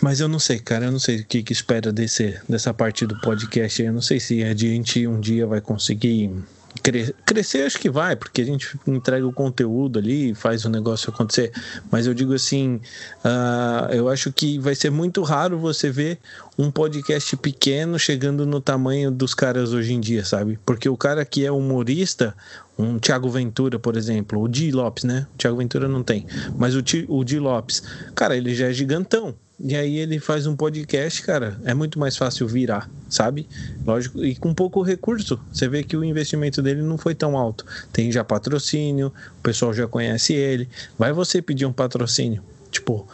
mas 0.02 0.20
eu 0.20 0.28
não 0.28 0.38
sei, 0.38 0.58
cara, 0.58 0.86
eu 0.86 0.92
não 0.92 0.98
sei 0.98 1.16
o 1.20 1.24
que, 1.24 1.42
que 1.42 1.52
espera 1.52 1.92
desse, 1.92 2.38
dessa 2.48 2.72
parte 2.72 3.06
do 3.06 3.20
podcast. 3.20 3.82
Eu 3.82 3.92
não 3.92 4.00
sei 4.00 4.18
se 4.18 4.42
a 4.42 4.54
gente 4.54 5.06
um 5.06 5.20
dia 5.20 5.46
vai 5.46 5.60
conseguir 5.60 6.32
cre 6.82 7.14
crescer, 7.26 7.66
acho 7.66 7.78
que 7.78 7.90
vai, 7.90 8.16
porque 8.16 8.40
a 8.40 8.44
gente 8.44 8.78
entrega 8.86 9.26
o 9.26 9.32
conteúdo 9.32 9.98
ali 9.98 10.34
faz 10.34 10.64
o 10.64 10.70
negócio 10.70 11.10
acontecer. 11.10 11.52
Mas 11.90 12.06
eu 12.06 12.14
digo 12.14 12.32
assim, 12.32 12.80
uh, 13.24 13.92
eu 13.92 14.08
acho 14.08 14.32
que 14.32 14.58
vai 14.58 14.74
ser 14.74 14.90
muito 14.90 15.22
raro 15.22 15.58
você 15.58 15.90
ver 15.90 16.18
um 16.56 16.70
podcast 16.70 17.36
pequeno 17.36 17.98
chegando 17.98 18.46
no 18.46 18.60
tamanho 18.60 19.10
dos 19.10 19.34
caras 19.34 19.72
hoje 19.72 19.92
em 19.92 20.00
dia, 20.00 20.24
sabe? 20.24 20.58
Porque 20.64 20.88
o 20.88 20.96
cara 20.96 21.24
que 21.24 21.44
é 21.44 21.52
humorista, 21.52 22.34
um 22.78 22.98
Thiago 22.98 23.28
Ventura, 23.28 23.78
por 23.78 23.96
exemplo, 23.96 24.40
o 24.40 24.48
Di 24.48 24.70
Lopes, 24.70 25.04
né? 25.04 25.26
O 25.34 25.36
Thiago 25.36 25.58
Ventura 25.58 25.88
não 25.88 26.02
tem, 26.02 26.26
mas 26.56 26.74
o, 26.74 26.82
o 27.08 27.24
Di 27.24 27.38
Lopes, 27.38 27.82
cara, 28.14 28.36
ele 28.36 28.54
já 28.54 28.68
é 28.68 28.72
gigantão. 28.72 29.34
E 29.62 29.76
aí 29.76 29.98
ele 29.98 30.18
faz 30.18 30.46
um 30.46 30.56
podcast, 30.56 31.22
cara, 31.22 31.60
é 31.64 31.74
muito 31.74 31.98
mais 31.98 32.16
fácil 32.16 32.48
virar, 32.48 32.88
sabe? 33.10 33.46
Lógico, 33.84 34.24
e 34.24 34.34
com 34.34 34.54
pouco 34.54 34.80
recurso. 34.80 35.38
Você 35.52 35.68
vê 35.68 35.82
que 35.82 35.94
o 35.98 36.02
investimento 36.02 36.62
dele 36.62 36.80
não 36.80 36.96
foi 36.96 37.14
tão 37.14 37.36
alto. 37.36 37.66
Tem 37.92 38.10
já 38.10 38.24
patrocínio, 38.24 39.12
o 39.38 39.42
pessoal 39.42 39.74
já 39.74 39.86
conhece 39.86 40.32
ele. 40.32 40.66
Vai 40.98 41.12
você 41.12 41.42
pedir 41.42 41.66
um 41.66 41.72
patrocínio. 41.74 42.42
Tipo, 42.70 43.06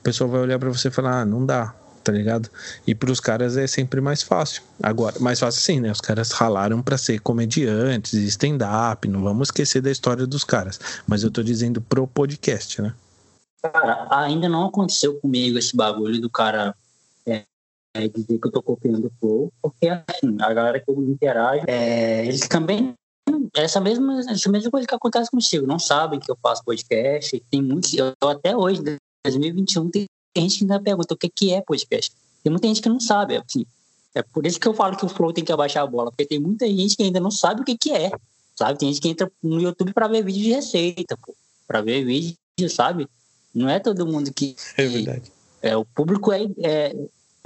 o 0.00 0.02
pessoal 0.02 0.28
vai 0.28 0.42
olhar 0.42 0.58
para 0.58 0.68
você 0.68 0.88
e 0.88 0.90
falar: 0.90 1.22
ah, 1.22 1.24
não 1.24 1.46
dá, 1.46 1.74
tá 2.04 2.12
ligado? 2.12 2.50
E 2.86 2.94
pros 2.94 3.18
caras 3.18 3.56
é 3.56 3.66
sempre 3.66 3.98
mais 3.98 4.22
fácil. 4.22 4.62
Agora, 4.82 5.18
mais 5.18 5.40
fácil 5.40 5.62
sim, 5.62 5.80
né? 5.80 5.90
Os 5.90 6.02
caras 6.02 6.30
ralaram 6.30 6.82
para 6.82 6.98
ser 6.98 7.20
comediantes, 7.20 8.12
stand-up, 8.12 9.08
não 9.08 9.22
vamos 9.22 9.48
esquecer 9.48 9.80
da 9.80 9.90
história 9.90 10.26
dos 10.26 10.44
caras. 10.44 10.78
Mas 11.06 11.22
eu 11.22 11.30
tô 11.30 11.42
dizendo 11.42 11.80
pro 11.80 12.06
podcast, 12.06 12.82
né? 12.82 12.92
Cara, 13.68 14.06
ainda 14.10 14.48
não 14.48 14.66
aconteceu 14.66 15.18
comigo 15.20 15.58
esse 15.58 15.76
bagulho 15.76 16.20
do 16.20 16.30
cara 16.30 16.74
é, 17.26 17.44
é, 17.94 18.08
dizer 18.08 18.38
que 18.38 18.46
eu 18.46 18.52
tô 18.52 18.62
copiando 18.62 19.06
o 19.06 19.12
flow, 19.18 19.52
porque 19.62 19.88
assim, 19.88 20.36
a 20.40 20.52
galera 20.52 20.80
que 20.80 20.90
eu 20.90 21.02
interajo, 21.02 21.64
é, 21.66 22.26
eles 22.26 22.46
também 22.48 22.94
essa 23.54 23.80
mesma, 23.80 24.20
essa 24.20 24.50
mesma 24.50 24.70
coisa 24.70 24.86
que 24.86 24.94
acontece 24.94 25.30
contigo, 25.30 25.66
não 25.66 25.78
sabem 25.78 26.20
que 26.20 26.30
eu 26.30 26.36
faço 26.42 26.64
podcast, 26.64 27.38
tem 27.50 27.62
muitos, 27.62 27.94
eu 27.94 28.12
até 28.22 28.56
hoje, 28.56 28.82
2021, 29.24 29.90
tem 29.90 30.06
gente 30.36 30.58
que 30.58 30.64
ainda 30.64 30.80
pergunta 30.80 31.14
o 31.14 31.16
que, 31.16 31.28
que 31.28 31.52
é 31.52 31.60
podcast. 31.60 32.12
Tem 32.42 32.50
muita 32.50 32.68
gente 32.68 32.82
que 32.82 32.88
não 32.88 33.00
sabe, 33.00 33.36
assim, 33.36 33.64
é 34.14 34.22
por 34.22 34.46
isso 34.46 34.58
que 34.60 34.66
eu 34.66 34.74
falo 34.74 34.96
que 34.96 35.04
o 35.04 35.08
Flow 35.08 35.32
tem 35.32 35.44
que 35.44 35.52
abaixar 35.52 35.82
a 35.82 35.86
bola, 35.86 36.10
porque 36.10 36.26
tem 36.26 36.38
muita 36.38 36.66
gente 36.66 36.96
que 36.96 37.02
ainda 37.02 37.20
não 37.20 37.30
sabe 37.30 37.62
o 37.62 37.64
que, 37.64 37.76
que 37.76 37.92
é, 37.92 38.10
sabe? 38.54 38.78
Tem 38.78 38.88
gente 38.88 39.00
que 39.00 39.08
entra 39.08 39.30
no 39.42 39.60
YouTube 39.60 39.92
para 39.92 40.08
ver 40.08 40.24
vídeo 40.24 40.42
de 40.42 40.52
receita, 40.52 41.16
pô, 41.16 41.34
para 41.66 41.80
ver 41.80 42.04
vídeo, 42.04 42.36
sabe? 42.70 43.08
Não 43.56 43.70
é 43.70 43.80
todo 43.80 44.06
mundo 44.06 44.32
que. 44.32 44.54
É 44.76 44.86
verdade. 44.86 45.32
É, 45.62 45.74
o 45.76 45.84
público 45.84 46.30
é, 46.30 46.42
é, 46.62 46.94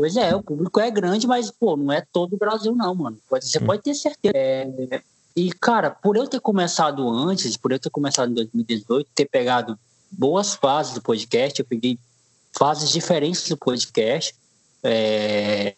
Pois 0.01 0.17
é, 0.17 0.35
o 0.35 0.43
público 0.43 0.81
é 0.81 0.91
grande, 0.91 1.27
mas, 1.27 1.51
pô, 1.51 1.77
não 1.77 1.93
é 1.93 2.03
todo 2.11 2.33
o 2.33 2.39
Brasil, 2.39 2.75
não, 2.75 2.95
mano. 2.95 3.19
Você 3.31 3.59
hum. 3.59 3.67
pode 3.67 3.83
ter 3.83 3.95
certeza. 3.95 4.35
É, 4.35 5.03
e, 5.37 5.53
cara, 5.53 5.91
por 5.91 6.17
eu 6.17 6.27
ter 6.27 6.41
começado 6.41 7.07
antes, 7.07 7.55
por 7.57 7.71
eu 7.71 7.79
ter 7.79 7.91
começado 7.91 8.31
em 8.31 8.35
2018, 8.35 9.11
ter 9.15 9.27
pegado 9.27 9.79
boas 10.11 10.55
fases 10.55 10.95
do 10.95 11.03
podcast, 11.03 11.61
eu 11.61 11.67
peguei 11.67 11.99
fases 12.59 12.89
diferentes 12.89 13.47
do 13.47 13.59
podcast. 13.59 14.35
É, 14.83 15.75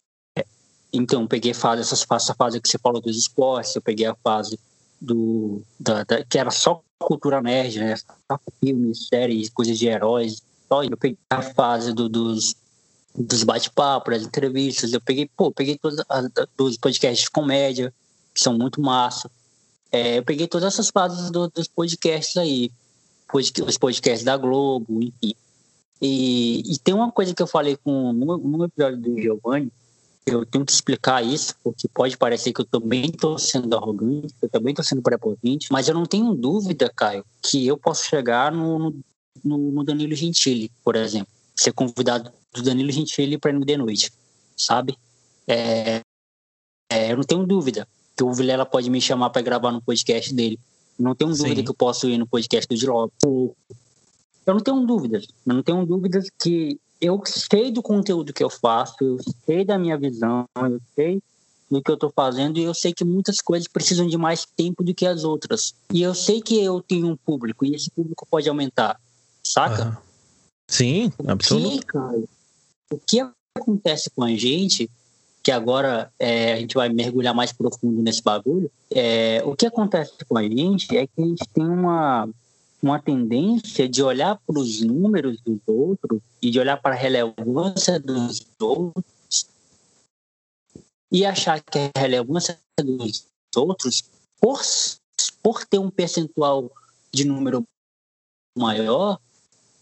então, 0.93 1.27
peguei 1.27 1.53
fase, 1.53 1.83
essas 1.83 2.05
fases, 2.05 2.29
essa 2.29 2.35
fase 2.37 2.61
que 2.61 2.69
você 2.69 2.79
falou 2.79 3.03
dos 3.03 3.19
esportes, 3.19 3.75
eu 3.75 3.83
peguei 3.83 4.07
a 4.07 4.15
fase 4.15 4.57
do, 5.01 5.63
da, 5.81 6.05
da, 6.05 6.25
que 6.25 6.39
era 6.39 6.53
só 6.53 6.81
cultura 7.03 7.43
nerd, 7.43 7.79
né? 7.79 7.97
Só 7.97 8.39
filmes, 8.61 9.09
séries, 9.09 9.51
coisas 9.51 9.79
de 9.79 9.87
heróis. 9.87 10.43
Só 10.69 10.83
eu 10.83 10.97
peguei 10.97 11.19
a 11.31 11.43
fase 11.43 11.93
do, 11.93 12.09
dos, 12.09 12.57
dos 13.15 13.45
bate-papos, 13.45 14.15
das 14.15 14.23
entrevistas. 14.23 14.93
Eu 14.93 15.01
peguei, 15.01 15.29
pô, 15.37 15.51
peguei 15.51 15.79
todos 15.79 15.99
os 16.59 16.77
podcasts 16.79 17.25
de 17.25 17.31
comédia, 17.31 17.93
que 18.35 18.43
são 18.43 18.57
muito 18.57 18.81
massa. 18.81 19.31
É, 19.91 20.19
eu 20.19 20.23
peguei 20.23 20.47
todas 20.47 20.73
essas 20.73 20.89
fases 20.89 21.31
do, 21.31 21.49
dos 21.49 21.69
podcasts 21.69 22.37
aí. 22.37 22.71
Os 23.35 23.79
podcasts 23.79 24.25
da 24.25 24.37
Globo, 24.37 25.03
enfim. 25.03 25.35
E, 26.01 26.63
e, 26.67 26.79
tem 26.81 26.93
uma 26.93 27.13
coisa 27.13 27.33
que 27.33 27.41
eu 27.41 27.47
falei 27.47 27.77
com 27.77 28.13
no, 28.13 28.37
no 28.37 28.65
episódio 28.65 28.99
do 28.99 29.21
Giovanni, 29.21 29.73
eu 30.27 30.47
tenho 30.47 30.65
que 30.65 30.73
explicar 30.73 31.25
isso, 31.25 31.55
porque 31.63 31.89
pode 31.89 32.17
parecer 32.17 32.53
que 32.53 32.61
eu 32.61 32.65
também 32.65 33.07
estou 33.07 33.39
sendo 33.39 33.77
arrogante, 33.77 34.35
eu 34.41 34.49
também 34.49 34.73
estou 34.73 34.85
sendo 34.85 35.03
prepotente, 35.03 35.69
mas 35.71 35.89
eu 35.89 35.95
não 35.95 36.07
tenho 36.07 36.35
dúvida, 36.35 36.91
Caio, 36.95 37.25
que 37.43 37.67
eu 37.67 37.77
posso 37.77 38.05
chegar 38.05 38.53
no, 38.53 38.95
no, 39.45 39.59
no 39.59 39.85
Danilo 39.85 40.15
Gentili, 40.15 40.71
por 40.85 40.95
exemplo. 40.97 41.33
Ser 41.57 41.73
convidado 41.73 42.31
do 42.53 42.63
Danilo 42.63 42.91
Gentili 42.93 43.37
para 43.37 43.51
ir 43.51 43.55
no 43.55 43.65
de 43.65 43.77
noite, 43.77 44.13
sabe? 44.57 44.97
É, 45.47 46.01
é, 46.91 47.13
eu 47.13 47.17
não 47.17 47.25
tenho 47.25 47.45
dúvida 47.47 47.87
que 48.17 48.23
o 48.23 48.33
Vilela 48.33 48.65
pode 48.65 48.89
me 48.91 49.01
chamar 49.01 49.31
para 49.31 49.43
gravar 49.43 49.73
no 49.73 49.83
podcast 49.83 50.33
dele. 50.33 50.59
Eu 50.99 51.05
não 51.05 51.15
tenho 51.15 51.31
dúvida 51.31 51.57
Sim. 51.57 51.65
que 51.65 51.71
eu 51.71 51.75
posso 51.75 52.09
ir 52.09 52.19
no 52.19 52.27
podcast 52.27 52.69
do 52.69 52.79
Dilopo. 52.79 53.13
Eu 54.47 54.55
não 54.55 54.61
tenho 54.61 54.87
dúvidas. 54.87 55.27
Eu 55.47 55.55
não 55.55 55.63
tenho 55.63 55.85
dúvidas 55.87 56.29
que 56.39 56.79
eu 57.03 57.21
sei 57.27 57.73
do 57.73 57.83
conteúdo 57.83 58.33
que 58.33 58.45
eu 58.45 58.49
faço, 58.49 58.95
eu 59.01 59.19
sei 59.45 59.65
da 59.65 59.77
minha 59.77 59.99
visão, 59.99 60.47
eu 60.57 60.81
sei 60.95 61.21
do 61.69 61.83
que 61.83 61.91
eu 61.91 61.95
estou 61.95 62.13
fazendo 62.15 62.59
e 62.59 62.63
eu 62.63 62.73
sei 62.73 62.93
que 62.93 63.05
muitas 63.05 63.41
coisas 63.41 63.67
precisam 63.67 64.07
de 64.07 64.17
mais 64.17 64.47
tempo 64.47 64.85
do 64.85 64.95
que 64.95 65.05
as 65.05 65.25
outras. 65.25 65.75
E 65.93 66.01
eu 66.01 66.15
sei 66.15 66.41
que 66.41 66.63
eu 66.63 66.81
tenho 66.81 67.09
um 67.09 67.17
público 67.17 67.67
e 67.67 67.75
esse 67.75 67.91
público 67.91 68.25
pode 68.31 68.49
aumentar, 68.49 69.01
saca? 69.43 69.87
Uhum. 69.87 69.97
Sim, 70.69 71.13
absolutamente. 71.27 71.87
O 72.93 72.99
que 72.99 73.21
acontece 73.59 74.09
com 74.11 74.23
a 74.23 74.31
gente, 74.37 74.89
que 75.43 75.51
agora 75.51 76.13
é, 76.21 76.53
a 76.53 76.57
gente 76.59 76.75
vai 76.77 76.89
mergulhar 76.89 77.35
mais 77.35 77.53
profundo 77.53 78.01
nesse 78.01 78.23
bagulho, 78.23 78.71
é, 78.91 79.43
o 79.45 79.57
que 79.57 79.67
acontece 79.67 80.13
com 80.29 80.39
a 80.39 80.43
gente 80.45 80.97
é 80.97 81.05
que 81.07 81.21
a 81.21 81.25
gente 81.25 81.45
tem 81.53 81.67
uma 81.67 82.29
uma 82.83 83.01
tendência 83.01 83.89
de 83.89 84.03
olhar 84.03 84.39
para 84.45 84.59
os 84.59 84.81
números 84.81 85.41
dos 85.41 85.61
outros 85.67 86.21
e 86.43 86.51
de 86.51 86.59
olhar 86.59 86.77
para 86.77 86.95
a 86.95 86.99
relevância 86.99 88.01
dos 88.01 88.45
outros 88.61 89.47
e 91.11 91.25
achar 91.25 91.63
que 91.63 91.79
a 91.95 92.01
relevância 92.01 92.59
dos 92.81 93.27
outros, 93.55 94.03
por, 94.41 94.61
por 95.43 95.65
ter 95.65 95.79
um 95.79 95.91
percentual 95.91 96.73
de 97.13 97.25
número 97.25 97.65
maior, 98.57 99.21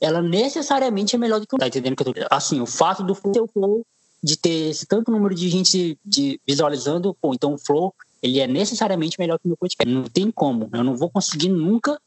ela 0.01 0.21
necessariamente 0.21 1.15
é 1.15 1.19
melhor 1.19 1.41
do 1.41 1.47
que 1.47 1.55
o. 1.55 1.59
Tá 1.59 1.69
entendendo 1.69 1.97
que 1.97 2.03
eu 2.03 2.13
tô... 2.13 2.21
Assim, 2.31 2.61
o 2.61 2.67
fato 2.67 3.03
do 3.03 3.15
flow 3.15 3.87
de 4.23 4.37
ter 4.37 4.71
esse 4.71 4.85
tanto 4.87 5.11
número 5.11 5.35
de 5.35 5.49
gente 5.49 5.99
de 6.05 6.39
visualizando, 6.47 7.15
pô, 7.15 7.33
então 7.33 7.55
o 7.55 7.59
flow 7.59 7.95
ele 8.23 8.39
é 8.39 8.47
necessariamente 8.47 9.19
melhor 9.19 9.39
que 9.39 9.47
o 9.47 9.49
meu 9.49 9.57
podcast. 9.57 9.91
Não 9.91 10.05
tem 10.05 10.31
como. 10.31 10.69
Eu 10.73 10.85
não 10.85 10.95
vou 10.95 11.09
conseguir 11.09 11.49
nunca 11.49 11.99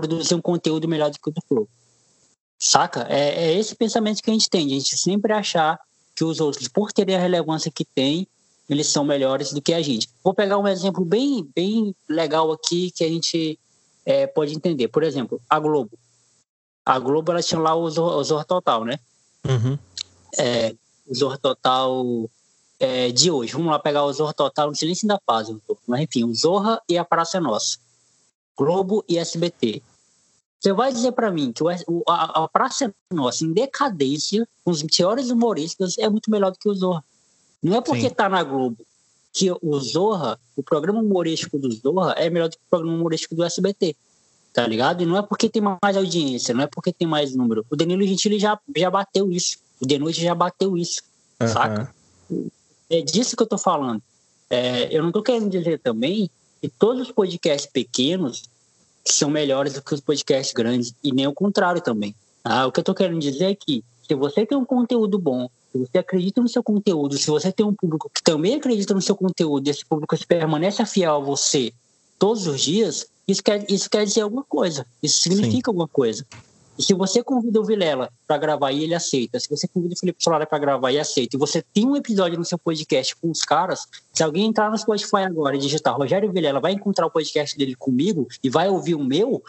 produzir 0.00 0.34
um 0.34 0.40
conteúdo 0.40 0.88
melhor 0.88 1.10
do 1.10 1.18
que 1.18 1.28
o 1.28 1.32
do 1.32 1.40
Flow. 1.46 1.68
Saca? 2.58 3.06
É, 3.08 3.46
é 3.46 3.58
esse 3.58 3.74
pensamento 3.74 4.22
que 4.22 4.30
a 4.30 4.32
gente 4.32 4.50
tem, 4.50 4.66
de 4.66 4.74
a 4.74 4.78
gente 4.78 4.96
sempre 4.96 5.32
achar 5.32 5.78
que 6.14 6.24
os 6.24 6.40
outros, 6.40 6.66
por 6.68 6.92
terem 6.92 7.14
a 7.14 7.18
relevância 7.18 7.70
que 7.70 7.84
tem, 7.84 8.26
eles 8.68 8.86
são 8.88 9.04
melhores 9.04 9.52
do 9.52 9.60
que 9.60 9.74
a 9.74 9.82
gente. 9.82 10.08
Vou 10.22 10.34
pegar 10.34 10.58
um 10.58 10.66
exemplo 10.66 11.04
bem, 11.04 11.46
bem 11.54 11.94
legal 12.08 12.50
aqui 12.50 12.90
que 12.90 13.04
a 13.04 13.08
gente 13.08 13.58
é, 14.04 14.26
pode 14.26 14.54
entender. 14.54 14.88
Por 14.88 15.02
exemplo, 15.02 15.40
a 15.48 15.58
Globo. 15.58 15.98
A 16.84 16.98
Globo, 16.98 17.32
ela 17.32 17.42
tinha 17.42 17.60
lá 17.60 17.74
o 17.74 17.88
Zorra, 17.90 18.16
o 18.16 18.24
Zorra 18.24 18.44
Total, 18.44 18.84
né? 18.84 18.98
Uhum. 19.46 19.78
É, 20.38 20.74
o 21.06 21.14
Zorra 21.14 21.38
Total 21.38 22.30
é, 22.80 23.10
de 23.10 23.30
hoje. 23.30 23.52
Vamos 23.52 23.70
lá 23.70 23.78
pegar 23.78 24.04
o 24.04 24.12
Zorra 24.12 24.32
Total, 24.32 24.66
não 24.68 24.74
sei 24.74 24.86
nem 24.86 24.94
se 24.94 25.06
ainda 25.06 25.20
faz, 25.26 25.48
mas 25.86 26.00
enfim, 26.00 26.24
o 26.24 26.34
Zorra 26.34 26.80
e 26.88 26.96
a 26.96 27.04
Praça 27.04 27.36
é 27.36 27.40
Nossa. 27.40 27.78
Globo 28.56 29.04
e 29.08 29.18
SBT. 29.18 29.82
Você 30.60 30.72
vai 30.72 30.92
dizer 30.92 31.12
para 31.12 31.30
mim 31.30 31.52
que 31.52 31.62
o, 31.62 32.02
a, 32.08 32.44
a 32.44 32.48
Praça 32.48 32.94
Nossa, 33.12 33.44
em 33.44 33.52
decadência, 33.52 34.48
com 34.64 34.70
os 34.70 34.82
piores 34.82 35.30
humoristas, 35.30 35.98
é 35.98 36.08
muito 36.08 36.30
melhor 36.30 36.50
do 36.52 36.58
que 36.58 36.68
o 36.68 36.74
Zorra. 36.74 37.04
Não 37.62 37.76
é 37.76 37.80
porque 37.80 38.08
Sim. 38.08 38.14
tá 38.14 38.28
na 38.28 38.42
Globo 38.42 38.78
que 39.34 39.50
o 39.50 39.80
Zorra, 39.80 40.38
o 40.54 40.62
programa 40.62 41.00
humorístico 41.00 41.58
do 41.58 41.70
Zorra, 41.72 42.12
é 42.12 42.30
melhor 42.30 42.48
do 42.48 42.52
que 42.52 42.62
o 42.64 42.70
programa 42.70 42.96
humorístico 42.96 43.34
do 43.34 43.42
SBT. 43.42 43.96
Tá 44.52 44.64
ligado? 44.64 45.02
E 45.02 45.06
não 45.06 45.18
é 45.18 45.22
porque 45.22 45.50
tem 45.50 45.60
mais 45.60 45.96
audiência, 45.96 46.54
não 46.54 46.62
é 46.62 46.68
porque 46.68 46.92
tem 46.92 47.08
mais 47.08 47.34
número. 47.34 47.66
O 47.68 47.74
Danilo 47.74 48.04
Gentili 48.04 48.38
já, 48.38 48.56
já 48.76 48.88
bateu 48.88 49.28
isso. 49.32 49.58
O 49.80 49.86
De 49.86 49.98
Noite 49.98 50.22
já 50.22 50.32
bateu 50.32 50.76
isso. 50.76 51.02
Uhum. 51.40 51.48
Saca? 51.48 51.92
É 52.88 53.02
disso 53.02 53.36
que 53.36 53.42
eu 53.42 53.46
tô 53.48 53.58
falando. 53.58 54.00
É, 54.48 54.96
eu 54.96 55.02
não 55.02 55.10
tô 55.10 55.20
querendo 55.20 55.50
dizer 55.50 55.80
também 55.80 56.30
que 56.64 56.68
todos 56.78 57.02
os 57.02 57.12
podcasts 57.12 57.70
pequenos 57.70 58.44
são 59.04 59.28
melhores 59.28 59.74
do 59.74 59.82
que 59.82 59.92
os 59.92 60.00
podcasts 60.00 60.54
grandes, 60.54 60.94
e 61.04 61.12
nem 61.12 61.26
o 61.26 61.32
contrário 61.34 61.82
também. 61.82 62.14
Ah, 62.42 62.66
o 62.66 62.72
que 62.72 62.80
eu 62.80 62.82
estou 62.82 62.94
querendo 62.94 63.20
dizer 63.20 63.50
é 63.50 63.54
que 63.54 63.84
se 64.08 64.14
você 64.14 64.46
tem 64.46 64.56
um 64.56 64.64
conteúdo 64.64 65.18
bom, 65.18 65.50
se 65.70 65.76
você 65.76 65.98
acredita 65.98 66.40
no 66.40 66.48
seu 66.48 66.62
conteúdo, 66.62 67.18
se 67.18 67.26
você 67.26 67.52
tem 67.52 67.66
um 67.66 67.74
público 67.74 68.08
que 68.08 68.22
também 68.22 68.54
acredita 68.54 68.94
no 68.94 69.02
seu 69.02 69.14
conteúdo, 69.14 69.66
e 69.66 69.70
esse 69.70 69.84
público 69.84 70.16
permanece 70.26 70.86
fiel 70.86 71.16
a 71.16 71.18
você 71.18 71.70
todos 72.18 72.46
os 72.46 72.62
dias, 72.62 73.08
isso 73.28 73.42
quer, 73.42 73.70
isso 73.70 73.90
quer 73.90 74.06
dizer 74.06 74.22
alguma 74.22 74.44
coisa. 74.44 74.86
Isso 75.02 75.18
significa 75.18 75.50
Sim. 75.50 75.62
alguma 75.66 75.86
coisa. 75.86 76.24
E 76.78 76.82
se 76.82 76.94
você 76.94 77.22
convida 77.22 77.60
o 77.60 77.64
Vilela 77.64 78.10
para 78.26 78.36
gravar 78.36 78.72
e 78.72 78.82
ele 78.82 78.94
aceita, 78.94 79.38
se 79.38 79.48
você 79.48 79.68
convida 79.68 79.94
o 79.94 79.98
Felipe 79.98 80.22
Solara 80.22 80.46
para 80.46 80.58
gravar 80.58 80.90
e 80.90 80.98
aceita, 80.98 81.36
e 81.36 81.38
você 81.38 81.62
tem 81.62 81.86
um 81.86 81.96
episódio 81.96 82.38
no 82.38 82.44
seu 82.44 82.58
podcast 82.58 83.14
com 83.16 83.30
os 83.30 83.42
caras, 83.42 83.86
se 84.12 84.22
alguém 84.22 84.46
entrar 84.46 84.70
no 84.70 84.78
Spotify 84.78 85.18
agora 85.18 85.56
e 85.56 85.60
digitar 85.60 85.96
Rogério 85.96 86.32
Vilela, 86.32 86.60
vai 86.60 86.72
encontrar 86.72 87.06
o 87.06 87.10
podcast 87.10 87.56
dele 87.56 87.74
comigo 87.76 88.26
e 88.42 88.50
vai 88.50 88.68
ouvir 88.68 88.94
o 88.94 89.04
meu, 89.04 89.42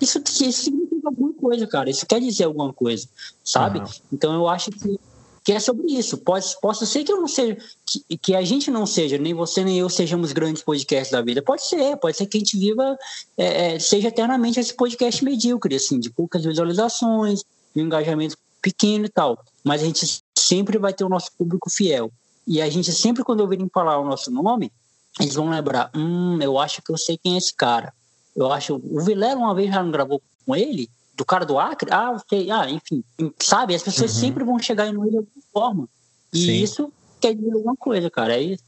isso, 0.00 0.18
isso 0.18 0.64
significa 0.64 1.08
alguma 1.08 1.32
coisa, 1.32 1.66
cara. 1.66 1.88
Isso 1.88 2.06
quer 2.06 2.20
dizer 2.20 2.44
alguma 2.44 2.72
coisa, 2.72 3.08
sabe? 3.44 3.78
Uhum. 3.78 3.86
Então 4.12 4.34
eu 4.34 4.48
acho 4.48 4.70
que 4.70 4.98
que 5.46 5.52
é 5.52 5.60
sobre 5.60 5.86
isso. 5.92 6.18
Pode, 6.18 6.44
possa 6.60 6.84
ser 6.84 7.04
que 7.04 7.12
eu 7.12 7.20
não 7.20 7.28
seja, 7.28 7.56
que, 7.86 8.18
que, 8.18 8.34
a 8.34 8.42
gente 8.42 8.68
não 8.68 8.84
seja, 8.84 9.16
nem 9.16 9.32
você 9.32 9.62
nem 9.62 9.78
eu 9.78 9.88
sejamos 9.88 10.32
grandes 10.32 10.60
podcasts 10.60 11.12
da 11.12 11.22
vida. 11.22 11.40
Pode 11.40 11.64
ser, 11.64 11.96
pode 11.98 12.16
ser 12.16 12.26
que 12.26 12.36
a 12.36 12.40
gente 12.40 12.58
viva, 12.58 12.98
é, 13.38 13.74
é, 13.74 13.78
seja 13.78 14.08
eternamente 14.08 14.58
esse 14.58 14.74
podcast 14.74 15.24
medíocre, 15.24 15.76
assim, 15.76 16.00
de 16.00 16.10
poucas 16.10 16.44
visualizações, 16.44 17.44
de 17.72 17.80
um 17.80 17.86
engajamento 17.86 18.36
pequeno 18.60 19.04
e 19.06 19.08
tal. 19.08 19.38
Mas 19.62 19.82
a 19.82 19.84
gente 19.84 20.20
sempre 20.36 20.78
vai 20.78 20.92
ter 20.92 21.04
o 21.04 21.08
nosso 21.08 21.30
público 21.38 21.70
fiel. 21.70 22.10
E 22.44 22.60
a 22.60 22.68
gente 22.68 22.92
sempre, 22.92 23.22
quando 23.22 23.38
ouvirem 23.38 23.70
falar 23.72 24.00
o 24.00 24.04
nosso 24.04 24.32
nome, 24.32 24.72
eles 25.20 25.36
vão 25.36 25.48
lembrar: 25.48 25.92
hum, 25.94 26.40
eu 26.42 26.58
acho 26.58 26.82
que 26.82 26.90
eu 26.90 26.98
sei 26.98 27.16
quem 27.16 27.36
é 27.36 27.38
esse 27.38 27.54
cara. 27.54 27.94
Eu 28.34 28.52
acho. 28.52 28.82
O 28.82 29.00
Vilela 29.00 29.38
uma 29.38 29.54
vez 29.54 29.72
já 29.72 29.80
não 29.80 29.92
gravou 29.92 30.20
com 30.44 30.56
ele, 30.56 30.90
do 31.16 31.24
cara 31.24 31.44
do 31.46 31.58
Acre, 31.58 31.90
ah, 31.92 32.16
sei, 32.28 32.50
ah, 32.50 32.70
enfim, 32.70 33.02
sabe? 33.38 33.74
As 33.74 33.82
pessoas 33.82 34.14
uhum. 34.14 34.20
sempre 34.20 34.44
vão 34.44 34.58
chegar 34.58 34.86
em 34.86 34.92
nós 34.92 35.10
de 35.10 35.16
alguma 35.16 35.42
forma. 35.52 35.88
E 36.32 36.38
Sim. 36.38 36.52
isso 36.62 36.92
quer 37.20 37.34
dizer 37.34 37.52
alguma 37.52 37.76
coisa, 37.76 38.10
cara. 38.10 38.34
É 38.34 38.42
isso. 38.42 38.64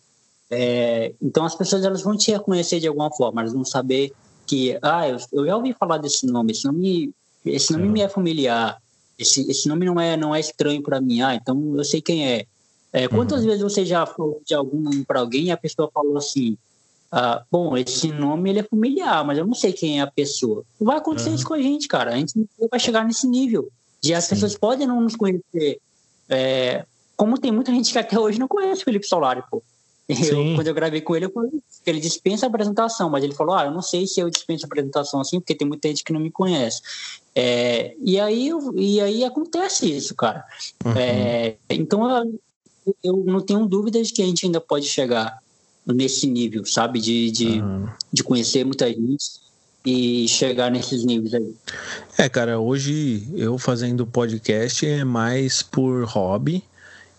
É, 0.51 1.13
então 1.21 1.45
as 1.45 1.55
pessoas 1.55 1.85
elas 1.85 2.03
vão 2.03 2.17
te 2.17 2.31
reconhecer 2.31 2.81
de 2.81 2.89
alguma 2.89 3.13
forma, 3.13 3.43
elas 3.43 3.53
vão 3.53 3.65
saber 3.65 4.13
que, 4.47 4.79
ah, 4.81 5.07
eu, 5.07 5.19
eu 5.33 5.47
já 5.47 5.57
ouvi 5.57 5.75
falar 5.75 5.99
desse 5.99 6.27
nome, 6.27 6.53
esse 6.53 6.65
nome, 6.65 7.13
esse 7.45 7.71
nome 7.71 7.87
me 7.87 8.01
é 8.01 8.09
familiar, 8.09 8.81
esse, 9.19 9.43
esse 9.51 9.69
nome 9.69 9.85
não 9.85 10.01
é, 10.01 10.17
não 10.17 10.35
é 10.35 10.41
estranho 10.41 10.83
para 10.83 11.03
mim, 11.03 11.21
ah, 11.21 11.35
então 11.35 11.75
eu 11.77 11.85
sei 11.85 12.01
quem 12.01 12.27
é. 12.27 12.47
é 12.95 13.07
quantas 13.09 13.41
uhum. 13.41 13.47
vezes 13.47 13.63
você 13.63 13.85
já 13.85 14.07
falou 14.07 14.41
de 14.47 14.55
algum 14.55 14.81
nome 14.81 15.05
para 15.05 15.21
alguém 15.21 15.45
e 15.45 15.51
a 15.51 15.57
pessoa 15.57 15.91
falou 15.93 16.17
assim, 16.17 16.57
ah, 17.11 17.43
bom, 17.51 17.77
esse 17.77 18.13
nome 18.13 18.51
ele 18.51 18.59
é 18.61 18.63
familiar, 18.63 19.25
mas 19.25 19.39
eu 19.39 19.47
não 19.47 19.55
sei 19.55 19.73
quem 19.73 19.99
é 19.99 20.03
a 20.03 20.07
pessoa. 20.07 20.65
Vai 20.79 20.99
acontecer 20.99 21.31
uhum. 21.31 21.35
isso 21.35 21.47
com 21.47 21.55
a 21.55 21.63
gente, 21.63 21.89
cara. 21.89 22.13
A 22.13 22.17
gente 22.17 22.35
vai 22.71 22.79
chegar 22.79 23.05
nesse 23.05 23.27
nível 23.27 23.69
de 24.01 24.15
as 24.15 24.25
Sim. 24.25 24.35
pessoas 24.35 24.57
podem 24.57 24.87
não 24.87 25.01
nos 25.01 25.17
conhecer. 25.17 25.81
É, 26.29 26.85
como 27.17 27.39
tem 27.39 27.51
muita 27.51 27.73
gente 27.73 27.91
que 27.91 27.99
até 27.99 28.19
hoje 28.19 28.39
não 28.39 28.47
conhece 28.47 28.83
o 28.83 28.85
Felipe 28.85 29.07
Solari, 29.07 29.43
pô. 29.51 29.63
Eu, 30.09 30.55
quando 30.55 30.67
eu 30.67 30.75
gravei 30.75 31.03
com 31.03 31.15
ele, 31.15 31.27
eu 31.27 31.31
falei 31.31 31.51
que 31.51 31.91
ele 31.91 32.01
dispensa 32.01 32.47
a 32.47 32.49
apresentação, 32.49 33.11
mas 33.11 33.23
ele 33.23 33.35
falou: 33.35 33.55
Ah, 33.55 33.67
eu 33.67 33.71
não 33.71 33.83
sei 33.83 34.07
se 34.07 34.19
eu 34.19 34.31
dispenso 34.31 34.65
a 34.65 34.67
apresentação 34.67 35.21
assim, 35.21 35.39
porque 35.39 35.55
tem 35.55 35.69
muita 35.69 35.89
gente 35.89 36.03
que 36.03 36.15
não 36.15 36.21
me 36.21 36.31
conhece. 36.31 36.81
É, 37.35 37.95
e, 38.03 38.19
aí, 38.19 38.51
e 38.75 39.01
aí 39.03 39.23
acontece 39.23 39.95
isso, 39.95 40.15
cara. 40.15 40.45
Uhum. 40.83 40.93
É, 40.97 41.57
então 41.69 42.09
eu, 42.11 42.97
eu 43.05 43.17
não 43.27 43.41
tenho 43.41 43.67
dúvidas 43.67 44.09
de 44.09 44.15
que 44.15 44.23
a 44.23 44.27
gente 44.27 44.47
ainda 44.47 44.63
pode 44.63 44.87
chegar 44.87 45.39
nesse 45.95 46.27
nível, 46.27 46.65
sabe? 46.65 47.01
De, 47.01 47.31
de, 47.31 47.47
uhum. 47.61 47.89
de 48.13 48.23
conhecer 48.23 48.65
muita 48.65 48.89
gente 48.89 49.41
e 49.85 50.29
chegar 50.29 50.71
nesses 50.71 51.05
níveis 51.05 51.35
aí. 51.35 51.55
É, 52.17 52.29
cara, 52.29 52.59
hoje 52.59 53.27
eu 53.35 53.57
fazendo 53.59 54.07
podcast 54.07 54.87
é 54.87 55.05
mais 55.05 55.63
por 55.63 56.05
hobby 56.05 56.63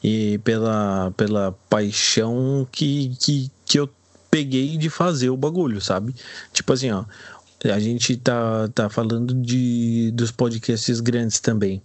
e 0.04 0.38
pela, 0.40 1.12
pela 1.18 1.52
paixão 1.70 2.68
que, 2.72 3.16
que, 3.20 3.52
que 3.66 3.80
eu 3.80 3.90
peguei 4.30 4.78
de 4.78 4.90
fazer 4.90 5.30
o 5.30 5.38
bagulho, 5.38 5.82
sabe? 5.82 6.14
Tipo 6.54 6.74
assim, 6.74 6.92
ó, 6.92 7.04
a 7.66 7.80
gente 7.80 8.16
tá, 8.16 8.70
tá 8.70 8.90
falando 8.90 9.34
de, 9.34 10.12
dos 10.12 10.32
podcasts 10.32 11.02
grandes 11.02 11.40
também. 11.40 11.82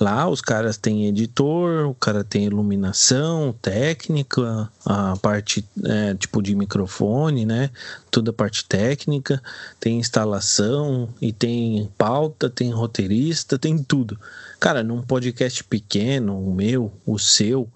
Lá 0.00 0.26
os 0.26 0.40
caras 0.40 0.78
têm 0.78 1.06
editor, 1.06 1.86
o 1.86 1.94
cara 1.94 2.24
tem 2.24 2.46
iluminação, 2.46 3.54
técnica, 3.60 4.70
a 4.86 5.16
parte 5.16 5.62
é, 5.84 6.14
tipo 6.14 6.40
de 6.40 6.54
microfone, 6.54 7.44
né? 7.44 7.70
Toda 8.10 8.30
a 8.30 8.34
parte 8.34 8.64
técnica, 8.64 9.42
tem 9.78 9.98
instalação 9.98 11.10
e 11.20 11.30
tem 11.30 11.90
pauta, 11.98 12.48
tem 12.48 12.70
roteirista, 12.70 13.58
tem 13.58 13.76
tudo. 13.76 14.18
Cara, 14.58 14.82
num 14.82 15.02
podcast 15.02 15.62
pequeno, 15.64 16.38
o 16.40 16.54
meu, 16.54 16.90
o 17.04 17.18
seu, 17.18 17.68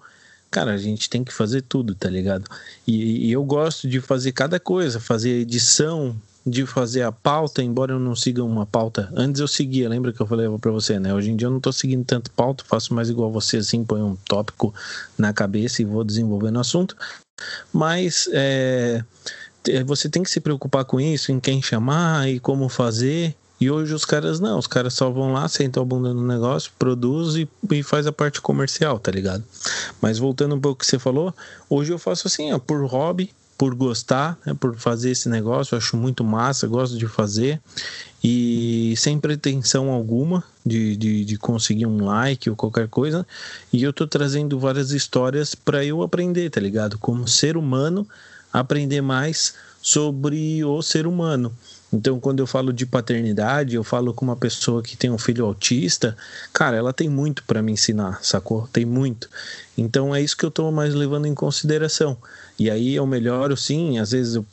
cara, 0.49 0.73
a 0.73 0.77
gente 0.77 1.07
tem 1.07 1.23
que 1.23 1.33
fazer 1.33 1.61
tudo, 1.61 1.93
tá 1.93 2.09
ligado? 2.09 2.49
E, 2.87 3.27
e 3.27 3.31
eu 3.31 3.43
gosto 3.43 3.87
de 3.87 4.01
fazer 4.01 4.31
cada 4.31 4.59
coisa, 4.59 4.99
fazer 4.99 5.41
edição, 5.41 6.19
de 6.45 6.65
fazer 6.65 7.03
a 7.03 7.11
pauta, 7.11 7.63
embora 7.63 7.93
eu 7.93 7.99
não 7.99 8.15
siga 8.15 8.43
uma 8.43 8.65
pauta. 8.65 9.11
Antes 9.15 9.39
eu 9.39 9.47
seguia, 9.47 9.87
lembra 9.87 10.11
que 10.11 10.21
eu 10.21 10.27
falei 10.27 10.47
para 10.59 10.71
você, 10.71 10.99
né? 10.99 11.13
Hoje 11.13 11.31
em 11.31 11.35
dia 11.35 11.47
eu 11.47 11.51
não 11.51 11.59
tô 11.59 11.71
seguindo 11.71 12.03
tanto 12.03 12.31
pauta, 12.31 12.65
faço 12.67 12.93
mais 12.93 13.09
igual 13.09 13.31
você, 13.31 13.57
assim, 13.57 13.83
põe 13.83 14.01
um 14.01 14.15
tópico 14.27 14.73
na 15.17 15.31
cabeça 15.31 15.81
e 15.81 15.85
vou 15.85 16.03
desenvolvendo 16.03 16.57
o 16.57 16.59
assunto. 16.59 16.97
Mas 17.71 18.29
é, 18.33 19.03
você 19.85 20.09
tem 20.09 20.21
que 20.21 20.29
se 20.29 20.41
preocupar 20.41 20.83
com 20.85 20.99
isso, 20.99 21.31
em 21.31 21.39
quem 21.39 21.61
chamar 21.61 22.29
e 22.29 22.39
como 22.39 22.67
fazer. 22.67 23.35
E 23.61 23.71
hoje 23.71 23.93
os 23.93 24.03
caras 24.03 24.41
não, 24.41 24.59
os 24.59 24.67
caras 24.67 24.93
só 24.93 25.09
vão 25.09 25.31
lá, 25.31 25.47
sentam 25.47 25.83
a 25.83 25.85
bunda 25.85 26.13
no 26.13 26.27
negócio, 26.27 26.71
produz 26.77 27.35
e, 27.35 27.47
e 27.71 27.81
faz 27.81 28.05
a 28.05 28.11
parte 28.11 28.41
comercial, 28.41 28.99
tá 28.99 29.09
ligado? 29.09 29.41
Mas 30.01 30.17
voltando 30.17 30.55
um 30.55 30.59
pouco 30.59 30.79
que 30.79 30.85
você 30.85 30.99
falou, 30.99 31.33
hoje 31.69 31.93
eu 31.93 31.97
faço 31.97 32.27
assim, 32.27 32.51
ó, 32.51 32.59
por 32.59 32.85
hobby, 32.85 33.31
por 33.57 33.75
gostar, 33.75 34.37
né, 34.45 34.53
por 34.53 34.75
fazer 34.75 35.11
esse 35.11 35.29
negócio, 35.29 35.77
acho 35.77 35.95
muito 35.95 36.23
massa, 36.23 36.67
gosto 36.67 36.97
de 36.97 37.07
fazer 37.07 37.61
e 38.23 38.93
sem 38.97 39.19
pretensão 39.19 39.89
alguma 39.91 40.43
de, 40.65 40.95
de, 40.95 41.25
de, 41.25 41.37
conseguir 41.37 41.85
um 41.85 42.05
like 42.05 42.49
ou 42.49 42.55
qualquer 42.55 42.87
coisa. 42.87 43.27
E 43.71 43.83
eu 43.83 43.91
tô 43.91 44.07
trazendo 44.07 44.57
várias 44.57 44.91
histórias 44.91 45.53
para 45.53 45.83
eu 45.83 46.01
aprender, 46.01 46.49
tá 46.49 46.61
ligado? 46.61 46.97
Como 46.97 47.27
ser 47.27 47.57
humano, 47.57 48.07
aprender 48.51 49.01
mais 49.01 49.55
sobre 49.81 50.63
o 50.63 50.81
ser 50.81 51.05
humano. 51.05 51.51
Então, 51.93 52.19
quando 52.19 52.39
eu 52.39 52.47
falo 52.47 52.73
de 52.73 52.87
paternidade, 52.87 53.75
eu 53.75 53.83
falo 53.83 54.15
com 54.15 54.25
uma 54.25 54.35
pessoa 54.35 54.81
que 54.81 54.97
tem 54.97 55.11
um 55.11 55.17
filho 55.19 55.45
autista, 55.45 56.17
cara, 56.51 56.75
ela 56.75 56.91
tem 56.91 57.07
muito 57.07 57.43
para 57.43 57.61
me 57.61 57.71
ensinar, 57.71 58.19
sacou? 58.23 58.67
Tem 58.73 58.83
muito. 58.83 59.29
Então, 59.77 60.13
é 60.13 60.19
isso 60.19 60.35
que 60.35 60.43
eu 60.43 60.49
estou 60.49 60.71
mais 60.71 60.95
levando 60.95 61.27
em 61.27 61.35
consideração. 61.35 62.17
E 62.57 62.69
aí 62.69 62.95
eu 62.95 63.05
melhoro 63.05 63.55
sim, 63.55 63.99
às 63.99 64.11
vezes 64.11 64.35
eu 64.35 64.45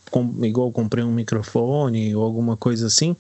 igual 0.42 0.68
eu 0.68 0.72
comprei 0.72 1.04
um 1.04 1.12
microfone 1.12 2.14
ou 2.14 2.24
alguma 2.24 2.56
coisa 2.56 2.86
assim, 2.86 3.14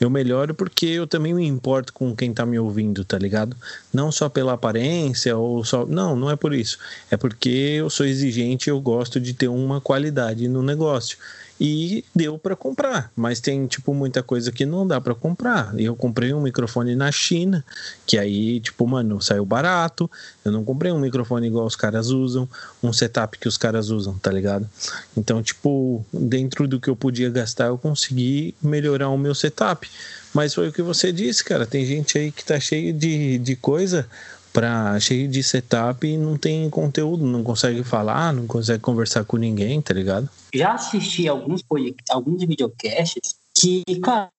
eu 0.00 0.10
melhoro 0.10 0.54
porque 0.54 0.86
eu 0.86 1.06
também 1.06 1.32
me 1.32 1.46
importo 1.46 1.92
com 1.92 2.14
quem 2.14 2.34
tá 2.34 2.44
me 2.44 2.58
ouvindo, 2.58 3.04
tá 3.04 3.16
ligado? 3.16 3.56
Não 3.92 4.12
só 4.12 4.28
pela 4.28 4.52
aparência 4.52 5.36
ou 5.36 5.64
só, 5.64 5.86
não, 5.86 6.16
não 6.16 6.30
é 6.30 6.36
por 6.36 6.52
isso. 6.52 6.78
É 7.10 7.16
porque 7.16 7.48
eu 7.48 7.88
sou 7.88 8.04
exigente, 8.04 8.68
eu 8.68 8.80
gosto 8.80 9.20
de 9.20 9.32
ter 9.32 9.48
uma 9.48 9.80
qualidade 9.80 10.48
no 10.48 10.62
negócio 10.62 11.16
e 11.60 12.04
deu 12.14 12.36
para 12.36 12.56
comprar, 12.56 13.12
mas 13.14 13.40
tem 13.40 13.66
tipo 13.66 13.94
muita 13.94 14.22
coisa 14.22 14.50
que 14.50 14.66
não 14.66 14.86
dá 14.86 15.00
para 15.00 15.14
comprar. 15.14 15.72
Eu 15.78 15.94
comprei 15.94 16.34
um 16.34 16.40
microfone 16.40 16.96
na 16.96 17.12
China, 17.12 17.64
que 18.06 18.18
aí 18.18 18.60
tipo, 18.60 18.86
mano, 18.86 19.20
saiu 19.22 19.44
barato. 19.44 20.10
Eu 20.44 20.50
não 20.50 20.64
comprei 20.64 20.90
um 20.90 20.98
microfone 20.98 21.46
igual 21.46 21.66
os 21.66 21.76
caras 21.76 22.08
usam, 22.08 22.48
um 22.82 22.92
setup 22.92 23.38
que 23.38 23.46
os 23.46 23.56
caras 23.56 23.90
usam, 23.90 24.18
tá 24.18 24.30
ligado? 24.30 24.68
Então, 25.16 25.42
tipo, 25.42 26.04
dentro 26.12 26.66
do 26.66 26.80
que 26.80 26.88
eu 26.88 26.96
podia 26.96 27.30
gastar, 27.30 27.66
eu 27.66 27.78
consegui 27.78 28.54
melhorar 28.60 29.08
o 29.08 29.18
meu 29.18 29.34
setup. 29.34 29.88
Mas 30.32 30.52
foi 30.52 30.68
o 30.68 30.72
que 30.72 30.82
você 30.82 31.12
disse, 31.12 31.44
cara. 31.44 31.64
Tem 31.64 31.86
gente 31.86 32.18
aí 32.18 32.32
que 32.32 32.44
tá 32.44 32.58
cheio 32.58 32.92
de, 32.92 33.38
de 33.38 33.54
coisa 33.54 34.08
pra, 34.54 34.98
cheio 35.00 35.28
de 35.28 35.42
setup 35.42 36.06
e 36.06 36.16
não 36.16 36.38
tem 36.38 36.70
conteúdo, 36.70 37.26
não 37.26 37.42
consegue 37.42 37.82
falar, 37.82 38.32
não 38.32 38.46
consegue 38.46 38.78
conversar 38.78 39.24
com 39.24 39.36
ninguém, 39.36 39.82
tá 39.82 39.92
ligado? 39.92 40.30
Já 40.54 40.74
assisti 40.74 41.26
alguns, 41.26 41.62
alguns 42.08 42.44
videocasts 42.44 43.34
que, 43.52 43.82
cara, 44.00 44.30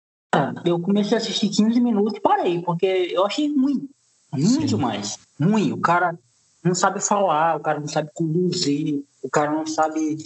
eu 0.63 0.79
comecei 0.79 1.17
a 1.17 1.19
assistir 1.19 1.49
15 1.49 1.81
minutos 1.81 2.13
e 2.15 2.21
parei, 2.21 2.61
porque 2.61 2.85
eu 2.85 3.25
achei 3.25 3.53
ruim. 3.53 3.89
Ruim 4.31 4.45
Sim. 4.45 4.65
demais. 4.65 5.19
Ruim. 5.39 5.73
O 5.73 5.77
cara 5.77 6.17
não 6.63 6.73
sabe 6.73 7.01
falar, 7.01 7.57
o 7.57 7.59
cara 7.59 7.81
não 7.81 7.87
sabe 7.87 8.09
conduzir, 8.13 9.03
o 9.21 9.29
cara 9.29 9.51
não 9.51 9.67
sabe. 9.67 10.17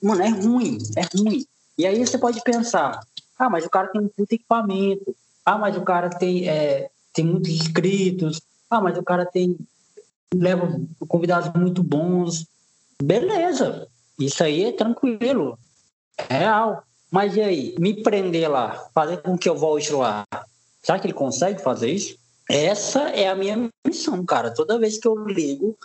Mano, 0.00 0.22
é 0.22 0.28
ruim, 0.28 0.78
é 0.96 1.18
ruim. 1.18 1.44
E 1.76 1.84
aí 1.84 1.98
você 1.98 2.16
pode 2.16 2.40
pensar, 2.42 3.00
ah, 3.36 3.50
mas 3.50 3.66
o 3.66 3.70
cara 3.70 3.88
tem 3.88 4.00
um 4.00 4.08
puto 4.08 4.32
equipamento, 4.32 5.16
ah, 5.44 5.58
mas 5.58 5.76
o 5.76 5.82
cara 5.82 6.10
tem, 6.10 6.48
é, 6.48 6.88
tem 7.12 7.24
muitos 7.24 7.50
inscritos, 7.50 8.40
ah, 8.70 8.80
mas 8.80 8.98
o 8.98 9.02
cara 9.02 9.24
tem 9.24 9.56
leva 10.34 10.68
convidados 11.08 11.52
muito 11.54 11.82
bons. 11.82 12.46
Beleza, 13.02 13.86
isso 14.18 14.42
aí 14.42 14.64
é 14.64 14.72
tranquilo, 14.72 15.58
é 16.28 16.38
real. 16.38 16.82
Mas 17.10 17.36
e 17.36 17.40
aí, 17.40 17.74
me 17.78 18.02
prender 18.02 18.50
lá, 18.50 18.88
fazer 18.92 19.18
com 19.18 19.38
que 19.38 19.48
eu 19.48 19.56
volte 19.56 19.92
lá? 19.92 20.24
Será 20.82 20.98
que 20.98 21.06
ele 21.06 21.14
consegue 21.14 21.62
fazer 21.62 21.90
isso? 21.90 22.18
Essa 22.48 23.10
é 23.10 23.28
a 23.28 23.34
minha 23.34 23.68
missão, 23.86 24.24
cara. 24.24 24.52
Toda 24.52 24.78
vez 24.78 24.98
que 24.98 25.06
eu 25.06 25.26
ligo 25.26 25.76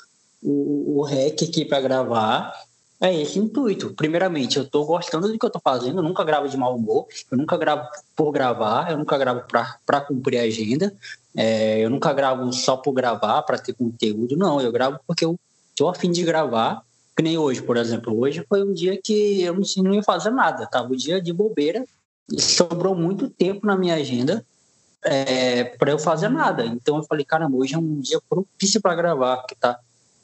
o, 0.42 1.00
o 1.00 1.04
REC 1.04 1.44
aqui 1.44 1.66
para 1.66 1.82
gravar, 1.82 2.54
é 3.02 3.20
esse 3.20 3.40
intuito. 3.40 3.94
Primeiramente, 3.96 4.58
eu 4.58 4.64
estou 4.64 4.86
gostando 4.86 5.28
do 5.28 5.38
que 5.38 5.44
eu 5.44 5.48
estou 5.48 5.62
fazendo, 5.62 5.98
eu 5.98 6.04
nunca 6.04 6.24
gravo 6.24 6.48
de 6.48 6.56
mau 6.56 6.76
humor, 6.76 7.08
eu 7.32 7.38
nunca 7.38 7.58
gravo 7.58 7.88
por 8.16 8.32
gravar, 8.32 8.92
eu 8.92 8.98
nunca 8.98 9.18
gravo 9.18 9.44
para 9.48 10.02
cumprir 10.02 10.40
a 10.40 10.44
agenda, 10.44 10.94
é, 11.36 11.80
eu 11.80 11.90
nunca 11.90 12.14
gravo 12.14 12.54
só 12.54 12.78
por 12.78 12.94
gravar, 12.94 13.42
para 13.42 13.58
ter 13.58 13.74
conteúdo, 13.74 14.38
não, 14.38 14.62
eu 14.62 14.72
gravo 14.72 15.00
porque 15.08 15.26
eu 15.26 15.38
estou 15.72 15.90
afim 15.90 16.12
de 16.12 16.24
gravar, 16.24 16.84
que 17.18 17.24
nem 17.24 17.40
hoje, 17.40 17.62
por 17.64 17.76
exemplo. 17.76 18.18
Hoje 18.20 18.46
foi 18.48 18.64
um 18.64 18.72
dia 18.72 19.00
que 19.04 19.42
eu 19.42 19.56
não 19.78 19.94
ia 19.96 20.04
fazer 20.04 20.30
nada, 20.30 20.68
tava 20.68 20.94
o 20.94 20.96
dia 20.96 21.20
de 21.20 21.34
bobeira 21.34 21.84
e 22.32 22.40
sobrou 22.40 22.96
muito 22.96 23.30
tempo 23.30 23.66
na 23.66 23.76
minha 23.76 23.96
agenda 23.96 24.46
é, 25.04 25.64
para 25.64 25.92
eu 25.92 25.98
fazer 25.98 26.30
nada. 26.30 26.66
Então 26.66 26.98
eu 26.98 27.04
falei, 27.04 27.26
caramba, 27.26 27.58
hoje 27.58 27.74
é 27.74 27.78
um 27.80 28.00
dia 28.00 28.20
propício 28.30 28.80
para 28.80 28.94
gravar, 28.94 29.38
porque 29.38 29.56
tá 29.56 29.80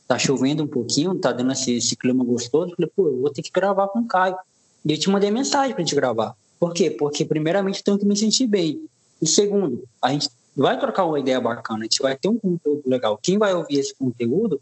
tá 0.07 0.17
chovendo 0.17 0.63
um 0.63 0.67
pouquinho, 0.67 1.15
tá 1.15 1.31
dando 1.31 1.51
esse, 1.51 1.73
esse 1.73 1.95
clima 1.95 2.23
gostoso. 2.23 2.73
Falei, 2.75 2.89
pô, 2.95 3.07
eu 3.07 3.21
vou 3.21 3.29
ter 3.29 3.41
que 3.41 3.51
gravar 3.51 3.88
com 3.89 3.99
o 3.99 4.07
Caio. 4.07 4.38
E 4.85 4.91
eu 4.91 4.97
te 4.97 5.09
mandei 5.09 5.29
mensagem 5.29 5.73
pra 5.73 5.84
gente 5.84 5.95
gravar. 5.95 6.35
Por 6.59 6.73
quê? 6.73 6.89
Porque, 6.89 7.25
primeiramente, 7.25 7.79
eu 7.79 7.84
tenho 7.84 7.99
que 7.99 8.05
me 8.05 8.15
sentir 8.15 8.47
bem. 8.47 8.88
E 9.21 9.27
segundo, 9.27 9.84
a 10.01 10.11
gente 10.11 10.29
vai 10.55 10.79
trocar 10.79 11.05
uma 11.05 11.19
ideia 11.19 11.39
bacana, 11.41 11.81
a 11.81 11.84
gente 11.84 12.01
vai 12.01 12.15
ter 12.15 12.29
um 12.29 12.38
conteúdo 12.38 12.84
legal. 12.85 13.19
Quem 13.21 13.38
vai 13.38 13.53
ouvir 13.53 13.79
esse 13.79 13.93
conteúdo 13.93 14.61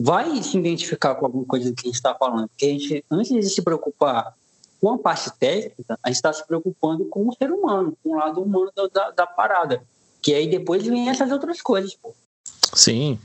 vai 0.00 0.42
se 0.42 0.56
identificar 0.56 1.14
com 1.14 1.26
alguma 1.26 1.44
coisa 1.44 1.72
que 1.72 1.80
a 1.80 1.86
gente 1.86 1.96
está 1.96 2.14
falando. 2.14 2.48
Porque 2.48 2.66
a 2.66 2.68
gente, 2.68 3.04
antes 3.10 3.32
de 3.32 3.50
se 3.50 3.62
preocupar 3.62 4.34
com 4.80 4.92
a 4.92 4.98
parte 4.98 5.30
técnica, 5.38 5.98
a 6.02 6.08
gente 6.08 6.16
está 6.16 6.32
se 6.32 6.46
preocupando 6.46 7.04
com 7.06 7.28
o 7.28 7.32
ser 7.34 7.50
humano, 7.50 7.96
com 8.02 8.10
o 8.10 8.14
lado 8.14 8.42
humano 8.42 8.70
da, 8.92 9.10
da 9.10 9.26
parada. 9.26 9.82
Que 10.22 10.32
aí 10.34 10.48
depois 10.48 10.84
vem 10.86 11.08
essas 11.08 11.30
outras 11.32 11.60
coisas, 11.60 11.94
pô. 11.94 12.14
Sim. 12.74 13.18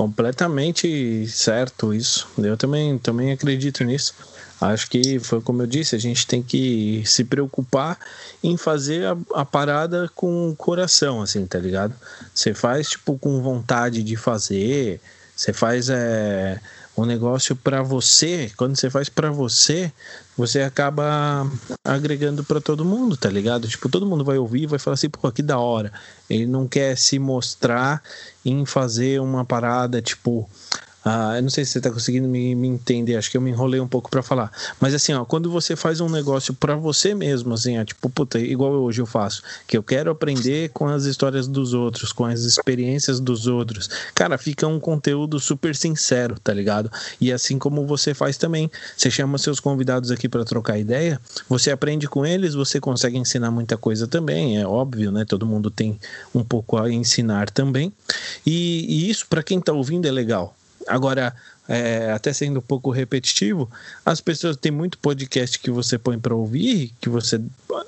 Completamente 0.00 1.28
certo 1.28 1.92
isso. 1.92 2.26
Eu 2.38 2.56
também, 2.56 2.96
também 2.96 3.32
acredito 3.32 3.84
nisso. 3.84 4.14
Acho 4.58 4.88
que 4.88 5.18
foi 5.18 5.42
como 5.42 5.60
eu 5.60 5.66
disse, 5.66 5.94
a 5.94 5.98
gente 5.98 6.26
tem 6.26 6.42
que 6.42 7.02
se 7.04 7.22
preocupar 7.22 7.98
em 8.42 8.56
fazer 8.56 9.04
a, 9.04 9.14
a 9.34 9.44
parada 9.44 10.10
com 10.14 10.48
o 10.48 10.56
coração, 10.56 11.20
assim, 11.20 11.44
tá 11.44 11.58
ligado? 11.58 11.94
Você 12.32 12.54
faz, 12.54 12.88
tipo, 12.88 13.18
com 13.18 13.42
vontade 13.42 14.02
de 14.02 14.16
fazer, 14.16 15.02
você 15.36 15.52
faz 15.52 15.90
é, 15.90 16.58
um 17.00 17.06
negócio 17.06 17.56
para 17.56 17.82
você, 17.82 18.50
quando 18.56 18.76
você 18.76 18.90
faz 18.90 19.08
para 19.08 19.30
você, 19.30 19.92
você 20.36 20.62
acaba 20.62 21.50
agregando 21.84 22.44
para 22.44 22.60
todo 22.60 22.84
mundo, 22.84 23.16
tá 23.16 23.28
ligado? 23.28 23.66
Tipo, 23.68 23.88
todo 23.88 24.06
mundo 24.06 24.24
vai 24.24 24.38
ouvir 24.38 24.62
e 24.62 24.66
vai 24.66 24.78
falar 24.78 24.94
assim, 24.94 25.08
pô, 25.08 25.30
que 25.32 25.42
da 25.42 25.58
hora. 25.58 25.92
Ele 26.28 26.46
não 26.46 26.68
quer 26.68 26.96
se 26.96 27.18
mostrar 27.18 28.02
em 28.44 28.64
fazer 28.66 29.20
uma 29.20 29.44
parada, 29.44 30.00
tipo, 30.00 30.48
ah, 31.04 31.36
eu 31.36 31.42
não 31.42 31.48
sei 31.48 31.64
se 31.64 31.72
você 31.72 31.78
está 31.78 31.90
conseguindo 31.90 32.28
me, 32.28 32.54
me, 32.54 32.68
entender, 32.68 33.16
acho 33.16 33.30
que 33.30 33.36
eu 33.36 33.40
me 33.40 33.50
enrolei 33.50 33.80
um 33.80 33.88
pouco 33.88 34.10
para 34.10 34.22
falar. 34.22 34.52
Mas 34.78 34.94
assim, 34.94 35.14
ó, 35.14 35.24
quando 35.24 35.50
você 35.50 35.74
faz 35.74 36.00
um 36.00 36.10
negócio 36.10 36.52
para 36.52 36.76
você 36.76 37.14
mesmo, 37.14 37.54
assim, 37.54 37.78
ó, 37.78 37.84
tipo, 37.84 38.10
puta, 38.10 38.38
igual 38.38 38.72
hoje 38.72 39.00
eu 39.00 39.06
faço, 39.06 39.42
que 39.66 39.76
eu 39.76 39.82
quero 39.82 40.10
aprender 40.10 40.70
com 40.70 40.86
as 40.86 41.04
histórias 41.04 41.48
dos 41.48 41.72
outros, 41.72 42.12
com 42.12 42.26
as 42.26 42.40
experiências 42.40 43.18
dos 43.18 43.46
outros. 43.46 43.88
Cara, 44.14 44.36
fica 44.36 44.66
um 44.66 44.78
conteúdo 44.78 45.40
super 45.40 45.74
sincero, 45.74 46.38
tá 46.38 46.52
ligado? 46.52 46.90
E 47.18 47.32
assim 47.32 47.58
como 47.58 47.86
você 47.86 48.12
faz 48.12 48.36
também, 48.36 48.70
você 48.94 49.10
chama 49.10 49.38
seus 49.38 49.58
convidados 49.58 50.10
aqui 50.10 50.28
para 50.28 50.44
trocar 50.44 50.78
ideia, 50.78 51.18
você 51.48 51.70
aprende 51.70 52.06
com 52.08 52.26
eles, 52.26 52.54
você 52.54 52.78
consegue 52.78 53.16
ensinar 53.16 53.50
muita 53.50 53.76
coisa 53.78 54.06
também, 54.06 54.58
é 54.58 54.66
óbvio, 54.66 55.10
né? 55.10 55.24
Todo 55.24 55.46
mundo 55.46 55.70
tem 55.70 55.98
um 56.34 56.44
pouco 56.44 56.76
a 56.76 56.92
ensinar 56.92 57.48
também. 57.48 57.90
E, 58.44 58.84
e 58.86 59.10
isso 59.10 59.26
para 59.28 59.42
quem 59.42 59.58
tá 59.60 59.72
ouvindo 59.72 60.06
é 60.06 60.10
legal 60.10 60.54
Agora, 60.86 61.34
é, 61.68 62.10
até 62.10 62.32
sendo 62.32 62.58
um 62.58 62.62
pouco 62.62 62.90
repetitivo, 62.90 63.70
as 64.04 64.20
pessoas 64.20 64.56
têm 64.56 64.72
muito 64.72 64.98
podcast 64.98 65.58
que 65.58 65.70
você 65.70 65.98
põe 65.98 66.18
para 66.18 66.34
ouvir, 66.34 66.92
que 67.00 67.08
você 67.08 67.40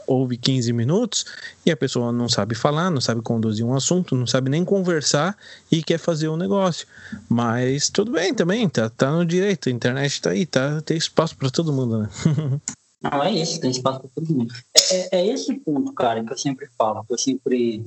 ouve 0.06 0.36
15 0.36 0.72
minutos 0.72 1.24
e 1.66 1.70
a 1.70 1.76
pessoa 1.76 2.12
não 2.12 2.28
sabe 2.28 2.54
falar, 2.54 2.90
não 2.90 3.00
sabe 3.00 3.22
conduzir 3.22 3.66
um 3.66 3.74
assunto, 3.74 4.14
não 4.14 4.26
sabe 4.26 4.50
nem 4.50 4.64
conversar 4.64 5.36
e 5.70 5.82
quer 5.82 5.98
fazer 5.98 6.28
um 6.28 6.36
negócio. 6.36 6.86
Mas 7.28 7.88
tudo 7.88 8.12
bem 8.12 8.32
também, 8.32 8.68
tá, 8.68 8.88
tá 8.88 9.10
no 9.10 9.24
direito, 9.24 9.68
a 9.68 9.72
internet 9.72 10.20
tá 10.20 10.30
aí, 10.30 10.46
tá, 10.46 10.80
tem 10.82 10.96
espaço 10.96 11.36
para 11.36 11.50
todo 11.50 11.72
mundo, 11.72 11.98
né? 11.98 12.08
Não, 13.02 13.20
é 13.20 13.32
isso, 13.32 13.60
tem 13.60 13.70
espaço 13.70 13.98
para 13.98 14.10
todo 14.14 14.32
mundo. 14.32 14.54
É, 14.72 14.96
é, 14.96 15.08
é, 15.12 15.26
esse 15.26 15.52
ponto, 15.54 15.92
cara, 15.92 16.22
que 16.22 16.32
eu 16.32 16.38
sempre 16.38 16.68
falo, 16.78 17.04
que 17.04 17.12
eu 17.12 17.18
sempre. 17.18 17.84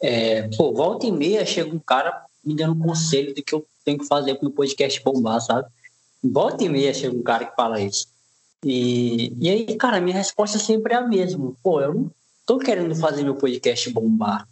É, 0.00 0.46
pô, 0.56 0.74
volta 0.74 1.06
e 1.06 1.10
meia 1.10 1.44
chega 1.46 1.74
um 1.74 1.78
cara 1.78 2.27
me 2.44 2.54
dando 2.54 2.76
conselho 2.76 3.34
do 3.34 3.42
que 3.42 3.54
eu 3.54 3.66
tenho 3.84 3.98
que 3.98 4.06
fazer 4.06 4.34
para 4.36 4.48
o 4.48 4.52
podcast 4.52 5.02
bombar, 5.02 5.40
sabe? 5.40 5.68
Volta 6.22 6.64
e 6.64 6.68
meia 6.68 6.92
chega 6.92 7.16
um 7.16 7.22
cara 7.22 7.44
que 7.44 7.54
fala 7.54 7.80
isso. 7.80 8.06
E, 8.64 9.32
e 9.40 9.48
aí, 9.48 9.76
cara, 9.76 10.00
minha 10.00 10.16
resposta 10.16 10.58
sempre 10.58 10.94
é 10.94 10.96
a 10.96 11.06
mesma. 11.06 11.52
Pô, 11.62 11.80
eu 11.80 11.94
não 11.94 12.10
tô 12.44 12.58
querendo 12.58 12.94
fazer 12.96 13.22
meu 13.22 13.36
podcast 13.36 13.88
bombar. 13.90 14.46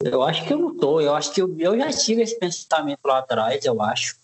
Eu 0.00 0.22
acho 0.22 0.44
que 0.46 0.52
eu 0.52 0.58
não 0.58 0.76
tô. 0.76 1.00
Eu 1.00 1.14
acho 1.14 1.32
que 1.32 1.42
eu, 1.42 1.54
eu 1.58 1.76
já 1.76 1.90
tive 1.92 2.22
esse 2.22 2.38
pensamento 2.38 3.00
lá 3.04 3.18
atrás, 3.18 3.64
eu 3.64 3.80
acho. 3.82 4.16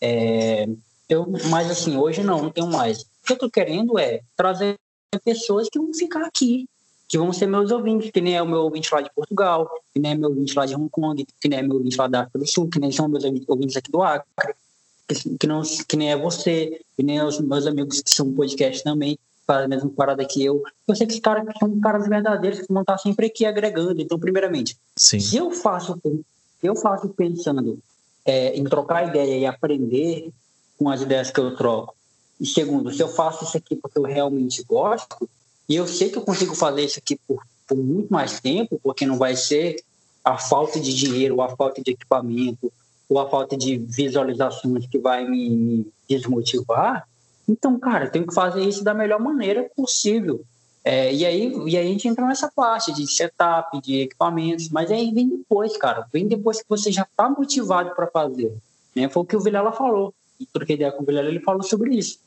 É, 0.00 0.66
eu, 1.08 1.26
mas 1.50 1.70
assim, 1.70 1.96
hoje 1.96 2.22
não, 2.22 2.42
não 2.42 2.50
tenho 2.50 2.66
mais. 2.66 3.02
O 3.02 3.06
que 3.26 3.32
eu 3.32 3.38
tô 3.38 3.50
querendo 3.50 3.98
é 3.98 4.20
trazer 4.36 4.76
pessoas 5.24 5.68
que 5.70 5.78
vão 5.78 5.92
ficar 5.94 6.26
aqui, 6.26 6.68
que 7.08 7.18
vão 7.18 7.32
ser 7.32 7.46
meus 7.46 7.70
ouvintes, 7.70 8.10
que 8.10 8.20
nem 8.20 8.36
é 8.36 8.42
o 8.42 8.46
meu 8.46 8.62
ouvinte 8.62 8.92
lá 8.92 9.00
de 9.00 9.10
Portugal, 9.14 9.70
que 9.92 10.00
nem 10.00 10.12
é 10.12 10.14
meu 10.14 10.30
ouvinte 10.30 10.54
lá 10.56 10.66
de 10.66 10.74
Hong 10.74 10.88
Kong, 10.90 11.24
que 11.40 11.48
nem 11.48 11.58
é 11.60 11.62
meu 11.62 11.76
ouvinte 11.76 11.96
lá 11.96 12.08
da 12.08 12.20
África 12.20 12.38
do 12.38 12.46
Sul, 12.46 12.68
que 12.68 12.80
nem 12.80 12.90
são 12.90 13.08
meus 13.08 13.24
ouvintes 13.46 13.76
aqui 13.76 13.90
do 13.90 14.02
Acre, 14.02 14.26
que, 15.06 15.38
que, 15.38 15.46
não, 15.46 15.62
que 15.62 15.96
nem 15.96 16.10
é 16.10 16.16
você, 16.16 16.80
que 16.96 17.02
nem 17.02 17.22
os 17.22 17.40
meus 17.40 17.66
amigos 17.66 18.00
que 18.00 18.10
são 18.10 18.32
podcast 18.32 18.82
também, 18.82 19.18
fazem 19.46 19.66
a 19.66 19.68
mesma 19.68 19.90
parada 19.90 20.24
que 20.24 20.44
eu. 20.44 20.62
Eu 20.88 20.96
sei 20.96 21.06
que 21.06 21.12
esses 21.12 21.22
caras 21.22 21.46
são 21.58 21.78
caras 21.80 22.08
verdadeiros 22.08 22.60
que 22.60 22.72
vão 22.72 22.82
estar 22.82 22.98
sempre 22.98 23.26
aqui 23.26 23.46
agregando. 23.46 24.00
Então, 24.02 24.18
primeiramente, 24.18 24.76
Sim. 24.96 25.20
se 25.20 25.36
eu 25.36 25.52
faço, 25.52 25.96
eu 26.60 26.74
faço 26.74 27.08
pensando 27.10 27.78
é, 28.24 28.56
em 28.56 28.64
trocar 28.64 29.06
ideia 29.06 29.38
e 29.38 29.46
aprender 29.46 30.30
com 30.76 30.90
as 30.90 31.00
ideias 31.00 31.30
que 31.30 31.38
eu 31.38 31.54
troco, 31.56 31.94
e 32.40 32.46
segundo, 32.46 32.92
se 32.92 33.02
eu 33.02 33.08
faço 33.08 33.44
isso 33.44 33.56
aqui 33.56 33.76
porque 33.76 33.98
eu 33.98 34.02
realmente 34.02 34.62
gosto, 34.64 35.28
e 35.68 35.76
eu 35.76 35.86
sei 35.86 36.10
que 36.10 36.18
eu 36.18 36.22
consigo 36.22 36.54
fazer 36.54 36.84
isso 36.84 36.98
aqui 36.98 37.18
por, 37.26 37.42
por 37.66 37.76
muito 37.76 38.12
mais 38.12 38.40
tempo, 38.40 38.80
porque 38.82 39.06
não 39.06 39.18
vai 39.18 39.36
ser 39.36 39.76
a 40.24 40.38
falta 40.38 40.80
de 40.80 40.94
dinheiro, 40.94 41.36
ou 41.36 41.42
a 41.42 41.54
falta 41.56 41.82
de 41.82 41.92
equipamento, 41.92 42.72
ou 43.08 43.18
a 43.18 43.28
falta 43.28 43.56
de 43.56 43.78
visualizações 43.78 44.86
que 44.86 44.98
vai 44.98 45.28
me, 45.28 45.50
me 45.50 45.86
desmotivar, 46.08 47.06
então, 47.48 47.78
cara, 47.78 48.06
eu 48.06 48.10
tenho 48.10 48.26
que 48.26 48.34
fazer 48.34 48.62
isso 48.62 48.82
da 48.82 48.92
melhor 48.92 49.20
maneira 49.20 49.70
possível. 49.76 50.42
É, 50.84 51.12
e, 51.12 51.24
aí, 51.24 51.52
e 51.66 51.76
aí 51.76 51.86
a 51.86 51.90
gente 51.90 52.08
entra 52.08 52.26
nessa 52.26 52.50
parte 52.54 52.92
de 52.92 53.06
setup, 53.06 53.80
de 53.80 54.02
equipamentos, 54.02 54.68
mas 54.68 54.90
aí 54.90 55.12
vem 55.12 55.28
depois, 55.28 55.76
cara. 55.76 56.06
Vem 56.12 56.26
depois 56.26 56.60
que 56.60 56.68
você 56.68 56.90
já 56.90 57.02
está 57.02 57.28
motivado 57.28 57.94
para 57.94 58.06
fazer. 58.08 58.52
Né? 58.94 59.08
Foi 59.08 59.22
o 59.22 59.26
que 59.26 59.36
o 59.36 59.40
Vilela 59.40 59.72
falou. 59.72 60.12
E 60.38 60.46
troquei 60.46 60.76
ideia 60.76 60.92
com 60.92 61.02
o 61.02 61.06
Vilela, 61.06 61.28
ele 61.28 61.40
falou 61.40 61.62
sobre 61.62 61.94
isso. 61.94 62.18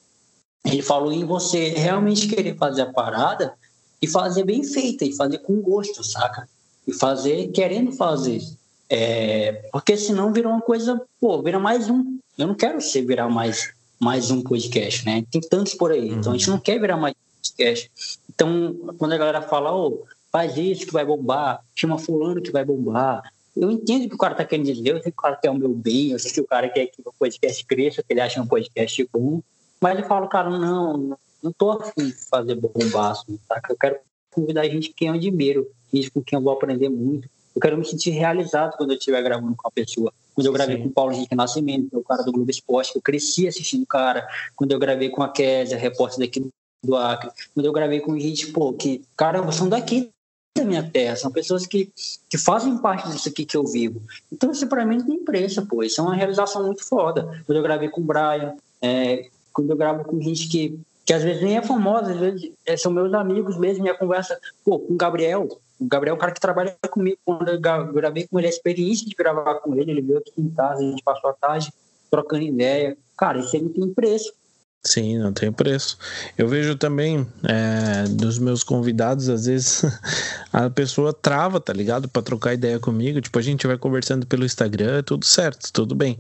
Ele 0.66 0.82
falou 0.82 1.12
em 1.12 1.26
você 1.26 1.70
realmente 1.70 2.28
querer 2.28 2.56
fazer 2.56 2.84
a 2.84 2.94
parada 2.94 3.54
e 4.02 4.08
fazer 4.08 4.44
bem 4.44 4.64
feita, 4.64 5.06
e 5.06 5.16
fazer 5.16 5.40
com 5.40 5.62
gosto, 5.62 6.04
saca? 6.04 6.48
E 6.88 6.94
fazer 6.94 7.48
querendo 7.50 7.92
fazer. 7.92 8.42
É, 8.90 9.70
porque 9.72 9.96
senão 9.96 10.34
vira 10.34 10.50
uma 10.50 10.62
coisa, 10.62 11.02
pô, 11.20 11.42
vira 11.42 11.60
mais 11.60 11.90
um. 11.90 12.18
Eu 12.38 12.48
não 12.48 12.56
quero 12.56 12.82
ser 12.82 13.06
virar 13.06 13.30
mais, 13.30 13.72
mais 14.00 14.32
um 14.32 14.42
podcast, 14.42 15.06
né? 15.06 15.24
Tem 15.30 15.42
tantos 15.42 15.74
por 15.74 15.92
aí. 15.92 16.10
Uhum. 16.10 16.20
Então 16.20 16.34
a 16.34 16.38
gente 16.38 16.50
não 16.50 16.60
quer 16.60 16.80
virar 16.80 16.98
mais 16.98 17.14
um 17.14 17.38
podcast. 17.42 17.92
Então, 18.30 18.96
quando 18.98 19.14
a 19.14 19.18
galera 19.18 19.42
fala, 19.42 19.76
ô, 19.76 20.06
faz 20.32 20.58
isso 20.58 20.86
que 20.86 20.94
vai 20.94 21.06
bombar, 21.06 21.64
chama 21.76 21.98
fulano 21.98 22.42
que 22.42 22.52
vai 22.52 22.64
bombar. 22.64 23.22
Eu 23.56 23.70
entendo 23.70 24.06
o 24.06 24.10
que 24.10 24.16
o 24.16 24.18
cara 24.18 24.36
tá 24.36 24.46
querendo 24.46 24.68
dizer, 24.68 24.90
eu 24.90 25.02
sei 25.02 25.12
que 25.12 25.18
o 25.20 25.22
cara 25.22 25.36
quer 25.36 25.50
o 25.50 25.56
meu 25.56 25.70
bem, 25.70 26.12
eu 26.12 26.20
sei 26.20 26.32
que 26.32 26.42
o 26.42 26.48
cara 26.48 26.70
quer 26.70 26.86
que 26.88 27.02
o 27.04 27.14
podcast 27.18 27.66
cresça, 27.66 28.02
que 28.02 28.14
ele 28.14 28.22
acha 28.22 28.42
um 28.42 28.48
podcast 28.48 29.10
bom. 29.12 29.42
Mas 29.82 30.00
eu 30.00 30.06
falo, 30.06 30.28
cara, 30.28 30.50
não, 30.50 31.18
não 31.42 31.52
tô 31.52 31.72
afim 31.72 32.08
de 32.08 32.14
fazer 32.14 32.56
bombaço, 32.56 33.40
tá? 33.48 33.62
Eu 33.70 33.78
quero 33.78 34.00
convidar 34.32 34.62
a 34.62 34.70
gente 34.70 34.94
que 34.94 35.06
eu 35.06 35.14
admiro, 35.14 35.70
gente 35.92 36.12
com 36.12 36.22
quem 36.22 36.38
eu 36.38 36.44
vou 36.44 36.54
aprender 36.54 36.90
muito. 36.90 37.30
Eu 37.56 37.62
quero 37.62 37.78
me 37.78 37.86
sentir 37.86 38.12
realizado 38.12 38.78
quando 38.78 38.92
eu 38.92 38.98
estiver 38.98 39.22
gravando 39.22 39.56
com 39.56 39.68
a 39.68 39.72
pessoa. 39.72 40.14
Quando 40.36 40.48
eu 40.48 40.54
gravei 40.54 40.78
Sim. 40.78 40.84
com 40.84 40.90
o 40.90 40.92
Paulo 40.92 41.12
Henrique 41.12 41.36
Nascimento, 41.36 41.90
que 41.90 41.96
é 41.96 42.00
o 42.00 42.04
cara 42.04 42.24
do 42.24 42.32
Globo 42.32 42.50
Esporte, 42.50 42.96
eu 42.96 43.02
cresci 43.02 43.48
assistindo 43.48 43.84
o 43.84 43.88
cara. 43.88 44.28
Quando 44.56 44.72
eu 44.72 44.80
gravei 44.80 45.10
com 45.10 45.24
a 45.24 45.30
Kézia, 45.30 45.78
repórter 45.78 46.20
daqui 46.20 46.50
do 46.84 46.96
Acre. 46.96 47.32
Quando 47.54 47.66
eu 47.66 47.74
gravei 47.74 48.00
com 48.00 48.18
gente, 48.18 48.48
pô, 48.48 48.72
que, 48.74 49.04
caramba, 49.18 49.52
são 49.52 49.68
daqui 49.68 50.10
da 50.58 50.64
minha 50.64 50.90
terra, 50.90 51.16
são 51.16 51.32
pessoas 51.32 51.66
que, 51.66 51.92
que 52.30 52.38
fazem 52.38 52.78
parte 52.78 53.10
disso 53.10 53.30
aqui 53.30 53.46
que 53.46 53.56
eu 53.56 53.66
vivo. 53.66 54.02
Então, 54.32 54.52
isso 54.52 54.68
para 54.68 54.86
mim 54.86 54.98
não 54.98 55.06
tem 55.06 55.24
preço, 55.24 55.66
pô. 55.66 55.84
Isso 55.84 56.00
é 56.00 56.04
uma 56.04 56.16
realização 56.16 56.66
muito 56.66 56.86
foda. 56.86 57.44
Quando 57.46 57.58
eu 57.58 57.64
gravei 57.64 57.90
com 57.90 58.02
o 58.02 58.04
Brian, 58.04 58.56
é, 58.82 59.30
quando 59.54 59.70
eu 59.70 59.78
gravo 59.78 60.04
com 60.04 60.22
gente 60.22 60.48
que, 60.48 60.80
que 61.06 61.14
às 61.14 61.24
vezes 61.24 61.42
nem 61.42 61.58
é 61.58 61.62
famosa, 61.62 62.12
às 62.12 62.20
vezes 62.20 62.52
é, 62.66 62.78
são 62.78 62.92
meus 62.92 63.14
amigos 63.14 63.58
mesmo, 63.58 63.84
minha 63.84 63.98
conversa, 63.98 64.40
pô, 64.64 64.80
com 64.80 64.94
o 64.94 64.98
Gabriel, 64.98 65.48
o 65.80 65.86
Gabriel 65.86 66.14
é 66.14 66.18
um 66.18 66.20
cara 66.20 66.32
que 66.32 66.42
trabalha 66.42 66.76
comigo, 66.90 67.18
quando 67.24 67.50
eu 67.50 67.60
gravei 67.60 68.28
com 68.28 68.38
ele, 68.38 68.48
a 68.48 68.52
experiência 68.52 69.08
de 69.08 69.16
gravar 69.16 69.56
com 69.56 69.76
ele, 69.76 69.92
ele 69.92 70.02
veio 70.02 70.20
aqui 70.20 70.34
em 70.38 70.50
casa, 70.50 70.82
a 70.82 70.90
gente 70.90 71.04
passou 71.04 71.30
a 71.30 71.34
tarde 71.34 71.72
trocando 72.12 72.44
ideia, 72.44 72.98
cara, 73.18 73.40
isso 73.40 73.56
aí 73.56 73.62
não 73.62 73.70
tem 73.70 73.94
preço, 73.94 74.34
Sim, 74.82 75.18
não 75.18 75.34
tem 75.34 75.52
preço. 75.52 75.98
Eu 76.38 76.48
vejo 76.48 76.74
também 76.74 77.28
é, 77.44 78.08
dos 78.08 78.40
meus 78.40 78.64
convidados, 78.64 79.28
às 79.28 79.46
vezes 79.46 79.84
a 80.54 80.70
pessoa 80.70 81.12
trava, 81.12 81.60
tá 81.60 81.74
ligado? 81.74 82.08
Para 82.08 82.22
trocar 82.22 82.54
ideia 82.54 82.80
comigo. 82.80 83.20
Tipo, 83.20 83.38
a 83.38 83.42
gente 83.42 83.68
vai 83.68 83.78
conversando 83.78 84.26
pelo 84.26 84.46
Instagram, 84.46 85.04
tudo 85.04 85.26
certo, 85.26 85.70
tudo 85.74 85.94
bem. 85.94 86.18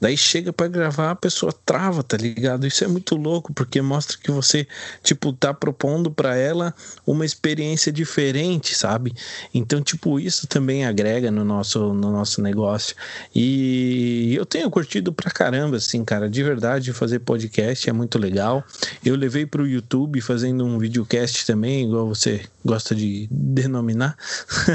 Daí 0.00 0.16
chega 0.16 0.52
para 0.52 0.66
gravar, 0.66 1.12
a 1.12 1.14
pessoa 1.14 1.52
trava, 1.64 2.02
tá 2.02 2.16
ligado? 2.16 2.66
Isso 2.66 2.82
é 2.82 2.88
muito 2.88 3.14
louco, 3.14 3.54
porque 3.54 3.80
mostra 3.80 4.18
que 4.18 4.32
você, 4.32 4.66
tipo, 5.04 5.32
tá 5.32 5.54
propondo 5.54 6.10
para 6.10 6.34
ela 6.34 6.74
uma 7.06 7.24
experiência 7.24 7.92
diferente, 7.92 8.74
sabe? 8.74 9.14
Então, 9.54 9.80
tipo, 9.80 10.18
isso 10.18 10.48
também 10.48 10.84
agrega 10.84 11.30
no 11.30 11.44
nosso, 11.44 11.94
no 11.94 12.10
nosso 12.10 12.42
negócio. 12.42 12.96
E 13.32 14.34
eu 14.34 14.44
tenho 14.44 14.68
curtido 14.68 15.12
pra 15.12 15.30
caramba, 15.30 15.76
assim, 15.76 16.04
cara, 16.04 16.28
de 16.28 16.42
verdade, 16.42 16.92
fazer 16.92 17.20
podcast 17.20 17.88
é 17.88 17.99
muito 18.00 18.18
legal. 18.18 18.64
Eu 19.04 19.14
levei 19.14 19.44
para 19.44 19.62
o 19.62 19.66
YouTube 19.66 20.20
fazendo 20.22 20.64
um 20.64 20.78
videocast 20.78 21.44
também, 21.46 21.84
igual 21.84 22.08
você 22.08 22.40
gosta 22.64 22.94
de 22.94 23.28
denominar, 23.30 24.16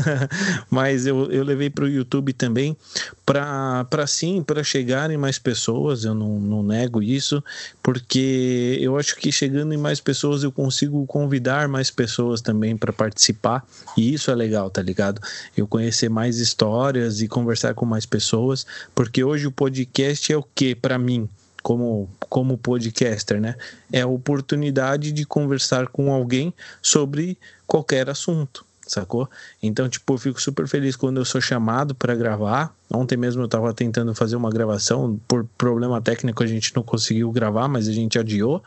mas 0.70 1.08
eu, 1.08 1.32
eu 1.32 1.44
levei 1.44 1.70
para 1.70 1.86
o 1.86 1.88
YouTube 1.88 2.34
também 2.34 2.78
para 3.26 4.06
sim, 4.06 4.44
para 4.44 4.64
chegarem 4.64 5.18
mais 5.18 5.40
pessoas, 5.40 6.04
eu 6.04 6.14
não, 6.14 6.40
não 6.40 6.62
nego 6.62 7.02
isso, 7.02 7.44
porque 7.82 8.78
eu 8.80 8.98
acho 8.98 9.16
que 9.16 9.32
chegando 9.32 9.74
em 9.74 9.78
mais 9.78 10.00
pessoas 10.00 10.44
eu 10.44 10.52
consigo 10.52 11.06
convidar 11.08 11.68
mais 11.68 11.90
pessoas 11.90 12.42
também 12.42 12.78
para 12.78 12.94
participar, 12.94 13.66
e 13.98 14.14
isso 14.14 14.30
é 14.30 14.36
legal, 14.36 14.70
tá 14.70 14.82
ligado? 14.82 15.20
Eu 15.58 15.68
conhecer 15.68 16.10
mais 16.10 16.38
histórias 16.38 17.22
e 17.22 17.28
conversar 17.28 17.74
com 17.74 17.86
mais 17.86 18.06
pessoas, 18.06 18.66
porque 18.94 19.24
hoje 19.24 19.48
o 19.48 19.52
podcast 19.52 20.32
é 20.32 20.38
o 20.38 20.44
que 20.44 20.76
para 20.76 21.00
mim? 21.00 21.28
Como, 21.66 22.08
como 22.30 22.60
podcaster, 22.60 23.42
né? 23.42 23.56
É 23.92 24.02
a 24.02 24.08
oportunidade 24.08 25.12
de 25.12 25.26
conversar 25.26 25.88
com 25.88 26.14
alguém 26.14 26.54
sobre 26.80 27.40
qualquer 27.66 28.08
assunto 28.08 28.64
sacou? 28.88 29.30
Então, 29.62 29.90
tipo, 29.90 30.14
eu 30.14 30.18
fico 30.18 30.42
super 30.42 30.68
feliz 30.68 30.96
quando 30.96 31.18
eu 31.18 31.26
sou 31.26 31.42
chamado 31.42 31.96
para 31.96 32.16
gravar. 32.16 32.74
Ontem 32.94 33.18
mesmo 33.18 33.42
eu 33.42 33.48
tava 33.48 33.74
tentando 33.74 34.14
fazer 34.14 34.36
uma 34.36 34.52
gravação, 34.52 35.20
por 35.28 35.46
problema 35.58 36.00
técnico 36.00 36.44
a 36.44 36.48
gente 36.48 36.76
não 36.76 36.84
conseguiu 36.84 37.32
gravar, 37.32 37.68
mas 37.68 37.88
a 37.88 37.92
gente 37.92 38.20
adiou. 38.20 38.64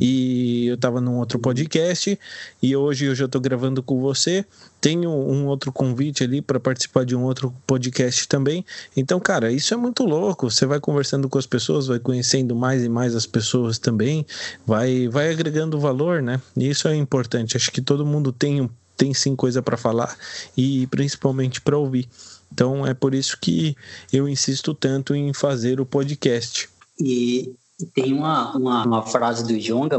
E 0.00 0.66
eu 0.66 0.76
tava 0.76 1.00
num 1.00 1.18
outro 1.18 1.38
podcast 1.38 2.18
e 2.60 2.76
hoje 2.76 3.04
eu 3.04 3.14
já 3.14 3.28
tô 3.28 3.38
gravando 3.38 3.82
com 3.82 4.00
você. 4.00 4.44
Tenho 4.80 5.10
um 5.10 5.46
outro 5.46 5.70
convite 5.70 6.24
ali 6.24 6.40
para 6.40 6.58
participar 6.58 7.04
de 7.04 7.14
um 7.14 7.22
outro 7.22 7.54
podcast 7.66 8.26
também. 8.26 8.64
Então, 8.96 9.20
cara, 9.20 9.52
isso 9.52 9.72
é 9.72 9.76
muito 9.76 10.04
louco. 10.04 10.50
Você 10.50 10.66
vai 10.66 10.80
conversando 10.80 11.28
com 11.28 11.38
as 11.38 11.46
pessoas, 11.46 11.86
vai 11.86 11.98
conhecendo 11.98 12.56
mais 12.56 12.82
e 12.82 12.88
mais 12.88 13.14
as 13.14 13.26
pessoas 13.26 13.78
também, 13.78 14.26
vai 14.66 15.06
vai 15.08 15.30
agregando 15.30 15.78
valor, 15.78 16.22
né? 16.22 16.40
E 16.56 16.68
isso 16.68 16.88
é 16.88 16.96
importante. 16.96 17.56
Acho 17.56 17.70
que 17.70 17.80
todo 17.80 18.04
mundo 18.04 18.32
tem 18.32 18.60
um 18.62 18.68
tem 19.00 19.14
sim 19.14 19.34
coisa 19.34 19.62
para 19.62 19.78
falar 19.78 20.14
e 20.54 20.86
principalmente 20.88 21.58
para 21.62 21.78
ouvir. 21.78 22.06
Então 22.52 22.86
é 22.86 22.92
por 22.92 23.14
isso 23.14 23.38
que 23.40 23.74
eu 24.12 24.28
insisto 24.28 24.74
tanto 24.74 25.14
em 25.14 25.32
fazer 25.32 25.80
o 25.80 25.86
podcast. 25.86 26.68
E 27.00 27.54
tem 27.94 28.12
uma, 28.12 28.54
uma, 28.54 28.84
uma 28.84 29.02
frase 29.02 29.42
do 29.42 29.58
Jonga, 29.58 29.98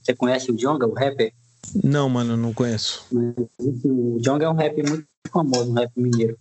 você 0.00 0.14
conhece 0.14 0.52
o 0.52 0.56
Jonga, 0.56 0.86
o 0.86 0.94
rapper? 0.94 1.32
Não, 1.82 2.08
mano, 2.08 2.36
não 2.36 2.54
conheço. 2.54 3.04
O 3.58 4.18
Jonga 4.20 4.44
é 4.44 4.48
um 4.48 4.54
rap 4.54 4.80
muito 4.88 5.06
famoso, 5.32 5.72
um 5.72 5.74
rap 5.74 5.90
mineiro. 5.96 6.38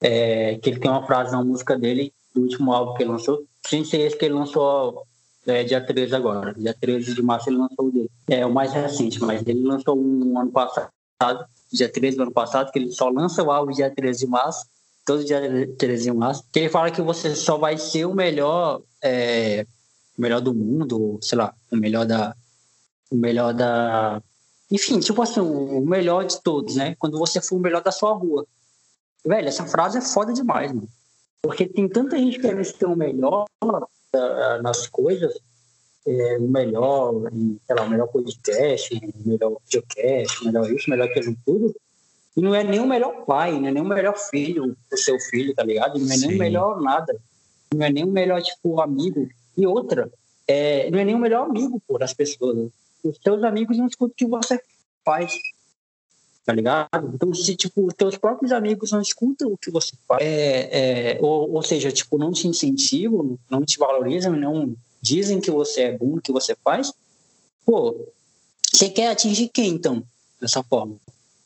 É, 0.00 0.56
que 0.56 0.70
ele 0.70 0.80
tem 0.80 0.90
uma 0.90 1.04
frase 1.04 1.32
na 1.32 1.44
música 1.44 1.76
dele, 1.76 2.10
do 2.34 2.42
último 2.42 2.72
álbum 2.72 2.94
que 2.94 3.02
ele 3.02 3.10
lançou, 3.10 3.44
sem 3.66 3.84
ser 3.84 3.98
esse 3.98 4.16
que 4.16 4.24
ele 4.24 4.34
lançou 4.34 5.02
é, 5.46 5.62
dia 5.62 5.80
13 5.84 6.14
agora. 6.14 6.54
Dia 6.54 6.74
13 6.80 7.14
de 7.14 7.22
março 7.22 7.50
ele 7.50 7.58
lançou 7.58 7.88
o 7.88 7.92
dele. 7.92 8.10
É 8.28 8.46
o 8.46 8.52
mais 8.52 8.72
recente, 8.72 9.20
mas 9.20 9.46
ele 9.46 9.62
lançou 9.62 9.98
um 9.98 10.38
ano 10.38 10.50
passado 10.50 10.88
dia 11.72 11.90
13 11.90 12.16
do 12.16 12.22
ano 12.22 12.32
passado, 12.32 12.70
que 12.70 12.78
ele 12.78 12.92
só 12.92 13.08
lança 13.08 13.42
o 13.42 13.50
álbum 13.50 13.72
dia 13.72 13.90
13 13.90 14.20
de 14.20 14.26
março, 14.26 14.66
todo 15.04 15.24
dia 15.24 15.40
13 15.76 16.04
de 16.04 16.12
março, 16.12 16.44
que 16.52 16.60
ele 16.60 16.68
fala 16.68 16.90
que 16.90 17.02
você 17.02 17.34
só 17.34 17.58
vai 17.58 17.76
ser 17.76 18.04
o 18.06 18.14
melhor, 18.14 18.80
é, 19.02 19.66
o 20.16 20.22
melhor 20.22 20.40
do 20.40 20.54
mundo, 20.54 21.18
sei 21.22 21.38
lá, 21.38 21.54
o 21.70 21.76
melhor 21.76 22.06
da. 22.06 22.34
O 23.10 23.16
melhor 23.16 23.54
da. 23.54 24.22
Enfim, 24.70 25.00
tipo 25.00 25.20
assim, 25.22 25.40
o 25.40 25.80
melhor 25.80 26.24
de 26.26 26.40
todos, 26.42 26.76
né? 26.76 26.94
Quando 26.98 27.18
você 27.18 27.40
for 27.40 27.56
o 27.56 27.60
melhor 27.60 27.82
da 27.82 27.90
sua 27.90 28.12
rua. 28.12 28.46
Velho, 29.24 29.48
essa 29.48 29.66
frase 29.66 29.98
é 29.98 30.02
foda 30.02 30.32
demais, 30.32 30.72
mano. 30.72 30.88
Porque 31.42 31.66
tem 31.66 31.88
tanta 31.88 32.18
gente 32.18 32.38
querendo 32.38 32.64
ser 32.64 32.86
o 32.86 32.96
melhor 32.96 33.46
uh, 33.64 34.62
nas 34.62 34.86
coisas, 34.86 35.32
é, 36.06 36.38
o 36.38 36.48
melhor, 36.48 37.30
sei 37.66 37.76
lá, 37.76 37.82
o 37.82 37.90
melhor 37.90 38.08
podcast, 38.08 38.94
o 38.94 39.28
melhor 39.28 39.56
videocast, 39.64 40.42
o 40.42 40.44
melhor 40.46 40.72
isso, 40.72 40.86
o 40.86 40.90
melhor 40.90 41.08
aquilo 41.08 41.36
tudo. 41.44 41.74
E 42.36 42.40
não 42.40 42.54
é 42.54 42.62
nem 42.62 42.80
o 42.80 42.86
melhor 42.86 43.24
pai, 43.24 43.58
não 43.58 43.68
é 43.68 43.72
nem 43.72 43.82
o 43.82 43.86
melhor 43.86 44.16
filho 44.16 44.76
do 44.90 44.96
seu 44.96 45.18
filho, 45.18 45.54
tá 45.54 45.62
ligado? 45.62 45.98
Não 45.98 46.06
é 46.06 46.16
Sim. 46.16 46.28
nem 46.28 46.36
o 46.36 46.38
melhor 46.38 46.80
nada. 46.80 47.16
Não 47.74 47.84
é 47.84 47.90
nem 47.90 48.04
o 48.04 48.10
melhor, 48.10 48.40
tipo, 48.40 48.80
amigo. 48.80 49.28
E 49.56 49.66
outra, 49.66 50.10
é, 50.46 50.90
não 50.90 50.98
é 50.98 51.04
nem 51.04 51.14
o 51.14 51.18
melhor 51.18 51.48
amigo, 51.48 51.82
pô, 51.86 51.98
das 51.98 52.14
pessoas. 52.14 52.70
Os 53.02 53.18
seus 53.22 53.42
amigos 53.42 53.76
não 53.76 53.86
escutam 53.86 54.12
o 54.12 54.16
que 54.16 54.26
você 54.26 54.60
faz 55.04 55.38
tá 56.48 56.54
ligado? 56.54 57.12
Então, 57.14 57.34
se, 57.34 57.54
tipo, 57.54 57.86
os 57.86 57.92
teus 57.92 58.16
próprios 58.16 58.52
amigos 58.52 58.90
não 58.90 59.02
escutam 59.02 59.52
o 59.52 59.58
que 59.58 59.70
você 59.70 59.92
faz, 60.08 60.22
é, 60.22 61.10
é, 61.10 61.18
ou, 61.20 61.52
ou 61.52 61.62
seja, 61.62 61.92
tipo, 61.92 62.16
não 62.16 62.32
te 62.32 62.48
incentivam, 62.48 63.38
não 63.50 63.62
te 63.66 63.78
valorizam, 63.78 64.32
não 64.34 64.74
dizem 65.00 65.40
que 65.40 65.50
você 65.50 65.82
é 65.82 65.96
bom, 65.96 66.20
que 66.20 66.32
você 66.32 66.56
faz, 66.64 66.92
pô, 67.64 68.08
você 68.72 68.88
quer 68.88 69.10
atingir 69.10 69.48
quem, 69.48 69.70
então, 69.70 70.02
dessa 70.40 70.62
forma, 70.62 70.96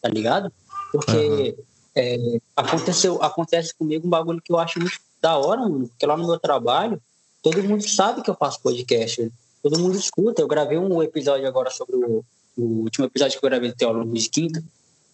tá 0.01 0.09
ligado? 0.09 0.53
Porque 0.91 1.57
uhum. 1.57 1.65
é, 1.95 2.39
aconteceu, 2.57 3.23
acontece 3.23 3.74
comigo 3.74 4.07
um 4.07 4.11
bagulho 4.11 4.43
que 4.43 4.53
eu 4.53 4.59
acho 4.59 4.79
muito 4.79 4.99
da 5.20 5.37
hora, 5.37 5.61
mano, 5.61 5.89
porque 5.89 6.07
lá 6.07 6.16
no 6.16 6.27
meu 6.27 6.39
trabalho, 6.39 7.01
todo 7.43 7.62
mundo 7.62 7.87
sabe 7.89 8.23
que 8.23 8.31
eu 8.31 8.35
faço 8.35 8.61
podcast, 8.61 9.31
todo 9.62 9.79
mundo 9.79 9.97
escuta, 9.97 10.43
eu 10.43 10.49
gravei 10.49 10.79
um 10.79 11.03
episódio 11.03 11.47
agora 11.47 11.70
sobre 11.70 11.97
o, 11.97 12.24
o 12.57 12.62
último 12.83 13.07
episódio 13.07 13.39
que 13.39 13.45
eu 13.45 13.51
gravei 13.51 13.70
do 13.70 13.77
Teólogo 13.77 14.12
de 14.12 14.29
Quinta, 14.29 14.62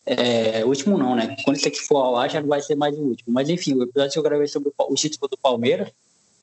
é, 0.08 0.64
o 0.64 0.68
último 0.68 0.96
não, 0.96 1.14
né? 1.14 1.36
Quando 1.44 1.58
isso 1.58 1.68
aqui 1.68 1.80
for 1.80 1.98
ao 1.98 2.16
ar, 2.16 2.30
já 2.30 2.40
não 2.40 2.48
vai 2.48 2.62
ser 2.62 2.74
mais 2.74 2.96
o 2.96 3.02
último. 3.02 3.30
Mas 3.34 3.50
enfim, 3.50 3.74
o 3.74 3.82
episódio 3.82 4.12
que 4.12 4.18
eu 4.18 4.22
gravei 4.22 4.46
sobre 4.46 4.70
o, 4.70 4.92
o 4.92 4.94
título 4.94 5.28
do 5.28 5.36
Palmeiras, 5.36 5.90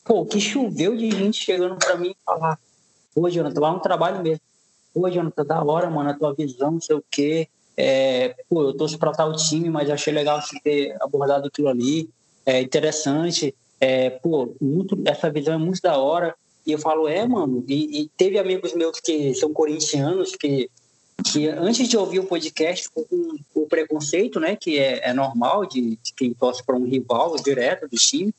pô, 0.05 0.23
que 0.23 0.39
choveu 0.39 0.95
de 0.95 1.09
gente 1.09 1.43
chegando 1.43 1.75
pra 1.75 1.97
mim 1.97 2.11
e 2.11 2.17
falar: 2.23 2.57
Pô, 3.13 3.29
Jonathan, 3.29 3.59
lá 3.59 3.73
no 3.73 3.79
trabalho 3.79 4.21
mesmo. 4.21 4.41
Pô, 4.93 5.09
Jonathan, 5.09 5.43
da 5.43 5.63
hora, 5.63 5.89
mano, 5.89 6.11
a 6.11 6.13
tua 6.13 6.33
visão, 6.33 6.71
não 6.71 6.81
sei 6.81 6.95
o 6.95 7.03
quê. 7.11 7.49
É, 7.75 8.35
pô, 8.47 8.63
eu 8.63 8.73
torço 8.73 8.97
pra 8.97 9.11
tal 9.11 9.35
time, 9.35 9.69
mas 9.69 9.89
achei 9.89 10.13
legal 10.13 10.41
você 10.41 10.57
ter 10.61 10.95
abordado 11.01 11.47
aquilo 11.47 11.67
ali. 11.67 12.09
É 12.45 12.61
interessante. 12.61 13.53
É, 13.81 14.11
pô, 14.11 14.55
muito, 14.61 14.97
essa 15.05 15.29
visão 15.29 15.55
é 15.55 15.57
muito 15.57 15.81
da 15.81 15.97
hora. 15.97 16.33
E 16.65 16.71
eu 16.71 16.79
falo, 16.79 17.07
é, 17.07 17.27
mano. 17.27 17.65
E, 17.67 18.03
e 18.03 18.07
teve 18.15 18.39
amigos 18.39 18.73
meus 18.73 18.99
que 18.99 19.33
são 19.33 19.51
corintianos 19.51 20.35
que 20.35 20.69
que 21.23 21.47
antes 21.47 21.87
de 21.87 21.97
ouvir 21.97 22.19
o 22.19 22.25
podcast 22.25 22.89
com 22.89 23.05
o 23.53 23.67
preconceito, 23.67 24.39
né, 24.39 24.55
que 24.55 24.77
é, 24.77 25.09
é 25.09 25.13
normal 25.13 25.65
de, 25.65 25.97
de, 26.03 26.13
quem 26.13 26.33
torce 26.33 26.63
para 26.63 26.75
um 26.75 26.85
rival 26.85 27.35
direto 27.37 27.87
do 27.87 27.95
time, 27.95 28.33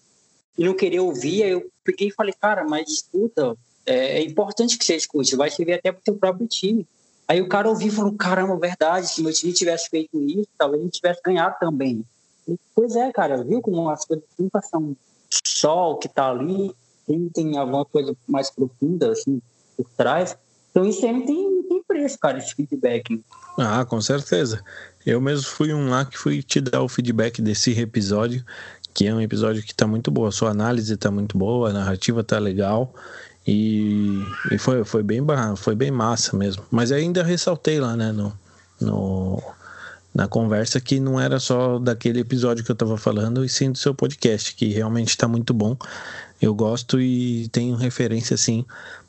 e 0.59 0.65
não 0.65 0.75
querer 0.75 1.01
ouvir, 1.01 1.43
aí 1.43 1.51
eu 1.51 1.71
peguei 1.85 2.09
e 2.09 2.13
falei, 2.13 2.35
cara, 2.41 2.65
mas 2.65 2.89
escuta, 2.89 3.57
é, 3.85 4.19
é 4.19 4.23
importante 4.23 4.79
que 4.79 4.85
você 4.85 4.97
escute, 4.97 5.37
vai 5.37 5.51
servir 5.51 5.75
até 5.75 5.93
para 5.93 6.01
o 6.01 6.05
seu 6.05 6.15
próprio 6.17 6.47
time. 6.47 6.87
Aí 7.29 7.41
o 7.41 7.49
cara 7.49 7.69
ouviu 7.69 7.89
e 7.89 7.91
falou, 7.91 8.13
caramba, 8.13 8.57
verdade, 8.57 9.09
se 9.09 9.23
meu 9.23 9.33
time 9.33 9.53
tivesse 9.53 9.89
feito 9.89 10.21
isso, 10.23 10.49
talvez 10.57 10.81
a 10.81 10.85
gente 10.85 10.95
tivesse 10.95 11.21
ganhado 11.25 11.57
também. 11.59 12.05
E, 12.49 12.57
pois 12.75 12.95
é, 12.95 13.11
cara, 13.13 13.43
viu 13.43 13.61
como 13.61 13.89
as 13.91 14.05
coisas 14.05 14.25
nunca 14.39 14.61
são 14.63 14.97
só 15.45 15.93
o 15.93 15.99
que 15.99 16.07
está 16.07 16.31
ali, 16.31 16.73
tem, 17.07 17.29
tem 17.29 17.57
alguma 17.59 17.85
coisa 17.85 18.17
mais 18.27 18.51
profunda, 18.51 19.13
assim, 19.13 19.41
por 19.77 19.89
trás. 19.97 20.37
Então 20.71 20.85
isso 20.85 21.05
aí 21.05 21.13
não 21.13 21.25
tem, 21.25 21.51
não 21.51 21.63
tem 21.65 21.83
preço, 21.83 22.19
cara, 22.19 22.39
esse 22.39 22.55
feedback. 22.55 23.23
Ah, 23.59 23.85
com 23.85 24.01
certeza. 24.01 24.63
Eu 25.05 25.21
mesmo 25.21 25.47
fui 25.47 25.73
um 25.73 25.89
lá 25.89 26.05
que 26.05 26.19
fui 26.19 26.43
te 26.43 26.61
dar 26.61 26.83
o 26.83 26.89
feedback 26.89 27.41
desse 27.41 27.79
episódio, 27.81 28.45
que 28.97 29.07
é 29.07 29.15
um 29.15 29.21
episódio 29.21 29.63
que 29.63 29.75
tá 29.75 29.87
muito 29.87 30.11
boa. 30.11 30.33
Sua 30.33 30.51
análise 30.51 30.97
tá 30.97 31.11
muito 31.11 31.37
boa, 31.37 31.69
a 31.69 31.73
narrativa 31.73 32.25
tá 32.25 32.39
legal. 32.39 32.95
E, 33.47 34.25
e 34.51 34.57
foi, 34.57 34.83
foi, 34.85 35.03
bem, 35.03 35.21
foi 35.59 35.75
bem 35.75 35.91
massa 35.91 36.35
mesmo. 36.35 36.65
Mas 36.71 36.91
ainda 36.91 37.23
ressaltei 37.23 37.79
lá, 37.79 37.95
né, 37.95 38.11
no, 38.11 38.33
no, 38.81 39.43
na 40.15 40.27
conversa 40.27 40.81
que 40.81 40.99
não 40.99 41.21
era 41.21 41.39
só 41.39 41.79
daquele 41.79 42.21
episódio 42.21 42.65
que 42.65 42.71
eu 42.71 42.75
tava 42.75 42.97
falando, 42.97 43.45
e 43.45 43.51
sim 43.51 43.71
do 43.71 43.77
seu 43.77 43.95
podcast, 43.95 44.55
que 44.55 44.69
realmente 44.69 45.15
tá 45.15 45.29
muito 45.29 45.53
bom. 45.53 45.77
Eu 46.41 46.55
gosto 46.55 46.99
e 46.99 47.49
tenho 47.49 47.77
referência, 47.77 48.33
assim, 48.33 48.65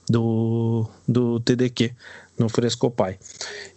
do, 0.10 0.86
do 1.08 1.40
TDQ 1.40 1.96
no 2.38 2.50
Frescopai. 2.50 3.18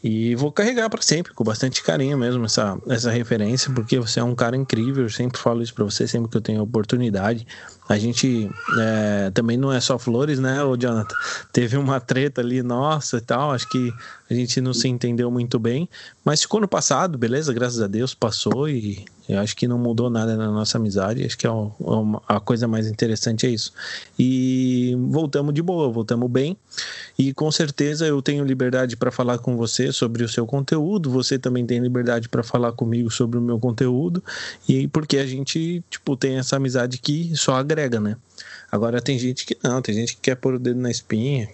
E 0.03 0.35
vou 0.35 0.53
carregar 0.53 0.89
para 0.91 1.03
sempre, 1.03 1.33
com 1.33 1.43
bastante 1.43 1.83
carinho 1.83 2.17
mesmo, 2.19 2.45
essa, 2.45 2.79
essa 2.89 3.11
referência, 3.11 3.73
porque 3.73 3.99
você 3.99 4.21
é 4.21 4.25
um 4.25 4.35
cara 4.35 4.57
incrível. 4.57 5.05
Eu 5.05 5.11
sempre 5.11 5.41
falo 5.41 5.63
isso 5.63 5.75
para 5.75 5.85
você, 5.85 6.07
sempre 6.07 6.31
que 6.31 6.37
eu 6.37 6.41
tenho 6.41 6.63
oportunidade. 6.63 7.47
A 7.89 7.99
gente 7.99 8.49
é, 8.79 9.31
também 9.31 9.57
não 9.57 9.73
é 9.73 9.81
só 9.81 9.99
flores, 9.99 10.39
né, 10.39 10.63
ô 10.63 10.77
Jonathan? 10.77 11.15
Teve 11.53 11.77
uma 11.77 12.01
treta 12.01 12.41
ali, 12.41 12.63
nossa 12.63 13.17
e 13.17 13.21
tal. 13.21 13.53
Acho 13.53 13.69
que 13.69 13.93
a 14.31 14.35
gente 14.35 14.61
não 14.61 14.73
se 14.73 14.89
entendeu 14.89 15.31
muito 15.31 15.59
bem, 15.59 15.89
mas 16.25 16.43
ficou 16.43 16.61
no 16.61 16.69
passado, 16.69 17.19
beleza? 17.19 17.53
Graças 17.53 17.81
a 17.81 17.87
Deus 17.87 18.15
passou 18.15 18.69
e 18.69 19.05
eu 19.31 19.39
acho 19.39 19.57
que 19.57 19.69
não 19.69 19.79
mudou 19.79 20.11
nada 20.11 20.37
na 20.37 20.51
nossa 20.51 20.77
amizade. 20.77 21.25
Acho 21.25 21.39
que 21.39 21.47
é 21.47 21.51
a 22.29 22.41
coisa 22.41 22.67
mais 22.67 22.89
interessante 22.89 23.47
é 23.47 23.51
isso. 23.51 23.73
E 24.19 24.97
voltamos 25.09 25.55
de 25.55 25.63
boa, 25.63 25.89
voltamos 25.89 26.29
bem. 26.29 26.57
E 27.17 27.33
com 27.33 27.51
certeza 27.53 28.07
eu 28.07 28.21
tenho 28.21 28.45
liberdade 28.45 28.97
para 28.97 29.13
falar 29.13 29.39
com 29.39 29.57
você 29.57 29.93
sobre 29.93 30.25
o 30.25 30.29
seu 30.29 30.47
conteúdo. 30.47 31.11
Você 31.11 31.39
também 31.39 31.65
tem 31.65 31.79
liberdade 31.79 32.29
para 32.29 32.43
falar 32.43 32.73
comigo 32.73 33.11
sobre 33.11 33.39
o 33.39 33.43
meu 33.43 33.59
conteúdo. 33.61 34.23
E 34.69 34.89
porque 34.89 35.19
a 35.19 35.27
gente 35.27 35.83
tipo 35.89 36.17
tem 36.17 36.39
essa 36.39 36.57
amizade 36.57 36.99
que 36.99 37.31
só 37.37 37.55
agrega, 37.55 38.01
né? 38.01 38.17
Agora 38.71 39.01
tem 39.01 39.19
gente 39.19 39.47
que 39.47 39.57
não, 39.63 39.81
tem 39.81 39.95
gente 39.95 40.15
que 40.17 40.23
quer 40.23 40.35
pôr 40.35 40.55
o 40.55 40.59
dedo 40.59 40.81
na 40.81 40.91
espinha, 40.91 41.49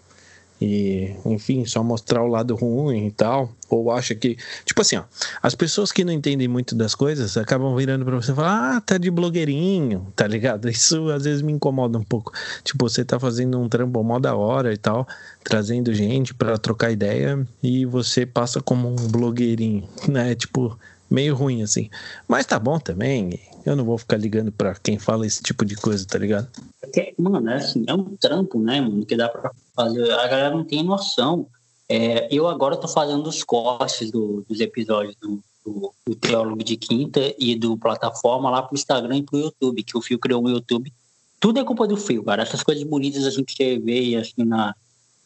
e 0.61 1.15
enfim, 1.25 1.65
só 1.65 1.83
mostrar 1.83 2.23
o 2.23 2.27
lado 2.27 2.55
ruim 2.55 3.07
e 3.07 3.11
tal, 3.11 3.53
ou 3.69 3.91
acha 3.91 4.15
que, 4.15 4.37
tipo 4.65 4.81
assim, 4.81 4.97
ó, 4.97 5.05
as 5.43 5.55
pessoas 5.55 5.93
que 5.93 6.05
não 6.05 6.13
entendem 6.13 6.49
muito 6.49 6.75
das 6.75 6.95
coisas 6.95 7.37
acabam 7.37 7.75
virando 7.77 8.05
para 8.05 8.17
você 8.17 8.33
e 8.33 8.35
falar: 8.35 8.77
"Ah, 8.77 8.81
tá 8.81 8.97
de 8.99 9.11
blogueirinho", 9.11 10.07
tá 10.17 10.27
ligado? 10.27 10.69
Isso 10.71 11.11
às 11.11 11.25
vezes 11.25 11.43
me 11.43 11.53
incomoda 11.53 11.99
um 11.99 12.05
pouco. 12.05 12.33
Tipo, 12.65 12.89
você 12.89 13.05
tá 13.05 13.19
fazendo 13.19 13.59
um 13.59 13.69
trampo 13.69 14.03
mó 14.03 14.19
da 14.19 14.35
hora 14.35 14.73
e 14.73 14.77
tal, 14.77 15.07
trazendo 15.45 15.93
gente 15.93 16.35
para 16.35 16.57
trocar 16.59 16.91
ideia 16.91 17.47
e 17.63 17.85
você 17.85 18.25
passa 18.25 18.61
como 18.61 18.89
um 18.89 19.09
blogueirinho, 19.09 19.89
né? 20.09 20.35
Tipo, 20.35 20.79
meio 21.09 21.35
ruim 21.35 21.63
assim. 21.63 21.89
Mas 22.27 22.47
tá 22.47 22.59
bom 22.59 22.79
também. 22.79 23.41
Eu 23.65 23.75
não 23.75 23.85
vou 23.85 23.99
ficar 23.99 24.17
ligando 24.17 24.53
para 24.53 24.75
quem 24.75 24.99
fala 24.99 25.27
esse 25.27 25.43
tipo 25.43 25.65
de 25.65 25.75
coisa, 25.75 26.07
tá 26.07 26.19
ligado? 26.19 26.49
Porque, 26.81 27.15
mano, 27.19 27.51
é 27.51 27.57
assim, 27.57 27.85
é 27.87 27.95
um 27.95 28.17
trampo, 28.17 28.61
né, 28.61 28.81
mano, 28.81 29.05
que 29.05 29.17
dá 29.17 29.29
pra 29.29 29.51
fazer. 29.75 30.11
A 30.13 30.29
galera 30.29 30.51
não 30.51 30.65
tem 30.65 30.85
noção. 30.85 31.49
É, 31.89 32.29
eu 32.35 32.47
agora 32.47 32.77
tô 32.77 32.89
fazendo 32.89 33.27
os 33.29 33.43
cortes 33.45 34.11
do, 34.11 34.45
dos 34.49 34.61
episódios 34.61 35.17
do, 35.17 35.43
do, 35.65 35.93
do, 36.07 36.15
Teólogo 36.17 36.63
de 36.63 36.77
Quinta 36.77 37.21
e 37.39 37.55
do 37.55 37.77
Plataforma 37.77 38.51
lá 38.51 38.63
pro 38.63 38.77
Instagram 38.77 39.19
e 39.19 39.23
pro 39.23 39.39
YouTube, 39.39 39.83
que 39.85 39.97
o 39.97 40.03
Fio 40.03 40.19
criou 40.19 40.43
no 40.43 40.51
YouTube. 40.51 40.93
Tudo 41.39 41.61
é 41.61 41.65
culpa 41.65 41.87
do 41.87 41.97
Fio, 41.97 42.25
cara. 42.25 42.43
Essas 42.43 42.63
coisas 42.63 42.83
bonitas 42.85 43.25
assim 43.25 43.45
que 43.45 43.55
você 43.55 43.79
vê 43.79 44.17
assim 44.17 44.45
na 44.45 44.75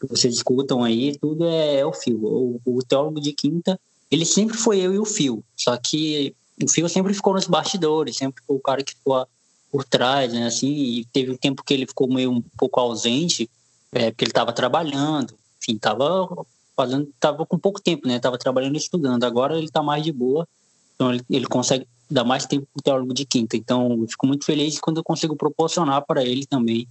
vocês 0.09 0.35
escutam 0.35 0.83
aí, 0.83 1.15
tudo 1.19 1.45
é, 1.47 1.81
é 1.81 1.87
o 1.87 1.93
Fio. 1.93 2.25
O, 2.25 2.61
o 2.65 2.83
Teólogo 2.83 3.21
de 3.21 3.33
Quinta, 3.33 3.79
ele 4.11 4.25
sempre 4.25 4.57
foi 4.57 4.81
eu 4.81 4.93
e 4.93 4.99
o 4.99 5.05
Fio. 5.05 5.45
Só 5.57 5.77
que 5.77 6.35
o 6.63 6.69
Phil 6.69 6.89
sempre 6.89 7.15
ficou 7.15 7.35
nos 7.35 7.47
bastidores, 7.47 8.17
sempre 8.17 8.43
foi 8.47 8.57
o 8.57 8.61
cara 8.61 8.83
que 8.83 8.95
ficou 8.95 9.27
por 9.71 9.85
trás, 9.85 10.33
né? 10.33 10.47
Assim, 10.47 10.69
e 10.69 11.05
teve 11.07 11.31
um 11.31 11.37
tempo 11.37 11.63
que 11.63 11.73
ele 11.73 11.87
ficou 11.87 12.13
meio 12.13 12.31
um 12.31 12.43
pouco 12.59 12.81
ausente, 12.81 13.49
é, 13.93 14.11
porque 14.11 14.25
ele 14.25 14.31
estava 14.31 14.53
trabalhando, 14.53 15.35
enfim, 15.61 15.77
estava 15.77 16.29
fazendo, 16.77 17.09
estava 17.09 17.47
com 17.47 17.59
pouco 17.59 17.81
tempo, 17.81 18.09
né? 18.09 18.17
Estava 18.17 18.37
trabalhando 18.37 18.75
e 18.75 18.79
estudando. 18.79 19.25
Agora 19.25 19.57
ele 19.57 19.67
está 19.67 19.83
mais 19.83 20.03
de 20.03 20.13
boa, 20.13 20.47
então 20.95 21.13
ele, 21.13 21.25
ele 21.31 21.47
consegue 21.47 21.87
dar 22.11 22.25
mais 22.25 22.45
tempo 22.45 22.67
para 22.73 22.81
o 22.81 22.83
teólogo 22.83 23.15
de 23.15 23.25
quinta. 23.25 23.57
Então, 23.57 23.93
eu 24.03 24.09
fico 24.09 24.27
muito 24.27 24.45
feliz 24.45 24.81
quando 24.81 24.97
eu 24.97 25.05
consigo 25.05 25.37
proporcionar 25.37 26.05
para 26.05 26.25
ele 26.25 26.45
também, 26.45 26.89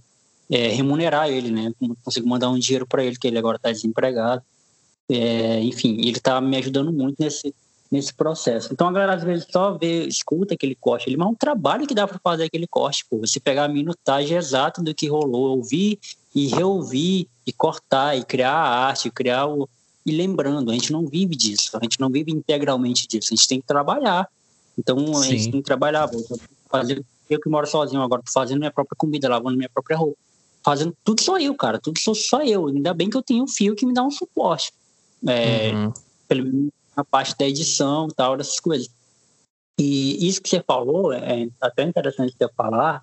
é, 0.50 0.68
remunerar 0.68 1.28
ele, 1.28 1.50
né? 1.50 1.72
Consigo 2.02 2.26
mandar 2.26 2.48
um 2.48 2.58
dinheiro 2.58 2.86
para 2.86 3.04
ele, 3.04 3.16
que 3.16 3.28
ele 3.28 3.38
agora 3.38 3.56
está 3.56 3.70
desempregado. 3.70 4.42
É, 5.10 5.60
enfim, 5.60 5.98
ele 5.98 6.12
está 6.12 6.40
me 6.40 6.56
ajudando 6.56 6.92
muito 6.92 7.16
nesse 7.18 7.54
nesse 7.90 8.14
processo. 8.14 8.72
Então 8.72 8.86
a 8.86 8.92
galera 8.92 9.14
às 9.14 9.24
vezes 9.24 9.46
só 9.50 9.76
vê, 9.76 10.06
escuta 10.06 10.54
aquele 10.54 10.76
corte 10.76 11.08
ali, 11.08 11.16
mas 11.16 11.26
é 11.26 11.30
um 11.30 11.34
trabalho 11.34 11.86
que 11.88 11.94
dá 11.94 12.06
para 12.06 12.20
fazer 12.22 12.44
aquele 12.44 12.66
corte, 12.66 13.04
pô. 13.10 13.18
Você 13.18 13.40
pegar 13.40 13.64
a 13.64 13.68
minutagem 13.68 14.36
exata 14.36 14.80
do 14.80 14.94
que 14.94 15.08
rolou, 15.08 15.56
ouvir 15.56 15.98
e 16.32 16.46
reouvir 16.46 17.28
e 17.44 17.52
cortar 17.52 18.16
e 18.16 18.24
criar 18.24 18.52
a 18.52 18.86
arte, 18.86 19.10
criar 19.10 19.46
o 19.46 19.68
e 20.06 20.12
lembrando, 20.12 20.70
a 20.70 20.74
gente 20.74 20.92
não 20.92 21.04
vive 21.06 21.36
disso, 21.36 21.76
a 21.76 21.80
gente 21.82 22.00
não 22.00 22.08
vive 22.08 22.32
integralmente 22.32 23.06
disso, 23.06 23.34
a 23.34 23.36
gente 23.36 23.48
tem 23.48 23.60
que 23.60 23.66
trabalhar. 23.66 24.26
Então 24.78 24.96
a 25.18 25.26
gente 25.26 25.50
tem 25.50 25.60
que 25.60 25.66
trabalhar, 25.66 26.06
vou 26.06 26.24
fazer 26.70 27.04
eu 27.28 27.40
que 27.40 27.48
moro 27.48 27.66
sozinho 27.66 28.02
agora, 28.02 28.22
tô 28.22 28.32
fazendo 28.32 28.58
minha 28.58 28.72
própria 28.72 28.96
comida, 28.96 29.28
lavando 29.28 29.56
minha 29.56 29.68
própria 29.68 29.96
roupa. 29.96 30.16
Fazendo 30.64 30.94
tudo 31.04 31.22
só 31.22 31.38
eu, 31.38 31.54
cara. 31.54 31.78
Tudo 31.78 31.98
sou 31.98 32.14
só 32.14 32.42
eu. 32.42 32.66
Ainda 32.66 32.92
bem 32.92 33.08
que 33.08 33.16
eu 33.16 33.22
tenho 33.22 33.44
um 33.44 33.48
fio 33.48 33.74
que 33.74 33.86
me 33.86 33.94
dá 33.94 34.02
um 34.02 34.10
suporte. 34.10 34.72
É, 35.26 35.72
uhum. 35.72 35.92
pelo, 36.26 36.68
a 36.96 37.04
parte 37.04 37.36
da 37.36 37.46
edição 37.46 38.08
tal, 38.08 38.36
dessas 38.36 38.60
coisas. 38.60 38.88
E 39.78 40.28
isso 40.28 40.42
que 40.42 40.48
você 40.48 40.62
falou, 40.62 41.12
é 41.12 41.48
até 41.60 41.84
interessante 41.84 42.34
você 42.36 42.48
falar, 42.54 43.02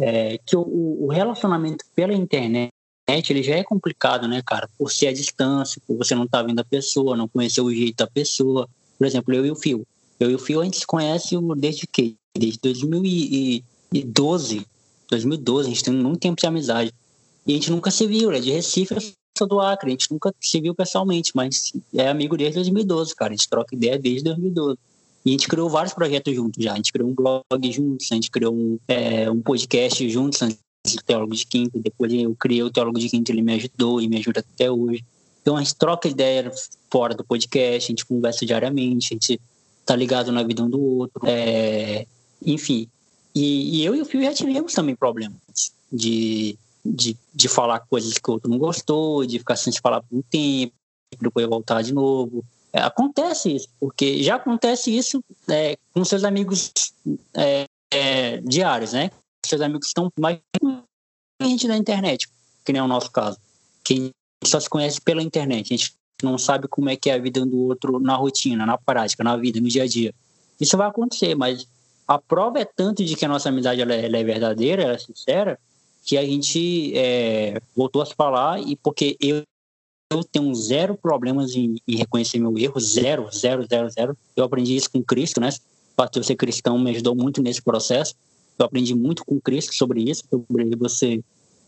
é, 0.00 0.38
que 0.38 0.56
o, 0.56 1.04
o 1.04 1.08
relacionamento 1.08 1.84
pela 1.94 2.12
internet 2.12 2.72
ele 3.28 3.42
já 3.42 3.56
é 3.56 3.64
complicado, 3.64 4.28
né, 4.28 4.42
cara? 4.44 4.68
Por 4.78 4.90
ser 4.90 5.08
a 5.08 5.12
distância, 5.12 5.82
por 5.86 5.96
você 5.96 6.14
não 6.14 6.24
estar 6.24 6.38
tá 6.38 6.44
vendo 6.44 6.60
a 6.60 6.64
pessoa, 6.64 7.16
não 7.16 7.28
conhecer 7.28 7.60
o 7.60 7.72
jeito 7.72 7.96
da 7.96 8.06
pessoa. 8.06 8.68
Por 8.98 9.06
exemplo, 9.06 9.34
eu 9.34 9.44
e 9.44 9.50
o 9.50 9.56
Fio. 9.56 9.86
Eu 10.18 10.30
e 10.30 10.34
o 10.34 10.38
Fio 10.38 10.60
a 10.60 10.64
gente 10.64 10.78
se 10.78 10.86
conhece 10.86 11.36
desde 11.56 11.86
que? 11.86 12.16
Desde 12.36 12.58
2012. 12.60 14.66
2012, 15.10 15.66
a 15.66 15.70
gente 15.70 15.84
tem 15.84 15.92
muito 15.92 16.20
tempo 16.20 16.40
de 16.40 16.46
amizade. 16.46 16.92
E 17.46 17.52
a 17.52 17.54
gente 17.54 17.70
nunca 17.70 17.90
se 17.90 18.06
viu, 18.06 18.30
é 18.30 18.40
de 18.40 18.50
Recife, 18.50 18.94
eu 18.94 19.00
sou 19.42 19.48
do 19.48 19.60
Acre, 19.60 19.88
a 19.88 19.90
gente 19.90 20.10
nunca 20.10 20.32
se 20.40 20.60
viu 20.60 20.74
pessoalmente, 20.74 21.32
mas 21.34 21.72
é 21.94 22.08
amigo 22.08 22.36
desde 22.36 22.56
2012, 22.56 23.14
cara. 23.14 23.32
A 23.32 23.36
gente 23.36 23.48
troca 23.48 23.74
ideia 23.74 23.98
desde 23.98 24.24
2012. 24.24 24.78
E 25.24 25.30
a 25.30 25.32
gente 25.32 25.48
criou 25.48 25.68
vários 25.68 25.94
projetos 25.94 26.34
juntos 26.34 26.62
já. 26.62 26.72
A 26.72 26.76
gente 26.76 26.92
criou 26.92 27.08
um 27.08 27.14
blog 27.14 27.72
juntos, 27.72 28.10
a 28.10 28.14
gente 28.14 28.30
criou 28.30 28.54
um, 28.54 28.78
é, 28.88 29.30
um 29.30 29.40
podcast 29.40 30.08
juntos, 30.08 30.40
o 30.40 31.04
Teólogo 31.04 31.34
de 31.34 31.46
Quinto. 31.46 31.78
Depois 31.78 32.12
eu 32.12 32.34
criei 32.36 32.62
o 32.62 32.70
Teólogo 32.70 32.98
de 32.98 33.08
Quinto, 33.08 33.30
ele 33.30 33.42
me 33.42 33.54
ajudou 33.54 34.00
e 34.00 34.08
me 34.08 34.18
ajuda 34.18 34.40
até 34.40 34.70
hoje. 34.70 35.04
Então 35.40 35.56
a 35.56 35.62
gente 35.62 35.74
troca 35.74 36.08
ideia 36.08 36.50
fora 36.90 37.14
do 37.14 37.24
podcast, 37.24 37.90
a 37.90 37.92
gente 37.92 38.06
conversa 38.06 38.46
diariamente, 38.46 39.08
a 39.12 39.14
gente 39.14 39.40
tá 39.84 39.96
ligado 39.96 40.30
na 40.30 40.42
vida 40.42 40.62
um 40.62 40.70
do 40.70 40.80
outro. 40.80 41.20
É, 41.26 42.06
enfim. 42.44 42.88
E, 43.34 43.78
e, 43.78 43.84
eu 43.84 43.94
e 43.94 44.02
o 44.02 44.04
Fio 44.04 44.22
já 44.22 44.32
tivemos 44.32 44.72
também 44.72 44.94
problemas 44.94 45.40
de, 45.90 46.56
de, 46.84 47.16
de 47.34 47.48
falar 47.48 47.80
coisas 47.80 48.18
que 48.18 48.30
o 48.30 48.34
outro 48.34 48.50
não 48.50 48.58
gostou, 48.58 49.24
de 49.24 49.38
ficar 49.38 49.56
sem 49.56 49.72
se 49.72 49.80
falar 49.80 50.00
por 50.02 50.16
um 50.16 50.22
tempo, 50.22 50.74
depois 51.20 51.46
voltar 51.46 51.82
de 51.82 51.92
novo. 51.92 52.44
É, 52.72 52.80
acontece 52.80 53.54
isso, 53.54 53.68
porque 53.78 54.22
já 54.22 54.36
acontece 54.36 54.96
isso 54.96 55.22
é, 55.48 55.76
com 55.92 56.04
seus 56.04 56.24
amigos 56.24 56.72
é, 57.34 57.66
é 57.92 58.38
diários, 58.38 58.92
né? 58.92 59.10
Seus 59.44 59.60
amigos 59.60 59.88
estão 59.88 60.10
mais 60.18 60.38
gente 61.42 61.68
da 61.68 61.76
internet, 61.76 62.28
que 62.64 62.72
nem 62.72 62.80
é 62.80 62.82
o 62.84 62.88
nosso 62.88 63.10
caso. 63.10 63.38
Quem 63.84 64.10
só 64.44 64.58
se 64.58 64.68
conhece 64.68 65.00
pela 65.00 65.22
internet. 65.22 65.72
A 65.72 65.76
gente 65.76 65.94
não 66.22 66.38
sabe 66.38 66.68
como 66.68 66.88
é 66.88 66.96
que 66.96 67.10
é 67.10 67.14
a 67.14 67.18
vida 67.18 67.44
do 67.44 67.58
outro 67.58 67.98
na 67.98 68.14
rotina, 68.14 68.64
na 68.64 68.78
prática, 68.78 69.24
na 69.24 69.36
vida, 69.36 69.60
no 69.60 69.68
dia 69.68 69.84
a 69.84 69.86
dia. 69.86 70.14
Isso 70.60 70.76
vai 70.76 70.88
acontecer, 70.88 71.34
mas 71.34 71.66
a 72.06 72.18
prova 72.18 72.60
é 72.60 72.64
tanto 72.64 73.04
de 73.04 73.16
que 73.16 73.24
a 73.24 73.28
nossa 73.28 73.48
amizade 73.48 73.80
ela, 73.80 73.94
ela 73.94 74.16
é 74.16 74.24
verdadeira, 74.24 74.82
ela 74.82 74.94
é 74.94 74.98
sincera, 74.98 75.58
que 76.04 76.18
a 76.18 76.24
gente 76.24 76.92
é, 76.96 77.60
voltou 77.74 78.02
a 78.02 78.06
falar 78.06 78.60
e 78.60 78.76
porque 78.76 79.16
eu, 79.20 79.42
eu 80.12 80.24
tenho 80.24 80.52
zero 80.54 80.96
problemas 80.96 81.54
em, 81.54 81.76
em, 81.86 81.96
reconhecer 81.96 82.38
meu 82.38 82.56
erro, 82.58 82.80
zero, 82.80 83.28
zero, 83.32 83.66
zero, 83.68 83.90
zero. 83.90 84.18
Eu 84.36 84.44
aprendi 84.44 84.74
isso 84.74 84.90
com 84.90 85.02
Cristo, 85.02 85.40
né? 85.40 85.48
O 85.48 85.94
fato 85.94 86.22
ser 86.24 86.36
cristão 86.36 86.78
me 86.78 86.90
ajudou 86.90 87.14
muito 87.14 87.40
nesse 87.40 87.62
processo. 87.62 88.14
Eu 88.58 88.66
aprendi 88.66 88.94
muito 88.94 89.24
com 89.24 89.40
Cristo 89.40 89.74
sobre 89.74 90.02
isso, 90.02 90.24
sobre 90.28 90.76
você 90.76 91.22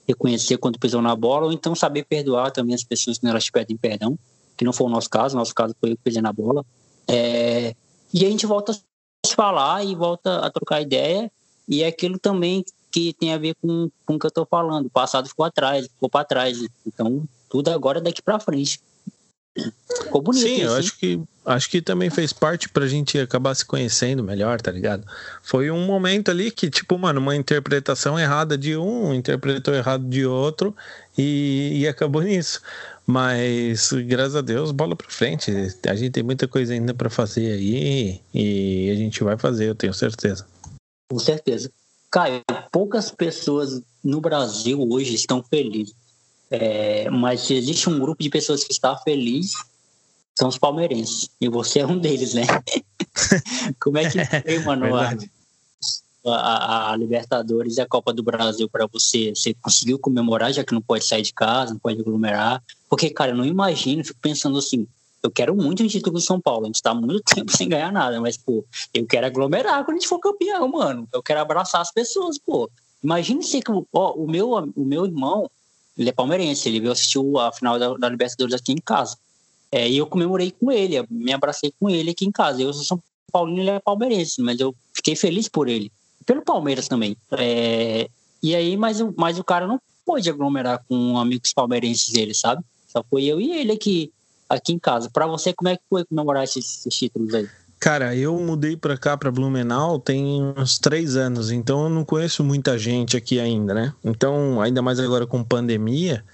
reconhecer 0.07 0.59
quando 0.59 0.79
pisou 0.79 1.01
na 1.01 1.15
bola, 1.15 1.47
ou 1.47 1.53
então 1.53 1.75
saber 1.75 2.05
perdoar 2.05 2.51
também 2.51 2.75
as 2.75 2.85
pessoas 2.85 3.19
quando 3.19 3.31
elas 3.31 3.45
te 3.45 3.53
pedem 3.53 3.77
perdão, 3.77 4.19
que 4.57 4.65
não 4.65 4.73
foi 4.73 4.87
o 4.87 4.91
nosso 4.91 5.09
caso, 5.09 5.37
nosso 5.37 5.55
caso 5.55 5.75
foi 5.81 5.93
eu 5.93 5.97
que 5.97 6.03
pisei 6.03 6.21
na 6.21 6.33
bola. 6.33 6.65
É, 7.09 7.75
e 8.13 8.25
a 8.25 8.31
gente 8.31 8.47
volta 8.47 8.73
a 8.73 9.29
falar 9.29 9.85
e 9.85 9.95
volta 9.95 10.39
a 10.39 10.51
trocar 10.51 10.83
ideia, 10.83 11.31
e 11.67 11.83
é 11.83 11.87
aquilo 11.87 12.19
também 12.19 12.65
que 12.95 13.13
tem 13.13 13.35
a 13.35 13.39
ver 13.39 13.57
com, 13.61 13.91
com 14.07 14.15
o 14.15 14.19
que 14.21 14.25
eu 14.25 14.29
estou 14.29 14.47
falando. 14.47 14.87
O 14.87 14.91
passado 14.91 15.29
ficou 15.29 15.45
atrás, 15.45 15.89
ficou 15.89 16.09
para 16.09 16.25
trás. 16.25 16.65
Então, 16.87 17.25
tudo 17.51 17.69
agora 17.73 17.99
é 17.99 18.01
daqui 18.01 18.23
para 18.23 18.39
frente. 18.39 18.81
Ficou 20.05 20.23
bonito. 20.23 20.47
Sim, 20.47 20.63
eu 20.63 20.75
acho 20.75 20.97
que, 20.97 21.21
acho 21.45 21.71
que 21.71 21.83
também 21.83 22.09
fez 22.09 22.33
parte 22.33 22.69
pra 22.69 22.87
gente 22.87 23.19
acabar 23.19 23.53
se 23.57 23.65
conhecendo 23.65 24.23
melhor, 24.23 24.61
tá 24.61 24.71
ligado? 24.71 25.05
Foi 25.43 25.73
um 25.73 25.85
momento 25.85 26.31
ali 26.31 26.53
que, 26.53 26.71
tipo, 26.71 26.97
mano, 26.97 27.21
uma 27.21 27.35
interpretação 27.35 28.19
errada 28.19 28.57
de 28.57 28.77
um, 28.77 29.13
interpretou 29.13 29.75
errado 29.75 30.09
de 30.09 30.25
outro 30.25 30.75
e, 31.19 31.81
e 31.81 31.89
acabou 31.89 32.23
nisso. 32.23 32.61
Mas, 33.05 33.93
graças 34.07 34.37
a 34.37 34.41
Deus, 34.41 34.71
bola 34.71 34.95
pra 34.95 35.11
frente. 35.11 35.51
A 35.85 35.97
gente 35.97 36.13
tem 36.13 36.23
muita 36.23 36.47
coisa 36.47 36.73
ainda 36.73 36.95
para 36.95 37.11
fazer 37.11 37.55
aí 37.55 38.21
e 38.33 38.89
a 38.89 38.95
gente 38.95 39.25
vai 39.25 39.37
fazer, 39.37 39.69
eu 39.69 39.75
tenho 39.75 39.93
certeza. 39.93 40.47
Com 41.11 41.19
certeza. 41.19 41.71
Caio, 42.15 42.43
poucas 42.71 43.11
pessoas 43.11 43.83
no 44.05 44.21
Brasil 44.21 44.81
hoje 44.89 45.15
estão 45.15 45.43
felizes 45.43 45.95
é, 46.51 47.11
mas 47.11 47.41
se 47.41 47.55
existe 47.55 47.89
um 47.89 47.99
grupo 47.99 48.23
de 48.23 48.31
pessoas 48.31 48.63
que 48.63 48.73
está 48.73 48.97
feliz, 48.97 49.55
são 50.39 50.49
os 50.49 50.57
palmeirenses. 50.57 51.29
E 51.41 51.49
você 51.49 51.81
é 51.81 51.87
um 51.87 51.99
deles, 51.99 52.35
né? 52.35 52.43
Como 53.81 53.99
é 53.99 54.09
que 54.09 54.25
foi, 54.25 54.59
mano, 54.61 54.95
a, 54.95 55.17
a, 56.27 56.93
a, 56.93 56.97
Libertadores 56.97 57.77
e 57.77 57.81
a 57.81 57.89
Copa 57.89 58.13
do 58.13 58.23
Brasil 58.23 58.69
para 58.69 58.87
você? 58.87 59.31
Você 59.31 59.55
conseguiu 59.55 59.99
comemorar, 59.99 60.53
já 60.53 60.63
que 60.63 60.75
não 60.75 60.81
pode 60.81 61.05
sair 61.05 61.23
de 61.23 61.33
casa, 61.33 61.73
não 61.73 61.81
pode 61.81 62.01
aglomerar? 62.01 62.63
Porque, 62.89 63.11
cara, 63.11 63.33
eu 63.33 63.37
não 63.37 63.45
imagino, 63.45 64.05
fico 64.05 64.21
pensando 64.21 64.59
assim, 64.59 64.87
eu 65.25 65.31
quero 65.31 65.57
muito 65.57 65.83
o 65.83 65.89
título 65.89 66.15
do 66.15 66.21
São 66.21 66.41
Paulo. 66.41 66.65
A 66.65 66.67
gente 66.67 66.83
tá 66.83 66.95
muito 66.95 67.23
tempo 67.35 67.57
sem 67.57 67.69
ganhar 67.69 67.91
nada, 67.91 68.21
mas, 68.21 68.37
pô, 68.37 68.65
eu 68.93 69.07
quero 69.07 69.27
aglomerar 69.27 69.85
quando 69.85 69.97
a 69.97 70.01
gente 70.01 70.09
for 70.09 70.19
campeão, 70.19 70.69
mano. 70.69 71.09
Eu 71.13 71.23
quero 71.23 71.41
abraçar 71.41 71.81
as 71.81 71.91
pessoas, 71.91 72.39
pô. 72.39 72.71
Imagina 73.03 73.43
se 73.43 73.61
ó, 73.93 74.13
o, 74.13 74.29
meu, 74.29 74.51
o 74.51 74.85
meu 74.85 75.05
irmão, 75.05 75.51
ele 75.97 76.09
é 76.09 76.13
palmeirense, 76.13 76.69
ele 76.69 76.81
veio 76.81 76.93
assistir 76.93 77.21
a 77.39 77.53
final 77.53 77.79
da, 77.79 77.95
da 77.95 78.09
Libertadores 78.09 78.55
aqui 78.55 78.73
em 78.73 78.79
casa. 78.79 79.17
É, 79.73 79.89
e 79.89 79.99
eu 79.99 80.07
comemorei 80.07 80.53
com 80.53 80.71
ele, 80.71 81.05
me 81.11 81.33
abracei 81.33 81.73
com 81.81 81.91
ele 81.91 82.11
aqui 82.11 82.25
em 82.25 82.31
casa. 82.31 82.63
Eu 82.63 82.73
sou 82.73 82.85
São 82.85 83.03
Paulino, 83.33 83.61
ele 83.61 83.71
é 83.71 83.81
palmeirense, 83.81 84.41
mas 84.41 84.61
eu 84.61 84.75
fiquei 84.93 85.17
feliz 85.17 85.49
por 85.49 85.69
ele. 85.69 85.91
Pelo 86.25 86.43
Palmeiras 86.43 86.87
também. 86.87 87.17
É, 87.33 88.09
e 88.43 88.55
aí, 88.55 88.77
mas, 88.77 88.99
mas 89.17 89.39
o 89.39 89.45
cara 89.45 89.67
não 89.67 89.81
pôde 90.05 90.31
aglomerar 90.31 90.85
com 90.89 91.19
amigos 91.19 91.53
palmeirenses 91.53 92.11
dele, 92.11 92.35
sabe? 92.35 92.63
Só 92.87 93.03
foi 93.11 93.25
eu 93.25 93.41
e 93.41 93.51
ele 93.51 93.73
aqui, 93.73 94.13
aqui 94.49 94.73
em 94.73 94.79
casa. 94.79 95.11
Para 95.11 95.27
você, 95.27 95.53
como 95.53 95.69
é 95.69 95.77
que 95.77 95.83
foi 95.89 96.05
comemorar 96.05 96.45
esses, 96.45 96.79
esses 96.79 96.95
títulos 96.95 97.35
aí? 97.35 97.49
Cara, 97.81 98.17
eu 98.17 98.39
mudei 98.39 98.77
pra 98.77 98.97
cá, 98.97 99.17
pra 99.17 99.31
Blumenau, 99.31 99.99
tem 99.99 100.43
uns 100.57 100.79
três 100.79 101.17
anos, 101.17 101.51
então 101.51 101.85
eu 101.85 101.91
não 101.91 102.03
conheço 102.03 102.43
muita 102.43 102.79
gente 102.79 103.15
aqui 103.15 103.39
ainda, 103.39 103.75
né? 103.75 103.93
Então, 104.03 104.61
ainda 104.63 104.81
mais 104.81 104.99
agora 104.99 105.27
com 105.27 105.45
pandemia, 105.45 106.25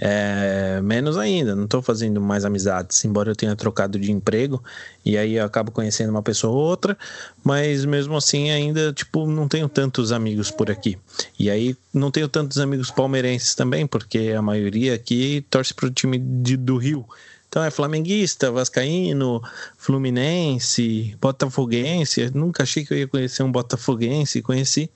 é, 0.00 0.80
menos 0.82 1.16
ainda, 1.16 1.54
não 1.54 1.64
estou 1.64 1.80
fazendo 1.80 2.20
mais 2.20 2.44
amizades, 2.44 3.04
embora 3.04 3.30
eu 3.30 3.36
tenha 3.36 3.54
trocado 3.56 3.98
de 3.98 4.10
emprego 4.12 4.62
e 5.04 5.16
aí 5.16 5.36
eu 5.36 5.44
acabo 5.44 5.70
conhecendo 5.70 6.10
uma 6.10 6.22
pessoa 6.22 6.52
ou 6.52 6.58
outra, 6.58 6.98
mas 7.42 7.84
mesmo 7.84 8.16
assim 8.16 8.50
ainda, 8.50 8.92
tipo, 8.92 9.26
não 9.26 9.48
tenho 9.48 9.68
tantos 9.68 10.12
amigos 10.12 10.50
por 10.50 10.70
aqui. 10.70 10.98
E 11.38 11.48
aí 11.48 11.76
não 11.94 12.10
tenho 12.10 12.28
tantos 12.28 12.58
amigos 12.58 12.90
palmeirenses 12.90 13.54
também, 13.54 13.86
porque 13.86 14.34
a 14.36 14.42
maioria 14.42 14.94
aqui 14.94 15.46
torce 15.48 15.72
pro 15.72 15.90
time 15.90 16.18
de, 16.18 16.56
do 16.56 16.76
Rio. 16.76 17.06
Então 17.56 17.64
é 17.64 17.70
flamenguista, 17.70 18.52
vascaíno, 18.52 19.40
fluminense, 19.78 21.16
botafoguense. 21.18 22.20
Eu 22.20 22.30
nunca 22.34 22.64
achei 22.64 22.84
que 22.84 22.92
eu 22.92 22.98
ia 22.98 23.08
conhecer 23.08 23.42
um 23.42 23.50
botafoguense, 23.50 24.42
conheci. 24.42 24.90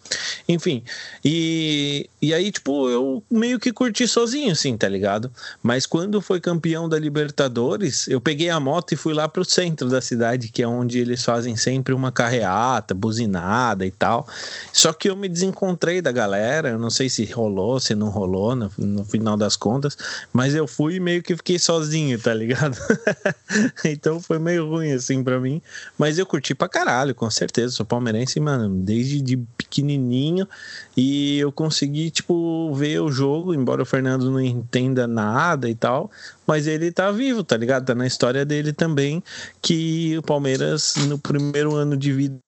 Enfim, 0.47 0.83
e, 1.25 2.07
e 2.21 2.35
aí, 2.35 2.53
tipo, 2.53 2.91
eu 2.91 3.23
meio 3.31 3.59
que 3.59 3.73
curti 3.73 4.07
sozinho, 4.07 4.53
assim, 4.53 4.77
tá 4.77 4.87
ligado? 4.87 5.33
Mas 5.63 5.87
quando 5.87 6.21
foi 6.21 6.39
campeão 6.39 6.87
da 6.87 6.99
Libertadores, 6.99 8.07
eu 8.09 8.21
peguei 8.21 8.51
a 8.51 8.61
moto 8.61 8.93
e 8.93 8.97
fui 8.97 9.15
lá 9.15 9.27
pro 9.27 9.43
centro 9.43 9.89
da 9.89 10.03
cidade, 10.03 10.49
que 10.49 10.63
é 10.63 10.69
onde 10.69 10.99
eles 10.99 11.25
fazem 11.25 11.57
sempre 11.57 11.95
uma 11.95 12.13
carreata, 12.13 12.93
buzinada 12.93 13.87
e 13.87 13.91
tal. 13.91 14.29
Só 14.71 14.93
que 14.93 15.09
eu 15.09 15.17
me 15.17 15.31
desencontrei 15.31 16.03
da 16.03 16.13
galera, 16.13 16.69
eu 16.69 16.79
não 16.79 16.91
sei 16.91 17.09
se 17.09 17.25
rolou, 17.25 17.81
se 17.81 17.95
não 17.95 18.11
rolou 18.11 18.55
no, 18.55 18.71
no 18.77 19.05
final 19.07 19.35
das 19.35 19.57
contas, 19.57 19.97
mas 20.31 20.55
eu 20.55 20.67
fui 20.67 20.97
e 20.97 21.01
meio 21.01 21.23
que 21.23 21.35
fiquei 21.35 21.59
sozinho, 21.59 22.21
tá 22.21 22.35
ligado? 22.35 22.50
então 23.85 24.21
foi 24.21 24.39
meio 24.39 24.69
ruim 24.69 24.81
ruim, 24.81 24.93
assim, 24.93 25.23
pra 25.23 25.39
mim. 25.39 25.61
Mas 25.99 26.19
eu 26.19 26.27
curti 26.27 26.55
pra 26.55 26.69
caralho, 26.69 27.15
com 27.15 27.31
certeza. 27.31 27.75
Sou 27.75 27.87
palmeirense, 27.87 28.41
mano, 28.41 28.69
desde 28.83 29.21
de 29.21 29.37
pequenininho. 29.37 30.49
E 30.97 31.39
eu 31.39 31.53
consegui, 31.53 32.11
tipo, 32.11 32.73
ver 32.75 33.01
o 33.01 33.13
jogo, 33.13 33.55
embora 33.55 33.83
o 33.83 33.87
Fernando 33.87 34.31
não 34.31 34.41
entenda 34.41 35.07
nada 35.07 35.69
e 35.69 35.75
tal. 35.75 36.11
Mas 36.47 36.67
ele 36.67 36.91
tá 36.91 37.11
vivo, 37.11 37.45
tá 37.45 37.57
ligado? 37.57 37.87
Tá 37.87 37.95
na 37.95 38.07
história 38.07 38.45
dele 38.45 38.73
também. 38.73 39.23
Que 39.61 40.17
o 40.19 40.23
Palmeiras, 40.23 40.95
no 41.09 41.19
primeiro 41.19 41.75
ano 41.75 41.97
de 41.97 42.13
vida 42.13 42.39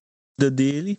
dele, 0.50 0.98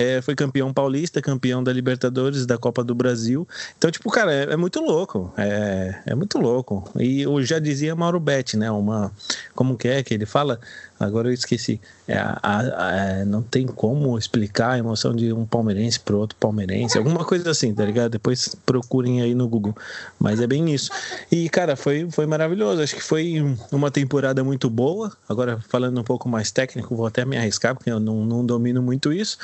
é, 0.00 0.22
foi 0.22 0.34
campeão 0.34 0.72
paulista, 0.72 1.20
campeão 1.20 1.62
da 1.62 1.70
Libertadores, 1.70 2.46
da 2.46 2.56
Copa 2.56 2.82
do 2.82 2.94
Brasil. 2.94 3.46
Então, 3.76 3.90
tipo, 3.90 4.10
cara, 4.10 4.32
é, 4.32 4.52
é 4.54 4.56
muito 4.56 4.80
louco. 4.80 5.30
É, 5.36 6.02
é, 6.06 6.14
muito 6.14 6.38
louco. 6.38 6.90
E 6.98 7.20
eu 7.20 7.42
já 7.44 7.58
dizia 7.58 7.94
Mauro 7.94 8.18
Betti, 8.18 8.56
né? 8.56 8.70
Uma. 8.70 9.12
Como 9.54 9.76
que 9.76 9.88
é 9.88 10.02
que 10.02 10.14
ele 10.14 10.24
fala? 10.24 10.58
Agora 11.00 11.28
eu 11.28 11.32
esqueci. 11.32 11.80
É, 12.06 12.18
a, 12.18 12.38
a, 12.42 12.96
é, 12.96 13.24
não 13.24 13.40
tem 13.40 13.66
como 13.66 14.18
explicar 14.18 14.72
a 14.72 14.78
emoção 14.78 15.16
de 15.16 15.32
um 15.32 15.46
palmeirense 15.46 15.98
pro 15.98 16.18
outro 16.18 16.36
palmeirense, 16.38 16.98
alguma 16.98 17.24
coisa 17.24 17.50
assim, 17.50 17.72
tá 17.74 17.86
ligado? 17.86 18.10
Depois 18.10 18.54
procurem 18.66 19.22
aí 19.22 19.34
no 19.34 19.48
Google. 19.48 19.74
Mas 20.18 20.40
é 20.40 20.46
bem 20.46 20.74
isso. 20.74 20.90
E, 21.32 21.48
cara, 21.48 21.74
foi, 21.74 22.06
foi 22.10 22.26
maravilhoso. 22.26 22.82
Acho 22.82 22.94
que 22.94 23.02
foi 23.02 23.42
uma 23.72 23.90
temporada 23.90 24.44
muito 24.44 24.68
boa. 24.68 25.10
Agora, 25.26 25.58
falando 25.70 25.98
um 25.98 26.04
pouco 26.04 26.28
mais 26.28 26.50
técnico, 26.50 26.94
vou 26.94 27.06
até 27.06 27.24
me 27.24 27.38
arriscar, 27.38 27.74
porque 27.74 27.90
eu 27.90 27.98
não, 27.98 28.26
não 28.26 28.44
domino 28.44 28.82
muito 28.82 29.10
isso. 29.10 29.38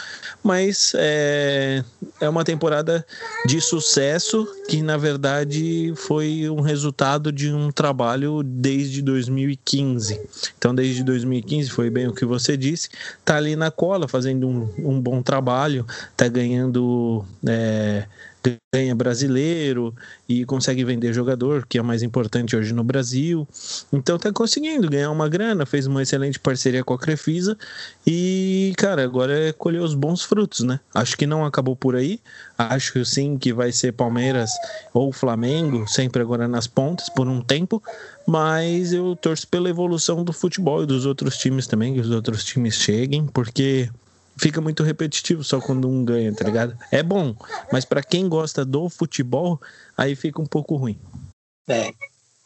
mas 0.44 0.92
é, 0.94 1.82
é 2.20 2.28
uma 2.28 2.44
temporada 2.44 3.06
de 3.46 3.62
sucesso 3.62 4.46
que, 4.68 4.82
na 4.82 4.98
verdade, 4.98 5.94
foi 5.96 6.50
um 6.50 6.60
resultado 6.60 7.32
de 7.32 7.50
um 7.50 7.72
trabalho 7.72 8.42
desde 8.42 9.00
2015. 9.00 10.20
Então, 10.58 10.74
desde 10.74 11.02
2015, 11.02 11.45
foi 11.70 11.90
bem 11.90 12.06
o 12.08 12.12
que 12.12 12.24
você 12.24 12.56
disse, 12.56 12.88
tá 13.24 13.36
ali 13.36 13.56
na 13.56 13.70
cola, 13.70 14.08
fazendo 14.08 14.48
um, 14.48 14.68
um 14.78 15.00
bom 15.00 15.22
trabalho, 15.22 15.86
tá 16.16 16.28
ganhando. 16.28 17.24
É, 17.46 18.04
ganha 18.74 18.94
brasileiro 18.94 19.94
e 20.28 20.44
consegue 20.44 20.84
vender 20.84 21.12
jogador, 21.12 21.66
que 21.66 21.78
é 21.78 21.82
mais 21.82 22.02
importante 22.02 22.56
hoje 22.56 22.72
no 22.72 22.84
Brasil. 22.84 23.46
Então 23.92 24.18
tá 24.18 24.32
conseguindo 24.32 24.88
ganhar 24.88 25.10
uma 25.10 25.28
grana, 25.28 25.64
fez 25.64 25.86
uma 25.86 26.02
excelente 26.02 26.38
parceria 26.38 26.84
com 26.84 26.94
a 26.94 26.98
Crefisa 26.98 27.56
e, 28.06 28.72
cara, 28.76 29.02
agora 29.02 29.48
é 29.48 29.52
colher 29.52 29.80
os 29.80 29.94
bons 29.94 30.22
frutos, 30.22 30.60
né? 30.60 30.80
Acho 30.94 31.16
que 31.16 31.26
não 31.26 31.44
acabou 31.44 31.74
por 31.74 31.96
aí. 31.96 32.20
Acho 32.58 33.04
sim 33.04 33.36
que 33.38 33.52
vai 33.52 33.72
ser 33.72 33.92
Palmeiras 33.92 34.50
ou 34.92 35.12
Flamengo, 35.12 35.86
sempre 35.86 36.22
agora 36.22 36.48
nas 36.48 36.66
pontas 36.66 37.08
por 37.08 37.28
um 37.28 37.40
tempo, 37.40 37.82
mas 38.26 38.92
eu 38.92 39.16
torço 39.16 39.46
pela 39.48 39.68
evolução 39.68 40.24
do 40.24 40.32
futebol 40.32 40.82
e 40.82 40.86
dos 40.86 41.06
outros 41.06 41.36
times 41.36 41.66
também, 41.66 41.94
que 41.94 42.00
os 42.00 42.10
outros 42.10 42.44
times 42.44 42.74
cheguem, 42.74 43.26
porque 43.26 43.90
fica 44.36 44.60
muito 44.60 44.82
repetitivo 44.82 45.42
só 45.42 45.60
quando 45.60 45.88
um 45.88 46.04
ganha, 46.04 46.34
tá 46.34 46.44
ligado? 46.44 46.76
É 46.90 47.02
bom, 47.02 47.34
mas 47.72 47.84
para 47.84 48.02
quem 48.02 48.28
gosta 48.28 48.64
do 48.64 48.88
futebol, 48.88 49.60
aí 49.96 50.14
fica 50.14 50.40
um 50.40 50.46
pouco 50.46 50.76
ruim. 50.76 50.98
É, 51.68 51.92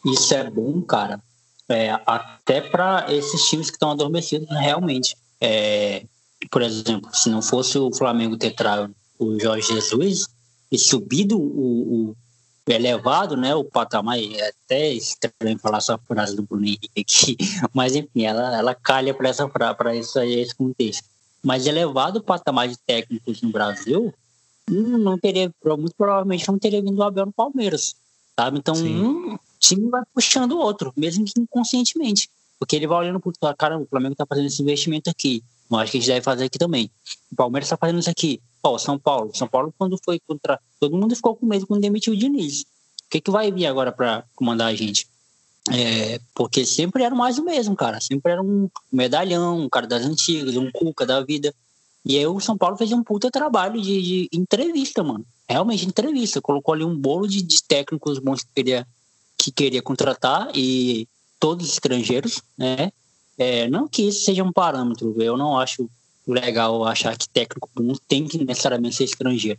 isso 0.05 0.35
é 0.35 0.49
bom, 0.49 0.81
cara. 0.83 1.21
É, 1.69 1.91
até 2.07 2.61
para 2.61 3.07
esses 3.13 3.49
times 3.49 3.71
que 3.71 3.77
estão 3.77 3.91
adormecidos, 3.91 4.49
realmente. 4.51 5.17
É, 5.41 6.05
por 6.51 6.63
exemplo, 6.63 7.11
se 7.13 7.29
não 7.29 7.43
fosse 7.43 7.79
o 7.79 7.95
Flamengo 7.95 8.37
ter 8.37 8.53
trago 8.53 8.95
o 9.19 9.39
Jorge 9.39 9.75
Jesus 9.75 10.27
e 10.73 10.79
subido 10.79 11.39
o, 11.39 12.11
o 12.11 12.17
elevado, 12.67 13.37
né, 13.37 13.55
o 13.55 13.65
patamar, 13.65 14.19
é 14.19 14.49
até 14.49 14.93
estranho 14.93 15.59
falar 15.59 15.79
essa 15.79 15.99
frase 15.99 16.37
do 16.37 16.43
Bruno 16.43 16.65
Henrique 16.65 17.37
mas 17.75 17.95
enfim, 17.97 18.25
ela, 18.25 18.57
ela 18.57 18.75
calha 18.75 19.13
para 19.13 19.29
essa 19.29 19.49
para 19.49 19.95
isso 19.95 20.19
aí, 20.19 20.41
esse 20.41 20.55
contexto 20.55 21.05
mas 21.43 21.67
elevado 21.67 22.19
o 22.19 22.23
patamar 22.23 22.69
de 22.69 22.77
técnicos 22.79 23.41
no 23.43 23.51
Brasil, 23.51 24.13
não 24.69 25.19
teria, 25.19 25.53
muito 25.79 25.95
provavelmente 25.97 26.47
não 26.49 26.59
teria 26.59 26.81
vindo 26.81 26.99
o 26.99 27.03
Abel 27.03 27.27
no 27.27 27.33
Palmeiras, 27.33 27.97
sabe? 28.39 28.59
Então, 28.59 28.75
Sim. 28.75 29.05
um 29.05 29.39
time 29.59 29.89
vai 29.89 30.03
puxando 30.15 30.53
o 30.53 30.59
outro, 30.59 30.93
mesmo 30.97 31.25
que 31.25 31.41
inconscientemente, 31.41 32.31
porque 32.59 32.77
ele 32.77 32.87
vai 32.87 32.99
olhando 32.99 33.21
para 33.21 33.55
cara, 33.55 33.79
o 33.79 33.87
Flamengo 33.87 34.13
está 34.13 34.27
fazendo 34.27 34.47
esse 34.47 34.63
investimento 34.63 35.11
aqui, 35.11 35.43
eu 35.71 35.79
acho 35.79 35.93
que 35.93 35.99
a 35.99 36.01
gente 36.01 36.09
deve 36.09 36.23
fazer 36.23 36.45
aqui 36.45 36.59
também. 36.59 36.91
O 37.31 37.37
Palmeiras 37.37 37.67
está 37.67 37.77
fazendo 37.77 38.01
isso 38.01 38.11
aqui. 38.11 38.43
Ó, 38.63 38.77
São 38.77 38.99
Paulo, 38.99 39.31
São 39.35 39.47
Paulo 39.47 39.73
quando 39.79 39.97
foi 40.05 40.19
contra, 40.27 40.61
todo 40.81 40.97
mundo 40.97 41.15
ficou 41.15 41.37
com 41.37 41.47
medo 41.47 41.67
quando 41.67 41.81
demitiu 41.81 42.13
o 42.13 42.17
Diniz. 42.17 42.63
O 42.63 43.09
que 43.09 43.21
que 43.21 43.31
vai 43.31 43.53
vir 43.53 43.67
agora 43.67 43.93
para 43.93 44.25
comandar 44.35 44.69
a 44.69 44.75
gente? 44.75 45.07
É, 45.69 46.19
porque 46.35 46.65
sempre 46.65 47.03
era 47.03 47.15
mais 47.15 47.39
o 47.39 47.45
mesmo, 47.45 47.77
cara. 47.77 48.01
Sempre 48.01 48.33
era 48.33 48.43
um 48.43 48.69
medalhão, 48.91 49.59
um 49.59 49.69
cara 49.69 49.87
das 49.87 50.05
antigas, 50.05 50.57
um 50.57 50.71
Cuca 50.71 51.05
da 51.05 51.21
vida. 51.21 51.55
E 52.05 52.17
aí 52.17 52.27
o 52.27 52.41
São 52.41 52.57
Paulo 52.57 52.77
fez 52.77 52.93
um 52.93 53.03
puta 53.03 53.31
trabalho 53.31 53.81
de, 53.81 54.03
de 54.03 54.29
entrevista, 54.33 55.03
mano. 55.03 55.25
Realmente 55.49 55.87
entrevista. 55.87 56.41
Colocou 56.41 56.75
ali 56.75 56.85
um 56.85 56.97
bolo 56.97 57.27
de, 57.27 57.43
de 57.43 57.63
técnicos 57.63 58.19
bons 58.19 58.43
que 58.43 58.51
queria, 58.55 58.87
que 59.37 59.53
queria 59.53 59.83
contratar 59.83 60.51
e 60.55 61.07
todos 61.39 61.69
estrangeiros, 61.69 62.43
né? 62.57 62.91
É, 63.37 63.69
não 63.69 63.89
que 63.89 64.03
isso 64.03 64.25
seja 64.25 64.43
um 64.45 64.53
parâmetro. 64.53 65.15
Eu 65.21 65.37
não 65.37 65.59
acho 65.59 65.89
legal 66.27 66.85
achar 66.85 67.17
que 67.17 67.29
técnico 67.29 67.69
bom 67.75 67.95
tem 68.07 68.27
que 68.27 68.43
necessariamente 68.45 68.97
ser 68.97 69.05
estrangeiro. 69.05 69.59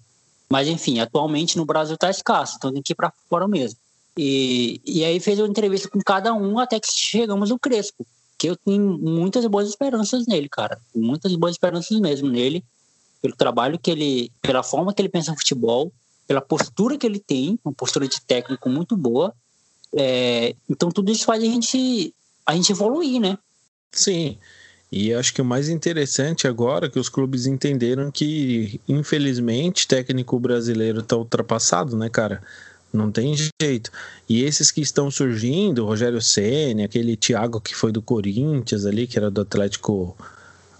Mas 0.49 0.68
enfim, 0.68 0.99
atualmente 0.99 1.57
no 1.57 1.65
Brasil 1.65 1.98
tá 1.98 2.10
escasso, 2.10 2.57
então 2.57 2.73
tem 2.73 2.82
que 2.82 2.94
ir 2.94 2.95
para 2.95 3.11
fora 3.30 3.48
mesmo. 3.48 3.80
E, 4.18 4.82
e 4.86 5.06
aí 5.06 5.20
fez 5.20 5.40
uma 5.40 5.48
entrevista 5.48 5.90
com 5.90 6.00
cada 6.00 6.34
um 6.34 6.60
até 6.60 6.80
que 6.80 6.88
chegamos 6.92 7.50
no 7.50 7.60
Crespo, 7.60 8.06
que 8.38 8.48
eu 8.48 8.56
tenho 8.56 8.98
muitas 8.98 9.46
boas 9.46 9.70
esperanças 9.70 10.28
nele, 10.28 10.50
cara. 10.50 10.80
Muitas 10.94 11.36
boas 11.36 11.54
esperanças 11.54 12.00
mesmo 12.00 12.30
nele, 12.30 12.64
pelo 13.22 13.36
trabalho 13.36 13.80
que 13.80 13.92
ele, 13.92 14.32
pela 14.42 14.64
forma 14.64 14.94
que 14.94 15.02
ele 15.02 15.10
pensa 15.10 15.32
no 15.32 15.38
futebol, 15.38 15.92
pela 16.28 16.42
postura 16.42 16.98
que 16.98 17.06
ele 17.06 17.20
tem, 17.20 17.60
uma 17.64 17.74
postura 17.74 18.08
de 18.08 18.22
técnico 18.22 18.70
muito 18.70 18.98
boa. 18.98 19.34
É, 19.96 20.56
então 20.70 20.90
tudo 20.90 21.12
isso 21.12 21.26
faz 21.26 21.44
a 21.44 21.46
gente, 21.46 22.14
a 22.46 22.56
gente 22.56 22.72
evoluir, 22.72 23.20
né? 23.20 23.38
Sim. 23.92 24.38
E 24.92 25.14
acho 25.14 25.34
que 25.34 25.42
o 25.42 25.46
mais 25.46 25.70
interessante 25.70 26.48
agora 26.48 26.88
é 26.88 26.90
que 26.90 27.00
os 27.00 27.08
clubes 27.08 27.46
entenderam 27.46 28.12
que, 28.12 28.82
infelizmente, 28.88 29.88
técnico 29.88 30.38
brasileiro 30.38 31.00
está 31.00 31.16
ultrapassado, 31.16 31.96
né, 31.96 32.10
cara? 32.10 32.44
Não 32.93 33.11
tem 33.11 33.34
jeito. 33.61 33.89
E 34.27 34.43
esses 34.43 34.69
que 34.69 34.81
estão 34.81 35.09
surgindo, 35.09 35.85
Rogério 35.85 36.22
Ceni, 36.22 36.84
aquele 36.84 37.15
Thiago 37.15 37.61
que 37.61 37.76
foi 37.76 37.91
do 37.91 38.01
Corinthians 38.01 38.85
ali, 38.85 39.07
que 39.07 39.18
era 39.18 39.31
do 39.31 39.41
Atlético 39.41 40.15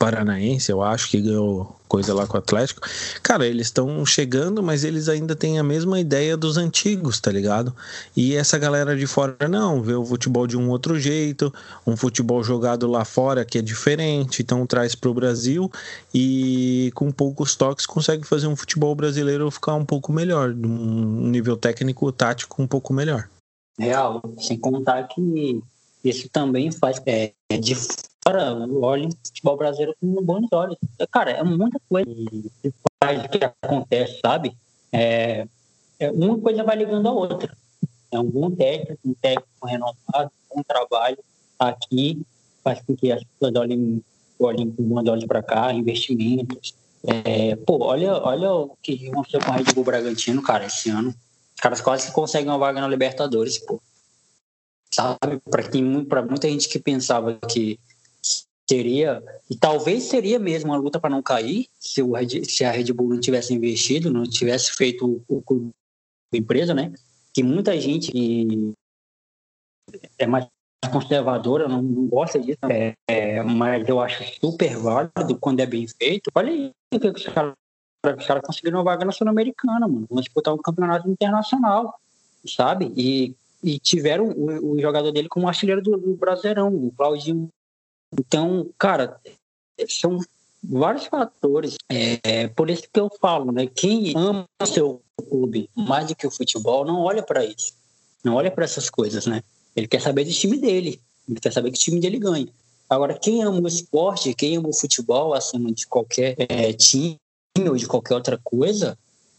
Paranaense, 0.02 0.72
eu 0.72 0.82
acho 0.82 1.10
que 1.10 1.22
ganhou 1.22 1.76
coisa 1.88 2.12
lá 2.12 2.26
com 2.26 2.36
o 2.36 2.40
Atlético. 2.40 2.82
Cara, 3.22 3.46
eles 3.46 3.68
estão 3.68 4.04
chegando, 4.04 4.64
mas 4.64 4.84
eles 4.84 5.08
ainda 5.08 5.36
têm 5.36 5.60
a 5.60 5.64
mesma 5.64 6.00
ideia 6.00 6.36
dos 6.36 6.58
antigos, 6.58 7.20
tá 7.20 7.32
ligado? 7.32 7.72
E 8.18 8.34
essa 8.34 8.58
galera 8.58 8.98
de 8.98 9.06
fora 9.06 9.48
não, 9.48 9.80
vê 9.80 9.94
o 9.94 10.04
futebol 10.04 10.48
de 10.48 10.58
um 10.58 10.70
outro 10.70 11.00
jeito, 11.00 11.54
um 11.86 11.96
futebol 11.96 12.44
jogado 12.44 12.88
lá 12.88 13.06
fora 13.06 13.46
que 13.46 13.60
é 13.60 13.62
diferente, 13.62 14.42
então 14.42 14.66
traz 14.66 14.96
pro 14.96 15.14
Brasil 15.14 15.72
e 16.12 16.92
com 16.96 17.12
poucos 17.12 17.56
toques 17.56 17.86
consegue 17.86 18.26
fazer 18.26 18.48
um 18.48 18.56
futebol 18.56 18.96
brasileiro 18.96 19.52
ficar 19.52 19.76
um 19.76 19.86
pouco 19.86 20.12
melhor, 20.12 20.50
um 20.50 21.28
nível 21.28 21.56
técnico 21.56 22.12
tático 22.12 22.60
um 22.64 22.68
pouco 22.68 22.92
melhor. 22.92 23.30
Real, 23.78 24.22
sem 24.40 24.58
contar 24.58 25.04
que 25.04 25.62
isso 26.04 26.30
também 26.30 26.72
faz 26.72 27.02
é, 27.06 27.34
de 27.60 27.76
fora 28.24 28.56
olha 28.82 29.08
o 29.08 29.12
futebol 29.26 29.58
brasileiro 29.58 29.96
com 30.00 30.24
bons 30.24 30.48
olhos. 30.52 30.78
Cara, 31.12 31.32
é 31.32 31.44
muita 31.44 31.80
coisa 31.90 32.10
que 32.62 33.40
que 33.40 33.46
acontece, 33.46 34.20
sabe? 34.24 34.56
É, 34.92 35.48
é, 36.00 36.12
uma 36.12 36.38
coisa 36.40 36.64
vai 36.64 36.76
ligando 36.76 37.08
a 37.08 37.12
outra. 37.12 37.56
É 38.12 38.20
um 38.20 38.26
bom 38.26 38.52
técnico, 38.52 39.00
um 39.06 39.14
técnico 39.14 39.66
renovado, 39.66 40.32
um 40.52 40.58
bom 40.58 40.64
trabalho 40.64 41.18
aqui, 41.58 42.22
faz 42.64 42.82
com 42.82 42.96
que 42.96 43.12
as 43.12 43.24
pessoas 43.24 43.56
olhem, 43.56 44.04
olhem 44.40 44.72
com 44.72 44.84
bons 44.84 45.08
olhos 45.08 45.26
para 45.26 45.42
cá, 45.42 45.74
investimentos. 45.74 46.74
É, 47.04 47.56
pô, 47.56 47.84
olha, 47.84 48.14
olha 48.22 48.54
o 48.54 48.78
que 48.82 49.08
aconteceu 49.08 49.40
com 49.40 49.52
a 49.52 49.56
Red 49.56 49.74
Bull 49.74 49.84
Bragantino, 49.84 50.42
cara, 50.42 50.66
esse 50.66 50.90
ano. 50.90 51.10
Os 51.56 51.62
caras 51.62 51.82
quase 51.82 52.12
conseguem 52.12 52.50
uma 52.50 52.58
vaga 52.58 52.82
na 52.82 52.88
Libertadores, 52.88 53.58
pô 53.58 53.82
sabe? 54.94 55.40
Para 55.50 55.70
quem 55.70 56.06
para 56.06 56.22
muita 56.22 56.48
gente 56.48 56.70
que 56.70 56.80
pensava 56.80 57.40
que 57.50 57.80
seria 58.70 59.22
e 59.50 59.56
talvez 59.58 60.04
seria 60.04 60.40
mesmo 60.40 60.72
uma 60.72 60.78
luta 60.78 61.00
para 61.00 61.10
não 61.10 61.22
cair 61.22 61.68
se 61.80 62.02
o 62.02 62.14
se 62.46 62.64
a 62.64 62.72
Red 62.72 62.94
Bull 62.94 63.10
não 63.10 63.20
tivesse 63.20 63.54
investido, 63.54 64.12
não 64.12 64.24
tivesse 64.24 64.72
feito 64.74 65.22
o 65.28 65.42
clube 65.42 65.72
empresa, 66.34 66.74
né? 66.74 66.94
Que 67.34 67.44
muita 67.44 67.80
gente 67.80 68.12
que 68.12 68.74
é 70.18 70.26
mais 70.26 70.48
conservadora 70.92 71.68
não, 71.68 71.82
não 71.82 72.08
gosta 72.08 72.40
disso, 72.40 72.60
é, 72.70 72.94
é, 73.08 73.44
mas 73.44 73.88
eu 73.88 74.00
acho 74.00 74.24
super 74.40 74.76
válido 74.78 75.38
quando 75.40 75.60
é 75.60 75.66
bem 75.66 75.88
feito. 75.88 76.32
Olha 76.34 76.52
aí 76.52 76.72
o 76.94 77.00
que 77.00 77.08
os 77.08 77.26
caras 77.26 77.54
os 78.04 78.26
caras 78.26 78.42
conseguiram 78.44 78.80
uma 78.80 78.84
vaga 78.84 79.06
na 79.06 79.12
Sul-Americana, 79.12 79.88
mano. 79.88 80.08
Vão 80.10 80.22
disputar 80.22 80.54
um 80.54 80.58
campeonato 80.58 81.08
internacional, 81.08 82.00
sabe? 82.48 82.92
E 82.98 83.36
e 83.64 83.80
tiveram 83.80 84.30
o, 84.30 84.74
o 84.74 84.82
jogador 84.82 85.12
dele 85.12 85.30
como 85.30 85.48
artilheiro 85.48 85.82
do, 85.82 85.98
do 85.98 86.16
Brasileirão, 86.16 86.74
o 86.74 86.92
Claudinho. 86.92 87.50
Então, 88.18 88.70
cara, 88.78 89.20
são 89.88 90.20
vários 90.64 91.06
fatores. 91.06 91.78
É, 91.90 92.48
por 92.50 92.70
isso 92.70 92.84
que 92.92 93.00
eu 93.00 93.10
falo, 93.20 93.52
né? 93.52 93.68
Quem 93.68 94.14
ama 94.16 94.46
o 94.62 94.66
seu 94.66 95.02
clube 95.30 95.70
mais 95.76 96.08
do 96.08 96.16
que 96.16 96.28
o 96.28 96.32
futebol 96.32 96.86
não 96.86 97.02
olha 97.02 97.24
para 97.24 97.46
isso, 97.46 97.74
não 98.24 98.36
olha 98.36 98.52
para 98.52 98.66
essas 98.66 98.90
coisas, 98.90 99.26
né? 99.26 99.44
Ele 99.76 99.88
quer 99.88 100.02
saber 100.02 100.26
do 100.26 100.32
time 100.32 100.58
dele, 100.58 101.00
ele 101.28 101.40
quer 101.40 101.54
saber 101.54 101.72
que 101.72 101.78
o 101.78 101.82
time 101.82 102.00
dele 102.00 102.20
ganha. 102.20 102.48
Agora, 102.90 103.18
quem 103.18 103.42
ama 103.42 103.62
o 103.62 103.68
esporte, 103.68 104.34
quem 104.34 104.58
ama 104.58 104.68
o 104.68 104.76
futebol 104.76 105.34
acima 105.34 105.72
de 105.72 105.88
qualquer 105.88 106.36
é, 106.38 106.74
time 106.74 107.18
ou 107.58 107.76
de 107.76 107.88
qualquer 107.88 108.16
outra 108.16 108.38
coisa, 108.44 108.98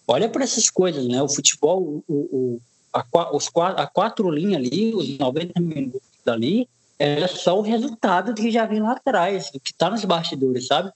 olha 0.09 0.29
para 0.29 0.45
essas 0.45 0.71
coisas, 0.71 1.07
né? 1.07 1.23
O 1.23 1.29
futebol, 1.29 2.03
o, 2.09 2.15
o 2.15 2.61
a, 2.93 3.05
os, 3.35 3.51
a 3.55 3.87
quatro 3.87 4.31
linhas 4.31 4.57
ali, 4.57 4.95
os 4.95 5.19
90 5.19 5.61
minutos 5.61 6.01
dali, 6.25 6.69
é 6.99 7.27
só 7.27 7.59
o 7.59 7.63
resultado 7.63 8.35
que 8.35 8.51
já 8.51 8.65
vem 8.67 8.81
lá 8.81 8.93
atrás, 8.93 9.51
do 9.51 9.59
que 9.59 9.75
tá 9.75 9.91
nos 9.91 10.05
bastidores, 10.05 10.67
sabe? 10.67 10.91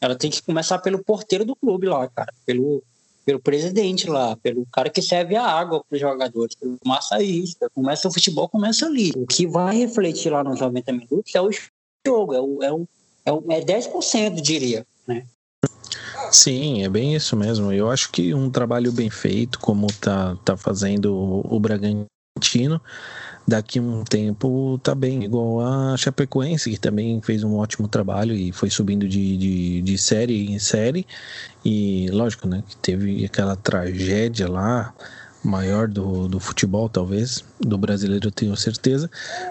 Ela 0.00 0.16
tem 0.16 0.30
que 0.30 0.42
começar 0.42 0.78
pelo 0.78 1.04
porteiro 1.04 1.44
do 1.44 1.54
clube 1.54 1.86
lá, 1.86 2.08
cara, 2.08 2.32
pelo, 2.46 2.82
pelo 3.24 3.38
presidente 3.38 4.08
lá, 4.08 4.36
pelo 4.36 4.66
cara 4.72 4.88
que 4.88 5.02
serve 5.02 5.36
a 5.36 5.44
água 5.44 5.84
para 5.84 5.94
os 5.94 6.00
jogadores, 6.00 6.54
pelo 6.54 6.78
massaísta. 6.84 7.68
Começa 7.74 8.08
o 8.08 8.12
futebol, 8.12 8.48
começa 8.48 8.86
ali. 8.86 9.12
O 9.14 9.26
que 9.26 9.46
vai 9.46 9.76
refletir 9.76 10.32
lá 10.32 10.42
nos 10.42 10.60
90 10.60 10.92
minutos 10.92 11.34
é 11.34 11.40
o 11.40 11.50
jogo, 12.06 12.34
é, 12.34 12.40
o, 12.40 12.62
é, 12.62 12.72
o, 12.72 12.88
é, 13.26 13.32
o, 13.32 13.44
é 13.50 13.60
10%, 13.60 14.40
diria, 14.40 14.86
né? 15.06 15.26
Sim, 16.30 16.82
é 16.82 16.88
bem 16.88 17.14
isso 17.14 17.36
mesmo. 17.36 17.72
Eu 17.72 17.90
acho 17.90 18.10
que 18.10 18.34
um 18.34 18.50
trabalho 18.50 18.92
bem 18.92 19.10
feito, 19.10 19.58
como 19.58 19.86
tá, 20.00 20.36
tá 20.44 20.56
fazendo 20.56 21.14
o 21.44 21.60
Bragantino, 21.60 22.80
daqui 23.46 23.80
um 23.80 24.04
tempo 24.04 24.78
tá 24.82 24.94
bem, 24.94 25.24
igual 25.24 25.60
a 25.60 25.96
Chapecoense, 25.96 26.70
que 26.70 26.78
também 26.78 27.20
fez 27.22 27.44
um 27.44 27.56
ótimo 27.56 27.88
trabalho 27.88 28.34
e 28.34 28.52
foi 28.52 28.70
subindo 28.70 29.06
de, 29.08 29.36
de, 29.36 29.82
de 29.82 29.98
série 29.98 30.50
em 30.50 30.58
série. 30.58 31.06
E 31.64 32.08
lógico, 32.10 32.48
né, 32.48 32.62
que 32.66 32.76
teve 32.76 33.24
aquela 33.24 33.56
tragédia 33.56 34.48
lá, 34.48 34.94
maior 35.44 35.88
do, 35.88 36.28
do 36.28 36.38
futebol, 36.40 36.88
talvez, 36.88 37.44
do 37.66 37.78
brasileiro, 37.78 38.30
tenho 38.30 38.56
certeza, 38.56 39.10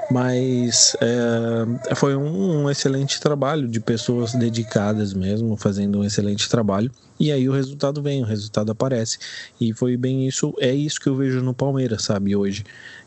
mas 0.10 0.96
é, 1.00 1.96
foi 1.96 2.16
um, 2.16 2.64
um, 2.64 2.70
excelente 2.70 3.20
trabalho 3.20 3.68
de 3.68 3.80
pessoas 3.80 4.34
dedicadas 4.34 5.14
mesmo, 5.14 5.56
fazendo 5.56 6.00
um 6.00 6.04
excelente 6.04 6.50
trabalho, 6.50 6.92
e 7.20 7.32
aí 7.32 7.48
o 7.48 7.54
resultado 7.54 8.02
vem, 8.02 8.22
o 8.22 8.26
resultado 8.26 8.72
aparece, 8.72 9.18
e 9.60 9.74
foi 9.74 9.96
bem 9.96 10.28
isso, 10.28 10.54
é 10.60 10.74
isso 10.74 11.00
que 11.00 11.08
eu 11.08 11.16
vejo 11.16 11.42
no 11.42 11.54
Palmeiras, 11.54 12.04
sabe, 12.04 12.36
hoje. 12.36 12.64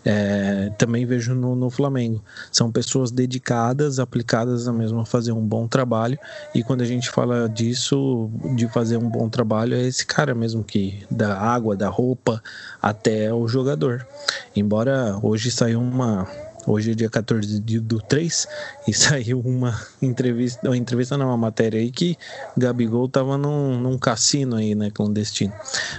É, 0.06 0.70
também 0.76 1.06
vejo 1.06 1.35
no, 1.35 1.56
no, 1.56 1.70
Flamengo. 1.70 2.22
São 2.52 2.70
pessoas 2.70 3.10
dedicadas, 3.10 3.98
aplicadas 3.98 4.68
a 4.68 4.72
mesmo 4.72 5.01
a 5.01 5.06
fazer 5.06 5.32
um 5.32 5.40
bom 5.40 5.66
trabalho. 5.66 6.18
E 6.55 6.62
quando 6.62 6.82
a 6.82 6.85
gente 6.85 7.09
fala 7.10 7.48
disso, 7.48 8.31
de 8.55 8.68
fazer 8.68 8.98
um 8.98 9.09
bom 9.09 9.31
trabalho, 9.31 9.74
é 9.74 9.82
esse 9.82 10.05
cara 10.05 10.35
mesmo 10.35 10.62
que 10.62 11.02
da 11.10 11.39
água, 11.39 11.74
da 11.74 11.89
roupa 11.89 12.43
até 12.82 13.32
o 13.32 13.48
jogador. 13.48 14.06
Embora 14.55 14.93
hoje 15.22 15.50
saiu 15.50 15.80
uma 15.80 16.26
Hoje 16.66 16.92
é 16.92 16.94
dia 16.94 17.10
14 17.10 17.60
do 17.60 18.00
3 18.00 18.48
e 18.88 18.92
saiu 18.94 19.40
uma 19.40 19.78
entrevista, 20.00 20.66
uma 20.66 20.76
entrevista 20.76 21.16
não, 21.16 21.26
uma 21.26 21.36
matéria 21.36 21.78
aí 21.78 21.90
que 21.90 22.16
Gabigol 22.56 23.08
tava 23.08 23.36
num, 23.36 23.78
num 23.78 23.98
cassino 23.98 24.56
aí, 24.56 24.74
né, 24.74 24.90
clandestino. 24.90 25.52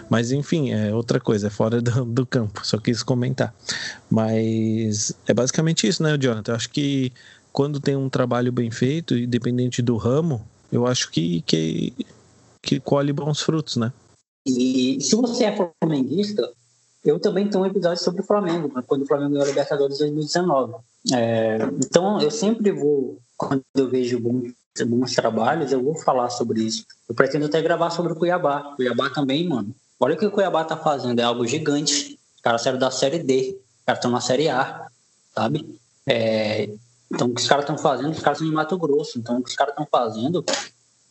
Mas 0.10 0.32
enfim, 0.32 0.72
é 0.72 0.94
outra 0.94 1.20
coisa, 1.20 1.48
é 1.48 1.50
fora 1.50 1.82
do, 1.82 2.06
do 2.06 2.26
campo, 2.26 2.66
só 2.66 2.78
quis 2.80 3.04
comentar. 3.04 3.54
Mas 4.10 5.16
é 5.28 5.34
basicamente 5.34 5.88
isso, 5.88 6.02
né, 6.02 6.18
Jonathan? 6.18 6.52
Eu 6.52 6.56
acho 6.56 6.70
que 6.70 7.12
quando 7.54 7.80
tem 7.80 7.96
um 7.96 8.10
trabalho 8.10 8.52
bem 8.52 8.72
feito, 8.72 9.16
independente 9.16 9.82
do 9.82 9.98
ramo, 9.98 10.46
eu 10.72 10.88
acho 10.88 11.12
que, 11.12 11.42
que, 11.44 11.94
que 12.62 12.80
colhe 12.80 13.14
bons 13.14 13.42
frutos, 13.42 13.78
né? 13.78 13.94
E 14.48 14.98
se 15.00 15.16
você 15.16 15.46
é 15.46 15.56
flamenguista, 15.82 16.52
eu 17.06 17.20
também 17.20 17.48
tenho 17.48 17.64
um 17.64 17.68
episódio 17.68 18.04
sobre 18.04 18.22
o 18.22 18.26
Flamengo, 18.26 18.70
quando 18.88 19.04
o 19.04 19.06
Flamengo 19.06 19.32
ganhou 19.32 19.46
a 19.46 19.48
Libertadores 19.48 19.98
em 19.98 20.14
2019. 20.14 20.74
É, 21.14 21.58
então, 21.86 22.20
eu 22.20 22.32
sempre 22.32 22.72
vou, 22.72 23.20
quando 23.38 23.64
eu 23.76 23.88
vejo 23.88 24.20
bons, 24.20 24.52
bons 24.88 25.14
trabalhos, 25.14 25.72
eu 25.72 25.84
vou 25.84 25.96
falar 25.96 26.30
sobre 26.32 26.64
isso. 26.64 26.84
Eu 27.08 27.14
pretendo 27.14 27.46
até 27.46 27.62
gravar 27.62 27.92
sobre 27.92 28.14
o 28.14 28.16
Cuiabá. 28.16 28.74
Cuiabá 28.76 29.10
também, 29.12 29.48
mano. 29.48 29.74
Olha 30.00 30.16
o 30.16 30.18
que 30.18 30.26
o 30.26 30.32
Cuiabá 30.32 30.64
tá 30.64 30.76
fazendo, 30.76 31.20
é 31.20 31.24
algo 31.24 31.46
gigante. 31.46 32.20
Os 32.36 32.42
caras 32.42 32.64
saíram 32.64 32.80
da 32.80 32.90
Série 32.90 33.20
D, 33.20 33.56
os 33.80 33.86
caras 33.86 34.00
estão 34.00 34.12
na 34.12 34.20
Série 34.20 34.50
A, 34.50 34.88
sabe? 35.34 35.80
É, 36.08 36.70
então, 37.12 37.28
o 37.28 37.36
que 37.36 37.42
os 37.42 37.48
caras 37.48 37.64
estão 37.64 37.78
fazendo, 37.78 38.12
os 38.12 38.20
caras 38.20 38.40
estão 38.40 38.52
em 38.52 38.56
Mato 38.56 38.78
Grosso. 38.78 39.20
Então, 39.20 39.38
o 39.38 39.44
que 39.44 39.50
os 39.50 39.56
caras 39.56 39.74
estão 39.74 39.88
fazendo 39.90 40.44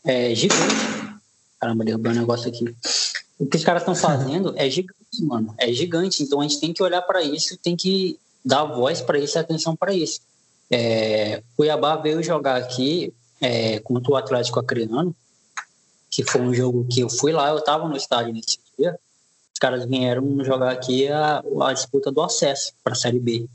é 0.05 0.35
gigante. 0.35 0.75
Caramba, 1.61 1.85
derrubei 1.85 2.12
um 2.12 2.16
negócio 2.16 2.49
aqui. 2.49 2.75
O 3.39 3.47
que 3.47 3.56
os 3.56 3.65
caras 3.65 3.82
estão 3.82 3.94
fazendo 3.94 4.52
é 4.56 4.69
gigante, 4.70 5.23
mano. 5.23 5.55
É 5.59 5.73
gigante. 5.73 6.23
Então 6.23 6.40
a 6.40 6.44
gente 6.44 6.61
tem 6.61 6.73
que 6.73 6.82
olhar 6.82 7.02
para 7.02 7.23
isso, 7.23 7.59
tem 7.59 7.77
que 7.77 8.19
dar 8.44 8.65
voz 8.65 9.01
para 9.01 9.19
isso, 9.19 9.39
atenção 9.39 9.74
para 9.74 9.93
isso. 9.93 10.20
É, 10.70 11.43
Cuiabá 11.56 11.97
veio 11.97 12.23
jogar 12.23 12.56
aqui 12.56 13.12
é, 13.40 13.81
contra 13.81 14.12
o 14.12 14.16
Atlético 14.16 14.61
Acreano, 14.61 15.15
que 16.11 16.23
foi 16.23 16.40
um 16.40 16.55
jogo 16.55 16.86
que 16.89 17.01
eu 17.01 17.11
fui 17.11 17.32
lá, 17.32 17.51
eu 17.51 17.59
estava 17.59 17.89
no 17.89 17.97
estádio 17.97 18.32
nesse 18.32 18.59
dia. 18.78 18.97
Os 19.52 19.59
caras 19.59 19.85
vieram 19.85 20.44
jogar 20.44 20.70
aqui 20.70 21.09
a, 21.09 21.43
a 21.62 21.73
disputa 21.73 22.12
do 22.12 22.23
acesso 22.23 22.73
para 22.82 22.93
a 22.93 22.97
Série 22.97 23.19
B, 23.19 23.48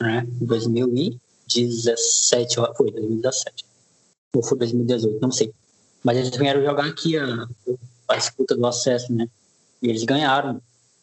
né? 0.00 0.26
Em 0.40 0.46
2017, 0.46 2.56
foi 2.76 2.90
2017. 2.90 3.64
Ou 4.34 4.42
foi 4.42 4.58
2018, 4.58 5.20
não 5.20 5.30
sei. 5.30 5.52
Mas 6.02 6.16
eles 6.18 6.36
vieram 6.36 6.62
jogar 6.62 6.86
aqui 6.86 7.16
a, 7.16 7.46
a 8.08 8.16
disputa 8.16 8.56
do 8.56 8.66
acesso, 8.66 9.12
né? 9.12 9.28
E 9.82 9.88
eles 9.88 10.04
ganharam. 10.04 10.60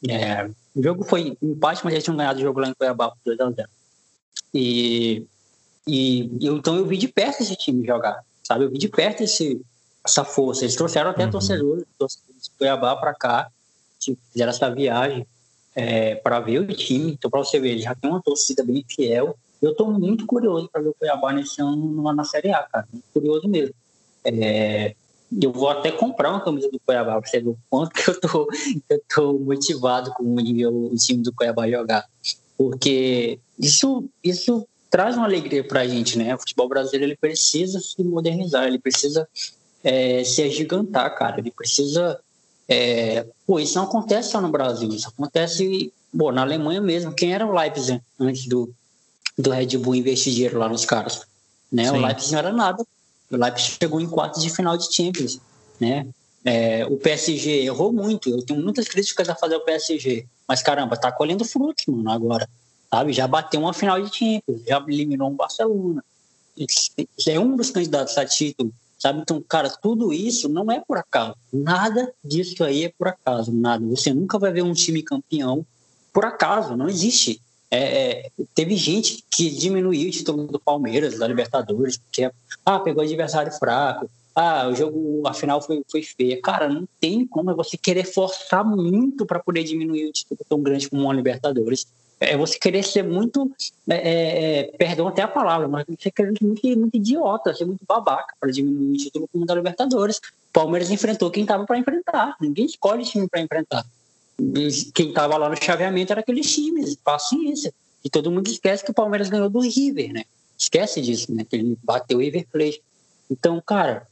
É, 0.09 0.49
o 0.75 0.83
jogo 0.83 1.03
foi 1.03 1.37
empate, 1.41 1.81
mas 1.83 1.93
eles 1.93 2.03
tinham 2.03 2.17
ganhado 2.17 2.39
o 2.39 2.41
jogo 2.41 2.59
lá 2.59 2.67
em 2.67 2.73
Cuiabá 2.73 3.11
por 3.11 3.35
2x0. 3.35 3.65
E, 4.53 5.25
e 5.87 6.29
eu, 6.41 6.57
então 6.57 6.75
eu 6.75 6.85
vi 6.85 6.97
de 6.97 7.07
perto 7.07 7.41
esse 7.41 7.55
time 7.55 7.85
jogar, 7.85 8.23
sabe? 8.43 8.65
Eu 8.65 8.71
vi 8.71 8.77
de 8.77 8.89
perto 8.89 9.23
esse, 9.23 9.61
essa 10.03 10.23
força. 10.23 10.63
Eles 10.63 10.75
trouxeram 10.75 11.09
até 11.09 11.25
uhum. 11.25 11.31
torcedores, 11.31 11.85
torcedores 11.97 12.43
de 12.43 12.51
Cuiabá 12.57 12.95
para 12.95 13.13
cá, 13.13 13.51
fizeram 14.31 14.49
essa 14.49 14.69
viagem 14.69 15.25
é, 15.75 16.15
para 16.15 16.39
ver 16.39 16.59
o 16.59 16.67
time. 16.67 17.13
Então, 17.13 17.29
para 17.29 17.39
você 17.43 17.59
ver, 17.59 17.71
ele 17.71 17.81
já 17.81 17.95
tem 17.95 18.09
uma 18.09 18.21
torcida 18.21 18.63
bem 18.63 18.83
fiel. 18.87 19.37
Eu 19.61 19.71
estou 19.71 19.91
muito 19.91 20.25
curioso 20.25 20.69
para 20.69 20.81
ver 20.81 20.89
o 20.89 20.93
Cuiabá 20.93 21.31
nesse 21.31 21.61
ano 21.61 22.13
na 22.13 22.23
Série 22.23 22.51
A, 22.51 22.63
cara. 22.63 22.87
Muito 22.91 23.05
curioso 23.13 23.47
mesmo. 23.47 23.73
É, 24.25 24.95
eu 25.41 25.51
vou 25.51 25.69
até 25.69 25.91
comprar 25.91 26.29
uma 26.29 26.41
camisa 26.41 26.69
do 26.69 26.79
Cuiabá 26.79 27.19
para 27.19 27.29
você 27.29 27.39
ver 27.39 27.49
o 27.49 27.57
quanto 27.69 27.91
que 27.93 28.09
eu 28.09 28.19
tô, 28.19 28.47
eu 28.89 29.01
tô 29.13 29.33
motivado 29.33 30.11
com 30.13 30.23
o 30.23 30.39
nível 30.39 30.89
o 30.91 30.95
time 30.95 31.23
do 31.23 31.33
Cuiabá 31.33 31.69
jogar. 31.69 32.05
Porque 32.57 33.39
isso, 33.59 34.05
isso 34.23 34.67
traz 34.89 35.15
uma 35.15 35.25
alegria 35.25 35.63
para 35.63 35.81
a 35.81 35.87
gente, 35.87 36.17
né? 36.17 36.35
O 36.35 36.39
futebol 36.39 36.69
brasileiro 36.69 37.05
ele 37.05 37.17
precisa 37.17 37.79
se 37.79 38.03
modernizar, 38.03 38.65
ele 38.67 38.79
precisa 38.79 39.27
é, 39.83 40.23
se 40.23 40.41
agigantar, 40.41 41.15
cara. 41.15 41.39
Ele 41.39 41.51
precisa. 41.51 42.19
É... 42.67 43.25
Pô, 43.45 43.59
isso 43.59 43.75
não 43.75 43.85
acontece 43.85 44.29
só 44.29 44.39
no 44.39 44.49
Brasil, 44.49 44.89
isso 44.89 45.09
acontece 45.09 45.91
bom, 46.11 46.31
na 46.31 46.41
Alemanha 46.41 46.79
mesmo. 46.79 47.13
Quem 47.13 47.33
era 47.33 47.45
o 47.45 47.51
Leipzig 47.51 48.01
antes 48.19 48.47
do, 48.47 48.73
do 49.37 49.49
Red 49.49 49.77
Bull 49.77 49.95
investir 49.95 50.33
dinheiro 50.33 50.59
lá 50.59 50.69
nos 50.69 50.85
caras? 50.85 51.21
Né? 51.71 51.91
O 51.91 51.97
Leipzig 51.97 52.31
não 52.31 52.39
era 52.39 52.53
nada 52.53 52.85
o 53.35 53.39
Leipzig 53.39 53.77
chegou 53.81 53.99
em 53.99 54.07
quartos 54.07 54.41
de 54.41 54.49
final 54.49 54.77
de 54.77 54.93
Champions, 54.93 55.39
né? 55.79 56.07
É, 56.45 56.85
o 56.85 56.97
PSG 56.97 57.65
errou 57.65 57.93
muito. 57.93 58.29
Eu 58.29 58.45
tenho 58.45 58.61
muitas 58.61 58.87
críticas 58.87 59.29
a 59.29 59.35
fazer 59.35 59.55
o 59.55 59.61
PSG, 59.61 60.25
mas 60.47 60.61
caramba, 60.61 60.97
tá 60.97 61.11
colhendo 61.11 61.45
frutos, 61.45 61.85
mano, 61.87 62.11
agora. 62.11 62.49
Sabe? 62.89 63.13
Já 63.13 63.27
bateu 63.27 63.59
uma 63.59 63.73
final 63.73 64.01
de 64.01 64.15
Champions, 64.15 64.61
já 64.67 64.83
eliminou 64.87 65.29
um 65.29 65.35
Barcelona. 65.35 66.03
É 67.27 67.39
um 67.39 67.55
dos 67.55 67.71
candidatos 67.71 68.17
a 68.17 68.25
título, 68.25 68.71
sabe? 68.99 69.21
Então, 69.21 69.41
cara, 69.41 69.69
tudo 69.69 70.13
isso 70.13 70.47
não 70.47 70.71
é 70.71 70.79
por 70.79 70.97
acaso. 70.97 71.35
Nada 71.51 72.13
disso 72.23 72.63
aí 72.63 72.83
é 72.83 72.93
por 72.95 73.07
acaso, 73.07 73.51
nada. 73.51 73.83
Você 73.87 74.13
nunca 74.13 74.37
vai 74.37 74.51
ver 74.51 74.63
um 74.63 74.73
time 74.73 75.01
campeão 75.01 75.65
por 76.11 76.25
acaso, 76.25 76.75
não 76.75 76.87
existe. 76.87 77.41
É, 77.73 78.27
é, 78.27 78.31
teve 78.53 78.75
gente 78.75 79.23
que 79.31 79.49
diminuiu 79.49 80.07
o 80.07 80.11
título 80.11 80.45
do 80.45 80.59
Palmeiras, 80.59 81.17
da 81.17 81.27
Libertadores, 81.27 81.97
porque 81.97 82.29
ah, 82.63 82.79
pegou 82.79 83.03
adversário 83.03 83.51
fraco, 83.51 84.07
ah, 84.35 84.67
o 84.67 84.75
jogo, 84.75 85.27
a 85.27 85.33
final 85.33 85.59
foi, 85.59 85.81
foi 85.89 86.03
feia. 86.03 86.39
Cara, 86.39 86.69
não 86.69 86.87
tem 87.01 87.25
como 87.25 87.49
é 87.49 87.55
você 87.55 87.75
querer 87.75 88.03
forçar 88.03 88.63
muito 88.63 89.25
para 89.25 89.39
poder 89.39 89.63
diminuir 89.63 90.05
o 90.05 90.11
título 90.11 90.39
tão 90.47 90.61
grande 90.61 90.87
como 90.87 91.01
uma 91.01 91.13
Libertadores. 91.15 91.87
É 92.19 92.37
você 92.37 92.59
querer 92.59 92.83
ser 92.83 93.03
muito, 93.03 93.51
é, 93.89 93.95
é, 93.95 94.59
é 94.59 94.63
perdão 94.77 95.07
até 95.07 95.23
a 95.23 95.27
palavra, 95.27 95.67
mas 95.67 95.83
você 95.87 96.11
querer 96.11 96.37
ser 96.37 96.45
muito, 96.45 96.61
muito 96.77 96.95
idiota, 96.95 97.55
ser 97.55 97.65
muito 97.65 97.83
babaca 97.87 98.35
para 98.39 98.51
diminuir 98.51 98.93
o 98.93 98.97
título 98.97 99.27
como 99.33 99.47
da 99.47 99.55
Libertadores. 99.55 100.21
Palmeiras 100.53 100.91
enfrentou 100.91 101.31
quem 101.31 101.41
estava 101.41 101.65
para 101.65 101.79
enfrentar. 101.79 102.35
Ninguém 102.39 102.67
escolhe 102.67 103.03
time 103.03 103.27
para 103.27 103.41
enfrentar 103.41 103.83
quem 104.93 105.09
estava 105.09 105.37
lá 105.37 105.49
no 105.49 105.55
chaveamento 105.55 106.11
era 106.11 106.21
aqueles 106.21 106.51
times, 106.51 106.95
paciência. 106.95 107.73
E 108.03 108.09
todo 108.09 108.31
mundo 108.31 108.47
esquece 108.47 108.83
que 108.83 108.91
o 108.91 108.93
Palmeiras 108.93 109.29
ganhou 109.29 109.49
do 109.49 109.59
River, 109.59 110.11
né? 110.11 110.23
Esquece 110.57 111.01
disso, 111.01 111.33
né? 111.33 111.45
Que 111.49 111.55
ele 111.55 111.77
bateu 111.83 112.17
o 112.17 112.21
River 112.21 112.45
Plate. 112.51 112.81
Então, 113.29 113.61
cara, 113.65 114.07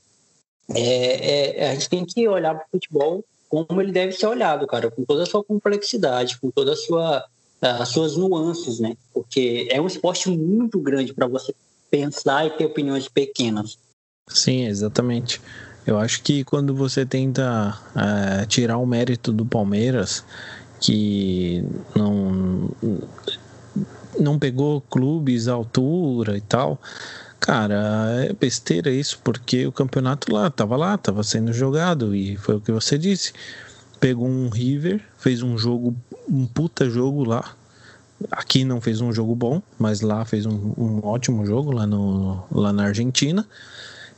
é, 0.69 1.59
é, 1.59 1.69
a 1.69 1.73
gente 1.73 1.89
tem 1.89 2.05
que 2.05 2.27
olhar 2.27 2.55
para 2.55 2.65
o 2.65 2.71
futebol 2.71 3.25
como 3.49 3.81
ele 3.81 3.91
deve 3.91 4.13
ser 4.13 4.27
olhado, 4.27 4.65
cara, 4.65 4.89
com 4.89 5.03
toda 5.03 5.23
a 5.23 5.25
sua 5.25 5.43
complexidade, 5.43 6.39
com 6.39 6.49
toda 6.49 6.71
a 6.71 6.75
sua 6.75 7.25
as 7.61 7.89
suas 7.89 8.17
nuances, 8.17 8.79
né? 8.79 8.97
Porque 9.13 9.67
é 9.69 9.79
um 9.79 9.85
esporte 9.85 10.29
muito 10.29 10.79
grande 10.79 11.13
para 11.13 11.27
você 11.27 11.53
pensar 11.91 12.47
e 12.47 12.49
ter 12.49 12.65
opiniões 12.65 13.07
pequenas. 13.07 13.77
Sim, 14.27 14.65
exatamente. 14.65 15.39
Eu 15.85 15.97
acho 15.97 16.21
que 16.21 16.43
quando 16.43 16.75
você 16.75 17.05
tenta 17.05 17.77
é, 17.95 18.45
tirar 18.45 18.77
o 18.77 18.85
mérito 18.85 19.31
do 19.31 19.45
Palmeiras, 19.45 20.23
que 20.79 21.63
não, 21.95 22.69
não 24.19 24.37
pegou 24.37 24.81
clubes 24.81 25.47
à 25.47 25.53
altura 25.53 26.37
e 26.37 26.41
tal, 26.41 26.79
cara, 27.39 28.25
é 28.29 28.33
besteira 28.33 28.91
isso, 28.91 29.19
porque 29.23 29.65
o 29.65 29.71
campeonato 29.71 30.31
lá 30.31 30.49
tava 30.51 30.75
lá, 30.75 30.97
tava 30.97 31.23
sendo 31.23 31.51
jogado 31.51 32.15
e 32.15 32.37
foi 32.37 32.55
o 32.55 32.61
que 32.61 32.71
você 32.71 32.97
disse. 32.97 33.33
Pegou 33.99 34.27
um 34.27 34.49
River, 34.49 35.01
fez 35.17 35.41
um 35.41 35.57
jogo, 35.57 35.95
um 36.29 36.45
puta 36.45 36.89
jogo 36.89 37.23
lá. 37.23 37.55
Aqui 38.31 38.63
não 38.63 38.79
fez 38.79 39.01
um 39.01 39.11
jogo 39.11 39.33
bom, 39.33 39.63
mas 39.79 40.01
lá 40.01 40.23
fez 40.25 40.45
um, 40.45 40.73
um 40.77 41.01
ótimo 41.03 41.43
jogo 41.43 41.71
lá, 41.71 41.87
no, 41.87 42.43
lá 42.51 42.71
na 42.71 42.85
Argentina 42.85 43.47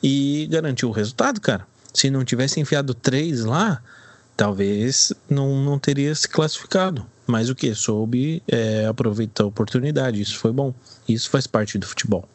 e 0.04 0.48
garantiu 0.52 0.90
o 0.90 0.92
resultado, 0.92 1.40
cara. 1.40 1.66
Se 1.94 2.10
não 2.10 2.26
tivesse 2.26 2.60
enfiado 2.60 2.94
três 2.94 3.46
lá, 3.46 3.82
talvez 4.36 5.14
não, 5.30 5.64
não 5.64 5.80
teria 5.80 6.14
se 6.14 6.28
classificado. 6.28 7.06
Mas 7.26 7.50
o 7.50 7.56
que? 7.56 7.74
Soube 7.74 8.44
é, 8.48 8.86
aproveitar 8.86 9.44
a 9.44 9.48
oportunidade. 9.48 10.22
Isso 10.22 10.38
foi 10.38 10.52
bom. 10.52 10.74
Isso 11.08 11.30
faz 11.30 11.48
parte 11.48 11.78
do 11.78 11.88
futebol. 11.88 12.28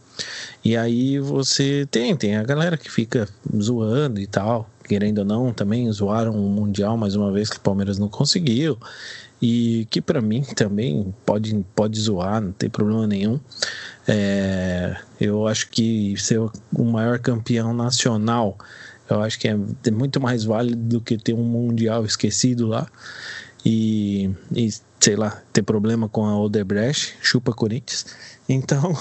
E 0.64 0.76
aí 0.76 1.18
você 1.18 1.86
tem, 1.90 2.16
tem 2.16 2.36
a 2.36 2.42
galera 2.42 2.76
que 2.76 2.90
fica 2.90 3.28
zoando 3.60 4.18
e 4.18 4.26
tal, 4.26 4.68
querendo 4.84 5.18
ou 5.18 5.24
não, 5.24 5.52
também 5.52 5.90
zoaram 5.92 6.32
o 6.32 6.48
Mundial 6.48 6.96
mais 6.96 7.14
uma 7.14 7.30
vez 7.30 7.48
que 7.50 7.58
o 7.58 7.60
Palmeiras 7.60 7.98
não 7.98 8.08
conseguiu. 8.08 8.78
E 9.40 9.86
que 9.90 10.00
para 10.00 10.20
mim 10.20 10.42
também 10.56 11.14
pode, 11.24 11.64
pode 11.74 12.00
zoar, 12.00 12.40
não 12.40 12.50
tem 12.50 12.68
problema 12.68 13.06
nenhum. 13.06 13.38
É, 14.08 14.96
eu 15.20 15.46
acho 15.46 15.68
que 15.68 16.16
ser 16.16 16.40
o 16.40 16.84
maior 16.84 17.18
campeão 17.18 17.74
nacional, 17.74 18.56
eu 19.08 19.20
acho 19.22 19.38
que 19.38 19.48
é, 19.48 19.90
muito 19.90 20.20
mais 20.20 20.44
válido 20.44 20.76
do 20.76 21.00
que 21.00 21.18
ter 21.18 21.34
um 21.34 21.44
Mundial 21.44 22.04
esquecido 22.04 22.66
lá. 22.66 22.86
E, 23.64 24.30
e 24.54 24.70
sei 25.00 25.16
lá, 25.16 25.42
ter 25.52 25.62
problema 25.62 26.08
com 26.08 26.24
a 26.24 26.38
Odebrecht, 26.38 27.16
chupa 27.20 27.52
Corinthians. 27.52 28.06
Então, 28.48 28.94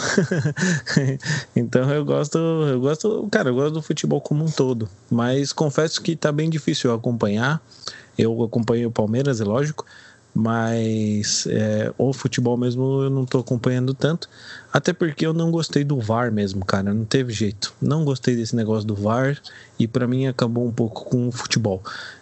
então 1.56 1.90
eu 1.90 2.04
gosto, 2.04 2.38
eu 2.38 2.80
gosto, 2.80 3.28
cara, 3.32 3.50
eu 3.50 3.56
gosto 3.56 3.74
do 3.76 3.82
futebol 3.82 4.20
como 4.20 4.44
um 4.44 4.52
todo, 4.52 4.90
mas 5.10 5.54
confesso 5.54 6.02
que 6.02 6.16
tá 6.16 6.32
bem 6.32 6.50
difícil 6.50 6.94
acompanhar. 6.94 7.62
Eu 8.18 8.44
acompanho 8.44 8.90
o 8.90 8.92
Palmeiras, 8.92 9.40
é 9.40 9.46
lógico, 9.46 9.86
mas 10.34 11.48
é, 11.50 11.94
o 11.98 12.12
futebol 12.12 12.58
mesmo 12.58 13.04
eu 13.04 13.10
não 13.10 13.26
tô 13.26 13.40
acompanhando 13.40 13.94
tanto, 13.94 14.30
até 14.78 14.94
porque 14.94 15.26
eu 15.26 15.34
não 15.34 15.50
gostei 15.50 15.84
do 15.84 16.00
VAR 16.00 16.32
mesmo, 16.32 16.64
cara, 16.64 16.94
não 16.94 17.04
teve 17.04 17.34
jeito. 17.34 17.74
Não 17.82 18.06
gostei 18.06 18.36
desse 18.36 18.56
negócio 18.56 18.88
do 18.88 18.94
VAR 18.94 19.36
e 19.80 19.88
para 19.88 20.08
mim 20.08 20.28
acabou 20.28 20.68
um 20.68 20.72
pouco 20.72 21.06
com 21.06 21.28
o 21.28 21.32
futebol. 21.32 21.82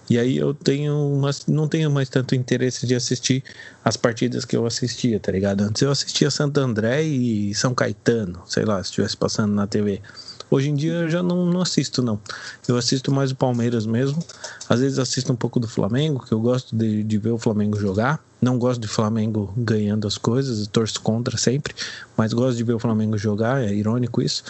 E 0.10 0.18
aí 0.18 0.38
eu 0.38 0.54
tenho 0.54 1.22
não 1.50 1.68
tenho 1.68 1.92
mais 1.92 2.08
tanto 2.08 2.34
interesse 2.34 2.88
de 2.88 2.96
assistir 2.96 3.44
as 3.84 3.98
partidas 3.98 4.46
que 4.46 4.56
eu 4.56 4.66
assistia, 4.66 5.20
tá 5.20 5.34
ligado? 5.34 5.64
Antes 5.64 5.82
eu 5.82 5.92
assistia 5.92 6.32
Santo 6.32 6.58
André 6.62 7.04
e 7.04 7.54
São 7.54 7.76
Caetano, 7.76 8.42
sei 8.48 8.64
lá, 8.64 8.82
se 8.82 8.90
estivesse 8.90 9.18
passando 9.18 9.54
na 9.54 9.68
TV. 9.68 10.02
Hoje 10.50 10.70
em 10.70 10.76
dia 10.76 10.94
eu 10.94 11.10
já 11.10 11.24
não, 11.24 11.46
não 11.46 11.62
assisto, 11.62 12.02
não. 12.02 12.20
Eu 12.68 12.78
assisto 12.78 13.12
mais 13.12 13.32
o 13.32 13.36
Palmeiras 13.36 13.86
mesmo. 13.86 14.24
Às 14.70 14.80
vezes 14.80 15.00
assisto 15.00 15.32
um 15.32 15.36
pouco 15.36 15.60
do 15.60 15.68
Flamengo, 15.68 16.24
que 16.26 16.32
eu 16.32 16.40
gosto 16.40 16.76
de, 16.76 17.04
de 17.04 17.18
ver 17.18 17.32
o 17.32 17.38
Flamengo 17.38 17.78
jogar. 17.78 18.24
Não 18.42 18.60
gosto 18.60 18.80
de 18.80 18.88
Flamengo 18.88 19.52
ganhando 19.58 20.08
as 20.08 20.18
coisas, 20.18 20.68
torço 20.68 21.02
contra 21.02 21.36
sempre, 21.38 21.74
mas 22.16 22.32
gosto 22.32 22.58
de 22.58 22.64
ver 22.64 22.74
o 22.74 22.80
Flamengo 22.80 23.18
jogar, 23.18 23.64
é 23.64 23.74
irônico 23.74 24.22
isso. 24.22 24.44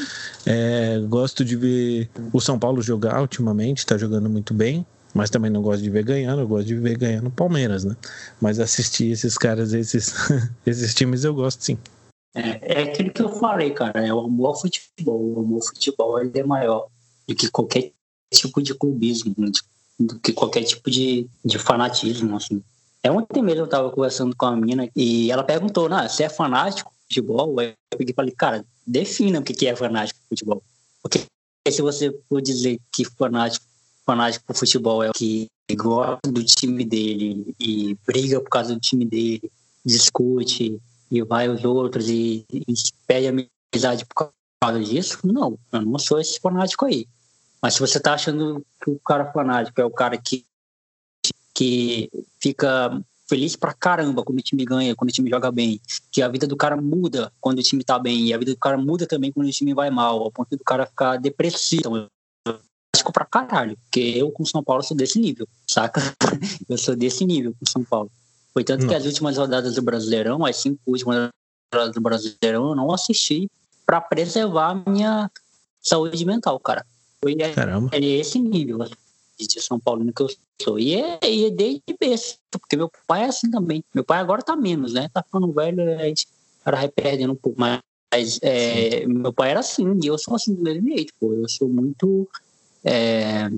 É, 0.46 1.00
gosto 1.08 1.46
de 1.46 1.56
ver 1.56 2.10
o 2.34 2.42
São 2.42 2.60
Paulo 2.60 2.82
jogar 2.82 3.22
ultimamente, 3.22 3.80
está 3.80 3.98
jogando 3.98 4.30
muito 4.30 4.54
bem, 4.54 4.86
mas 5.14 5.30
também 5.30 5.50
não 5.50 5.62
gosto 5.62 5.82
de 5.82 5.90
ver 5.90 6.04
ganhando, 6.04 6.42
eu 6.42 6.48
gosto 6.48 6.68
de 6.68 6.76
ver 6.76 6.98
ganhando 6.98 7.28
o 7.28 7.32
Palmeiras, 7.32 7.86
né? 7.86 7.96
Mas 8.42 8.60
assistir 8.60 9.12
esses 9.12 9.38
caras, 9.38 9.72
esses, 9.72 10.14
esses 10.66 10.94
times 10.94 11.24
eu 11.24 11.34
gosto 11.34 11.64
sim. 11.64 11.78
É, 12.36 12.82
é 12.82 12.84
aquilo 12.84 13.12
que 13.12 13.22
eu 13.22 13.30
falei, 13.30 13.72
cara. 13.72 14.06
É 14.06 14.14
o 14.14 14.20
amor 14.20 14.48
ao 14.48 14.60
futebol. 14.60 15.22
O 15.22 15.40
amor 15.40 15.56
ao 15.56 15.68
futebol 15.68 16.20
ele 16.20 16.38
é 16.38 16.44
maior 16.44 16.88
do 17.26 17.34
que 17.34 17.50
qualquer 17.50 17.92
tipo 18.32 18.62
de 18.62 18.76
clubismo, 18.76 19.34
do 19.98 20.20
que 20.20 20.34
qualquer 20.34 20.64
tipo 20.64 20.92
de, 20.92 21.28
de 21.44 21.58
fanatismo, 21.58 22.36
assim. 22.36 22.62
É 23.02 23.12
ontem 23.12 23.42
mesmo 23.42 23.62
eu 23.62 23.68
tava 23.68 23.90
conversando 23.92 24.36
com 24.36 24.46
a 24.48 24.56
mina 24.56 24.90
e 24.96 25.32
ela 25.32 25.44
perguntou, 25.44 25.88
né, 25.88 26.08
você 26.08 26.24
é 26.24 26.30
fanático 26.30 26.92
de 27.08 27.16
futebol? 27.16 27.60
Aí 27.60 27.74
eu 27.92 27.98
peguei 27.98 28.12
e 28.12 28.16
falei, 28.16 28.34
cara, 28.36 28.66
defina 28.86 29.40
o 29.40 29.44
que 29.44 29.68
é 29.68 29.76
fanático 29.76 30.20
de 30.20 30.28
futebol. 30.30 30.64
Porque 31.02 31.24
se 31.70 31.82
você 31.82 32.12
for 32.28 32.42
dizer 32.42 32.80
que 32.92 33.06
fanático, 33.06 33.66
fanático 34.06 34.44
por 34.46 34.56
futebol 34.56 35.04
é 35.04 35.10
o 35.10 35.14
que 35.14 35.48
gosta 35.74 36.32
do 36.32 36.44
time 36.44 36.84
dele 36.84 37.56
e 37.60 37.98
briga 38.06 38.42
por 38.42 38.50
causa 38.50 38.74
do 38.74 38.80
time 38.80 39.06
dele, 39.06 39.52
discute, 39.86 40.80
e 41.10 41.22
vai 41.24 41.50
os 41.50 41.64
outros 41.64 42.10
e, 42.10 42.46
e 42.52 42.74
pede 43.08 43.28
amizade 43.28 44.06
por 44.06 44.32
causa 44.62 44.84
disso, 44.84 45.20
não, 45.24 45.58
eu 45.72 45.82
não 45.82 46.00
sou 46.00 46.20
esse 46.20 46.40
fanático 46.40 46.86
aí. 46.86 47.08
Mas 47.62 47.76
se 47.76 47.80
você 47.80 48.00
tá 48.00 48.14
achando 48.14 48.66
que 48.84 48.90
o 48.90 49.00
cara 49.00 49.32
fanático 49.32 49.80
é 49.82 49.86
o 49.86 49.92
cara 49.92 50.18
que, 50.18 50.46
que 51.54 52.10
fica 52.40 53.02
feliz 53.28 53.56
pra 53.56 53.74
caramba 53.74 54.24
quando 54.24 54.40
o 54.40 54.44
time 54.44 54.64
ganha, 54.64 54.96
quando 54.96 55.10
o 55.10 55.14
time 55.14 55.30
joga 55.30 55.52
bem, 55.52 55.82
que 56.12 56.22
a 56.22 56.28
vida 56.28 56.46
do 56.46 56.56
cara 56.56 56.78
muda 56.78 57.32
quando 57.42 57.60
o 57.60 57.64
time 57.64 57.84
tá 57.84 57.98
bem, 57.98 58.28
e 58.28 58.34
a 58.34 58.38
vida 58.38 58.52
do 58.52 58.60
cara 58.60 58.78
muda 58.78 59.08
também 59.08 59.32
quando 59.32 59.48
o 59.48 59.52
time 59.52 59.74
vai 59.74 59.90
mal, 59.90 60.22
ao 60.22 60.32
ponto 60.32 60.56
do 60.56 60.64
cara 60.64 60.86
ficar 60.86 61.18
depressivo. 61.18 61.82
Então, 61.82 62.10
eu 62.48 63.12
pra 63.12 63.26
caralho, 63.26 63.78
porque 63.78 64.00
eu 64.00 64.32
com 64.32 64.46
São 64.46 64.64
Paulo 64.64 64.84
sou 64.84 64.96
desse 64.96 65.20
nível, 65.20 65.48
saca? 65.68 66.02
Eu 66.68 66.78
sou 66.78 66.96
desse 66.96 67.26
nível 67.26 67.54
com 67.60 67.66
São 67.66 67.84
Paulo. 67.84 68.12
Foi 68.56 68.64
tanto 68.64 68.84
não. 68.84 68.90
que 68.90 68.96
as 68.96 69.06
últimas 69.06 69.38
rodadas 69.38 69.76
do 69.76 69.82
Brasileirão, 69.82 70.46
as 70.46 70.56
cinco 70.56 70.80
últimas 70.88 71.30
rodadas 71.74 71.94
do 71.94 72.02
Brasileirão, 72.02 72.70
eu 72.70 72.76
não 72.76 72.92
assisti 72.92 73.50
para 73.86 74.00
preservar 74.00 74.70
a 74.72 74.90
minha 74.90 75.30
saúde 75.82 76.26
mental, 76.26 76.60
cara. 76.60 76.86
Foi 77.22 77.36
Caramba. 77.36 77.90
É, 77.92 78.00
esse 78.00 78.40
nível 78.40 78.82
assim, 78.82 78.96
de 79.38 79.62
São 79.62 79.80
Paulino 79.80 80.14
que 80.14 80.22
eu 80.22 80.30
sou. 80.62 80.80
E 80.80 80.96
é, 80.96 81.20
e 81.24 81.46
é 81.46 81.50
desde 81.50 81.82
berço, 82.00 82.38
porque 82.50 82.78
meu 82.78 82.90
pai 83.06 83.24
é 83.24 83.26
assim 83.26 83.52
também. 83.52 83.84
Meu 83.94 84.04
pai 84.04 84.20
agora 84.20 84.42
tá 84.42 84.56
menos, 84.56 84.94
né? 84.94 85.10
Tá 85.14 85.22
ficando 85.22 85.52
velho, 85.52 86.00
a 86.00 86.04
gente 86.04 86.28
cara 86.66 86.78
vai 86.78 86.90
perdendo 86.90 87.34
um 87.34 87.36
pouco. 87.36 87.60
Mas 87.60 88.40
é, 88.42 89.06
meu 89.06 89.32
pai 89.32 89.52
era 89.52 89.60
assim, 89.60 90.00
e 90.02 90.08
eu 90.08 90.18
sou 90.18 90.36
assim 90.36 90.56
do 90.56 90.62
mesmo 90.62 90.88
jeito, 90.88 91.14
pô. 91.20 91.34
Eu 91.34 91.48
sou 91.48 91.70
muito. 91.70 92.28
É, 92.84 93.50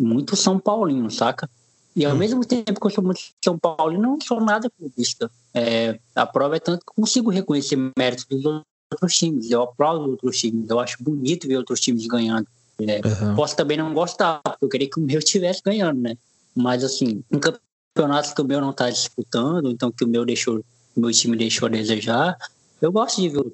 muito 0.00 0.36
São 0.36 0.58
Paulino, 0.58 1.10
saca? 1.10 1.50
E 1.98 2.04
ao 2.04 2.14
hum. 2.14 2.16
mesmo 2.16 2.44
tempo 2.44 2.80
que 2.80 2.86
eu 2.86 2.90
sou 2.90 3.02
muito 3.02 3.20
São 3.44 3.58
Paulo, 3.58 3.92
e 3.92 3.98
não 3.98 4.20
sou 4.20 4.40
nada 4.40 4.70
clubista. 4.70 5.28
É, 5.52 5.98
a 6.14 6.24
prova 6.24 6.54
é 6.54 6.60
tanto 6.60 6.86
que 6.86 6.94
consigo 6.94 7.28
reconhecer 7.28 7.76
méritos 7.98 8.24
dos 8.24 8.44
outros 8.92 9.16
times. 9.16 9.50
Eu 9.50 9.62
aplaudo 9.62 10.12
outros 10.12 10.38
times. 10.38 10.70
Eu 10.70 10.78
acho 10.78 11.02
bonito 11.02 11.48
ver 11.48 11.56
outros 11.56 11.80
times 11.80 12.06
ganhando. 12.06 12.46
É, 12.80 13.00
uhum. 13.04 13.34
Posso 13.34 13.56
também 13.56 13.76
não 13.76 13.92
gostar, 13.92 14.40
porque 14.44 14.64
eu 14.64 14.68
queria 14.68 14.88
que 14.88 15.00
o 15.00 15.02
meu 15.02 15.18
estivesse 15.18 15.60
ganhando, 15.60 16.00
né? 16.00 16.16
Mas 16.54 16.84
assim, 16.84 17.24
em 17.32 17.40
campeonatos 17.40 18.32
que 18.32 18.40
o 18.40 18.44
meu 18.44 18.60
não 18.60 18.70
está 18.70 18.88
disputando, 18.88 19.68
então 19.68 19.90
que 19.90 20.04
o 20.04 20.08
meu 20.08 20.24
deixou, 20.24 20.64
o 20.94 21.00
meu 21.00 21.10
time 21.10 21.36
deixou 21.36 21.66
a 21.66 21.70
desejar, 21.70 22.38
eu 22.80 22.92
gosto 22.92 23.20
de 23.20 23.28
ver. 23.28 23.52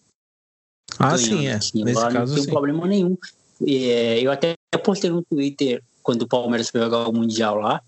Ah, 0.98 1.16
ganhando, 1.16 1.18
sim, 1.18 1.46
é. 1.46 1.54
Assim, 1.54 1.82
Nesse 1.82 2.02
caso, 2.02 2.18
não 2.18 2.34
tem 2.34 2.44
sim. 2.44 2.50
problema 2.50 2.86
nenhum. 2.86 3.16
É, 3.66 4.20
eu 4.20 4.30
até 4.30 4.54
postei 4.84 5.08
no 5.08 5.22
Twitter 5.22 5.82
quando 6.02 6.22
o 6.22 6.28
Palmeiras 6.28 6.68
foi 6.68 6.82
jogar 6.82 7.08
o 7.08 7.12
Mundial 7.12 7.56
lá 7.56 7.82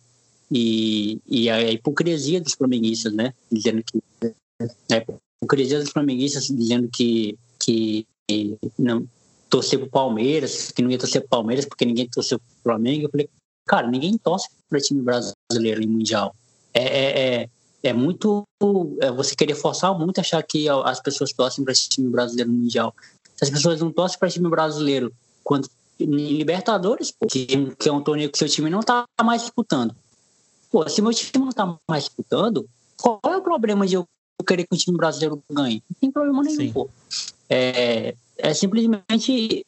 e, 0.51 1.21
e 1.27 1.51
a 1.51 1.73
hipocrisia 1.73 2.41
dos 2.41 2.55
flamenguistas, 2.55 3.13
né? 3.13 3.35
Dizendo 3.51 3.83
que 3.83 4.01
a 4.93 4.97
hipocrisia 5.41 5.81
dos 5.81 5.91
flamenguistas 5.91 6.47
dizendo 6.47 6.89
que 6.93 7.37
que 7.59 8.07
não 8.79 9.07
torcer 9.49 9.79
pro 9.79 9.89
Palmeiras, 9.89 10.71
que 10.71 10.83
não 10.83 10.91
ia 10.91 10.99
torcer 10.99 11.21
pro 11.23 11.31
Palmeiras 11.31 11.65
porque 11.65 11.85
ninguém 11.85 12.09
torceu 12.09 12.39
pro 12.39 12.49
Flamengo. 12.63 13.07
Eu 13.07 13.11
falei, 13.11 13.29
cara, 13.67 13.87
ninguém 13.89 14.17
torce 14.19 14.49
para 14.69 14.81
time 14.81 15.03
brasileiro 15.03 15.83
em 15.83 15.87
mundial. 15.87 16.35
É, 16.75 16.83
é, 16.83 17.43
é, 17.43 17.49
é 17.85 17.93
muito 17.93 18.45
é 19.01 19.11
você 19.11 19.35
querer 19.35 19.55
forçar 19.55 19.97
muito 19.99 20.21
achar 20.21 20.43
que 20.43 20.69
as 20.69 21.01
pessoas 21.01 21.33
torcem 21.33 21.65
para 21.65 21.75
time 21.75 22.09
brasileiro 22.09 22.51
no 22.51 22.59
mundial. 22.59 22.95
Se 23.37 23.45
as 23.45 23.51
pessoas 23.51 23.81
não 23.81 23.91
torcem 23.91 24.19
para 24.19 24.31
time 24.31 24.49
brasileiro 24.49 25.13
quando 25.43 25.69
em 25.99 26.37
Libertadores, 26.37 27.15
que, 27.31 27.47
que 27.47 27.89
é 27.89 27.93
um 27.93 28.03
torneio 28.03 28.31
que 28.31 28.37
seu 28.37 28.49
time 28.49 28.69
não 28.69 28.81
tá 28.81 29.05
mais 29.25 29.43
disputando 29.43 29.97
Pô, 30.71 30.89
se 30.89 31.01
meu 31.01 31.13
time 31.13 31.45
não 31.45 31.53
tá 31.53 31.79
mais 31.89 32.05
disputando, 32.05 32.69
qual 32.97 33.21
é 33.25 33.37
o 33.37 33.43
problema 33.43 33.87
de 33.87 33.95
eu 33.95 34.07
querer 34.47 34.67
que 34.67 34.75
o 34.75 34.79
time 34.79 34.97
brasileiro 34.97 35.43
ganhe? 35.51 35.83
Não 35.89 35.97
tem 36.01 36.11
problema 36.11 36.43
nenhum, 36.43 36.57
Sim. 36.57 36.73
pô. 36.73 36.91
É, 37.49 38.15
é 38.39 38.55
simplesmente 38.55 39.65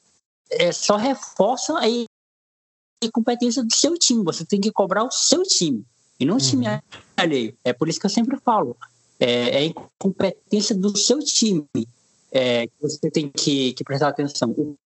é, 0.51 0.73
só 0.73 0.97
reforça 0.97 1.79
a 1.79 3.11
competência 3.13 3.63
do 3.63 3.75
seu 3.75 3.97
time. 3.99 4.25
Você 4.25 4.45
tem 4.45 4.61
que 4.61 4.73
cobrar 4.73 5.05
o 5.05 5.11
seu 5.11 5.43
time 5.43 5.85
e 6.19 6.25
não 6.25 6.37
o 6.37 6.41
time 6.41 6.67
uhum. 6.67 6.81
alheio. 7.17 7.57
É 7.65 7.73
por 7.73 7.89
isso 7.89 8.01
que 8.01 8.07
eu 8.07 8.11
sempre 8.11 8.39
falo. 8.39 8.77
É, 9.21 9.65
é 9.65 9.65
incompetência 9.65 10.75
do 10.75 10.97
seu 10.97 11.19
time 11.21 11.67
é, 12.31 12.67
que 12.67 12.75
você 12.81 13.11
tem 13.11 13.31
que, 13.31 13.73
que 13.73 13.85
prestar 13.85 14.09
atenção. 14.09 14.51
O, 14.51 14.77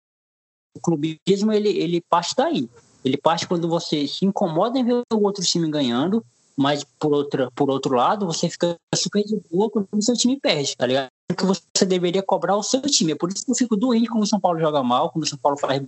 o 0.75 0.81
clubismo, 0.81 1.53
ele, 1.53 1.69
ele 1.69 2.01
parte 2.01 2.35
daí. 2.37 2.69
Ele 3.05 3.17
parte 3.17 3.47
quando 3.47 3.69
você 3.69 4.07
se 4.07 4.25
incomoda 4.25 4.79
em 4.79 4.85
ver 4.85 5.03
o 5.13 5.23
outro 5.23 5.45
time 5.45 5.69
ganhando, 5.71 6.25
mas 6.57 6.85
por, 6.99 7.13
outra, 7.13 7.51
por 7.53 7.71
outro 7.71 7.95
lado, 7.95 8.27
você 8.27 8.49
fica 8.49 8.77
super 8.95 9.25
de 9.25 9.41
boa 9.51 9.71
quando 9.71 9.89
o 9.93 10.03
seu 10.03 10.15
time 10.15 10.39
perde, 10.39 10.77
tá 10.77 10.87
ligado? 10.87 11.09
Que 11.37 11.45
você 11.45 11.85
deveria 11.87 12.23
cobrar 12.23 12.57
o 12.57 12.63
seu 12.63 12.83
time. 12.83 13.13
É 13.13 13.15
por 13.15 13.31
isso 13.31 13.45
que 13.45 13.51
eu 13.51 13.55
fico 13.55 13.77
doente 13.77 14.09
quando 14.09 14.23
o 14.23 14.27
São 14.27 14.39
Paulo 14.39 14.61
joga 14.61 14.83
mal, 14.83 15.11
quando 15.11 15.25
o 15.25 15.29
São 15.29 15.39
Paulo 15.39 15.59
faz 15.59 15.83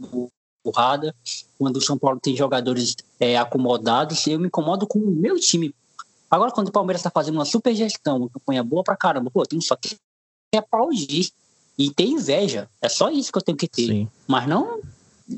burrada, 0.64 1.14
quando 1.58 1.76
o 1.76 1.82
São 1.82 1.98
Paulo 1.98 2.18
tem 2.20 2.34
jogadores 2.34 2.96
é, 3.20 3.36
acomodados. 3.36 4.26
Eu 4.26 4.40
me 4.40 4.46
incomodo 4.46 4.86
com 4.86 4.98
o 4.98 5.10
meu 5.10 5.38
time. 5.38 5.74
Agora, 6.30 6.50
quando 6.50 6.68
o 6.68 6.72
Palmeiras 6.72 7.00
está 7.00 7.10
fazendo 7.10 7.34
uma 7.34 7.44
super 7.44 7.74
gestão, 7.74 8.16
uma 8.16 8.30
campanha 8.30 8.64
boa 8.64 8.82
pra 8.82 8.96
caramba, 8.96 9.30
pô, 9.30 9.44
tem 9.44 9.60
só 9.60 9.76
que 9.76 9.96
aplaudir 10.56 11.30
e 11.76 11.90
ter 11.90 12.06
inveja. 12.06 12.68
É 12.80 12.88
só 12.88 13.10
isso 13.10 13.30
que 13.30 13.38
eu 13.38 13.42
tenho 13.42 13.58
que 13.58 13.68
ter. 13.68 13.86
Sim. 13.86 14.08
Mas 14.26 14.48
não 14.48 14.80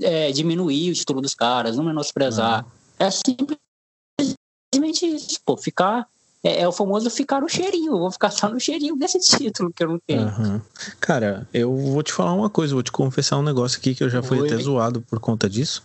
é, 0.00 0.32
diminuir 0.32 0.90
o 0.90 0.94
título 0.94 1.20
dos 1.20 1.34
caras, 1.34 1.76
não 1.76 1.84
menosprezar. 1.84 2.64
Uhum. 2.64 2.70
É 2.98 3.10
simplesmente 3.10 5.06
isso, 5.06 5.40
pô, 5.44 5.56
ficar 5.56 6.08
é, 6.46 6.60
é, 6.60 6.68
o 6.68 6.72
famoso 6.72 7.10
ficar 7.10 7.40
no 7.40 7.48
cheirinho. 7.48 7.98
vou 7.98 8.10
ficar 8.10 8.30
só 8.30 8.48
no 8.48 8.60
cheirinho 8.60 8.96
desse 8.96 9.18
título 9.36 9.72
que 9.72 9.82
eu 9.82 9.88
não 9.88 9.98
tenho. 10.06 10.28
Uhum. 10.28 10.60
Cara, 11.00 11.46
eu 11.52 11.74
vou 11.74 12.02
te 12.02 12.12
falar 12.12 12.32
uma 12.32 12.48
coisa, 12.48 12.72
vou 12.72 12.82
te 12.82 12.92
confessar 12.92 13.38
um 13.38 13.42
negócio 13.42 13.78
aqui 13.78 13.94
que 13.94 14.04
eu 14.04 14.08
já 14.08 14.22
fui 14.22 14.38
Oi. 14.38 14.46
até 14.46 14.56
zoado 14.56 15.00
por 15.00 15.18
conta 15.18 15.50
disso. 15.50 15.82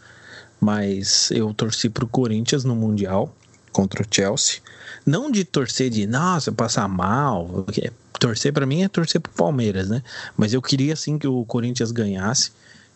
Mas 0.59 1.31
eu 1.31 1.51
torci 1.55 1.89
pro 1.89 2.05
Corinthians 2.05 2.63
no 2.63 2.75
Mundial 2.75 3.33
contra 3.71 4.03
o 4.03 4.05
Chelsea. 4.09 4.59
Não 5.03 5.31
de 5.31 5.43
torcer 5.43 5.89
de, 5.89 6.05
nossa, 6.05 6.51
passar 6.51 6.87
mal. 6.87 7.65
Torcer 8.19 8.53
para 8.53 8.67
mim 8.67 8.83
é 8.83 8.87
torcer 8.87 9.19
pro 9.19 9.31
Palmeiras, 9.31 9.89
né? 9.89 10.03
Mas 10.37 10.53
eu 10.53 10.61
queria 10.61 10.95
sim 10.95 11.17
que 11.17 11.25
o 11.25 11.43
Corinthians 11.45 11.91
ganhasse 11.91 12.51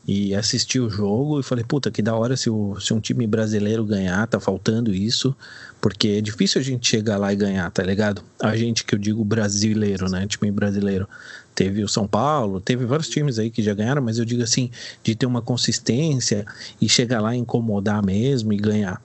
e 0.08 0.36
assisti 0.36 0.80
o 0.80 0.90
jogo 0.90 1.40
e 1.40 1.44
falei, 1.44 1.64
puta, 1.64 1.90
que 1.90 2.02
da 2.02 2.16
hora 2.16 2.38
se, 2.38 2.50
o, 2.50 2.80
se 2.80 2.94
um 2.94 3.00
time 3.00 3.26
brasileiro 3.26 3.84
ganhar, 3.84 4.28
tá 4.28 4.40
faltando 4.40 4.94
isso, 4.94 5.36
porque 5.82 6.10
é 6.10 6.22
difícil 6.22 6.62
a 6.62 6.64
gente 6.64 6.88
chegar 6.88 7.18
lá 7.18 7.34
e 7.34 7.36
ganhar, 7.36 7.70
tá 7.72 7.82
ligado? 7.82 8.22
A 8.40 8.56
gente 8.56 8.84
que 8.84 8.94
eu 8.94 9.00
digo 9.00 9.24
brasileiro, 9.26 10.10
né? 10.10 10.28
Time 10.28 10.52
brasileiro. 10.52 11.08
Teve 11.56 11.84
o 11.84 11.88
São 11.88 12.06
Paulo, 12.06 12.60
teve 12.60 12.86
vários 12.86 13.08
times 13.08 13.40
aí 13.40 13.50
que 13.50 13.64
já 13.64 13.74
ganharam, 13.74 14.02
mas 14.02 14.20
eu 14.20 14.26
digo 14.26 14.44
assim, 14.44 14.70
de 15.02 15.16
ter 15.16 15.26
uma 15.26 15.42
consistência 15.42 16.46
e 16.82 16.90
chegar 16.90 17.22
lá 17.22 17.34
incomodar 17.34 18.06
mesmo 18.06 18.52
e 18.52 18.58
ganhar. 18.58 19.02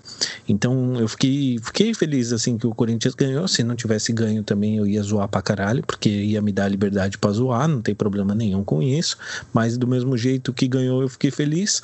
Então 0.48 0.96
eu 0.96 1.06
fiquei, 1.06 1.58
fiquei 1.62 1.94
feliz 1.94 2.32
assim 2.32 2.58
que 2.58 2.66
o 2.66 2.74
Corinthians 2.74 3.14
ganhou. 3.14 3.46
Se 3.46 3.62
não 3.62 3.76
tivesse 3.76 4.12
ganho 4.12 4.42
também 4.42 4.76
eu 4.76 4.86
ia 4.86 5.02
zoar 5.02 5.28
pra 5.28 5.40
caralho, 5.40 5.84
porque 5.86 6.08
ia 6.08 6.42
me 6.42 6.50
dar 6.50 6.68
liberdade 6.68 7.16
pra 7.18 7.30
zoar, 7.30 7.68
não 7.68 7.80
tem 7.80 7.94
problema 7.94 8.34
nenhum 8.34 8.64
com 8.64 8.82
isso. 8.82 9.16
Mas 9.52 9.78
do 9.78 9.86
mesmo 9.86 10.16
jeito 10.16 10.52
que 10.52 10.66
ganhou, 10.66 11.02
eu 11.02 11.08
fiquei 11.08 11.30
feliz. 11.30 11.80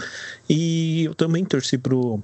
E 0.49 1.05
eu 1.05 1.15
também 1.15 1.45
torci 1.45 1.79
pro 1.79 2.21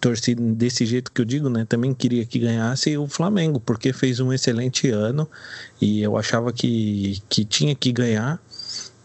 torci 0.00 0.34
desse 0.34 0.84
jeito 0.84 1.10
que 1.10 1.20
eu 1.20 1.24
digo, 1.24 1.48
né? 1.48 1.64
Também 1.64 1.94
queria 1.94 2.24
que 2.24 2.38
ganhasse 2.38 2.96
o 2.96 3.06
Flamengo, 3.06 3.60
porque 3.60 3.92
fez 3.92 4.20
um 4.20 4.32
excelente 4.32 4.90
ano 4.90 5.28
e 5.80 6.02
eu 6.02 6.16
achava 6.16 6.52
que, 6.52 7.22
que 7.28 7.44
tinha 7.44 7.74
que 7.74 7.92
ganhar. 7.92 8.40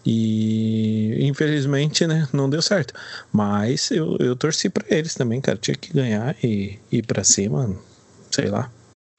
E 0.04 1.18
infelizmente, 1.22 2.08
né, 2.08 2.28
não 2.34 2.50
deu 2.50 2.62
certo. 2.62 2.94
Mas 3.32 3.92
eu, 3.92 4.18
eu 4.20 4.36
torci 4.36 4.70
para 4.70 4.86
eles 4.90 5.14
também, 5.14 5.40
cara. 5.40 5.58
Tinha 5.58 5.78
que 5.78 5.94
ganhar 5.94 6.36
e 6.44 6.80
ir 6.92 7.06
para 7.06 7.24
cima, 7.24 7.76
sei 8.32 8.48
lá. 8.48 8.72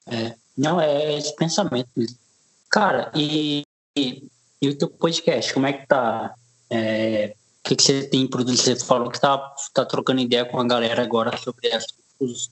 É, 0.08 0.34
não, 0.56 0.80
é 0.80 1.16
esse 1.16 1.34
pensamento. 1.36 1.88
Cara, 2.70 3.12
e, 3.14 3.62
e, 3.96 4.28
e, 4.60 4.68
o 4.68 4.76
teu 4.76 4.88
podcast, 4.88 5.52
como 5.54 5.66
é 5.66 5.72
que 5.72 5.86
tá? 5.86 6.34
É, 6.70 7.34
o 7.64 7.68
que, 7.68 7.76
que 7.76 7.82
você 7.82 8.02
tem 8.02 8.26
produzido? 8.26 8.78
Você 8.78 8.84
falou 8.84 9.08
que 9.08 9.18
está 9.18 9.38
tá 9.72 9.84
trocando 9.84 10.20
ideia 10.20 10.44
com 10.44 10.58
a 10.58 10.64
galera 10.64 11.02
agora 11.02 11.36
sobre 11.36 11.72
assuntos 11.72 12.50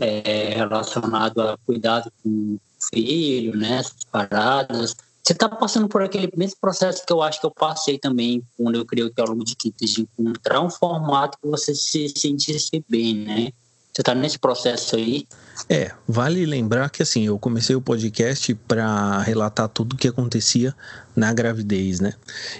é, 0.00 0.54
relacionados 0.54 1.44
a 1.44 1.58
cuidado 1.66 2.10
com 2.22 2.28
o 2.28 2.60
filho, 2.94 3.54
né? 3.54 3.78
Essas 3.78 4.04
paradas. 4.10 4.96
Você 5.22 5.32
está 5.32 5.46
passando 5.48 5.88
por 5.88 6.02
aquele 6.02 6.30
mesmo 6.36 6.56
processo 6.58 7.04
que 7.04 7.12
eu 7.12 7.20
acho 7.20 7.38
que 7.38 7.46
eu 7.46 7.50
passei 7.50 7.98
também 7.98 8.42
quando 8.56 8.76
eu 8.76 8.86
criei 8.86 9.06
o 9.06 9.12
Teólogo 9.12 9.44
de 9.44 9.54
Quintas, 9.54 9.90
de 9.90 10.02
encontrar 10.02 10.62
um 10.62 10.70
formato 10.70 11.36
que 11.38 11.48
você 11.48 11.74
se 11.74 12.08
sentisse 12.16 12.82
bem, 12.88 13.14
né? 13.14 13.52
Você 13.96 14.02
está 14.02 14.14
nesse 14.14 14.38
processo 14.38 14.94
aí? 14.94 15.26
É, 15.70 15.90
vale 16.06 16.44
lembrar 16.44 16.90
que 16.90 17.02
assim, 17.02 17.24
eu 17.28 17.38
comecei 17.38 17.74
o 17.74 17.80
podcast 17.80 18.54
para 18.68 19.20
relatar 19.20 19.70
tudo 19.70 19.94
o 19.94 19.96
que 19.96 20.06
acontecia 20.06 20.76
na 21.16 21.32
gravidez, 21.32 21.98
né? 21.98 22.12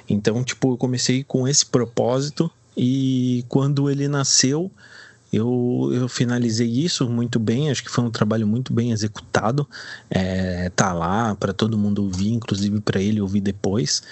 Então, 0.08 0.42
tipo, 0.42 0.72
eu 0.72 0.78
comecei 0.78 1.22
com 1.22 1.46
esse 1.46 1.66
propósito 1.66 2.50
e 2.74 3.44
quando 3.50 3.90
ele 3.90 4.08
nasceu, 4.08 4.70
eu, 5.32 5.90
eu 5.92 6.08
finalizei 6.08 6.68
isso 6.68 7.08
muito 7.08 7.38
bem, 7.38 7.70
acho 7.70 7.82
que 7.82 7.90
foi 7.90 8.04
um 8.04 8.10
trabalho 8.10 8.46
muito 8.46 8.72
bem 8.72 8.92
executado. 8.92 9.66
É, 10.08 10.70
tá 10.70 10.92
lá 10.92 11.34
para 11.34 11.52
todo 11.52 11.76
mundo 11.76 12.04
ouvir, 12.04 12.32
inclusive 12.32 12.80
para 12.80 13.00
ele 13.00 13.20
ouvir 13.20 13.40
depois. 13.40 14.02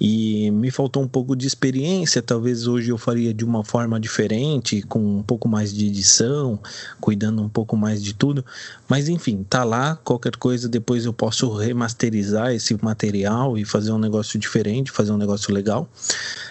E 0.00 0.50
me 0.50 0.70
faltou 0.70 1.02
um 1.02 1.08
pouco 1.08 1.36
de 1.36 1.46
experiência, 1.46 2.20
talvez 2.20 2.66
hoje 2.66 2.90
eu 2.90 2.98
faria 2.98 3.32
de 3.32 3.44
uma 3.44 3.64
forma 3.64 4.00
diferente, 4.00 4.82
com 4.82 5.18
um 5.18 5.22
pouco 5.22 5.48
mais 5.48 5.72
de 5.72 5.86
edição, 5.86 6.58
cuidando 7.00 7.40
um 7.40 7.48
pouco 7.48 7.76
mais 7.76 8.02
de 8.02 8.12
tudo. 8.12 8.44
Mas 8.88 9.08
enfim, 9.08 9.46
tá 9.48 9.62
lá, 9.62 9.96
qualquer 9.96 10.36
coisa 10.36 10.68
depois 10.68 11.04
eu 11.04 11.12
posso 11.12 11.54
remasterizar 11.54 12.52
esse 12.52 12.76
material 12.82 13.56
e 13.56 13.64
fazer 13.64 13.92
um 13.92 13.98
negócio 13.98 14.38
diferente, 14.38 14.90
fazer 14.90 15.12
um 15.12 15.18
negócio 15.18 15.54
legal. 15.54 15.88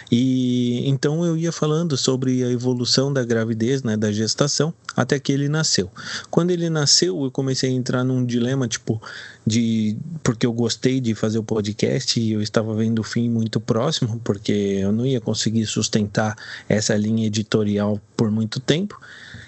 E 0.09 0.87
então 0.87 1.25
eu 1.25 1.35
ia 1.35 1.51
falando 1.51 1.97
sobre 1.97 2.43
a 2.43 2.49
evolução 2.49 3.11
da 3.11 3.23
gravidez, 3.23 3.83
né, 3.83 3.97
da 3.97 4.11
gestação, 4.13 4.73
até 4.95 5.19
que 5.19 5.31
ele 5.31 5.49
nasceu. 5.49 5.89
Quando 6.29 6.51
ele 6.51 6.69
nasceu, 6.69 7.23
eu 7.23 7.31
comecei 7.31 7.69
a 7.69 7.73
entrar 7.73 8.03
num 8.03 8.25
dilema, 8.25 8.67
tipo, 8.67 9.01
de 9.45 9.97
porque 10.21 10.45
eu 10.45 10.53
gostei 10.53 11.01
de 11.01 11.13
fazer 11.15 11.39
o 11.39 11.43
podcast 11.43 12.19
e 12.19 12.31
eu 12.31 12.41
estava 12.41 12.73
vendo 12.75 12.99
o 12.99 13.03
fim 13.03 13.29
muito 13.29 13.59
próximo, 13.59 14.19
porque 14.23 14.51
eu 14.51 14.91
não 14.91 15.05
ia 15.05 15.19
conseguir 15.19 15.65
sustentar 15.65 16.35
essa 16.69 16.95
linha 16.95 17.27
editorial 17.27 17.99
por 18.15 18.31
muito 18.31 18.59
tempo. 18.59 18.99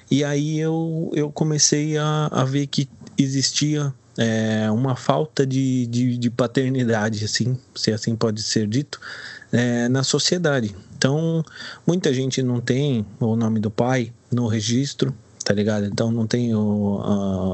E 0.10 0.24
aí 0.24 0.60
eu, 0.60 1.12
eu 1.14 1.32
comecei 1.32 1.98
a, 1.98 2.28
a 2.32 2.44
ver 2.44 2.68
que 2.68 2.88
existia 3.18 3.94
é, 4.18 4.70
uma 4.72 4.96
falta 4.96 5.46
de, 5.46 5.88
de, 5.88 6.18
de, 6.18 6.30
paternidade, 6.30 7.24
assim, 7.26 7.58
se 7.76 7.92
assim 7.92 8.16
pode 8.16 8.42
ser 8.42 8.68
dito, 8.68 9.00
é, 9.52 9.90
na 9.90 10.04
sociedade. 10.04 10.76
Então, 11.06 11.46
muita 11.86 12.12
gente 12.12 12.42
não 12.42 12.60
tem 12.60 13.06
o 13.20 13.36
nome 13.36 13.60
do 13.60 13.70
pai 13.70 14.12
no 14.32 14.48
registro, 14.48 15.14
tá 15.44 15.54
ligado? 15.54 15.86
Então 15.86 16.12
não 16.12 16.26
tem 16.26 16.56
o, 16.56 16.60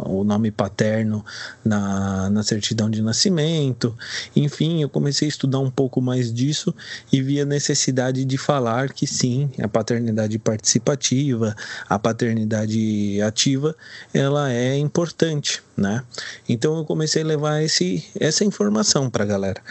o 0.05 0.23
nome 0.23 0.51
paterno 0.51 1.25
na, 1.61 2.29
na 2.29 2.43
certidão 2.43 2.89
de 2.89 3.01
nascimento. 3.01 3.93
Enfim, 4.33 4.81
eu 4.81 4.87
comecei 4.87 5.27
a 5.27 5.29
estudar 5.29 5.59
um 5.59 5.69
pouco 5.69 6.01
mais 6.01 6.33
disso 6.33 6.73
e 7.11 7.21
vi 7.21 7.41
a 7.41 7.45
necessidade 7.45 8.23
de 8.23 8.37
falar 8.37 8.93
que 8.93 9.05
sim, 9.05 9.49
a 9.61 9.67
paternidade 9.67 10.39
participativa, 10.39 11.53
a 11.89 11.99
paternidade 11.99 13.21
ativa, 13.21 13.75
ela 14.13 14.49
é 14.49 14.77
importante, 14.77 15.61
né? 15.75 16.05
Então 16.47 16.77
eu 16.77 16.85
comecei 16.85 17.21
a 17.21 17.25
levar 17.25 17.61
esse, 17.61 18.05
essa 18.17 18.45
informação 18.45 19.09
pra 19.09 19.25
galera. 19.25 19.61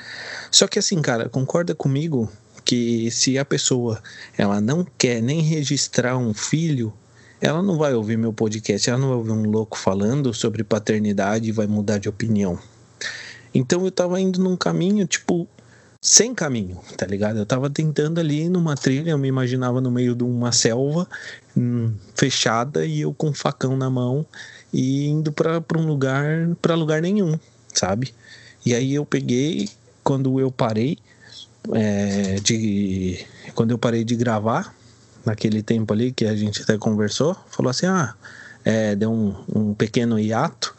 Só 0.50 0.68
que 0.68 0.78
assim, 0.78 1.00
cara, 1.00 1.30
concorda 1.30 1.74
comigo 1.74 2.30
que 2.64 3.10
se 3.10 3.38
a 3.38 3.44
pessoa 3.44 4.02
ela 4.36 4.60
não 4.60 4.86
quer 4.98 5.22
nem 5.22 5.40
registrar 5.40 6.16
um 6.16 6.34
filho, 6.34 6.92
ela 7.40 7.62
não 7.62 7.78
vai 7.78 7.94
ouvir 7.94 8.18
meu 8.18 8.32
podcast, 8.32 8.88
ela 8.88 8.98
não 8.98 9.08
vai 9.08 9.16
ouvir 9.16 9.30
um 9.32 9.50
louco 9.50 9.78
falando 9.78 10.32
sobre 10.34 10.62
paternidade 10.62 11.48
e 11.48 11.52
vai 11.52 11.66
mudar 11.66 11.98
de 11.98 12.08
opinião. 12.08 12.58
Então 13.54 13.84
eu 13.84 13.90
tava 13.90 14.20
indo 14.20 14.40
num 14.40 14.56
caminho, 14.56 15.06
tipo, 15.06 15.48
sem 16.00 16.34
caminho, 16.34 16.78
tá 16.96 17.06
ligado? 17.06 17.38
Eu 17.38 17.46
tava 17.46 17.68
tentando 17.68 18.20
ali 18.20 18.48
numa 18.48 18.74
trilha, 18.74 19.10
eu 19.10 19.18
me 19.18 19.28
imaginava 19.28 19.80
no 19.80 19.90
meio 19.90 20.14
de 20.14 20.24
uma 20.24 20.52
selva 20.52 21.08
hum, 21.56 21.92
fechada 22.14 22.86
e 22.86 23.00
eu 23.00 23.12
com 23.12 23.28
um 23.28 23.34
facão 23.34 23.76
na 23.76 23.90
mão 23.90 24.24
e 24.72 25.08
indo 25.08 25.32
para 25.32 25.62
um 25.76 25.86
lugar, 25.86 26.48
para 26.62 26.74
lugar 26.74 27.02
nenhum, 27.02 27.38
sabe? 27.74 28.14
E 28.64 28.74
aí 28.74 28.94
eu 28.94 29.04
peguei, 29.04 29.68
quando 30.04 30.38
eu 30.40 30.50
parei 30.50 30.98
é, 31.72 32.36
de. 32.36 33.24
Quando 33.54 33.70
eu 33.72 33.78
parei 33.78 34.04
de 34.04 34.16
gravar, 34.16 34.74
naquele 35.24 35.62
tempo 35.62 35.92
ali 35.92 36.12
que 36.12 36.24
a 36.24 36.34
gente 36.34 36.62
até 36.62 36.78
conversou, 36.78 37.36
falou 37.50 37.70
assim: 37.70 37.86
ah, 37.86 38.14
é, 38.64 38.94
deu 38.94 39.10
um, 39.10 39.34
um 39.54 39.74
pequeno 39.74 40.18
hiato. 40.18 40.74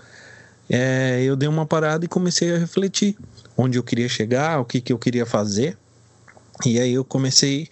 É, 0.69 1.21
eu 1.23 1.35
dei 1.35 1.49
uma 1.49 1.65
parada 1.65 2.05
e 2.05 2.07
comecei 2.07 2.53
a 2.53 2.57
refletir 2.57 3.17
onde 3.57 3.77
eu 3.77 3.83
queria 3.83 4.07
chegar, 4.07 4.59
o 4.59 4.65
que, 4.65 4.79
que 4.79 4.93
eu 4.93 4.97
queria 4.97 5.25
fazer. 5.25 5.77
E 6.65 6.79
aí 6.79 6.93
eu 6.93 7.03
comecei 7.03 7.67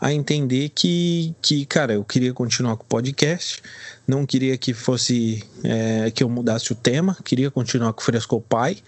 a 0.00 0.12
entender 0.12 0.68
que, 0.70 1.34
que, 1.40 1.64
cara, 1.64 1.94
eu 1.94 2.04
queria 2.04 2.32
continuar 2.32 2.76
com 2.76 2.82
o 2.82 2.86
podcast, 2.86 3.62
não 4.06 4.26
queria 4.26 4.56
que 4.58 4.74
fosse 4.74 5.44
é, 5.62 6.10
que 6.10 6.24
eu 6.24 6.28
mudasse 6.28 6.72
o 6.72 6.74
tema, 6.74 7.16
queria 7.24 7.50
continuar 7.50 7.92
com 7.92 8.00
o 8.00 8.04
Fresco 8.04 8.40
Pai. 8.40 8.78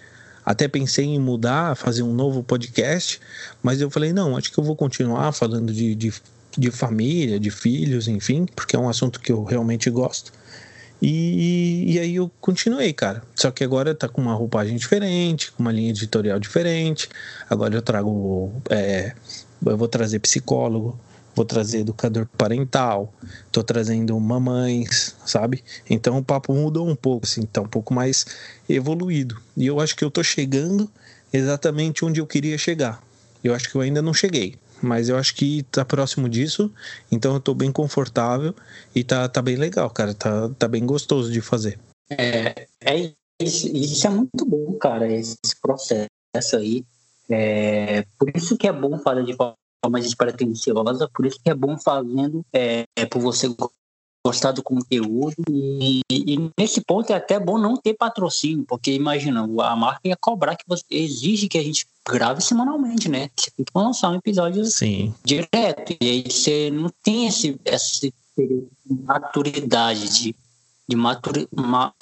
Até 0.45 0.69
pensei 0.69 1.07
em 1.07 1.19
mudar, 1.19 1.75
fazer 1.77 2.03
um 2.03 2.12
novo 2.12 2.43
podcast, 2.43 3.21
mas 3.62 3.81
eu 3.81 3.91
falei, 3.91 4.12
não, 4.12 4.37
acho 4.37 4.53
que 4.53 4.59
eu 4.59 4.65
vou 4.65 4.77
continuar 4.77 5.33
falando 5.33 5.73
de, 5.73 5.95
de 5.95 6.12
de 6.57 6.71
família, 6.71 7.39
de 7.39 7.51
filhos, 7.51 8.09
enfim, 8.09 8.47
porque 8.55 8.77
é 8.77 8.79
um 8.79 8.89
assunto 8.89 9.21
que 9.21 9.33
eu 9.33 9.43
realmente 9.43 9.91
gosto. 9.91 10.33
E, 11.03 11.93
e 11.93 11.99
aí 11.99 12.16
eu 12.16 12.31
continuei, 12.41 12.93
cara. 12.93 13.23
Só 13.35 13.51
que 13.51 13.62
agora 13.62 13.95
tá 13.95 14.09
com 14.09 14.23
uma 14.23 14.35
roupagem 14.35 14.77
diferente, 14.77 15.53
com 15.53 15.62
uma 15.62 15.73
linha 15.73 15.91
editorial 15.91 16.39
diferente. 16.39 17.09
Agora 17.51 17.75
eu 17.75 17.83
trago. 17.83 18.53
É, 18.71 19.12
eu 19.66 19.77
vou 19.77 19.89
trazer 19.89 20.19
psicólogo, 20.21 20.99
vou 21.35 21.44
trazer 21.44 21.81
educador 21.81 22.27
parental, 22.39 23.12
tô 23.51 23.62
trazendo 23.62 24.19
mamães, 24.19 25.15
sabe? 25.27 25.65
Então 25.89 26.19
o 26.19 26.24
papo 26.24 26.55
mudou 26.55 26.89
um 26.89 26.94
pouco, 26.94 27.27
assim, 27.27 27.43
tá 27.43 27.61
um 27.61 27.69
pouco 27.69 27.93
mais 27.93 28.24
evoluído. 28.69 29.40
E 29.56 29.66
eu 29.66 29.81
acho 29.81 29.97
que 29.97 30.05
eu 30.05 30.11
tô 30.11 30.23
chegando 30.23 30.90
exatamente 31.32 32.05
onde 32.05 32.20
eu 32.20 32.27
queria 32.27 32.56
chegar. 32.56 33.02
Eu 33.43 33.55
acho 33.55 33.70
que 33.70 33.77
eu 33.77 33.81
ainda 33.81 34.01
não 34.01 34.15
cheguei, 34.15 34.56
mas 34.81 35.09
eu 35.09 35.16
acho 35.16 35.35
que 35.35 35.65
tá 35.65 35.85
próximo 35.85 36.28
disso, 36.28 36.73
então 37.11 37.35
eu 37.35 37.40
tô 37.40 37.52
bem 37.55 37.70
confortável 37.73 38.55
e 38.94 39.02
tá, 39.02 39.28
tá 39.28 39.43
bem 39.43 39.56
legal, 39.56 39.90
cara, 39.90 40.15
tá, 40.15 40.48
tá 40.59 40.69
bem 40.69 40.86
gostoso 40.86 41.31
de 41.31 41.40
fazer. 41.40 41.78
É, 42.11 42.66
é 42.81 43.12
isso, 43.40 43.69
isso 43.69 44.06
é 44.06 44.11
muito 44.11 44.47
bom, 44.47 44.73
cara, 44.74 45.11
esse 45.11 45.36
processo 45.61 46.09
aí. 46.56 46.85
É, 47.28 48.05
por 48.19 48.31
isso 48.35 48.56
que 48.56 48.69
é 48.69 48.73
bom 48.73 48.98
fazer 48.98 49.24
de 49.24 49.35
forma 49.85 50.01
despretensiosa, 50.01 51.09
por 51.15 51.27
isso 51.27 51.39
que 51.43 51.51
é 51.51 51.55
bom 51.55 51.77
fazendo 51.78 52.44
é, 52.52 52.85
é 52.97 53.05
por 53.05 53.20
você 53.20 53.55
gostar 54.27 54.52
do 54.52 54.62
conteúdo 54.62 55.35
e, 55.51 56.01
e, 56.11 56.51
nesse 56.59 56.81
ponto 56.81 57.12
é 57.12 57.16
até 57.16 57.39
bom 57.39 57.59
não 57.59 57.77
ter 57.77 57.93
patrocínio, 57.93 58.65
porque 58.66 58.90
imagina, 58.93 59.43
a 59.43 59.77
marca 59.77 60.01
ia 60.02 60.16
cobrar 60.16 60.56
que 60.56 60.65
você 60.66 60.85
exige 60.90 61.47
que 61.47 61.59
a 61.59 61.62
gente 61.62 61.86
grave 62.09 62.40
semanalmente, 62.40 63.06
né? 63.09 63.28
Você 63.36 63.51
tem 63.51 63.66
que 63.66 63.73
lançar 63.74 64.11
um 64.11 64.15
episódio 64.15 64.65
Sim. 64.65 65.15
direto. 65.23 65.94
E 66.01 66.09
aí 66.09 66.23
você 66.23 66.70
não 66.70 66.90
tem 67.02 67.27
esse, 67.27 67.61
essa 67.66 68.09
maturidade 68.86 70.09
de, 70.09 70.35
de, 70.89 70.97
ma, 70.97 71.20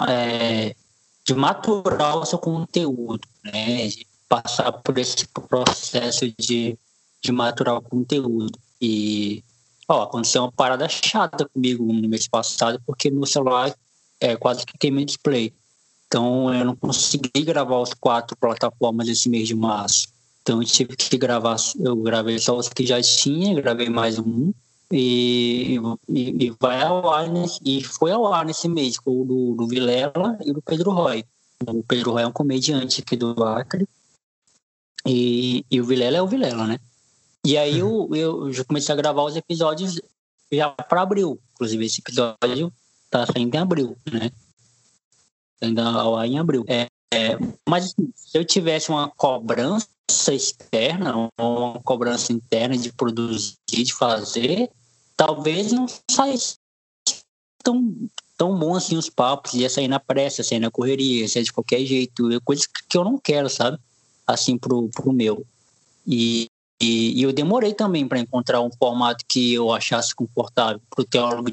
é, 0.09 0.77
de 1.25 1.35
maturar 1.35 2.19
o 2.19 2.25
seu 2.25 2.39
conteúdo, 2.39 3.27
né? 3.43 3.89
De 3.89 4.07
passar 4.29 4.71
por 4.71 4.97
esse 4.97 5.27
processo 5.27 6.33
de, 6.39 6.79
de 7.23 7.33
maturar 7.33 7.77
o 7.77 7.83
conteúdo. 7.83 8.59
E 8.81 9.45
Ó, 9.89 10.03
aconteceu 10.03 10.43
uma 10.43 10.53
parada 10.53 10.89
chata 10.89 11.49
comigo 11.49 11.85
no 11.85 12.09
mês 12.09 12.27
passado, 12.27 12.81
porque 12.87 13.11
meu 13.11 13.27
celular 13.27 13.75
é 14.21 14.37
quase 14.37 14.65
que 14.65 14.79
queimei 14.79 15.05
display. 15.05 15.53
Então 16.07 16.53
eu 16.55 16.65
não 16.65 16.77
consegui 16.77 17.43
gravar 17.43 17.79
os 17.79 17.93
quatro 17.95 18.37
plataformas 18.37 19.09
esse 19.09 19.29
mês 19.29 19.49
de 19.49 19.55
março. 19.55 20.09
Então 20.41 20.61
eu 20.61 20.67
tive 20.67 20.97
que 20.97 21.19
gravar, 21.19 21.57
eu 21.79 21.97
gravei 21.97 22.39
só 22.39 22.57
os 22.57 22.69
que 22.69 22.87
já 22.87 23.01
tinha, 23.03 23.55
gravei 23.61 23.89
mais 23.89 24.19
um. 24.19 24.53
E, 24.91 25.79
e, 26.09 26.47
e 26.47 26.55
vai 26.61 26.83
ao 26.83 27.11
ar 27.11 27.29
nesse, 27.29 27.59
e 27.65 27.83
foi 27.83 28.13
ao 28.13 28.31
ar 28.33 28.45
nesse 28.45 28.69
mês, 28.69 28.99
com 28.99 29.23
o 29.23 29.25
do, 29.25 29.55
do 29.55 29.67
Vilela 29.67 30.39
e 30.45 30.53
do 30.53 30.61
Pedro 30.61 30.91
Roy. 30.91 31.25
O 31.67 31.83
Pedro 31.83 32.13
Roy 32.13 32.23
é 32.23 32.27
um 32.27 32.33
comediante 32.33 33.01
aqui 33.01 33.17
do 33.17 33.43
Acre. 33.43 33.89
E, 35.07 35.65
e 35.71 35.81
o 35.81 35.85
Vilela 35.85 36.19
é 36.19 36.23
o 36.23 36.27
Vilela, 36.27 36.67
né? 36.67 36.79
E 37.45 37.57
aí 37.57 37.79
eu, 37.81 38.09
eu 38.15 38.53
já 38.53 38.65
comecei 38.65 38.93
a 38.93 38.97
gravar 38.97 39.25
os 39.25 39.37
episódios 39.37 40.01
já 40.51 40.71
para 40.71 41.03
abril. 41.03 41.41
Inclusive, 41.55 41.85
esse 41.85 42.01
episódio 42.01 42.73
tá 43.11 43.27
saindo 43.27 43.55
em 43.55 43.59
abril, 43.59 43.97
né? 44.11 44.31
Ainda 45.61 45.91
lá 45.91 46.27
em 46.27 46.39
abril. 46.39 46.65
É, 46.69 46.87
é, 47.13 47.37
mas 47.69 47.87
assim, 47.87 48.13
se 48.15 48.39
eu 48.39 48.45
tivesse 48.45 48.91
uma 48.91 49.09
cobrança 49.09 49.87
externa, 50.33 51.31
uma 51.39 51.81
cobrança 51.83 52.33
interna 52.33 52.77
de 52.77 52.93
produzir, 52.93 53.57
de 53.69 53.93
fazer, 53.93 54.71
talvez 55.17 55.73
não 55.73 55.87
saísse 56.11 56.57
tão, 57.63 57.95
tão 58.37 58.59
bom 58.59 58.75
assim 58.75 58.97
os 58.97 59.11
papos, 59.11 59.55
ia 59.55 59.69
sair 59.69 59.89
na 59.89 60.01
pressa, 60.01 60.41
ia 60.41 60.45
sair 60.45 60.61
na 60.61 60.71
correria, 60.71 61.23
ia 61.23 61.29
sair 61.29 61.45
de 61.45 61.53
qualquer 61.53 61.85
jeito, 61.85 62.29
coisas 62.45 62.67
que 62.67 62.97
eu 62.97 63.05
não 63.05 63.19
quero, 63.19 63.49
sabe? 63.51 63.79
Assim 64.27 64.57
pro, 64.57 64.89
pro 64.89 65.13
meu. 65.13 65.45
E, 66.07 66.49
e, 66.83 67.23
eu 67.23 67.33
demorei 67.33 67.73
também 67.73 68.07
para 68.09 68.19
encontrar 68.19 68.61
um 68.61 68.71
formato 68.71 69.25
que 69.29 69.55
eu 69.55 69.73
achasse 69.73 70.15
confortável 70.15 70.81
para 70.91 71.03
o 71.03 71.05
teólogo 71.05 71.53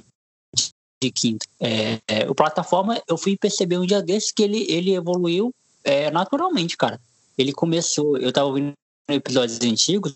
de 1.01 1.11
quinta. 1.11 1.45
É, 1.59 1.99
é, 2.07 2.29
o 2.29 2.35
plataforma, 2.35 3.01
eu 3.07 3.17
fui 3.17 3.37
perceber 3.37 3.77
um 3.77 3.85
dia 3.85 4.01
desses 4.01 4.31
que 4.31 4.43
ele, 4.43 4.65
ele 4.69 4.93
evoluiu 4.93 5.53
é, 5.83 6.11
naturalmente, 6.11 6.75
cara. 6.75 6.99
Ele 7.37 7.53
começou, 7.53 8.17
eu 8.17 8.29
estava 8.29 8.47
ouvindo 8.47 8.73
episódios 9.07 9.59
antigos, 9.61 10.13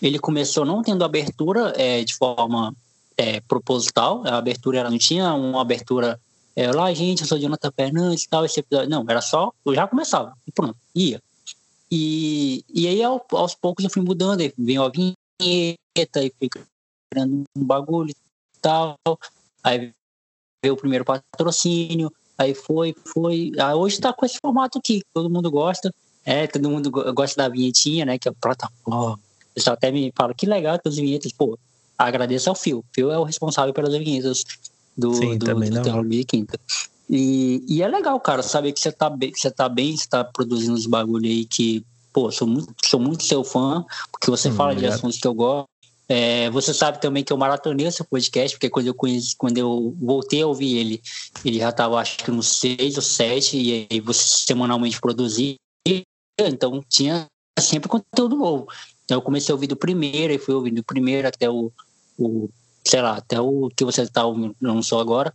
ele 0.00 0.18
começou 0.18 0.64
não 0.64 0.82
tendo 0.82 1.04
abertura 1.04 1.72
é, 1.76 2.02
de 2.02 2.14
forma 2.14 2.74
é, 3.16 3.40
proposital, 3.40 4.22
a 4.26 4.36
abertura 4.36 4.80
era, 4.80 4.90
não 4.90 4.98
tinha 4.98 5.32
uma 5.34 5.62
abertura, 5.62 6.20
é, 6.54 6.68
olá 6.68 6.92
gente, 6.92 7.22
eu 7.22 7.26
sou 7.26 7.38
Jonathan 7.38 7.70
Fernandes 7.72 8.24
e 8.24 8.28
tal, 8.28 8.44
esse 8.44 8.60
episódio, 8.60 8.90
não, 8.90 9.04
era 9.08 9.22
só, 9.22 9.52
eu 9.64 9.74
já 9.74 9.86
começava, 9.86 10.36
e 10.46 10.52
pronto, 10.52 10.76
ia. 10.94 11.22
E, 11.90 12.64
e 12.72 12.86
aí, 12.86 13.02
ao, 13.02 13.24
aos 13.32 13.54
poucos, 13.54 13.84
eu 13.84 13.90
fui 13.90 14.02
mudando. 14.02 14.40
Aí 14.40 14.52
veio 14.58 14.82
a 14.82 14.88
vinheta, 14.88 16.22
e 16.22 16.32
fui 16.38 16.48
criando 17.10 17.44
um 17.56 17.64
bagulho 17.64 18.10
e 18.10 18.58
tal. 18.60 18.96
Aí 19.62 19.92
veio 20.62 20.74
o 20.74 20.76
primeiro 20.76 21.04
patrocínio. 21.04 22.12
Aí 22.38 22.54
foi, 22.54 22.94
foi. 23.12 23.52
Aí 23.58 23.74
hoje 23.74 24.00
tá 24.00 24.12
com 24.12 24.26
esse 24.26 24.38
formato 24.40 24.78
aqui, 24.78 25.02
todo 25.14 25.30
mundo 25.30 25.50
gosta. 25.50 25.92
É, 26.24 26.46
todo 26.46 26.68
mundo 26.68 26.90
gosta 26.90 27.42
da 27.42 27.48
vinhetinha, 27.48 28.04
né? 28.04 28.18
Que 28.18 28.28
é 28.28 28.32
a 28.32 28.34
plataforma. 28.34 29.12
O 29.14 29.18
pessoal 29.54 29.74
até 29.74 29.90
me 29.90 30.12
fala 30.14 30.34
que 30.34 30.44
legal 30.44 30.78
as 30.84 30.96
vinhetas. 30.96 31.32
Pô, 31.32 31.58
agradeço 31.96 32.50
ao 32.50 32.56
Phil. 32.56 32.84
Phil 32.92 33.12
é 33.12 33.18
o 33.18 33.24
responsável 33.24 33.72
pelas 33.72 33.96
vinhetas 33.96 34.44
do, 34.96 35.14
Sim, 35.14 35.38
do, 35.38 35.46
do, 35.46 36.02
do 36.02 36.26
Quinta. 36.26 36.58
E, 37.08 37.64
e 37.68 37.82
é 37.82 37.88
legal, 37.88 38.18
cara, 38.20 38.42
saber 38.42 38.72
que 38.72 38.80
você 38.80 38.90
tá 38.90 39.08
bem, 39.08 39.32
você 39.34 39.50
tá 39.50 39.68
bem, 39.68 39.96
você 39.96 40.08
tá 40.08 40.24
produzindo 40.24 40.74
uns 40.74 40.86
bagulho 40.86 41.26
aí 41.26 41.44
que, 41.44 41.84
pô, 42.12 42.30
sou 42.32 42.48
muito, 42.48 42.74
sou 42.84 42.98
muito 42.98 43.22
seu 43.22 43.44
fã, 43.44 43.84
porque 44.10 44.30
você 44.30 44.48
hum, 44.48 44.54
fala 44.54 44.74
de 44.74 44.86
assuntos 44.86 45.18
que 45.18 45.26
eu 45.26 45.34
gosto. 45.34 45.68
É, 46.08 46.48
você 46.50 46.72
sabe 46.72 47.00
também 47.00 47.24
que 47.24 47.32
eu 47.32 47.36
maratonei 47.36 47.86
esse 47.86 48.02
podcast, 48.04 48.56
porque 48.56 48.70
quando 48.70 48.86
eu 48.86 48.94
conheci, 48.94 49.34
quando 49.36 49.58
eu 49.58 49.94
voltei 50.00 50.42
a 50.42 50.46
ouvir 50.46 50.76
ele, 50.76 51.02
ele 51.44 51.58
já 51.58 51.70
estava 51.70 51.98
acho 51.98 52.18
que 52.18 52.30
nos 52.30 52.58
seis 52.58 52.96
ou 52.96 53.02
sete, 53.02 53.56
e 53.56 53.88
aí 53.90 54.00
você 54.00 54.22
semanalmente 54.46 55.00
produzia, 55.00 55.56
então 56.38 56.80
tinha 56.88 57.26
sempre 57.58 57.88
conteúdo 57.88 58.36
novo. 58.36 58.68
Então 59.04 59.18
eu 59.18 59.22
comecei 59.22 59.52
a 59.52 59.56
ouvir 59.56 59.66
do 59.66 59.76
primeiro, 59.76 60.32
e 60.32 60.38
fui 60.38 60.54
ouvindo 60.54 60.76
do 60.76 60.84
primeiro 60.84 61.26
até 61.26 61.50
o, 61.50 61.72
o 62.18 62.48
sei 62.84 63.02
lá, 63.02 63.16
até 63.16 63.40
o 63.40 63.68
que 63.74 63.84
você 63.84 64.02
está 64.02 64.24
ouvindo, 64.24 64.54
não 64.60 64.82
só 64.82 65.00
agora. 65.00 65.34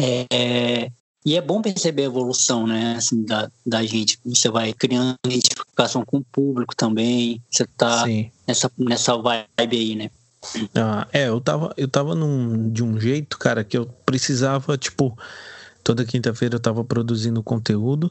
É, 0.00 0.90
e 1.24 1.36
é 1.36 1.40
bom 1.40 1.60
perceber 1.60 2.02
a 2.02 2.06
evolução, 2.06 2.66
né, 2.66 2.94
assim, 2.96 3.24
da, 3.24 3.50
da 3.66 3.84
gente. 3.84 4.18
Você 4.24 4.48
vai 4.48 4.72
criando 4.72 5.16
identificação 5.26 6.04
com 6.04 6.18
o 6.18 6.24
público 6.24 6.74
também. 6.76 7.42
Você 7.50 7.66
tá 7.66 8.04
nessa, 8.46 8.70
nessa 8.78 9.16
vibe 9.16 9.46
aí, 9.76 9.94
né? 9.96 10.10
Ah, 10.74 11.06
é, 11.12 11.28
eu 11.28 11.40
tava, 11.40 11.74
eu 11.76 11.88
tava 11.88 12.14
num, 12.14 12.70
de 12.70 12.82
um 12.84 12.98
jeito, 12.98 13.38
cara, 13.38 13.64
que 13.64 13.76
eu 13.76 13.86
precisava, 14.06 14.78
tipo, 14.78 15.18
toda 15.82 16.04
quinta-feira 16.04 16.54
eu 16.54 16.60
tava 16.60 16.84
produzindo 16.84 17.42
conteúdo 17.42 18.10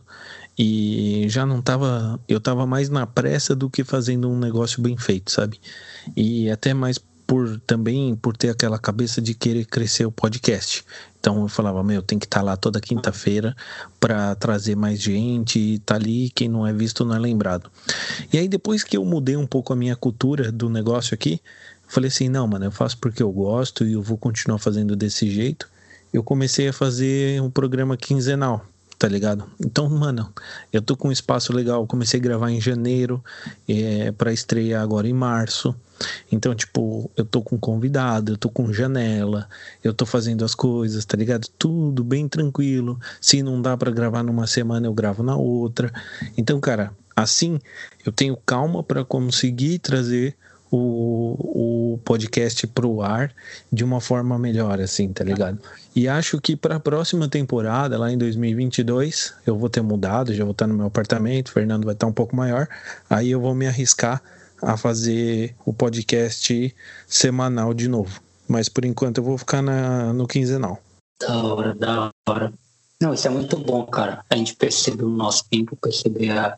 e 0.58 1.26
já 1.30 1.46
não 1.46 1.62
tava, 1.62 2.20
eu 2.28 2.40
tava 2.42 2.66
mais 2.66 2.90
na 2.90 3.08
pressa 3.08 3.56
do 3.56 3.70
que 3.70 3.84
fazendo 3.84 4.30
um 4.30 4.38
negócio 4.38 4.82
bem 4.82 4.98
feito, 4.98 5.32
sabe? 5.32 5.60
E 6.16 6.50
até 6.50 6.74
mais 6.74 7.00
por 7.28 7.60
também 7.68 8.16
por 8.16 8.36
ter 8.36 8.50
aquela 8.50 8.80
cabeça 8.80 9.22
de 9.22 9.34
querer 9.34 9.66
crescer 9.66 10.06
o 10.06 10.12
podcast. 10.12 10.84
Então 11.20 11.42
eu 11.42 11.50
falava, 11.50 11.84
meu, 11.84 12.02
tem 12.02 12.18
que 12.18 12.26
estar 12.26 12.40
tá 12.40 12.46
lá 12.46 12.56
toda 12.56 12.80
quinta-feira 12.80 13.54
para 14.00 14.34
trazer 14.36 14.78
mais 14.78 15.02
gente 15.02 15.60
e 15.60 15.80
tá 15.80 15.96
ali, 15.96 16.30
quem 16.30 16.48
não 16.48 16.66
é 16.66 16.72
visto 16.72 17.04
não 17.04 17.14
é 17.14 17.20
lembrado. 17.20 17.70
E 18.32 18.38
aí 18.38 18.48
depois 18.48 18.82
que 18.82 18.96
eu 18.96 19.04
mudei 19.04 19.36
um 19.36 19.46
pouco 19.46 19.74
a 19.74 19.76
minha 19.76 19.96
cultura 19.96 20.52
do 20.54 20.70
negócio 20.70 21.14
aqui, 21.14 21.42
falei 21.86 22.08
assim, 22.08 22.30
não, 22.30 22.48
mano, 22.48 22.66
eu 22.66 22.72
faço 22.72 22.98
porque 22.98 23.22
eu 23.22 23.32
gosto 23.32 23.86
e 23.86 23.94
eu 23.94 24.02
vou 24.02 24.18
continuar 24.18 24.58
fazendo 24.58 24.96
desse 24.96 25.30
jeito. 25.30 25.70
Eu 26.14 26.24
comecei 26.24 26.70
a 26.70 26.74
fazer 26.74 27.42
um 27.42 27.52
programa 27.52 27.98
quinzenal 27.98 28.66
tá 28.98 29.08
ligado? 29.08 29.46
Então, 29.60 29.90
mano, 29.90 30.34
eu 30.74 30.82
tô 30.82 30.98
com 30.98 31.10
um 31.10 31.12
espaço 31.12 31.54
legal. 31.54 31.86
comecei 31.86 32.20
a 32.20 32.24
gravar 32.24 32.52
em 32.52 32.60
janeiro, 32.60 33.24
é, 33.68 34.12
para 34.12 34.34
estrear 34.34 34.82
agora 34.82 35.08
em 35.08 35.14
março. 35.14 35.76
Então, 36.32 36.54
tipo, 36.56 37.10
eu 37.16 37.26
tô 37.26 37.42
com 37.42 37.58
convidado, 37.58 38.34
eu 38.34 38.38
tô 38.38 38.50
com 38.50 38.72
janela, 38.72 39.48
eu 39.84 39.94
tô 39.94 40.06
fazendo 40.06 40.44
as 40.46 40.54
coisas, 40.56 41.06
tá 41.06 41.18
ligado? 41.18 41.48
Tudo 41.58 42.04
bem 42.04 42.28
tranquilo. 42.28 43.00
Se 43.22 43.42
não 43.44 43.62
dá 43.62 43.76
para 43.78 43.92
gravar 43.92 44.24
numa 44.24 44.48
semana, 44.48 44.88
eu 44.88 44.94
gravo 44.94 45.24
na 45.24 45.36
outra. 45.36 45.92
Então, 46.38 46.60
cara, 46.60 46.92
assim 47.16 47.60
eu 48.06 48.12
tenho 48.12 48.38
calma 48.46 48.84
para 48.84 49.04
conseguir 49.04 49.80
trazer 49.80 50.36
o, 50.72 51.94
o 51.94 51.98
podcast 52.00 52.66
pro 52.68 53.02
ar 53.02 53.34
de 53.72 53.84
uma 53.84 54.02
forma 54.02 54.38
melhor, 54.38 54.80
assim, 54.80 55.12
tá 55.12 55.24
ligado? 55.24 55.60
E 55.96 56.08
acho 56.08 56.40
que 56.40 56.56
para 56.56 56.76
a 56.76 56.80
próxima 56.80 57.28
temporada, 57.28 57.98
lá 57.98 58.12
em 58.12 58.18
2022, 58.18 59.34
eu 59.46 59.58
vou 59.58 59.70
ter 59.70 59.82
mudado, 59.82 60.34
já 60.34 60.44
vou 60.44 60.52
estar 60.52 60.68
no 60.68 60.74
meu 60.74 60.88
apartamento, 60.88 61.48
o 61.48 61.52
Fernando 61.52 61.86
vai 61.86 61.94
estar 61.94 62.08
um 62.08 62.14
pouco 62.14 62.36
maior, 62.36 62.68
aí 63.10 63.32
eu 63.32 63.40
vou 63.40 63.56
me 63.56 63.68
arriscar 63.68 64.22
a 64.62 64.76
fazer 64.76 65.56
o 65.66 65.74
podcast 65.74 66.76
semanal 67.08 67.74
de 67.74 67.88
novo. 67.88 68.22
Mas 68.48 68.70
por 68.70 68.86
enquanto 68.86 69.20
eu 69.20 69.24
vou 69.24 69.38
ficar 69.38 69.62
na, 69.62 70.14
no 70.14 70.28
quinzenal. 70.28 70.82
Da 71.20 71.44
hora, 71.44 71.76
da 71.76 72.12
hora. 72.28 72.54
Não, 73.02 73.14
isso 73.14 73.28
é 73.28 73.30
muito 73.30 73.58
bom, 73.58 73.86
cara. 73.86 74.24
A 74.30 74.36
gente 74.36 74.56
perceber 74.56 75.04
o 75.04 75.10
nosso 75.10 75.46
tempo, 75.50 75.76
perceber 75.76 76.32
a, 76.32 76.58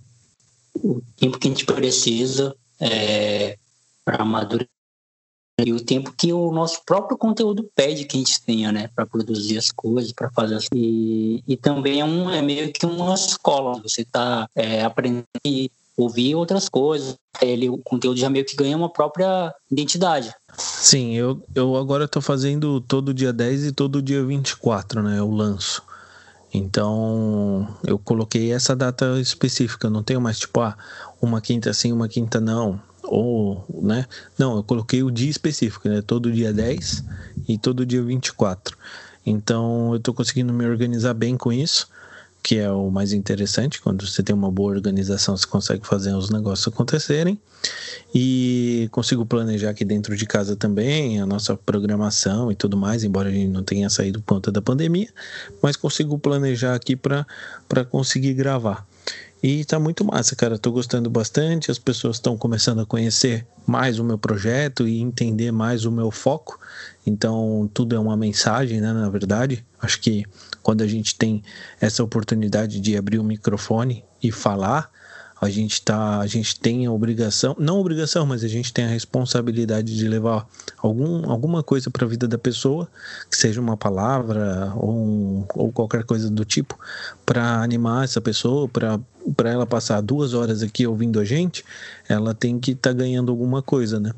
o 0.76 1.02
tempo 1.18 1.38
que 1.38 1.48
a 1.48 1.52
gente 1.52 1.65
precisa 1.65 2.56
é, 2.80 3.57
para 4.10 4.23
amadurecer 4.23 4.68
e 5.64 5.73
o 5.73 5.80
tempo 5.80 6.14
que 6.18 6.31
o 6.31 6.52
nosso 6.52 6.81
próprio 6.86 7.18
conteúdo 7.18 7.69
pede 7.76 8.06
que 8.06 8.15
a 8.15 8.19
gente 8.19 8.41
tenha, 8.41 8.72
né, 8.72 8.90
para 8.95 9.06
produzir 9.06 9.57
as 9.57 9.69
coisas, 9.69 10.14
para 10.14 10.31
fazer 10.31 10.56
as... 10.56 10.68
e, 10.73 11.44
e 11.45 11.57
também 11.57 11.99
é 11.99 12.06
um 12.06 12.30
é 12.30 12.41
meio 12.41 12.72
que 12.72 12.86
uma 12.86 13.14
escola. 13.14 13.77
Você 13.81 14.03
está 14.03 14.48
é, 14.56 14.84
aprendendo 14.84 15.26
ouvir 15.98 16.34
outras 16.34 16.69
coisas. 16.69 17.18
Ele, 17.41 17.69
o 17.69 17.77
conteúdo 17.77 18.18
já 18.18 18.30
meio 18.30 18.45
que 18.45 18.56
ganha 18.56 18.77
uma 18.77 18.88
própria 18.88 19.53
identidade. 19.69 20.34
Sim, 20.57 21.15
eu, 21.15 21.44
eu 21.53 21.76
agora 21.76 22.06
estou 22.06 22.22
fazendo 22.22 22.80
todo 22.80 23.14
dia 23.14 23.34
10 23.34 23.65
e 23.65 23.72
todo 23.73 24.02
dia 24.02 24.23
24, 24.23 25.03
né? 25.03 25.19
Eu 25.19 25.30
lanço. 25.30 25.84
Então, 26.53 27.68
eu 27.86 27.99
coloquei 27.99 28.53
essa 28.53 28.73
data 28.73 29.19
específica, 29.19 29.90
não 29.90 30.02
tenho 30.02 30.22
mais 30.22 30.40
tipo, 30.40 30.61
ah, 30.61 30.77
uma 31.22 31.41
quinta 31.41 31.73
sim, 31.73 31.91
uma 31.91 32.07
quinta 32.07 32.40
não, 32.40 32.81
ou, 33.10 33.65
né? 33.81 34.06
Não, 34.38 34.57
eu 34.57 34.64
coloquei 34.64 35.03
o 35.03 35.11
dia 35.11 35.30
específico, 35.30 35.90
né? 35.90 36.02
Todo 36.02 36.31
dia 36.31 36.53
10 36.53 37.03
e 37.48 37.57
todo 37.57 37.86
dia 37.86 38.02
24. 38.02 38.77
Então, 39.26 39.91
eu 39.91 39.98
estou 39.98 40.14
conseguindo 40.14 40.53
me 40.53 40.65
organizar 40.65 41.14
bem 41.14 41.36
com 41.36 41.52
isso 41.52 41.88
que 42.41 42.57
é 42.57 42.72
o 42.72 42.90
mais 42.90 43.14
interessante. 43.14 43.81
Quando 43.81 44.07
você 44.07 44.23
tem 44.23 44.36
uma 44.36 44.52
boa 44.52 44.72
organização, 44.72 45.36
você 45.36 45.45
consegue 45.45 45.86
fazer 45.86 46.14
os 46.14 46.30
negócios 46.30 46.68
acontecerem. 46.68 47.40
E 48.15 48.88
consigo 48.91 49.26
planejar 49.26 49.72
aqui 49.72 49.84
dentro 49.84 50.15
de 50.15 50.26
casa 50.26 50.56
também 50.56 51.22
a 51.22 51.26
nossa 51.26 51.56
programação 51.56 52.52
e 52.52 52.56
tudo 52.56 52.77
mais, 52.77 53.03
embora 53.03 53.30
a 53.30 53.31
gente 53.31 53.49
não 53.49 53.64
tenha 53.64 53.90
saído 53.90 54.22
por 54.22 54.36
conta 54.36 54.52
da 54.52 54.61
pandemia, 54.61 55.10
mas 55.61 55.76
consigo 55.76 56.18
planejar 56.18 56.73
aqui 56.73 56.95
para 56.95 57.26
conseguir 57.90 58.34
gravar. 58.34 58.88
E 59.41 59.64
tá 59.64 59.80
muito 59.80 60.03
massa, 60.03 60.36
cara. 60.36 60.57
Tô 60.57 60.72
gostando 60.72 61.10
bastante. 61.10 61.72
As 61.72 61.80
pessoas 61.80 62.18
estão 62.18 62.38
começando 62.38 62.82
a 62.82 62.86
conhecer 62.86 63.48
mais 63.66 63.98
o 63.98 64.03
meu 64.03 64.18
projeto 64.18 64.88
e 64.88 64.99
entender 64.99 65.52
mais 65.52 65.86
o 65.86 65.91
meu 65.91 66.11
foco. 66.11 66.60
Então, 67.06 67.70
tudo 67.74 67.95
é 67.95 67.99
uma 67.99 68.18
mensagem, 68.18 68.82
né? 68.82 68.91
Na 68.91 69.10
verdade, 69.10 69.66
acho 69.82 70.02
que 70.02 70.26
quando 70.61 70.82
a 70.82 70.88
gente 70.88 71.16
tem 71.16 71.41
essa 71.80 72.03
oportunidade 72.03 72.82
de 72.82 72.98
abrir 72.98 73.18
o 73.18 73.24
microfone 73.24 74.03
e 74.22 74.30
falar, 74.30 74.91
a 75.41 75.49
gente 75.49 75.82
tá, 75.82 76.20
a 76.20 76.28
gente 76.28 76.60
tem 76.60 76.86
a 76.86 76.91
obrigação, 76.91 77.56
não 77.57 77.80
obrigação, 77.80 78.26
mas 78.26 78.44
a 78.44 78.48
gente 78.48 78.74
tem 78.74 78.84
a 78.84 78.90
responsabilidade 78.90 79.95
de 79.95 80.07
levar 80.07 80.45
algum, 80.78 81.30
alguma 81.32 81.64
coisa 81.64 81.90
para 81.90 82.06
a 82.06 82.10
vida 82.10 82.28
da 82.28 82.38
pessoa, 82.38 82.90
que 83.32 83.38
seja 83.38 83.61
uma 83.61 83.78
palavra 83.78 84.74
ou, 84.76 84.91
um, 84.91 85.45
ou 85.56 85.72
qualquer 85.72 86.03
coisa 86.03 86.30
do 86.30 86.44
tipo, 86.44 86.78
para 87.26 87.61
animar 87.61 88.03
essa 88.03 88.20
pessoa, 88.20 88.68
para 88.68 88.99
para 89.35 89.49
ela 89.49 89.65
passar 89.65 90.01
duas 90.01 90.34
horas 90.34 90.61
aqui 90.61 90.85
ouvindo 90.85 91.19
a 91.19 91.26
gente, 91.26 91.64
ela 92.07 92.34
tem 92.34 92.60
que 92.60 92.72
estar 92.72 92.91
tá 92.91 92.95
ganhando 92.95 93.31
alguma 93.31 93.61
coisa, 93.61 93.99
né? 93.99 94.11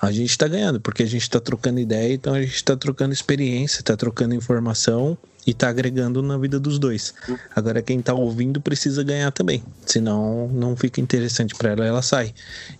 A 0.00 0.10
gente 0.10 0.30
está 0.30 0.46
ganhando, 0.48 0.80
porque 0.80 1.02
a 1.02 1.06
gente 1.06 1.22
está 1.22 1.40
trocando 1.40 1.80
ideia, 1.80 2.14
então 2.14 2.34
a 2.34 2.40
gente 2.40 2.54
está 2.54 2.76
trocando 2.76 3.12
experiência, 3.12 3.80
está 3.80 3.96
trocando 3.96 4.34
informação 4.34 5.16
e 5.46 5.52
tá 5.52 5.68
agregando 5.68 6.22
na 6.22 6.38
vida 6.38 6.58
dos 6.58 6.78
dois. 6.78 7.14
Agora 7.54 7.82
quem 7.82 8.00
tá 8.00 8.14
ouvindo 8.14 8.60
precisa 8.60 9.02
ganhar 9.02 9.30
também, 9.32 9.62
senão 9.84 10.48
não 10.48 10.76
fica 10.76 11.00
interessante 11.00 11.54
para 11.54 11.70
ela, 11.70 11.84
ela 11.84 12.02
sai. 12.02 12.32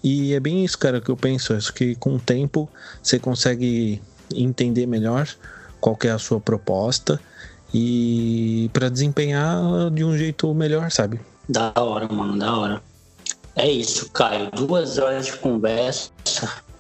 E 0.02 0.32
é 0.32 0.40
bem 0.40 0.64
isso, 0.64 0.78
cara, 0.78 1.00
que 1.00 1.10
eu 1.10 1.16
penso, 1.16 1.54
acho 1.54 1.72
que 1.72 1.94
com 1.96 2.16
o 2.16 2.20
tempo 2.20 2.68
você 3.02 3.18
consegue 3.18 4.00
entender 4.34 4.86
melhor 4.86 5.28
qual 5.80 5.98
é 6.04 6.10
a 6.10 6.18
sua 6.18 6.40
proposta 6.40 7.20
e 7.74 8.70
para 8.72 8.88
desempenhar 8.88 9.90
de 9.90 10.04
um 10.04 10.16
jeito 10.16 10.52
melhor, 10.54 10.90
sabe? 10.90 11.20
Da 11.52 11.70
hora, 11.76 12.08
mano, 12.10 12.38
da 12.38 12.56
hora. 12.56 12.82
É 13.54 13.70
isso, 13.70 14.10
Caio. 14.10 14.50
Duas 14.52 14.96
horas 14.96 15.26
de 15.26 15.36
conversa. 15.36 16.10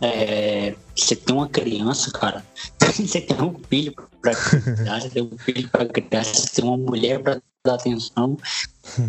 É, 0.00 0.74
você 0.96 1.14
tem 1.14 1.36
uma 1.36 1.46
criança, 1.46 2.10
cara. 2.10 2.44
Você 2.92 3.20
tem 3.20 3.40
um 3.40 3.58
filho 3.70 3.94
para 4.20 4.34
criar, 4.34 5.00
você 5.00 5.08
tem 5.08 5.22
um 5.22 5.38
filho 5.38 5.66
para 5.70 5.86
criar, 5.86 6.24
você 6.24 6.46
tem 6.54 6.64
uma 6.64 6.76
mulher 6.76 7.22
para 7.22 7.40
dar 7.64 7.76
atenção. 7.76 8.36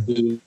E, 0.07 0.40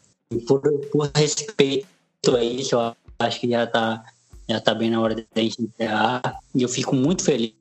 por, 0.46 0.62
por, 0.90 1.10
respeito 1.14 1.86
a 2.34 2.42
isso, 2.42 2.76
eu 2.76 2.96
acho 3.18 3.40
que 3.40 3.50
já 3.50 3.66
tá, 3.66 4.02
já 4.48 4.58
tá 4.58 4.74
bem 4.74 4.90
na 4.90 5.00
hora 5.00 5.14
de 5.14 5.26
a 5.34 5.40
gente 5.40 5.60
encerrar. 5.60 6.40
E 6.54 6.62
eu 6.62 6.68
fico 6.68 6.94
muito 6.94 7.24
feliz 7.24 7.52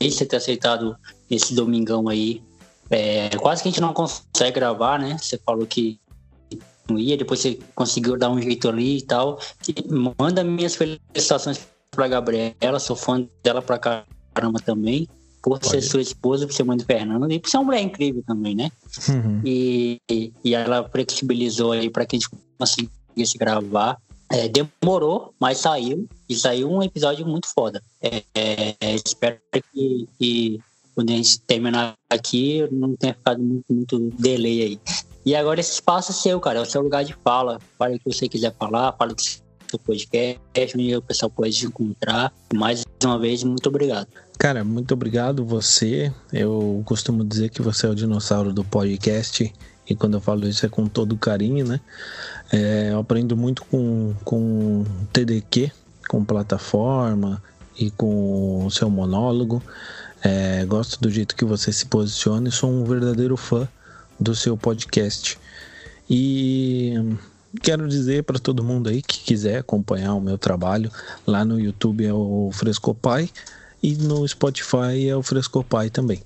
de 0.00 0.10
você 0.10 0.26
ter 0.26 0.36
aceitado 0.36 0.96
esse 1.30 1.54
domingão 1.54 2.08
aí. 2.08 2.42
É, 2.90 3.28
quase 3.36 3.62
que 3.62 3.68
a 3.68 3.70
gente 3.70 3.80
não 3.80 3.92
consegue 3.92 4.52
gravar, 4.52 4.98
né? 4.98 5.16
Você 5.16 5.38
falou 5.38 5.64
que 5.64 6.00
não 6.88 6.98
ia, 6.98 7.16
depois 7.16 7.40
você 7.40 7.58
conseguiu 7.74 8.16
dar 8.16 8.30
um 8.30 8.40
jeito 8.40 8.68
ali 8.68 8.98
e 8.98 9.02
tal. 9.02 9.38
E 9.68 9.74
manda 10.18 10.44
minhas 10.44 10.74
felicitações 10.74 11.60
pra 11.90 12.08
Gabriela, 12.08 12.78
sou 12.78 12.96
fã 12.96 13.26
dela 13.42 13.62
pra 13.62 13.78
caramba 13.78 14.60
também. 14.64 15.08
Por 15.42 15.58
Pode. 15.58 15.68
ser 15.68 15.82
sua 15.82 16.00
esposa, 16.00 16.46
por 16.46 16.54
ser 16.54 16.64
mãe 16.64 16.76
do 16.76 16.86
Fernando 16.86 17.30
e 17.30 17.38
por 17.38 17.50
ser 17.50 17.58
uma 17.58 17.64
mulher 17.64 17.82
incrível 17.82 18.22
também, 18.26 18.54
né? 18.54 18.70
Uhum. 19.08 19.42
E, 19.44 20.00
e 20.42 20.54
ela 20.54 20.88
flexibilizou 20.88 21.72
aí 21.72 21.90
pra 21.90 22.06
que 22.06 22.16
a 22.16 22.18
gente 22.18 22.30
conseguisse 22.58 23.36
gravar. 23.36 23.98
É, 24.30 24.48
demorou, 24.48 25.34
mas 25.38 25.58
saiu. 25.58 26.08
E 26.26 26.34
saiu 26.34 26.70
um 26.70 26.82
episódio 26.82 27.26
muito 27.26 27.46
foda. 27.46 27.82
É, 28.00 28.22
é, 28.34 28.94
espero 28.94 29.36
que, 29.52 30.08
que 30.18 30.60
quando 30.94 31.10
a 31.10 31.12
gente 31.12 31.40
terminar 31.40 31.94
aqui, 32.08 32.66
não 32.72 32.96
tenha 32.96 33.12
ficado 33.12 33.42
muito, 33.42 33.64
muito 33.70 33.98
delay 34.18 34.62
aí. 34.62 34.80
E 35.24 35.34
agora 35.34 35.60
esse 35.60 35.72
espaço 35.72 36.12
é 36.12 36.14
seu, 36.14 36.38
cara, 36.38 36.58
é 36.58 36.62
o 36.62 36.66
seu 36.66 36.82
lugar 36.82 37.04
de 37.04 37.16
fala. 37.24 37.58
Fale 37.78 37.96
o 37.96 37.98
que 37.98 38.12
você 38.12 38.28
quiser 38.28 38.54
falar, 38.58 38.92
fale 38.92 39.12
o 39.12 39.16
que 39.16 39.42
seu 39.70 39.78
podcast, 39.78 40.76
onde 40.76 40.96
o 40.96 41.02
pessoal 41.02 41.30
pode 41.30 41.66
encontrar. 41.66 42.32
Mais 42.52 42.84
uma 43.02 43.18
vez, 43.18 43.42
muito 43.42 43.68
obrigado. 43.68 44.06
Cara, 44.38 44.64
muito 44.64 44.94
obrigado 44.94 45.44
você. 45.44 46.12
Eu 46.32 46.82
costumo 46.84 47.24
dizer 47.24 47.50
que 47.50 47.62
você 47.62 47.86
é 47.86 47.90
o 47.90 47.94
dinossauro 47.94 48.52
do 48.52 48.64
podcast. 48.64 49.52
E 49.88 49.94
quando 49.94 50.14
eu 50.14 50.20
falo 50.20 50.48
isso 50.48 50.64
é 50.64 50.68
com 50.68 50.86
todo 50.86 51.16
carinho, 51.16 51.66
né? 51.66 51.80
É, 52.52 52.90
eu 52.92 52.98
aprendo 52.98 53.36
muito 53.36 53.64
com, 53.64 54.14
com 54.24 54.84
TDQ, 55.12 55.70
com 56.08 56.24
plataforma 56.24 57.42
e 57.78 57.90
com 57.90 58.64
o 58.66 58.70
seu 58.70 58.88
monólogo. 58.88 59.62
É, 60.22 60.64
gosto 60.64 61.00
do 61.00 61.10
jeito 61.10 61.36
que 61.36 61.44
você 61.44 61.70
se 61.70 61.86
posiciona 61.86 62.48
e 62.48 62.52
sou 62.52 62.70
um 62.70 62.84
verdadeiro 62.84 63.36
fã 63.36 63.68
do 64.24 64.34
seu 64.34 64.56
podcast. 64.56 65.38
E 66.08 66.94
quero 67.62 67.86
dizer 67.86 68.24
para 68.24 68.38
todo 68.38 68.64
mundo 68.64 68.88
aí 68.88 69.02
que 69.02 69.20
quiser 69.20 69.58
acompanhar 69.58 70.14
o 70.14 70.20
meu 70.20 70.38
trabalho, 70.38 70.90
lá 71.26 71.44
no 71.44 71.60
YouTube 71.60 72.04
é 72.04 72.12
o 72.12 72.50
Frescopai 72.52 73.30
e 73.82 73.94
no 73.96 74.26
Spotify 74.26 75.08
é 75.08 75.14
o 75.14 75.22
Frescopai 75.22 75.90
também. 75.90 76.22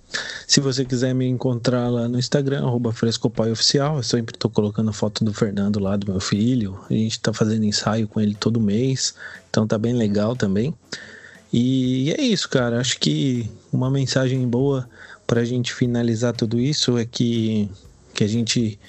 Se 0.46 0.60
você 0.60 0.84
quiser 0.84 1.12
me 1.12 1.26
encontrar 1.26 1.88
lá 1.88 2.08
no 2.08 2.16
Instagram, 2.16 2.64
arroba 2.64 2.92
Frescopai 2.92 3.50
Oficial, 3.50 3.96
eu 3.96 4.02
sempre 4.04 4.36
estou 4.36 4.48
colocando 4.48 4.92
foto 4.92 5.24
do 5.24 5.34
Fernando 5.34 5.80
lá, 5.80 5.96
do 5.96 6.10
meu 6.10 6.20
filho. 6.20 6.78
A 6.88 6.92
gente 6.92 7.12
está 7.12 7.32
fazendo 7.32 7.64
ensaio 7.64 8.06
com 8.06 8.20
ele 8.20 8.36
todo 8.36 8.60
mês, 8.60 9.14
então 9.50 9.66
tá 9.66 9.76
bem 9.76 9.92
legal 9.92 10.36
também. 10.36 10.72
E 11.52 12.14
é 12.16 12.22
isso, 12.22 12.48
cara. 12.48 12.78
Acho 12.78 12.98
que 13.00 13.50
uma 13.72 13.90
mensagem 13.90 14.46
boa 14.46 14.88
para 15.26 15.40
a 15.40 15.44
gente 15.44 15.74
finalizar 15.74 16.32
tudo 16.32 16.58
isso 16.58 16.96
é 16.96 17.04
que, 17.04 17.68
que 18.18 18.24
a 18.24 18.28
gente 18.28 18.80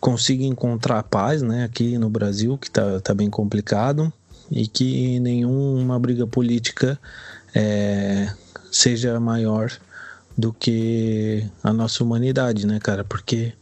consiga 0.00 0.42
encontrar 0.42 1.02
paz 1.02 1.42
né, 1.42 1.64
aqui 1.64 1.98
no 1.98 2.08
Brasil, 2.08 2.56
que 2.56 2.68
está 2.68 2.98
tá 2.98 3.12
bem 3.12 3.28
complicado, 3.28 4.10
e 4.50 4.66
que 4.66 5.20
nenhuma 5.20 5.98
briga 5.98 6.26
política 6.26 6.98
é, 7.54 8.32
seja 8.72 9.20
maior 9.20 9.70
do 10.36 10.50
que 10.50 11.46
a 11.62 11.74
nossa 11.74 12.02
humanidade, 12.02 12.66
né, 12.66 12.80
cara? 12.80 13.04
Porque 13.04 13.52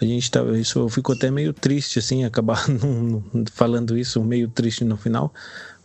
a 0.00 0.06
gente 0.06 0.30
tá, 0.30 0.42
isso 0.58 0.78
eu 0.78 0.88
fico 0.88 1.12
até 1.12 1.30
meio 1.30 1.52
triste 1.52 1.98
assim, 1.98 2.24
acabar 2.24 2.64
falando 3.52 3.98
isso 3.98 4.24
meio 4.24 4.48
triste 4.48 4.86
no 4.86 4.96
final, 4.96 5.34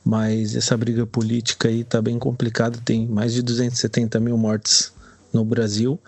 mas 0.01 0.55
essa 0.55 0.77
briga 0.77 1.05
política 1.05 1.67
aí 1.67 1.83
tá 1.83 2.01
bem 2.01 2.17
complicada, 2.17 2.79
tem 2.85 3.05
mais 3.05 3.33
de 3.33 3.41
270 3.41 4.17
mil 4.21 4.37
mortes 4.37 4.94
no 5.35 5.43
Brasil 5.43 5.99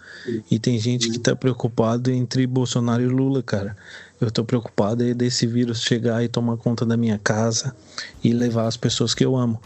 e 0.49 0.57
tem 0.57 0.79
gente 0.79 1.09
que 1.09 1.17
está 1.17 1.35
preocupado 1.35 2.09
entre 2.09 2.47
Bolsonaro 2.47 3.03
e 3.03 3.07
Lula, 3.07 3.43
cara. 3.43 3.75
Eu 4.19 4.29
estou 4.29 4.43
preocupado 4.43 5.03
é 5.03 5.13
desse 5.13 5.45
vírus 5.45 5.81
chegar 5.81 6.23
e 6.23 6.27
tomar 6.27 6.57
conta 6.57 6.85
da 6.85 6.97
minha 6.97 7.19
casa 7.19 7.75
e 8.23 8.33
levar 8.33 8.65
as 8.65 8.77
pessoas 8.77 9.13
que 9.13 9.23
eu 9.23 9.35
amo. 9.35 9.61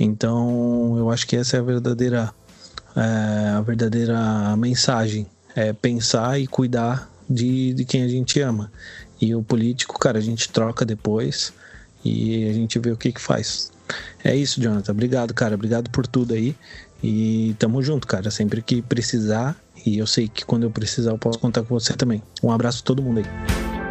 Então, 0.00 0.96
eu 0.98 1.10
acho 1.10 1.26
que 1.26 1.36
essa 1.36 1.56
é 1.56 1.60
a 1.60 1.62
verdadeira 1.62 2.32
é, 2.96 3.50
a 3.50 3.60
verdadeira 3.60 4.56
mensagem, 4.56 5.26
é 5.54 5.72
pensar 5.72 6.40
e 6.40 6.46
cuidar 6.46 7.10
de, 7.28 7.72
de 7.74 7.84
quem 7.84 8.02
a 8.02 8.08
gente 8.08 8.40
ama. 8.40 8.70
E 9.20 9.34
o 9.34 9.42
político, 9.42 9.98
cara, 9.98 10.18
a 10.18 10.22
gente 10.22 10.48
troca 10.48 10.84
depois 10.84 11.52
e 12.04 12.48
a 12.48 12.52
gente 12.52 12.78
vê 12.78 12.90
o 12.90 12.96
que 12.96 13.12
que 13.12 13.20
faz. 13.20 13.70
É 14.24 14.34
isso, 14.34 14.60
Jonathan. 14.60 14.92
Obrigado, 14.92 15.34
cara. 15.34 15.54
Obrigado 15.54 15.90
por 15.90 16.06
tudo 16.06 16.34
aí. 16.34 16.56
E 17.02 17.54
tamo 17.58 17.82
junto, 17.82 18.06
cara. 18.06 18.30
Sempre 18.30 18.62
que 18.62 18.80
precisar. 18.80 19.56
E 19.84 19.98
eu 19.98 20.06
sei 20.06 20.28
que 20.28 20.44
quando 20.44 20.62
eu 20.62 20.70
precisar, 20.70 21.10
eu 21.10 21.18
posso 21.18 21.38
contar 21.38 21.62
com 21.62 21.78
você 21.78 21.94
também. 21.94 22.22
Um 22.42 22.52
abraço 22.52 22.82
a 22.82 22.86
todo 22.86 23.02
mundo 23.02 23.18
aí. 23.18 23.81